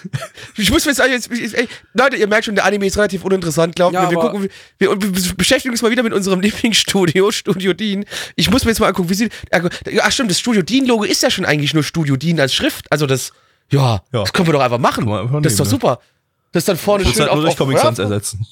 Ich 0.57 0.69
muss 0.69 0.85
mir 0.85 0.91
jetzt, 0.91 0.99
jetzt 1.07 1.31
ich- 1.31 1.57
ey, 1.57 1.67
Leute, 1.93 2.17
ihr 2.17 2.27
merkt 2.27 2.45
schon, 2.45 2.55
der 2.55 2.65
Anime 2.65 2.85
ist 2.85 2.97
relativ 2.97 3.23
uninteressant, 3.23 3.75
glaubt 3.75 3.93
Ja, 3.93 4.03
mir. 4.03 4.11
Wir 4.11 4.17
gucken, 4.17 4.49
wir, 4.79 4.89
wir, 4.89 5.01
wir 5.01 5.33
beschäftigen 5.35 5.71
uns 5.71 5.81
mal 5.81 5.91
wieder 5.91 6.03
mit 6.03 6.13
unserem 6.13 6.41
Lieblingsstudio, 6.41 7.31
Studio 7.31 7.73
Dean. 7.73 8.05
Ich 8.35 8.49
muss 8.51 8.65
mir 8.65 8.71
jetzt 8.71 8.79
mal 8.79 8.87
angucken, 8.87 9.09
wie 9.09 9.13
sieht, 9.15 9.31
ach 9.51 10.11
stimmt, 10.11 10.29
das 10.31 10.39
Studio 10.39 10.61
Dean 10.61 10.85
Logo 10.85 11.03
ist 11.05 11.23
ja 11.23 11.31
schon 11.31 11.45
eigentlich 11.45 11.73
nur 11.73 11.83
Studio 11.83 12.15
Dean 12.17 12.39
als 12.39 12.53
Schrift. 12.53 12.91
Also 12.91 13.05
das, 13.07 13.31
ja, 13.69 14.01
Ja. 14.11 14.21
das 14.21 14.33
können 14.33 14.47
wir 14.47 14.53
doch 14.53 14.61
einfach 14.61 14.77
machen. 14.77 15.07
Einfach 15.09 15.41
das 15.41 15.53
ist 15.53 15.59
doch 15.59 15.65
nehmen, 15.65 15.71
super. 15.71 15.99
Das 16.51 16.61
ist 16.61 16.67
dann 16.67 16.77
vorne 16.77 17.05
schön 17.05 17.13
halt 17.17 17.29
auf, 17.29 17.35
nur 17.35 17.43
durch 17.45 17.53
auf 17.53 17.57
Comic 17.59 17.79
Sans 17.79 17.97
ersetzen. 17.97 18.45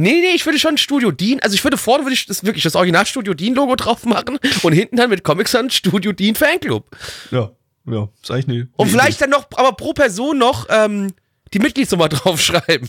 Nee, 0.00 0.22
nee, 0.22 0.32
ich 0.34 0.46
würde 0.46 0.58
schon 0.58 0.78
Studio 0.78 1.10
Dean, 1.10 1.40
also 1.40 1.54
ich 1.54 1.62
würde 1.62 1.76
vorne 1.76 2.04
würde 2.04 2.14
ich 2.14 2.24
das 2.24 2.42
wirklich 2.42 2.64
das 2.64 2.74
Original 2.74 3.04
Studio 3.04 3.34
Dean 3.34 3.54
Logo 3.54 3.76
drauf 3.76 4.06
machen 4.06 4.38
und 4.62 4.72
hinten 4.72 4.96
dann 4.96 5.10
mit 5.10 5.24
Comic 5.24 5.46
Sans 5.46 5.74
Studio 5.74 6.12
Dean 6.12 6.34
Fanclub. 6.34 6.86
Ja, 7.30 7.50
ja, 7.84 8.08
ist 8.22 8.30
eigentlich 8.30 8.48
eine. 8.48 8.68
Und 8.76 8.88
vielleicht 8.88 9.20
dann 9.20 9.28
noch, 9.28 9.48
aber 9.56 9.72
pro 9.72 9.92
Person 9.92 10.38
noch 10.38 10.66
ähm, 10.70 11.12
die 11.52 11.58
Mitgliedsnummer 11.58 12.08
draufschreiben. 12.08 12.88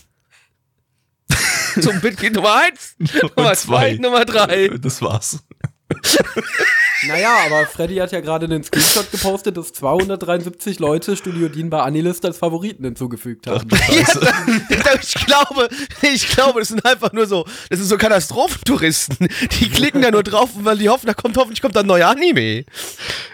Zum 1.81 1.99
Mitglied 2.01 2.33
Nummer 2.33 2.55
1, 2.55 2.95
Idee. 2.99 3.19
Nummer 3.35 3.49
Und 3.49 3.57
2, 3.57 3.93
Nummer 3.95 4.23
3. 4.23 4.69
Das 4.81 5.01
war's. 5.01 5.43
Naja, 7.07 7.35
aber 7.45 7.65
Freddy 7.65 7.95
hat 7.95 8.11
ja 8.11 8.19
gerade 8.19 8.45
einen 8.45 8.63
Screenshot 8.63 9.11
gepostet, 9.11 9.57
dass 9.57 9.73
273 9.73 10.79
Leute 10.79 11.15
Studio 11.17 11.49
Dean 11.49 11.69
bei 11.69 11.81
Anilist 11.81 12.23
als 12.25 12.37
Favoriten 12.37 12.83
hinzugefügt 12.83 13.47
haben. 13.47 13.69
Ja, 13.71 14.93
ich 15.01 15.13
glaube, 15.25 15.69
ich 16.01 16.27
glaube, 16.27 16.59
das 16.59 16.69
sind 16.69 16.85
einfach 16.85 17.11
nur 17.13 17.25
so, 17.25 17.45
das 17.69 17.79
sind 17.79 17.87
so 17.87 17.97
Katastrophentouristen. 17.97 19.27
Die 19.59 19.69
klicken 19.69 20.01
da 20.01 20.11
nur 20.11 20.23
drauf, 20.23 20.49
weil 20.55 20.77
die 20.77 20.89
hoffen, 20.89 21.07
da 21.07 21.13
kommt 21.13 21.37
hoffentlich 21.37 21.61
kommt 21.61 21.75
da 21.75 21.81
ein 21.81 21.87
neuer 21.87 22.07
Anime. 22.07 22.65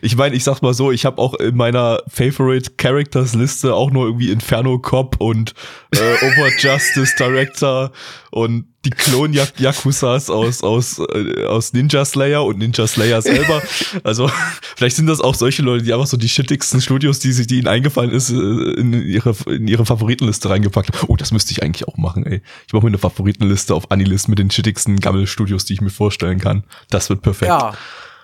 Ich 0.01 0.15
meine, 0.15 0.35
ich 0.35 0.43
sag's 0.43 0.61
mal 0.61 0.73
so, 0.73 0.91
ich 0.91 1.05
habe 1.05 1.21
auch 1.21 1.33
in 1.35 1.55
meiner 1.55 2.01
Favorite 2.07 2.71
Characters 2.77 3.35
Liste 3.35 3.73
auch 3.73 3.91
nur 3.91 4.05
irgendwie 4.05 4.31
Inferno 4.31 4.79
Cop 4.79 5.19
und 5.19 5.53
äh, 5.91 6.25
Over 6.25 6.49
Justice 6.59 7.15
Director 7.17 7.91
und 8.31 8.65
die 8.85 8.91
Klon-Yakuzas 8.91 10.29
aus, 10.29 10.63
aus, 10.63 10.99
äh, 10.99 11.45
aus 11.45 11.73
Ninja 11.73 12.05
Slayer 12.05 12.45
und 12.45 12.59
Ninja 12.59 12.87
Slayer 12.87 13.21
selber. 13.21 13.61
Also, 14.03 14.29
vielleicht 14.75 14.95
sind 14.95 15.07
das 15.07 15.19
auch 15.19 15.35
solche 15.35 15.61
Leute, 15.61 15.83
die 15.83 15.93
einfach 15.93 16.07
so 16.07 16.15
die 16.15 16.29
shittigsten 16.29 16.79
Studios, 16.79 17.19
die 17.19 17.31
sich, 17.31 17.47
die 17.47 17.57
ihnen 17.57 17.67
eingefallen 17.67 18.11
ist, 18.11 18.29
äh, 18.29 18.35
in 18.35 18.93
ihre, 18.93 19.35
in 19.47 19.67
ihre 19.67 19.85
Favoritenliste 19.85 20.49
reingepackt. 20.49 20.95
haben. 20.95 21.07
Oh, 21.07 21.15
das 21.15 21.31
müsste 21.31 21.51
ich 21.51 21.63
eigentlich 21.63 21.87
auch 21.87 21.97
machen, 21.97 22.25
ey. 22.25 22.41
Ich 22.67 22.73
mache 22.73 22.83
mir 22.83 22.89
eine 22.89 22.97
Favoritenliste 22.97 23.73
auf 23.73 23.91
Anilist 23.91 24.29
mit 24.29 24.39
den 24.39 24.51
shittigsten 24.51 24.99
Gammel-Studios, 24.99 25.65
die 25.65 25.73
ich 25.73 25.81
mir 25.81 25.89
vorstellen 25.89 26.39
kann. 26.39 26.63
Das 26.89 27.09
wird 27.09 27.21
perfekt. 27.21 27.49
Ja. 27.49 27.73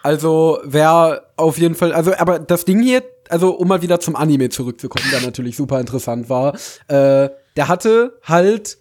Also, 0.03 0.59
wer 0.65 1.23
auf 1.37 1.57
jeden 1.57 1.75
Fall, 1.75 1.93
also, 1.93 2.13
aber 2.15 2.39
das 2.39 2.65
Ding 2.65 2.83
hier, 2.83 3.03
also, 3.29 3.51
um 3.51 3.67
mal 3.69 3.81
wieder 3.81 3.99
zum 3.99 4.15
Anime 4.15 4.49
zurückzukommen, 4.49 5.05
der 5.11 5.21
natürlich 5.21 5.55
super 5.55 5.79
interessant 5.79 6.29
war, 6.29 6.55
äh, 6.89 7.29
der 7.55 7.67
hatte 7.67 8.19
halt 8.23 8.77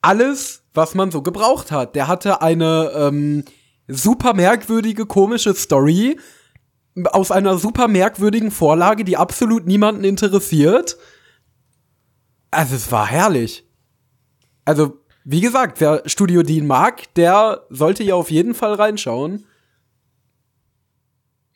alles, 0.00 0.62
was 0.74 0.94
man 0.94 1.10
so 1.10 1.22
gebraucht 1.22 1.70
hat. 1.70 1.94
Der 1.94 2.08
hatte 2.08 2.42
eine 2.42 2.92
ähm, 2.94 3.44
super 3.86 4.34
merkwürdige, 4.34 5.06
komische 5.06 5.54
Story 5.54 6.18
aus 7.06 7.30
einer 7.30 7.58
super 7.58 7.88
merkwürdigen 7.88 8.50
Vorlage, 8.50 9.04
die 9.04 9.16
absolut 9.16 9.66
niemanden 9.66 10.04
interessiert. 10.04 10.96
Also 12.50 12.76
es 12.76 12.90
war 12.90 13.06
herrlich. 13.06 13.64
Also, 14.64 14.98
wie 15.24 15.40
gesagt, 15.40 15.80
wer 15.80 16.02
Studio 16.06 16.42
Dean 16.42 16.66
mag, 16.66 17.14
der 17.14 17.66
sollte 17.70 18.02
ja 18.02 18.14
auf 18.14 18.30
jeden 18.30 18.54
Fall 18.54 18.74
reinschauen. 18.74 19.46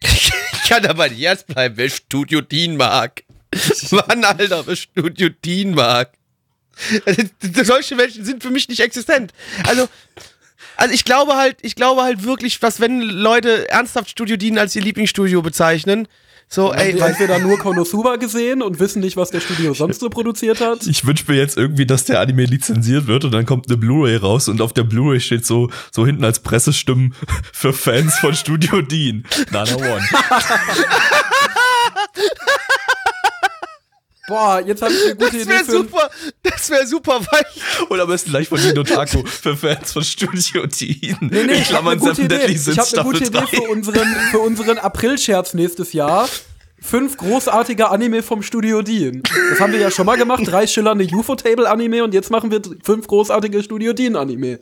Ich 0.01 0.68
kann 0.68 0.86
aber 0.86 1.09
nicht 1.09 1.22
ernst 1.22 1.47
bleiben, 1.47 1.76
wer 1.76 1.90
Studio 1.90 2.40
Dean 2.40 2.76
mag. 2.76 3.24
Mann, 3.90 4.24
Alter, 4.24 4.66
wer 4.66 4.76
Studio 4.76 5.28
Dean 5.28 5.74
mag. 5.74 6.12
Solche 7.64 7.95
Menschen 7.97 8.25
sind 8.25 8.43
für 8.43 8.51
mich 8.51 8.68
nicht 8.68 8.81
existent. 8.81 9.33
Also, 9.66 9.89
also 10.77 10.95
ich 10.95 11.05
glaube 11.05 11.37
halt, 11.37 11.57
ich 11.62 11.75
glaube 11.75 12.03
halt 12.03 12.25
wirklich, 12.25 12.59
dass 12.61 12.81
wenn 12.81 13.01
Leute 13.01 13.68
ernsthaft 13.70 14.11
Studio 14.11 14.37
Dean 14.37 14.59
als 14.59 14.75
ihr 14.75 14.83
Lieblingsstudio 14.83 15.43
bezeichnen, 15.43 16.09
so, 16.53 16.70
Haben 16.70 16.81
ey, 16.81 16.93
die 16.93 17.01
entweder 17.01 17.39
nur 17.39 17.59
Konosuba 17.59 18.16
gesehen 18.16 18.61
und 18.61 18.79
wissen 18.79 19.01
nicht, 19.01 19.16
was 19.16 19.31
der 19.31 19.41
Studio 19.41 19.73
sonst 19.73 20.01
so 20.01 20.11
produziert 20.11 20.61
hat. 20.61 20.87
Ich 20.87 21.07
wünsche 21.07 21.25
mir 21.27 21.39
jetzt 21.39 21.57
irgendwie, 21.57 21.87
dass 21.87 22.05
der 22.05 22.20
Anime 22.20 22.45
lizenziert 22.45 23.07
wird 23.07 23.25
und 23.25 23.33
dann 23.33 23.47
kommt 23.47 23.68
eine 23.68 23.79
Blu-ray 23.79 24.16
raus 24.16 24.49
und 24.49 24.61
auf 24.61 24.75
der 24.75 24.83
Blu-ray 24.83 25.18
steht 25.18 25.47
so, 25.47 25.70
so 25.91 26.05
hinten 26.05 26.25
als 26.27 26.41
Pressestimmen 26.41 27.14
für 27.55 27.73
Fans 27.73 28.18
von 28.18 28.35
Studio 28.35 28.83
Dean. 28.83 29.25
Nana 29.51 29.77
One. 29.77 30.03
Boah, 34.29 34.61
jetzt 34.64 34.81
habe 34.83 34.93
ich 34.93 35.05
eine 35.05 35.16
gute 35.16 35.33
das 35.33 35.43
Idee 35.43 35.49
wäre 35.49 35.64
für 35.64 35.73
super, 35.73 36.11
das 36.45 36.70
wäre 36.70 36.87
super, 36.87 37.20
weil 37.31 37.45
Und 37.89 38.01
am 38.01 38.09
besten 38.09 38.31
gleich 38.31 38.49
von 38.49 38.61
Nino 38.61 38.85
Taco 38.85 39.25
für 39.27 39.57
Fans 39.57 39.93
von 39.93 40.05
Studio 40.05 40.66
Dean. 40.66 41.16
Nee, 41.20 41.45
nee, 41.45 41.53
ich 41.55 41.73
habe 41.73 41.91
eine 41.91 42.01
gute 42.01 42.23
Idee. 42.23 42.47
Ich 42.47 42.79
habe 42.79 42.89
eine 42.93 43.03
gute 43.03 43.25
Idee 43.25 43.39
3. 43.39 43.47
für 43.47 43.62
unseren, 43.62 44.07
für 44.31 44.39
unseren 44.39 44.79
April-Scherz 44.79 45.55
nächstes 45.55 45.93
Jahr. 45.93 46.29
Fünf 46.81 47.16
großartige 47.16 47.91
Anime 47.91 48.23
vom 48.23 48.43
Studio 48.43 48.83
Dean. 48.83 49.23
Das 49.51 49.61
haben 49.61 49.73
wir 49.73 49.81
ja 49.81 49.91
schon 49.91 50.07
mal 50.07 50.16
gemacht. 50.16 50.43
Drei 50.45 50.66
schillernde 50.66 51.05
UFO-Table-Anime 51.05 52.05
und 52.05 52.14
jetzt 52.14 52.31
machen 52.31 52.51
wir 52.51 52.61
fünf 52.83 53.07
großartige 53.07 53.62
Studio 53.62 53.93
Dean-Anime. 53.93 54.59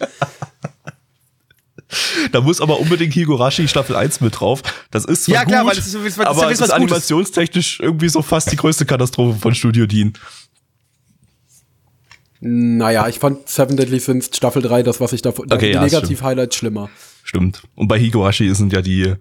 Da 2.32 2.40
muss 2.40 2.60
aber 2.60 2.78
unbedingt 2.80 3.14
Higurashi 3.14 3.66
Staffel 3.68 3.96
1 3.96 4.20
mit 4.20 4.38
drauf. 4.40 4.62
Das 4.90 5.04
ist 5.04 5.24
zwar 5.24 5.34
Ja, 5.34 5.44
klar, 5.44 5.62
gut, 5.62 5.70
weil 5.70 5.76
das 5.76 5.86
ist- 5.86 5.94
das 5.94 6.02
ist- 6.02 6.18
das 6.18 6.24
ist 6.24 6.26
aber 6.26 6.36
es 6.38 6.44
was 6.44 6.52
ist 6.52 6.58
Gutes. 6.60 6.70
animationstechnisch 6.72 7.80
irgendwie 7.80 8.08
so 8.08 8.22
fast 8.22 8.50
die 8.52 8.56
größte 8.56 8.86
Katastrophe 8.86 9.38
von 9.38 9.54
Studio 9.54 9.86
Dean. 9.86 10.12
Naja, 12.40 13.06
ich 13.08 13.18
fand 13.18 13.48
Seven 13.48 13.76
Deadly 13.76 14.00
Sins 14.00 14.30
Staffel 14.34 14.62
3, 14.62 14.82
das, 14.82 14.98
was 15.00 15.12
ich 15.12 15.20
davon, 15.20 15.52
Okay, 15.52 15.68
die 15.68 15.74
ja, 15.74 15.82
Negativ-Highlights 15.82 16.56
schlimmer. 16.56 16.88
Stimmt. 17.22 17.62
Und 17.74 17.88
bei 17.88 17.98
Higurashi 17.98 18.54
sind 18.54 18.72
ja 18.72 18.80
die 18.80 19.14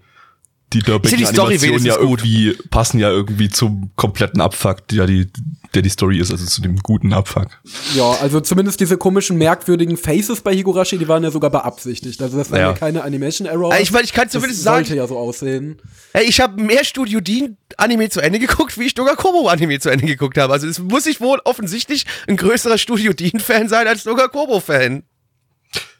die 0.74 0.80
Ist 0.80 0.88
ja 0.88 1.00
die 1.00 1.26
Story 1.26 1.56
Animationen 1.56 1.58
ja 1.58 1.62
wenigstens 1.62 1.96
gut. 1.98 2.04
irgendwie 2.24 2.58
passen 2.70 3.00
ja 3.00 3.10
irgendwie 3.10 3.50
zum 3.50 3.92
kompletten 3.96 4.40
Abfuck, 4.42 4.88
der 4.90 5.08
die 5.08 5.28
der 5.76 5.84
die 5.84 5.90
Story 5.90 6.18
ist, 6.20 6.32
also 6.32 6.46
zu 6.48 6.62
dem 6.64 6.78
guten 6.78 7.14
Abfuck. 7.14 7.48
Ja, 7.94 8.10
also 8.22 8.40
zumindest 8.40 8.80
diese 8.80 8.98
komischen, 8.98 9.38
merkwürdigen 9.38 9.98
Faces 9.98 10.42
bei 10.42 10.56
Higurashi, 10.56 10.98
die 10.98 11.08
waren 11.08 11.24
ja 11.24 11.30
sogar 11.30 11.52
beabsichtigt. 11.52 12.20
Also 12.24 12.38
das 12.40 12.50
waren 12.50 12.60
ja, 12.60 12.68
Ja. 12.70 12.74
keine 12.74 13.04
Animation-Error. 13.04 13.76
Ey, 13.76 13.84
ich 13.84 13.92
mein, 13.92 14.04
ich 14.04 14.14
kann 14.14 14.28
zumindest 14.30 14.62
das 14.62 14.64
sagen- 14.64 14.86
sollte 14.86 14.98
ja 14.98 15.06
so 15.06 15.16
aussehen. 15.20 15.80
ey, 16.14 16.24
ich 16.26 16.42
habe 16.42 16.60
mehr 16.60 16.84
Studio 16.84 17.20
Dean 17.20 17.56
Anime 17.78 18.10
zu 18.10 18.20
Ende 18.20 18.40
geguckt, 18.40 18.80
wie 18.80 18.86
ich 18.86 18.96
Doga 18.96 19.14
Kobo 19.14 19.48
Anime 19.48 19.80
zu 19.80 19.90
Ende 19.90 20.08
geguckt 20.08 20.40
habe. 20.40 20.52
Also 20.54 20.66
es 20.68 20.80
muss 20.80 21.06
ich 21.06 21.22
wohl 21.22 21.40
offensichtlich 21.46 22.08
ein 22.28 22.36
größerer 22.36 22.80
Studio 22.80 23.14
Dean 23.14 23.40
Fan 23.40 23.70
sein 23.70 23.88
als 23.88 24.04
Doga 24.06 24.28
Kobo 24.28 24.60
Fan. 24.60 25.04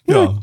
Ja. 0.08 0.40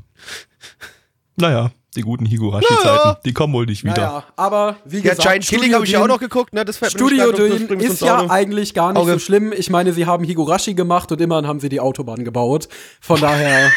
Naja, 1.37 1.73
die 1.97 2.03
guten 2.03 2.27
Higurashi-Zeiten, 2.27 3.17
die 3.25 3.33
kommen 3.33 3.53
wohl 3.55 3.67
nicht 3.67 3.83
wieder. 3.85 3.97
Naja, 3.97 4.25
aber 4.37 4.77
wie 4.85 4.97
Ja, 4.99 5.03
gesagt, 5.15 5.23
Giant 5.23 5.47
Killing 5.47 5.75
habe 5.75 5.85
ich 5.85 5.91
ja 5.93 6.03
auch 6.03 6.07
noch 6.07 6.21
geguckt, 6.21 6.53
ne? 6.53 6.65
Das 6.65 6.77
Studio 6.91 7.33
mir 7.33 7.81
ist 7.81 8.01
ja 8.03 8.29
eigentlich 8.31 8.75
gar 8.75 8.93
nicht 8.93 9.01
Auge. 9.03 9.13
so 9.15 9.19
schlimm. 9.19 9.53
Ich 9.57 9.71
meine, 9.71 9.93
sie 9.93 10.07
haben 10.07 10.25
Higurashi 10.25 10.75
gemacht 10.75 11.11
und 11.13 11.21
immerhin 11.21 11.47
haben 11.47 11.61
sie 11.61 11.69
die 11.69 11.81
Autobahn 11.81 12.25
gebaut. 12.25 12.69
Von 13.01 13.21
daher, 13.21 13.71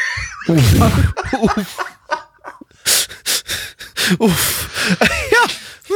Uff. 4.19 4.97
ja, 5.31 5.95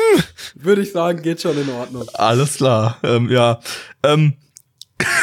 würde 0.55 0.81
ich 0.81 0.91
sagen, 0.91 1.21
geht 1.21 1.41
schon 1.41 1.57
in 1.57 1.69
Ordnung. 1.69 2.07
Alles 2.13 2.57
klar. 2.57 2.97
Ähm, 3.03 3.29
ja. 3.29 3.59
Ähm. 4.03 4.33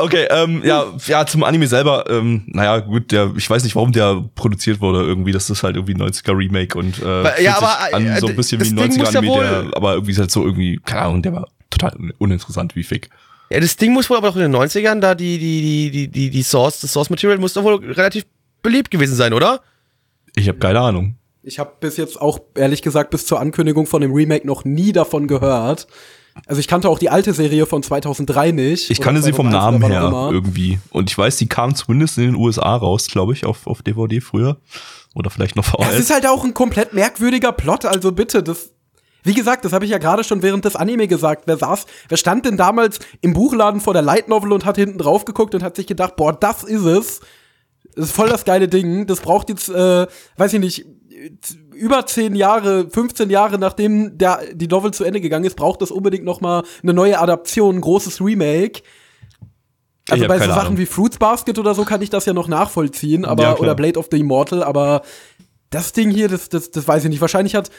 Okay, 0.00 0.26
ähm, 0.30 0.62
ja, 0.64 0.86
ja, 1.06 1.26
zum 1.26 1.42
Anime 1.44 1.66
selber, 1.66 2.04
ähm, 2.08 2.42
naja, 2.46 2.78
gut, 2.80 3.10
der, 3.12 3.32
ich 3.36 3.48
weiß 3.48 3.64
nicht, 3.64 3.74
warum 3.76 3.92
der 3.92 4.24
produziert 4.34 4.80
wurde 4.80 5.00
irgendwie, 5.02 5.32
das 5.32 5.48
ist 5.50 5.62
halt 5.62 5.76
irgendwie 5.76 5.94
ein 5.94 6.02
90er 6.02 6.36
Remake 6.36 6.78
und 6.78 7.02
äh, 7.02 7.42
ja, 7.42 7.56
aber, 7.56 7.94
an 7.94 8.06
äh, 8.06 8.20
so 8.20 8.28
ein 8.28 8.36
bisschen 8.36 8.60
wie 8.60 8.68
ein 8.68 8.76
Ding 8.76 8.92
90er 8.92 8.98
muss 8.98 9.12
ja 9.12 9.18
Anime, 9.20 9.34
wohl- 9.34 9.44
der, 9.44 9.76
aber 9.76 9.92
irgendwie 9.94 10.12
ist 10.12 10.18
halt 10.18 10.30
so 10.30 10.44
irgendwie, 10.44 10.80
keine 10.84 11.02
Ahnung, 11.02 11.22
der 11.22 11.32
war 11.32 11.48
total 11.70 11.94
un 11.96 12.12
uninteressant 12.18 12.74
wie 12.76 12.82
Fick. 12.84 13.10
ja, 13.50 13.60
das 13.60 13.76
Ding 13.76 13.92
muss 13.92 14.08
wohl 14.10 14.16
aber 14.16 14.28
auch 14.30 14.36
in 14.36 14.42
den 14.42 14.54
90ern, 14.56 15.00
da 15.00 15.14
die, 15.14 15.38
die, 15.38 15.60
die, 15.62 15.90
die, 15.90 16.08
die, 16.08 16.30
die 16.30 16.42
Source, 16.42 16.80
das 16.80 16.92
Source 16.92 17.10
Material 17.10 17.38
muss 17.38 17.52
doch 17.54 17.64
wohl 17.64 17.76
relativ 17.92 18.24
beliebt 18.62 18.90
gewesen 18.90 19.14
sein, 19.14 19.32
oder? 19.32 19.60
Ich 20.34 20.48
habe 20.48 20.58
keine 20.58 20.80
Ahnung. 20.80 21.16
Ich 21.42 21.58
habe 21.58 21.72
bis 21.80 21.96
jetzt 21.96 22.20
auch, 22.20 22.40
ehrlich 22.54 22.82
gesagt, 22.82 23.10
bis 23.10 23.24
zur 23.24 23.40
Ankündigung 23.40 23.86
von 23.86 24.02
dem 24.02 24.12
Remake 24.12 24.46
noch 24.46 24.64
nie 24.64 24.92
davon 24.92 25.26
gehört. 25.28 25.86
Also 26.46 26.60
ich 26.60 26.68
kannte 26.68 26.88
auch 26.88 26.98
die 26.98 27.10
alte 27.10 27.32
Serie 27.32 27.66
von 27.66 27.82
2003 27.82 28.52
nicht. 28.52 28.90
Ich 28.90 29.00
kannte 29.00 29.22
sie 29.22 29.32
vom 29.32 29.50
2001 29.50 29.80
Namen 29.80 29.92
her 30.12 30.30
irgendwie. 30.32 30.78
Und 30.90 31.10
ich 31.10 31.18
weiß, 31.18 31.36
die 31.36 31.48
kam 31.48 31.74
zumindest 31.74 32.18
in 32.18 32.24
den 32.24 32.34
USA 32.36 32.76
raus, 32.76 33.06
glaube 33.08 33.32
ich, 33.32 33.44
auf, 33.44 33.66
auf 33.66 33.82
DVD 33.82 34.20
früher. 34.20 34.58
Oder 35.14 35.30
vielleicht 35.30 35.56
noch 35.56 35.64
Das 35.64 35.88
VHS. 35.88 35.98
ist 35.98 36.10
halt 36.12 36.26
auch 36.26 36.44
ein 36.44 36.54
komplett 36.54 36.92
merkwürdiger 36.92 37.52
Plot, 37.52 37.84
also 37.84 38.12
bitte, 38.12 38.42
das. 38.42 38.70
Wie 39.24 39.34
gesagt, 39.34 39.64
das 39.64 39.72
habe 39.72 39.84
ich 39.84 39.90
ja 39.90 39.98
gerade 39.98 40.22
schon 40.22 40.42
während 40.42 40.64
des 40.64 40.76
Anime 40.76 41.08
gesagt. 41.08 41.42
Wer 41.46 41.56
saß, 41.56 41.86
wer 42.08 42.16
stand 42.16 42.46
denn 42.46 42.56
damals 42.56 43.00
im 43.20 43.32
Buchladen 43.34 43.80
vor 43.80 43.92
der 43.92 44.02
Light 44.02 44.28
Novel 44.28 44.52
und 44.52 44.64
hat 44.64 44.76
hinten 44.76 44.96
drauf 44.96 45.24
geguckt 45.24 45.54
und 45.56 45.62
hat 45.62 45.74
sich 45.76 45.86
gedacht, 45.86 46.14
boah, 46.16 46.32
das 46.32 46.62
ist 46.62 46.84
es. 46.84 47.20
Das 47.96 48.06
ist 48.06 48.12
voll 48.14 48.28
das 48.28 48.44
geile 48.44 48.68
Ding. 48.68 49.06
Das 49.06 49.20
braucht 49.20 49.48
jetzt, 49.48 49.68
äh, 49.70 50.06
weiß 50.36 50.52
ich 50.52 50.60
nicht, 50.60 50.86
über 51.74 52.06
10 52.06 52.34
Jahre, 52.34 52.88
15 52.90 53.30
Jahre 53.30 53.58
nachdem 53.58 54.18
der, 54.18 54.40
die 54.52 54.66
Novel 54.66 54.92
zu 54.92 55.04
Ende 55.04 55.20
gegangen 55.20 55.44
ist, 55.44 55.56
braucht 55.56 55.82
es 55.82 55.90
unbedingt 55.90 56.24
noch 56.24 56.40
mal 56.40 56.62
eine 56.82 56.94
neue 56.94 57.18
Adaption, 57.18 57.76
ein 57.76 57.80
großes 57.80 58.20
Remake. 58.20 58.82
Also 60.10 60.26
bei 60.26 60.38
so 60.38 60.46
Sachen 60.46 60.58
Ahnung. 60.60 60.78
wie 60.78 60.86
Fruits 60.86 61.18
Basket 61.18 61.58
oder 61.58 61.74
so 61.74 61.84
kann 61.84 62.00
ich 62.00 62.10
das 62.10 62.24
ja 62.24 62.32
noch 62.32 62.48
nachvollziehen, 62.48 63.24
aber 63.24 63.42
Ja, 63.42 63.56
oder 63.58 63.74
Blade 63.74 63.98
of 63.98 64.08
the 64.10 64.18
Immortal, 64.18 64.62
aber 64.62 65.02
das 65.70 65.92
Ding 65.92 66.10
hier, 66.10 66.28
das, 66.28 66.48
das, 66.48 66.70
das 66.70 66.88
weiß 66.88 67.04
ich 67.04 67.10
nicht. 67.10 67.20
Wahrscheinlich 67.20 67.54
hat 67.54 67.70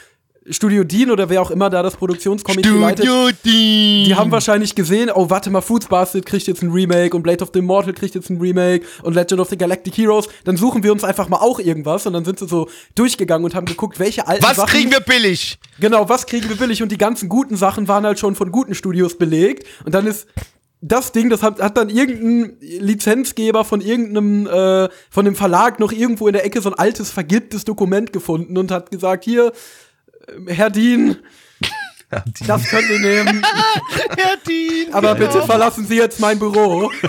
Studio 0.48 0.84
Dean 0.84 1.10
oder 1.10 1.28
wer 1.28 1.42
auch 1.42 1.50
immer 1.50 1.68
da 1.68 1.82
das 1.82 1.96
Produktionskomitee 1.96 2.70
leitet, 2.70 3.04
Dean. 3.04 3.34
die 3.44 4.14
haben 4.14 4.30
wahrscheinlich 4.30 4.74
gesehen, 4.74 5.10
oh, 5.14 5.28
warte 5.28 5.50
mal, 5.50 5.60
Fruits 5.60 5.86
Basket 5.86 6.24
kriegt 6.24 6.46
jetzt 6.46 6.62
ein 6.62 6.70
Remake 6.70 7.14
und 7.14 7.22
Blade 7.22 7.42
of 7.44 7.50
the 7.52 7.58
Immortal 7.58 7.92
kriegt 7.92 8.14
jetzt 8.14 8.30
ein 8.30 8.40
Remake 8.40 8.86
und 9.02 9.14
Legend 9.14 9.40
of 9.40 9.50
the 9.50 9.58
Galactic 9.58 9.98
Heroes. 9.98 10.28
Dann 10.44 10.56
suchen 10.56 10.82
wir 10.82 10.92
uns 10.92 11.04
einfach 11.04 11.28
mal 11.28 11.38
auch 11.38 11.60
irgendwas 11.60 12.06
und 12.06 12.14
dann 12.14 12.24
sind 12.24 12.38
sie 12.38 12.48
so 12.48 12.70
durchgegangen 12.94 13.44
und 13.44 13.54
haben 13.54 13.66
geguckt, 13.66 13.98
welche 13.98 14.26
alten 14.26 14.42
Was 14.42 14.56
Sachen 14.56 14.70
kriegen 14.70 14.90
wir 14.90 15.00
billig? 15.00 15.58
Genau, 15.78 16.08
was 16.08 16.26
kriegen 16.26 16.48
wir 16.48 16.56
billig? 16.56 16.82
Und 16.82 16.90
die 16.90 16.98
ganzen 16.98 17.28
guten 17.28 17.56
Sachen 17.56 17.86
waren 17.86 18.04
halt 18.06 18.18
schon 18.18 18.34
von 18.34 18.50
guten 18.50 18.74
Studios 18.74 19.18
belegt. 19.18 19.66
Und 19.84 19.94
dann 19.94 20.06
ist 20.06 20.26
das 20.80 21.12
Ding, 21.12 21.28
das 21.28 21.42
hat, 21.42 21.60
hat 21.60 21.76
dann 21.76 21.90
irgendein 21.90 22.56
Lizenzgeber 22.60 23.64
von 23.64 23.82
irgendeinem, 23.82 24.46
äh, 24.46 24.88
von 25.10 25.26
dem 25.26 25.34
Verlag 25.34 25.78
noch 25.78 25.92
irgendwo 25.92 26.26
in 26.26 26.32
der 26.32 26.46
Ecke 26.46 26.62
so 26.62 26.70
ein 26.70 26.78
altes, 26.78 27.10
vergilbtes 27.10 27.64
Dokument 27.64 28.14
gefunden 28.14 28.56
und 28.56 28.70
hat 28.70 28.90
gesagt, 28.90 29.24
hier, 29.24 29.52
äh, 30.26 30.52
Herr 30.54 30.70
Dean, 30.70 31.16
das 32.46 32.64
können 32.64 32.88
wir 32.88 32.98
nehmen, 32.98 33.42
Herr 34.16 34.36
Dean. 34.46 34.92
aber 34.92 35.14
genau. 35.14 35.32
bitte 35.32 35.46
verlassen 35.46 35.86
Sie 35.86 35.96
jetzt 35.96 36.20
mein 36.20 36.38
Büro. 36.38 36.90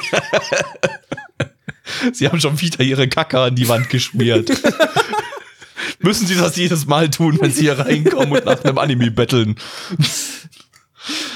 Sie 2.14 2.28
haben 2.28 2.40
schon 2.40 2.60
wieder 2.62 2.82
ihre 2.84 3.08
Kacke 3.08 3.40
an 3.40 3.56
die 3.56 3.68
Wand 3.68 3.90
geschmiert. 3.90 4.50
Müssen 6.00 6.26
Sie 6.26 6.36
das 6.36 6.56
jedes 6.56 6.86
Mal 6.88 7.10
tun, 7.10 7.38
wenn 7.42 7.52
Sie 7.52 7.62
hier 7.64 7.78
reinkommen 7.80 8.32
und 8.34 8.46
nach 8.46 8.64
einem 8.64 8.78
Anime 8.78 9.12
betteln? 9.12 9.56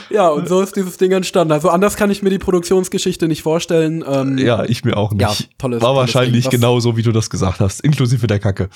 Ja, 0.10 0.30
und 0.30 0.48
so 0.48 0.62
ist 0.62 0.76
dieses 0.76 0.98
Ding 0.98 1.12
entstanden. 1.12 1.52
Also 1.52 1.70
anders 1.70 1.96
kann 1.98 2.10
ich 2.12 2.22
mir 2.24 2.30
die 2.30 2.38
Produktionsgeschichte 2.40 3.28
nicht 3.28 3.42
vorstellen. 3.42 4.04
Ähm, 4.08 4.38
Ja, 4.38 4.64
ich 4.64 4.84
mir 4.86 4.96
auch 4.98 5.12
nicht. 5.12 5.22
Ja, 5.22 5.34
tolles- 5.58 5.82
War 5.82 5.90
tolles 5.94 5.98
wahrscheinlich 6.14 6.44
Ding. 6.44 6.46
Was- 6.46 6.52
genau 6.52 6.80
so, 6.80 6.96
wie 6.96 7.02
du 7.04 7.12
das 7.12 7.30
gesagt 7.30 7.60
hast, 7.60 7.82
inklusive 7.82 8.28
der 8.28 8.40
Kacke. 8.40 8.70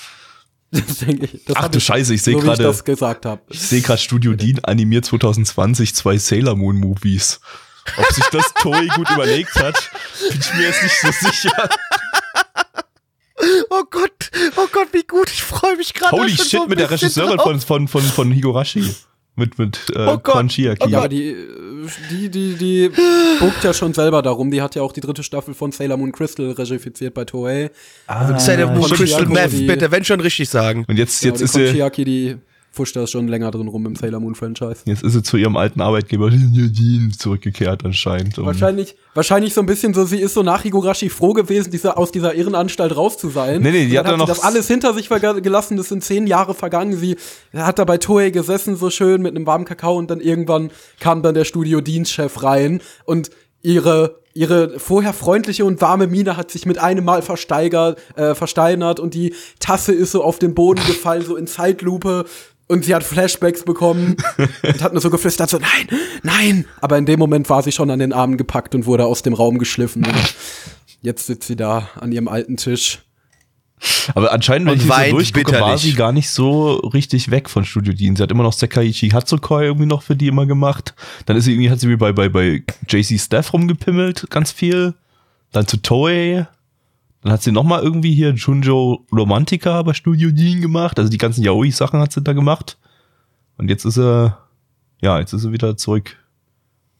Das 0.72 1.00
denke 1.00 1.26
ich. 1.26 1.46
Das 1.46 1.56
Ach 1.56 1.68
du 1.68 1.80
Scheiße, 1.80 2.14
ich 2.14 2.22
seh 2.22 2.34
so, 2.34 2.40
wie 2.40 2.46
gerade- 2.46 2.64
ich. 3.50 3.56
Ich 3.56 3.62
sehe 3.62 3.82
gerade 3.82 4.00
Studio 4.00 4.34
Dean 4.34 4.60
animiert 4.64 5.06
2020 5.06 5.96
zwei 5.96 6.18
Sailor 6.18 6.56
Moon 6.56 6.78
Movies. 6.78 7.40
Ob 7.98 8.06
sich 8.14 8.26
das 8.26 8.54
Toei 8.62 8.86
gut 8.96 9.10
überlegt 9.10 9.56
hat, 9.56 9.90
bin 10.30 10.40
ich 10.40 10.54
mir 10.54 10.64
jetzt 10.68 10.84
nicht 10.84 11.02
so 11.02 11.12
sicher. 11.28 11.70
Oh 13.70 13.84
Gott, 13.90 14.32
oh 14.58 14.68
Gott, 14.72 14.90
wie 14.92 15.04
gut. 15.04 15.30
Ich 15.32 15.42
freue 15.44 15.78
mich 15.78 15.94
gerade. 15.94 16.12
Holy 16.16 16.36
shit, 16.36 16.50
so 16.50 16.68
mit 16.68 16.78
der 16.78 16.92
Regisseurin 16.92 17.38
drauf. 17.38 17.46
von, 17.46 17.62
von, 17.62 17.88
von, 17.88 18.02
von 18.04 18.32
Higurashi. 18.32 18.94
Mit, 19.40 19.58
mit 19.58 19.80
äh, 19.96 20.00
Oh 20.06 20.18
Gott, 20.18 20.24
Kon 20.24 20.48
Chiaki. 20.50 20.90
Ja, 20.92 21.08
die, 21.08 21.36
die, 22.12 22.30
die, 22.30 22.54
die 22.56 22.92
buckt 23.40 23.64
ja 23.64 23.74
schon 23.74 23.94
selber 23.94 24.22
darum. 24.22 24.52
Die 24.52 24.62
hat 24.62 24.76
ja 24.76 24.82
auch 24.82 24.92
die 24.92 25.02
dritte 25.02 25.24
Staffel 25.24 25.54
von 25.54 25.72
Sailor 25.72 25.98
Moon 25.98 26.12
Crystal 26.12 26.52
regifiziert 26.52 27.14
bei 27.14 27.26
Toei. 27.26 27.72
Sailor 28.38 28.72
Moon 28.72 28.92
Crystal 28.92 29.26
Meth, 29.26 29.52
die- 29.54 29.66
bitte, 29.66 29.90
wenn 29.92 30.04
schon 30.06 30.20
richtig 30.22 30.50
sagen. 30.50 30.86
Und 30.88 30.98
jetzt, 30.98 31.24
Ja, 31.24 31.30
jetzt, 31.30 31.40
die 31.40 31.44
ist 31.46 31.54
sie, 31.54 32.04
die 32.06 32.36
fuscht 32.72 32.96
da 32.96 33.08
schon 33.08 33.28
länger 33.28 33.52
drin 33.52 33.68
rum 33.68 33.86
im 33.86 33.96
Sailor 33.96 34.20
Moon 34.20 34.36
Franchise. 34.36 34.82
jetzt 34.86 35.04
ist 35.04 35.14
sie 35.14 35.24
zu 35.24 35.38
ihrem 35.38 35.58
alten 35.58 35.82
Arbeitgeber 35.82 36.30
Dean 36.30 37.12
zurückgekehrt 37.18 37.84
anscheinend. 37.84 38.38
Wahrscheinlich, 38.38 38.96
wahrscheinlich 39.16 39.54
so 39.54 39.62
ein 39.62 39.66
bisschen 39.66 39.94
so, 39.94 40.06
sie 40.06 40.20
ist 40.20 40.34
so 40.36 40.44
nach 40.44 40.64
Higurashi 40.64 41.10
froh 41.10 41.34
gewesen, 41.34 41.72
diese, 41.72 41.98
aus 41.98 42.12
dieser 42.12 42.36
Irrenanstalt 42.36 42.96
raus 42.96 43.18
zu 43.18 43.30
sein. 43.30 43.62
Nee, 43.62 43.72
nee, 43.72 43.86
die 43.88 43.98
hat 43.98 44.06
dann 44.06 44.14
hat 44.14 44.20
sie 44.20 44.20
noch- 44.20 44.28
das 44.28 44.44
alles 44.44 44.68
hinter 44.68 44.94
sich 44.94 45.10
gelassen, 45.10 45.78
das 45.78 45.90
sind 45.90 46.04
zehn 46.04 46.28
Jahre 46.28 46.54
vergangen. 46.54 46.96
Sie 46.98 47.18
hat 47.54 47.80
da 47.80 47.86
bei 47.86 47.98
Toei 47.98 48.30
gesessen, 48.30 48.76
so 48.76 48.90
schön 48.90 49.22
mit 49.22 49.36
einem 49.36 49.46
warmen 49.48 49.66
Kakao 49.66 49.98
und 49.98 50.10
dann 50.12 50.20
irgendwann 50.22 50.70
kam 51.00 51.24
dann 51.24 51.34
der 51.34 51.46
Studio-Dienstchef 51.46 52.44
rein 52.44 52.82
und 53.06 53.30
ihre 53.62 54.20
ihre 54.36 54.80
vorher 54.80 55.12
freundliche 55.12 55.66
und 55.66 55.82
warme 55.82 56.06
Miene 56.08 56.38
hat 56.38 56.52
sich 56.52 56.66
mit 56.68 56.78
einem 56.78 57.04
Mal 57.04 57.24
versteigert, 57.24 58.00
äh, 58.16 58.36
versteinert 58.36 59.00
und 59.00 59.16
die 59.16 59.34
Tasse 59.60 59.92
ist 59.92 60.12
so 60.12 60.24
auf 60.24 60.38
den 60.40 60.54
Boden 60.54 60.80
gefallen, 60.86 61.26
so 61.26 61.36
in 61.36 61.48
Zeitlupe. 61.48 62.26
Und 62.70 62.86
sie 62.86 62.94
hat 62.94 63.04
Flashbacks 63.04 63.64
bekommen 63.66 64.16
und 64.64 64.84
hat 64.84 64.94
nur 64.94 65.02
so 65.02 65.10
geflüstert, 65.10 65.50
so, 65.50 65.58
nein, 65.58 66.00
nein. 66.22 66.66
Aber 66.82 67.00
in 67.00 67.08
dem 67.08 67.18
Moment 67.18 67.50
war 67.50 67.64
sie 67.64 67.72
schon 67.72 67.90
an 67.90 67.98
den 67.98 68.14
Armen 68.14 68.38
gepackt 68.38 68.76
und 68.76 68.86
wurde 68.86 69.06
aus 69.06 69.24
dem 69.24 69.34
Raum 69.34 69.58
geschliffen. 69.58 70.06
Und 70.06 70.36
jetzt 71.02 71.26
sitzt 71.26 71.48
sie 71.48 71.56
da 71.56 71.90
an 72.00 72.12
ihrem 72.12 72.28
alten 72.28 72.58
Tisch. 72.58 73.00
Aber 74.14 74.32
anscheinend, 74.32 74.68
wenn 74.68 74.74
Und 74.74 74.82
ich 74.82 74.88
so 74.88 75.12
durchgucke, 75.12 75.52
war 75.54 75.60
bitterlich. 75.62 75.82
sie 75.82 75.94
gar 75.94 76.12
nicht 76.12 76.30
so 76.30 76.74
richtig 76.74 77.32
weg 77.32 77.50
von 77.50 77.66
Studio 77.66 77.94
Dean. 77.94 78.16
Sie 78.16 78.22
hat 78.22 78.30
immer 78.30 78.44
noch 78.44 78.54
Sekaiichi 78.54 79.10
Hatsukoi 79.10 79.64
irgendwie 79.66 79.88
noch 79.88 80.04
für 80.04 80.16
die 80.16 80.28
immer 80.28 80.46
gemacht. 80.46 80.94
Dann 81.26 81.38
ist 81.38 81.46
sie 81.46 81.54
irgendwie, 81.54 81.72
hat 81.72 81.80
sie 81.80 81.90
wie 81.90 81.96
bei, 81.96 82.12
bei, 82.12 82.30
bei 82.30 82.64
JC 82.88 83.20
Staff 83.20 83.52
rumgepimmelt, 83.54 84.28
ganz 84.30 84.52
viel. 84.52 84.94
Dann 85.52 85.66
zu 85.66 85.78
Toei. 85.78 86.46
Dann 87.22 87.34
hat 87.34 87.44
sie 87.44 87.52
noch 87.52 87.64
mal 87.64 87.82
irgendwie 87.82 88.14
hier 88.14 88.32
Junjo 88.34 89.06
Romantica 89.12 89.82
bei 89.84 89.94
Studio 89.94 90.32
Dean 90.32 90.62
gemacht. 90.62 90.98
Also 91.00 91.10
die 91.12 91.18
ganzen 91.18 91.44
Yaoi-Sachen 91.44 92.00
hat 92.00 92.14
sie 92.14 92.22
da 92.22 92.34
gemacht. 92.34 92.78
Und 93.58 93.70
jetzt 93.70 93.84
ist 93.86 93.98
er, 93.98 94.38
ja, 95.02 95.20
jetzt 95.20 95.34
ist 95.34 95.44
er 95.44 95.52
wieder 95.52 95.76
zurück 95.76 96.16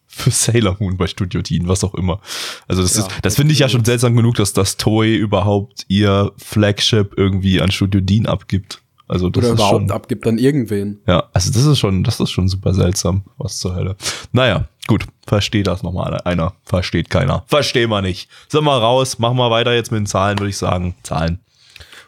für 0.08 0.32
Sailor 0.32 0.76
Moon 0.80 0.98
bei 0.98 1.08
Studio 1.08 1.42
Dean, 1.42 1.68
was 1.68 1.84
auch 1.84 1.94
immer. 1.96 2.20
Also 2.68 2.82
das 2.82 2.96
Ja, 2.98 3.04
ist, 3.06 3.12
das 3.22 3.36
finde 3.36 3.54
ich 3.54 3.60
ja 3.60 3.70
schon 3.70 3.86
seltsam 3.86 4.16
genug, 4.16 4.36
dass 4.36 4.54
das 4.54 4.76
Toei 4.76 5.14
überhaupt 5.16 5.86
ihr 5.88 6.32
Flagship 6.38 7.14
irgendwie 7.16 7.62
an 7.62 7.72
Studio 7.72 8.02
Dean 8.02 8.26
abgibt. 8.26 8.82
Also 9.08 9.30
das 9.30 9.40
Oder 9.44 9.54
ist 9.54 9.60
überhaupt 9.60 9.82
schon, 9.82 9.92
abgibt 9.92 10.28
an 10.28 10.38
irgendwen. 10.38 11.00
ja, 11.08 11.24
also 11.34 11.52
das 11.52 11.64
ist 11.66 11.80
schon, 11.80 12.04
das 12.04 12.20
ist 12.20 12.30
schon 12.32 12.48
super 12.50 12.74
seltsam. 12.74 13.24
Was 13.38 13.58
zur 13.60 13.76
Hölle. 13.76 13.96
Naja, 14.34 14.68
gut, 14.90 15.06
versteht 15.28 15.68
das 15.68 15.84
nochmal 15.84 16.20
einer. 16.26 16.54
Versteht 16.66 17.12
keiner. 17.12 17.44
Verstehen 17.46 17.92
wir 17.92 18.02
nicht. 18.02 18.28
Sind 18.48 18.64
wir 18.64 18.76
raus, 18.76 19.20
machen 19.20 19.38
wir 19.38 19.52
weiter 19.52 19.72
jetzt 19.72 19.92
mit 19.92 20.00
den 20.00 20.08
Zahlen, 20.08 20.40
würde 20.40 20.50
ich 20.50 20.58
sagen. 20.58 20.96
Zahlen. 21.04 21.38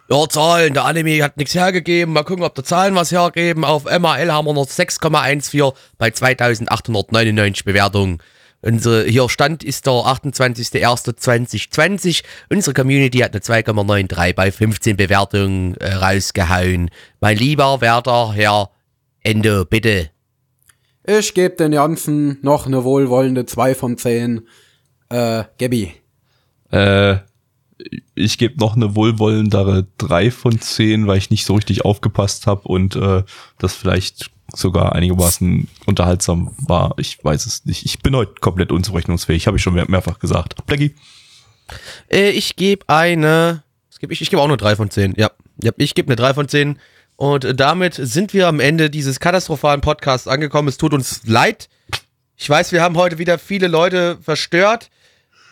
Ja, 0.10 0.28
Zahlen, 0.28 0.74
der 0.74 0.86
Anime 0.86 1.24
hat 1.24 1.38
nichts 1.38 1.54
hergegeben. 1.54 2.12
Mal 2.12 2.24
gucken, 2.24 2.44
ob 2.44 2.56
der 2.56 2.64
Zahlen 2.64 2.96
was 2.96 3.12
hergeben. 3.12 3.64
Auf 3.64 3.84
MRL 3.84 4.32
haben 4.32 4.48
wir 4.48 4.54
noch 4.54 4.66
6,14 4.66 5.76
bei 6.00 6.10
2899 6.10 7.66
Bewertungen. 7.66 8.18
Unsere, 8.64 9.06
hier 9.06 9.30
Stand 9.30 9.64
ist 9.64 9.86
der 9.86 9.94
28.01.2020. 9.94 12.24
Unsere 12.50 12.74
Community 12.74 13.20
hat 13.20 13.34
eine 13.34 13.42
2,93 13.42 14.34
bei 14.34 14.52
15 14.52 14.98
Bewertungen 14.98 15.76
äh, 15.76 15.94
rausgehauen. 15.94 16.90
Mein 17.20 17.38
lieber 17.38 17.80
werter 17.80 18.34
Herr 18.34 18.72
Endo, 19.22 19.66
bitte. 19.66 20.10
Ich 21.04 21.34
gebe 21.34 21.56
den 21.56 21.74
Jansen 21.74 22.38
noch 22.42 22.66
eine 22.68 22.84
wohlwollende 22.84 23.46
2 23.46 23.76
von 23.76 23.98
10. 23.98 24.48
Äh, 25.10 25.44
Gabby. 25.58 25.94
Äh, 26.72 27.18
ich 28.14 28.38
gebe 28.38 28.60
noch 28.60 28.76
eine 28.76 28.96
wohlwollendere 28.96 29.88
3 29.98 30.30
von 30.32 30.60
10, 30.60 31.08
weil 31.08 31.18
ich 31.18 31.32
nicht 31.32 31.46
so 31.46 31.56
richtig 31.56 31.84
aufgepasst 31.86 32.46
habe 32.46 32.68
und 32.68 32.96
äh, 32.96 33.24
das 33.58 33.74
vielleicht 33.74 34.30
sogar 34.54 34.94
einigermaßen 34.94 35.68
unterhaltsam 35.86 36.54
war. 36.58 36.94
Ich 36.98 37.24
weiß 37.24 37.46
es 37.46 37.66
nicht. 37.66 37.86
Ich 37.86 38.00
bin 38.00 38.16
heute 38.16 38.34
komplett 38.40 38.72
unzurechnungsfähig, 38.72 39.48
habe 39.48 39.58
ich 39.58 39.64
schon 39.64 39.74
mehr, 39.74 39.90
mehrfach 39.90 40.20
gesagt. 40.20 40.66
Blackie? 40.68 40.94
Äh, 42.12 42.30
ich 42.32 42.56
gebe 42.56 42.88
eine. 42.88 43.64
Was 43.90 44.00
gebe 44.00 44.14
ich? 44.14 44.22
Ich 44.22 44.30
gebe 44.30 44.42
auch 44.42 44.48
eine 44.48 44.58
3 44.58 44.76
von 44.76 44.92
10. 44.92 45.16
Ja. 45.18 45.32
ja 45.64 45.72
ich 45.78 45.96
gebe 45.96 46.10
eine 46.10 46.16
3 46.16 46.34
von 46.36 46.48
10. 46.48 46.78
Und 47.22 47.46
äh, 47.46 47.54
damit 47.54 47.94
sind 47.94 48.34
wir 48.34 48.48
am 48.48 48.60
Ende 48.60 48.90
dieses 48.90 49.20
katastrophalen 49.20 49.82
Podcasts 49.82 50.28
angekommen. 50.28 50.68
Es 50.68 50.78
tut 50.80 50.92
uns 50.92 51.22
leid. 51.28 51.70
Ich 52.36 52.50
weiß, 52.50 52.72
wir 52.72 52.82
haben 52.82 52.98
heute 52.98 53.20
wieder 53.20 53.38
viele 53.38 53.68
Leute 53.68 54.18
verstört. 54.24 54.90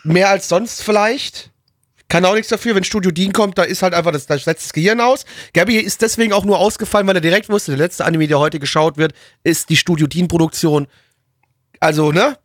Mehr 0.02 0.30
als 0.30 0.48
sonst 0.48 0.82
vielleicht. 0.82 1.52
Kann 2.08 2.24
auch 2.24 2.34
nichts 2.34 2.48
dafür, 2.48 2.74
wenn 2.74 2.82
Studio 2.82 3.12
Dean 3.12 3.32
kommt, 3.32 3.56
da 3.56 3.62
ist 3.62 3.82
halt 3.84 3.94
einfach 3.94 4.10
das, 4.10 4.26
da 4.26 4.36
setzt 4.36 4.64
das 4.64 4.72
Gehirn 4.72 5.00
aus. 5.00 5.24
Gabi 5.54 5.76
ist 5.76 6.02
deswegen 6.02 6.32
auch 6.32 6.44
nur 6.44 6.58
ausgefallen, 6.58 7.06
weil 7.06 7.14
er 7.14 7.20
direkt 7.20 7.48
wusste, 7.48 7.70
der 7.70 7.78
letzte 7.78 8.04
Anime, 8.04 8.26
der 8.26 8.40
heute 8.40 8.58
geschaut 8.58 8.96
wird, 8.96 9.12
ist 9.44 9.68
die 9.68 9.76
Studio 9.76 10.08
Dean 10.08 10.26
Produktion. 10.26 10.88
Also, 11.78 12.10
ne? 12.10 12.36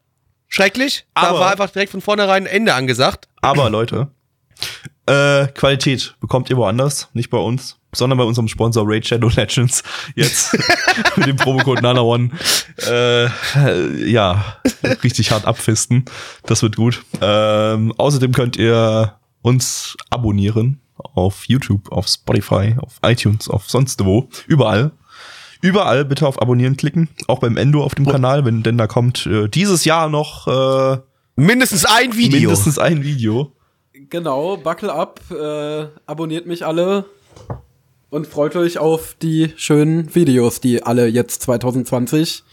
Schrecklich. 0.49 1.07
Da 1.15 1.21
Aber- 1.29 1.39
war 1.39 1.51
einfach 1.51 1.71
direkt 1.71 1.89
von 1.89 2.01
vornherein 2.01 2.43
ein 2.43 2.45
Ende 2.57 2.75
angesagt. 2.75 3.27
Aber 3.41 3.71
Leute, 3.71 4.09
äh, 5.07 5.47
Qualität 5.47 6.13
bekommt 6.19 6.51
ihr 6.51 6.57
woanders, 6.57 7.09
nicht 7.13 7.31
bei 7.31 7.39
uns, 7.39 7.79
sondern 7.95 8.17
bei 8.17 8.23
unserem 8.23 8.47
Sponsor 8.47 8.83
Raid 8.87 9.07
Shadow 9.07 9.29
Legends. 9.29 9.83
Jetzt 10.15 10.57
mit 11.15 11.27
dem 11.27 11.35
Promocode 11.35 11.81
NanaOne. 11.81 12.31
Äh, 12.87 14.09
ja, 14.09 14.57
richtig 15.03 15.31
hart 15.31 15.45
abfisten. 15.45 16.05
Das 16.43 16.61
wird 16.61 16.75
gut. 16.75 17.03
Ähm, 17.21 17.93
außerdem 17.97 18.31
könnt 18.31 18.57
ihr 18.57 19.15
uns 19.41 19.95
abonnieren 20.09 20.81
auf 20.97 21.45
YouTube, 21.45 21.91
auf 21.91 22.07
Spotify, 22.07 22.75
auf 22.79 22.99
iTunes, 23.03 23.49
auf 23.49 23.69
sonst 23.69 24.03
wo, 24.03 24.29
überall. 24.47 24.91
Überall 25.61 26.05
bitte 26.05 26.27
auf 26.27 26.41
Abonnieren 26.41 26.77
klicken, 26.77 27.09
auch 27.27 27.39
beim 27.39 27.57
Endo 27.57 27.83
auf 27.83 27.95
dem 27.95 28.05
Kanal, 28.05 28.45
wenn 28.45 28.61
denn 28.61 28.77
da 28.77 28.87
kommt 28.87 29.25
äh, 29.25 29.47
dieses 29.47 29.85
Jahr 29.85 30.09
noch 30.09 30.47
äh, 30.47 30.99
Mindestens 31.35 31.85
ein 31.85 32.15
Video. 32.15 32.39
mindestens 32.39 32.79
ein 32.79 33.03
Video. 33.03 33.51
Genau, 34.09 34.57
buckle 34.57 34.93
up, 34.93 35.19
äh, 35.31 35.87
abonniert 36.05 36.45
mich 36.45 36.65
alle 36.65 37.05
und 38.15 38.27
freut 38.27 38.55
euch 38.55 38.77
auf 38.77 39.17
die 39.21 39.51
schönen 39.57 40.15
Videos, 40.15 40.61
die 40.61 40.81
alle 40.81 41.07
jetzt 41.07 41.41
2020 41.41 42.43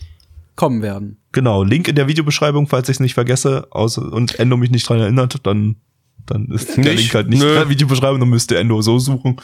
kommen 0.56 0.82
werden. 0.82 1.18
Genau, 1.30 1.62
Link 1.62 1.86
in 1.86 1.94
der 1.94 2.08
Videobeschreibung, 2.08 2.66
falls 2.66 2.88
ich 2.88 2.96
es 2.96 3.00
nicht 3.00 3.14
vergesse 3.14 3.66
und 3.66 4.40
Endo 4.40 4.56
mich 4.56 4.72
nicht 4.72 4.88
dran 4.88 4.98
erinnert, 4.98 5.46
dann, 5.46 5.76
dann 6.26 6.46
ist 6.46 6.76
der 6.76 6.84
Nicht? 6.84 6.96
Link 6.96 7.14
halt 7.14 7.28
nicht 7.28 7.42
Nö. 7.42 7.48
in 7.50 7.54
der 7.54 7.68
Videobeschreibung, 7.68 8.18
dann 8.18 8.28
müsste 8.28 8.58
Endo 8.58 8.82
so 8.82 8.98
suchen. 8.98 9.36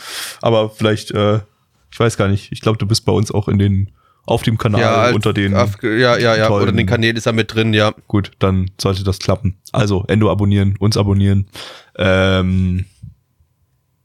Aber 0.42 0.70
vielleicht, 0.70 1.12
äh, 1.12 1.36
ich 1.92 2.00
weiß 2.00 2.16
gar 2.16 2.26
nicht, 2.26 2.50
ich 2.50 2.62
glaube, 2.62 2.78
du 2.78 2.86
bist 2.86 3.04
bei 3.04 3.12
uns 3.12 3.30
auch 3.30 3.46
in 3.46 3.60
den, 3.60 3.92
auf 4.26 4.42
dem 4.42 4.58
Kanal 4.58 4.80
ja, 4.80 4.96
halt 4.96 5.14
unter 5.14 5.32
den. 5.32 5.54
Auf, 5.54 5.80
ja, 5.84 6.18
ja, 6.18 6.36
ja. 6.36 6.50
Oder 6.50 6.72
den 6.72 6.86
Kanälen 6.86 7.16
ist 7.16 7.26
er 7.26 7.32
mit 7.32 7.54
drin, 7.54 7.72
ja. 7.74 7.94
Gut, 8.08 8.32
dann 8.40 8.72
sollte 8.80 9.04
das 9.04 9.20
klappen. 9.20 9.56
Also, 9.70 10.04
Endo 10.08 10.32
abonnieren, 10.32 10.74
uns 10.80 10.96
abonnieren. 10.96 11.46
Ähm, 11.96 12.86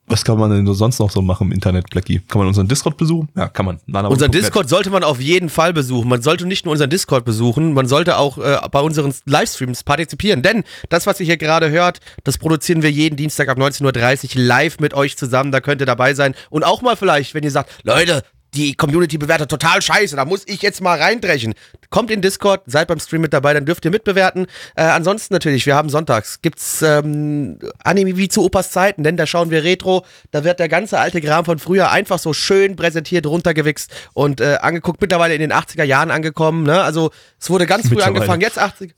was 0.08 0.26
kann 0.26 0.38
man 0.38 0.52
denn 0.52 0.66
so 0.66 0.74
sonst 0.74 1.00
noch 1.00 1.10
so 1.10 1.22
machen 1.22 1.48
im 1.48 1.54
Internet, 1.54 1.90
Blackie? 1.90 2.20
Kann 2.28 2.40
man 2.40 2.48
unseren 2.48 2.68
Discord 2.68 2.98
besuchen? 2.98 3.30
Ja, 3.36 3.48
kann 3.48 3.66
man. 3.66 3.80
Nana 3.86 4.10
Unseren. 4.10 4.32
Discord 4.32 4.68
sollte 4.68 4.90
man 4.90 5.04
auf 5.04 5.22
jeden 5.22 5.50
Fall 5.50 5.74
besuchen. 5.74 6.10
Man 6.10 6.22
sollte 6.22 6.46
nicht 6.46 6.66
nur 6.66 6.74
unseren 6.74 6.90
Discord 6.90 7.24
besuchen, 7.24 7.74
man 7.74 7.88
sollte 7.88 8.18
auch 8.18 8.38
äh, 8.38 8.58
bei 8.70 8.82
unseren 8.82 9.14
Livestreams 9.26 9.84
partizipieren. 9.84 10.42
Denn 10.42 10.64
das, 10.90 11.08
was 11.08 11.20
ihr 11.20 11.26
hier 11.26 11.38
gerade 11.38 11.70
hört, 11.70 12.00
das 12.24 12.38
produzieren 12.38 12.82
wir 12.82 12.92
jeden 12.92 13.16
Dienstag 13.16 13.48
ab 13.48 13.58
19.30 13.58 14.36
Uhr 14.38 14.44
live 14.44 14.80
mit 14.80 14.94
euch 14.94 15.18
zusammen. 15.18 15.52
Da 15.52 15.62
könnt 15.62 15.82
ihr 15.82 15.88
dabei 15.88 16.14
sein. 16.14 16.36
Und 16.50 16.64
auch 16.64 16.82
mal 16.82 16.98
vielleicht, 16.98 17.34
wenn 17.34 17.44
ihr 17.44 17.52
sagt, 17.52 17.72
Leute, 17.84 18.24
die 18.54 18.76
Community 18.76 19.18
bewertet 19.18 19.50
total 19.50 19.82
scheiße, 19.82 20.16
da 20.16 20.26
muss 20.26 20.44
ich 20.46 20.62
jetzt 20.62 20.82
mal 20.82 21.00
reindrechen. 21.00 21.54
Kommt 21.90 22.12
in 22.12 22.22
Discord, 22.22 22.62
seid 22.66 22.88
beim 22.88 23.00
Stream 23.00 23.22
mit 23.22 23.34
dabei, 23.34 23.54
dann 23.54 23.66
dürft 23.66 23.86
ihr 23.86 23.92
mitbewerten. 23.92 24.48
Äh, 24.76 24.84
ansonsten 24.84 25.34
natürlich, 25.34 25.66
wir 25.66 25.76
haben 25.76 25.90
sonntags, 25.90 26.42
gibt's 26.42 26.82
ähm, 26.82 27.60
Anime 27.84 28.18
wie 28.18 28.28
zu 28.28 28.44
Opas 28.44 28.72
Zeiten, 28.72 29.04
denn 29.04 29.18
da 29.18 29.26
schauen 29.28 29.50
wir 29.52 29.64
Retro, 29.64 30.06
da 30.32 30.44
wird 30.44 30.60
der 30.60 30.70
ganze 30.70 31.00
alte 31.00 31.22
Kram 31.22 31.46
von 31.46 31.60
früher 31.60 31.92
einfach 31.92 32.20
so 32.20 32.34
schön 32.34 32.76
präsentiert, 32.76 33.26
runtergewichst 33.26 33.92
und 34.14 34.42
äh, 34.42 34.58
angeguckt, 34.62 35.02
mittlerweile 35.02 35.34
in 35.36 35.42
den 35.42 35.54
80er 35.54 35.84
Jahren 35.84 36.12
angekommen, 36.12 36.64
ne? 36.64 36.82
Also 36.82 37.12
es 37.40 37.50
wurde 37.50 37.66
ganz 37.66 37.88
früh 37.88 38.02
angefangen, 38.02 38.42
jetzt 38.42 38.58
80 38.60 38.94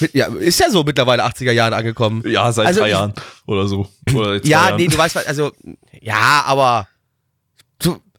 mit, 0.00 0.14
ja, 0.14 0.26
ist 0.26 0.60
ja 0.60 0.70
so 0.70 0.82
mittlerweile 0.84 1.24
80er 1.24 1.52
Jahren 1.52 1.72
angekommen. 1.72 2.22
Ja, 2.26 2.50
seit 2.52 2.66
Also 2.68 2.80
drei 2.80 2.90
Jahren 2.90 3.12
oder 3.46 3.66
so. 3.68 3.88
Oder 4.14 4.44
Ja, 4.44 4.76
nee, 4.76 4.86
du 4.88 4.96
weißt, 4.98 5.14
was- 5.16 5.26
also, 5.26 5.52
ja, 6.00 6.42
aber 6.46 6.88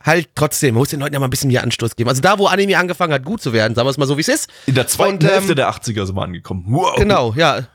halt 0.04 0.30
trotzdem, 0.36 0.74
man 0.74 0.80
muss 0.80 0.90
den 0.90 1.00
Leuten 1.00 1.14
ja 1.14 1.20
mal 1.20 1.28
ein 1.28 1.30
bisschen 1.30 1.52
mehr 1.52 1.64
Anstoß 1.64 1.96
geben. 1.96 2.10
Also 2.10 2.22
da, 2.22 2.38
wo 2.40 2.48
Anime 2.48 2.78
angefangen 2.78 3.14
hat, 3.14 3.24
gut 3.24 3.42
zu 3.42 3.54
werden, 3.54 3.76
sagen 3.76 3.86
wir 3.86 3.92
es 3.92 3.98
mal 3.98 4.06
so, 4.06 4.18
wie 4.18 4.22
es 4.22 4.28
ist. 4.28 4.50
In 4.66 4.76
der 4.76 4.88
zweiten 4.88 5.16
Und, 5.16 5.24
ähm, 5.24 5.30
Hälfte 5.30 5.56
der 5.56 5.70
80er 5.70 6.06
sind 6.06 6.16
wir 6.16 6.24
angekommen. 6.24 6.66
Wow. 6.68 6.96
Genau, 6.96 7.34
ja. 7.36 7.68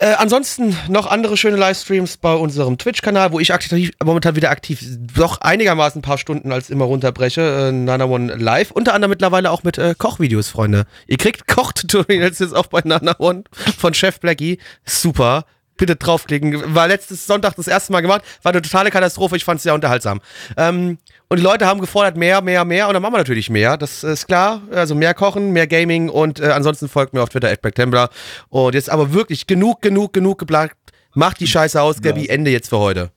Äh, 0.00 0.14
ansonsten 0.18 0.76
noch 0.88 1.06
andere 1.06 1.36
schöne 1.36 1.56
Livestreams 1.56 2.18
bei 2.18 2.34
unserem 2.34 2.76
Twitch-Kanal, 2.76 3.32
wo 3.32 3.40
ich 3.40 3.54
aktiv, 3.54 3.92
momentan 4.04 4.36
wieder 4.36 4.50
aktiv, 4.50 4.80
doch 5.14 5.40
einigermaßen 5.40 6.00
ein 6.00 6.02
paar 6.02 6.18
Stunden 6.18 6.52
als 6.52 6.68
immer 6.68 6.84
runterbreche. 6.84 7.68
Äh, 7.68 7.72
Nana 7.72 8.04
One 8.04 8.34
Live. 8.34 8.70
Unter 8.72 8.92
anderem 8.94 9.10
mittlerweile 9.10 9.50
auch 9.50 9.62
mit 9.62 9.78
äh, 9.78 9.94
Kochvideos, 9.96 10.48
Freunde. 10.48 10.84
Ihr 11.06 11.16
kriegt 11.16 11.46
Kochtutorials 11.48 12.40
jetzt 12.40 12.54
auch 12.54 12.66
bei 12.66 12.82
Nana 12.84 13.14
One 13.18 13.44
von 13.78 13.94
Chef 13.94 14.20
Blackie. 14.20 14.58
Super. 14.84 15.44
Bitte 15.76 15.96
draufklicken. 15.96 16.74
War 16.74 16.88
letztes 16.88 17.26
Sonntag 17.26 17.54
das 17.56 17.68
erste 17.68 17.92
Mal 17.92 18.00
gemacht. 18.00 18.22
War 18.42 18.52
eine 18.52 18.62
totale 18.62 18.90
Katastrophe. 18.90 19.36
Ich 19.36 19.44
fand 19.44 19.58
es 19.58 19.62
sehr 19.64 19.74
unterhaltsam. 19.74 20.20
Ähm, 20.56 20.98
und 21.28 21.38
die 21.38 21.42
Leute 21.42 21.66
haben 21.66 21.80
gefordert, 21.80 22.16
mehr, 22.16 22.40
mehr, 22.40 22.64
mehr. 22.64 22.88
Und 22.88 22.94
dann 22.94 23.02
machen 23.02 23.14
wir 23.14 23.18
natürlich 23.18 23.50
mehr. 23.50 23.76
Das 23.76 24.04
ist 24.04 24.26
klar. 24.26 24.62
Also 24.72 24.94
mehr 24.94 25.12
Kochen, 25.14 25.52
mehr 25.52 25.66
Gaming. 25.66 26.08
Und 26.08 26.40
äh, 26.40 26.46
ansonsten 26.46 26.88
folgt 26.88 27.12
mir 27.12 27.22
auf 27.22 27.28
Twitter, 27.28 27.54
@blacktembler. 27.56 28.10
Und 28.48 28.74
jetzt 28.74 28.90
aber 28.90 29.12
wirklich 29.12 29.46
genug, 29.46 29.82
genug, 29.82 30.12
genug 30.12 30.38
geplagt. 30.38 30.76
Macht 31.14 31.40
die 31.40 31.46
Scheiße 31.46 31.80
aus, 31.80 32.02
Gabi. 32.02 32.28
Ende 32.28 32.50
jetzt 32.50 32.68
für 32.68 32.78
heute. 32.78 33.10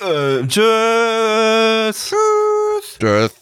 Äh, 0.00 0.46
tschüss. 0.46 2.14
Tschüss. 2.98 3.41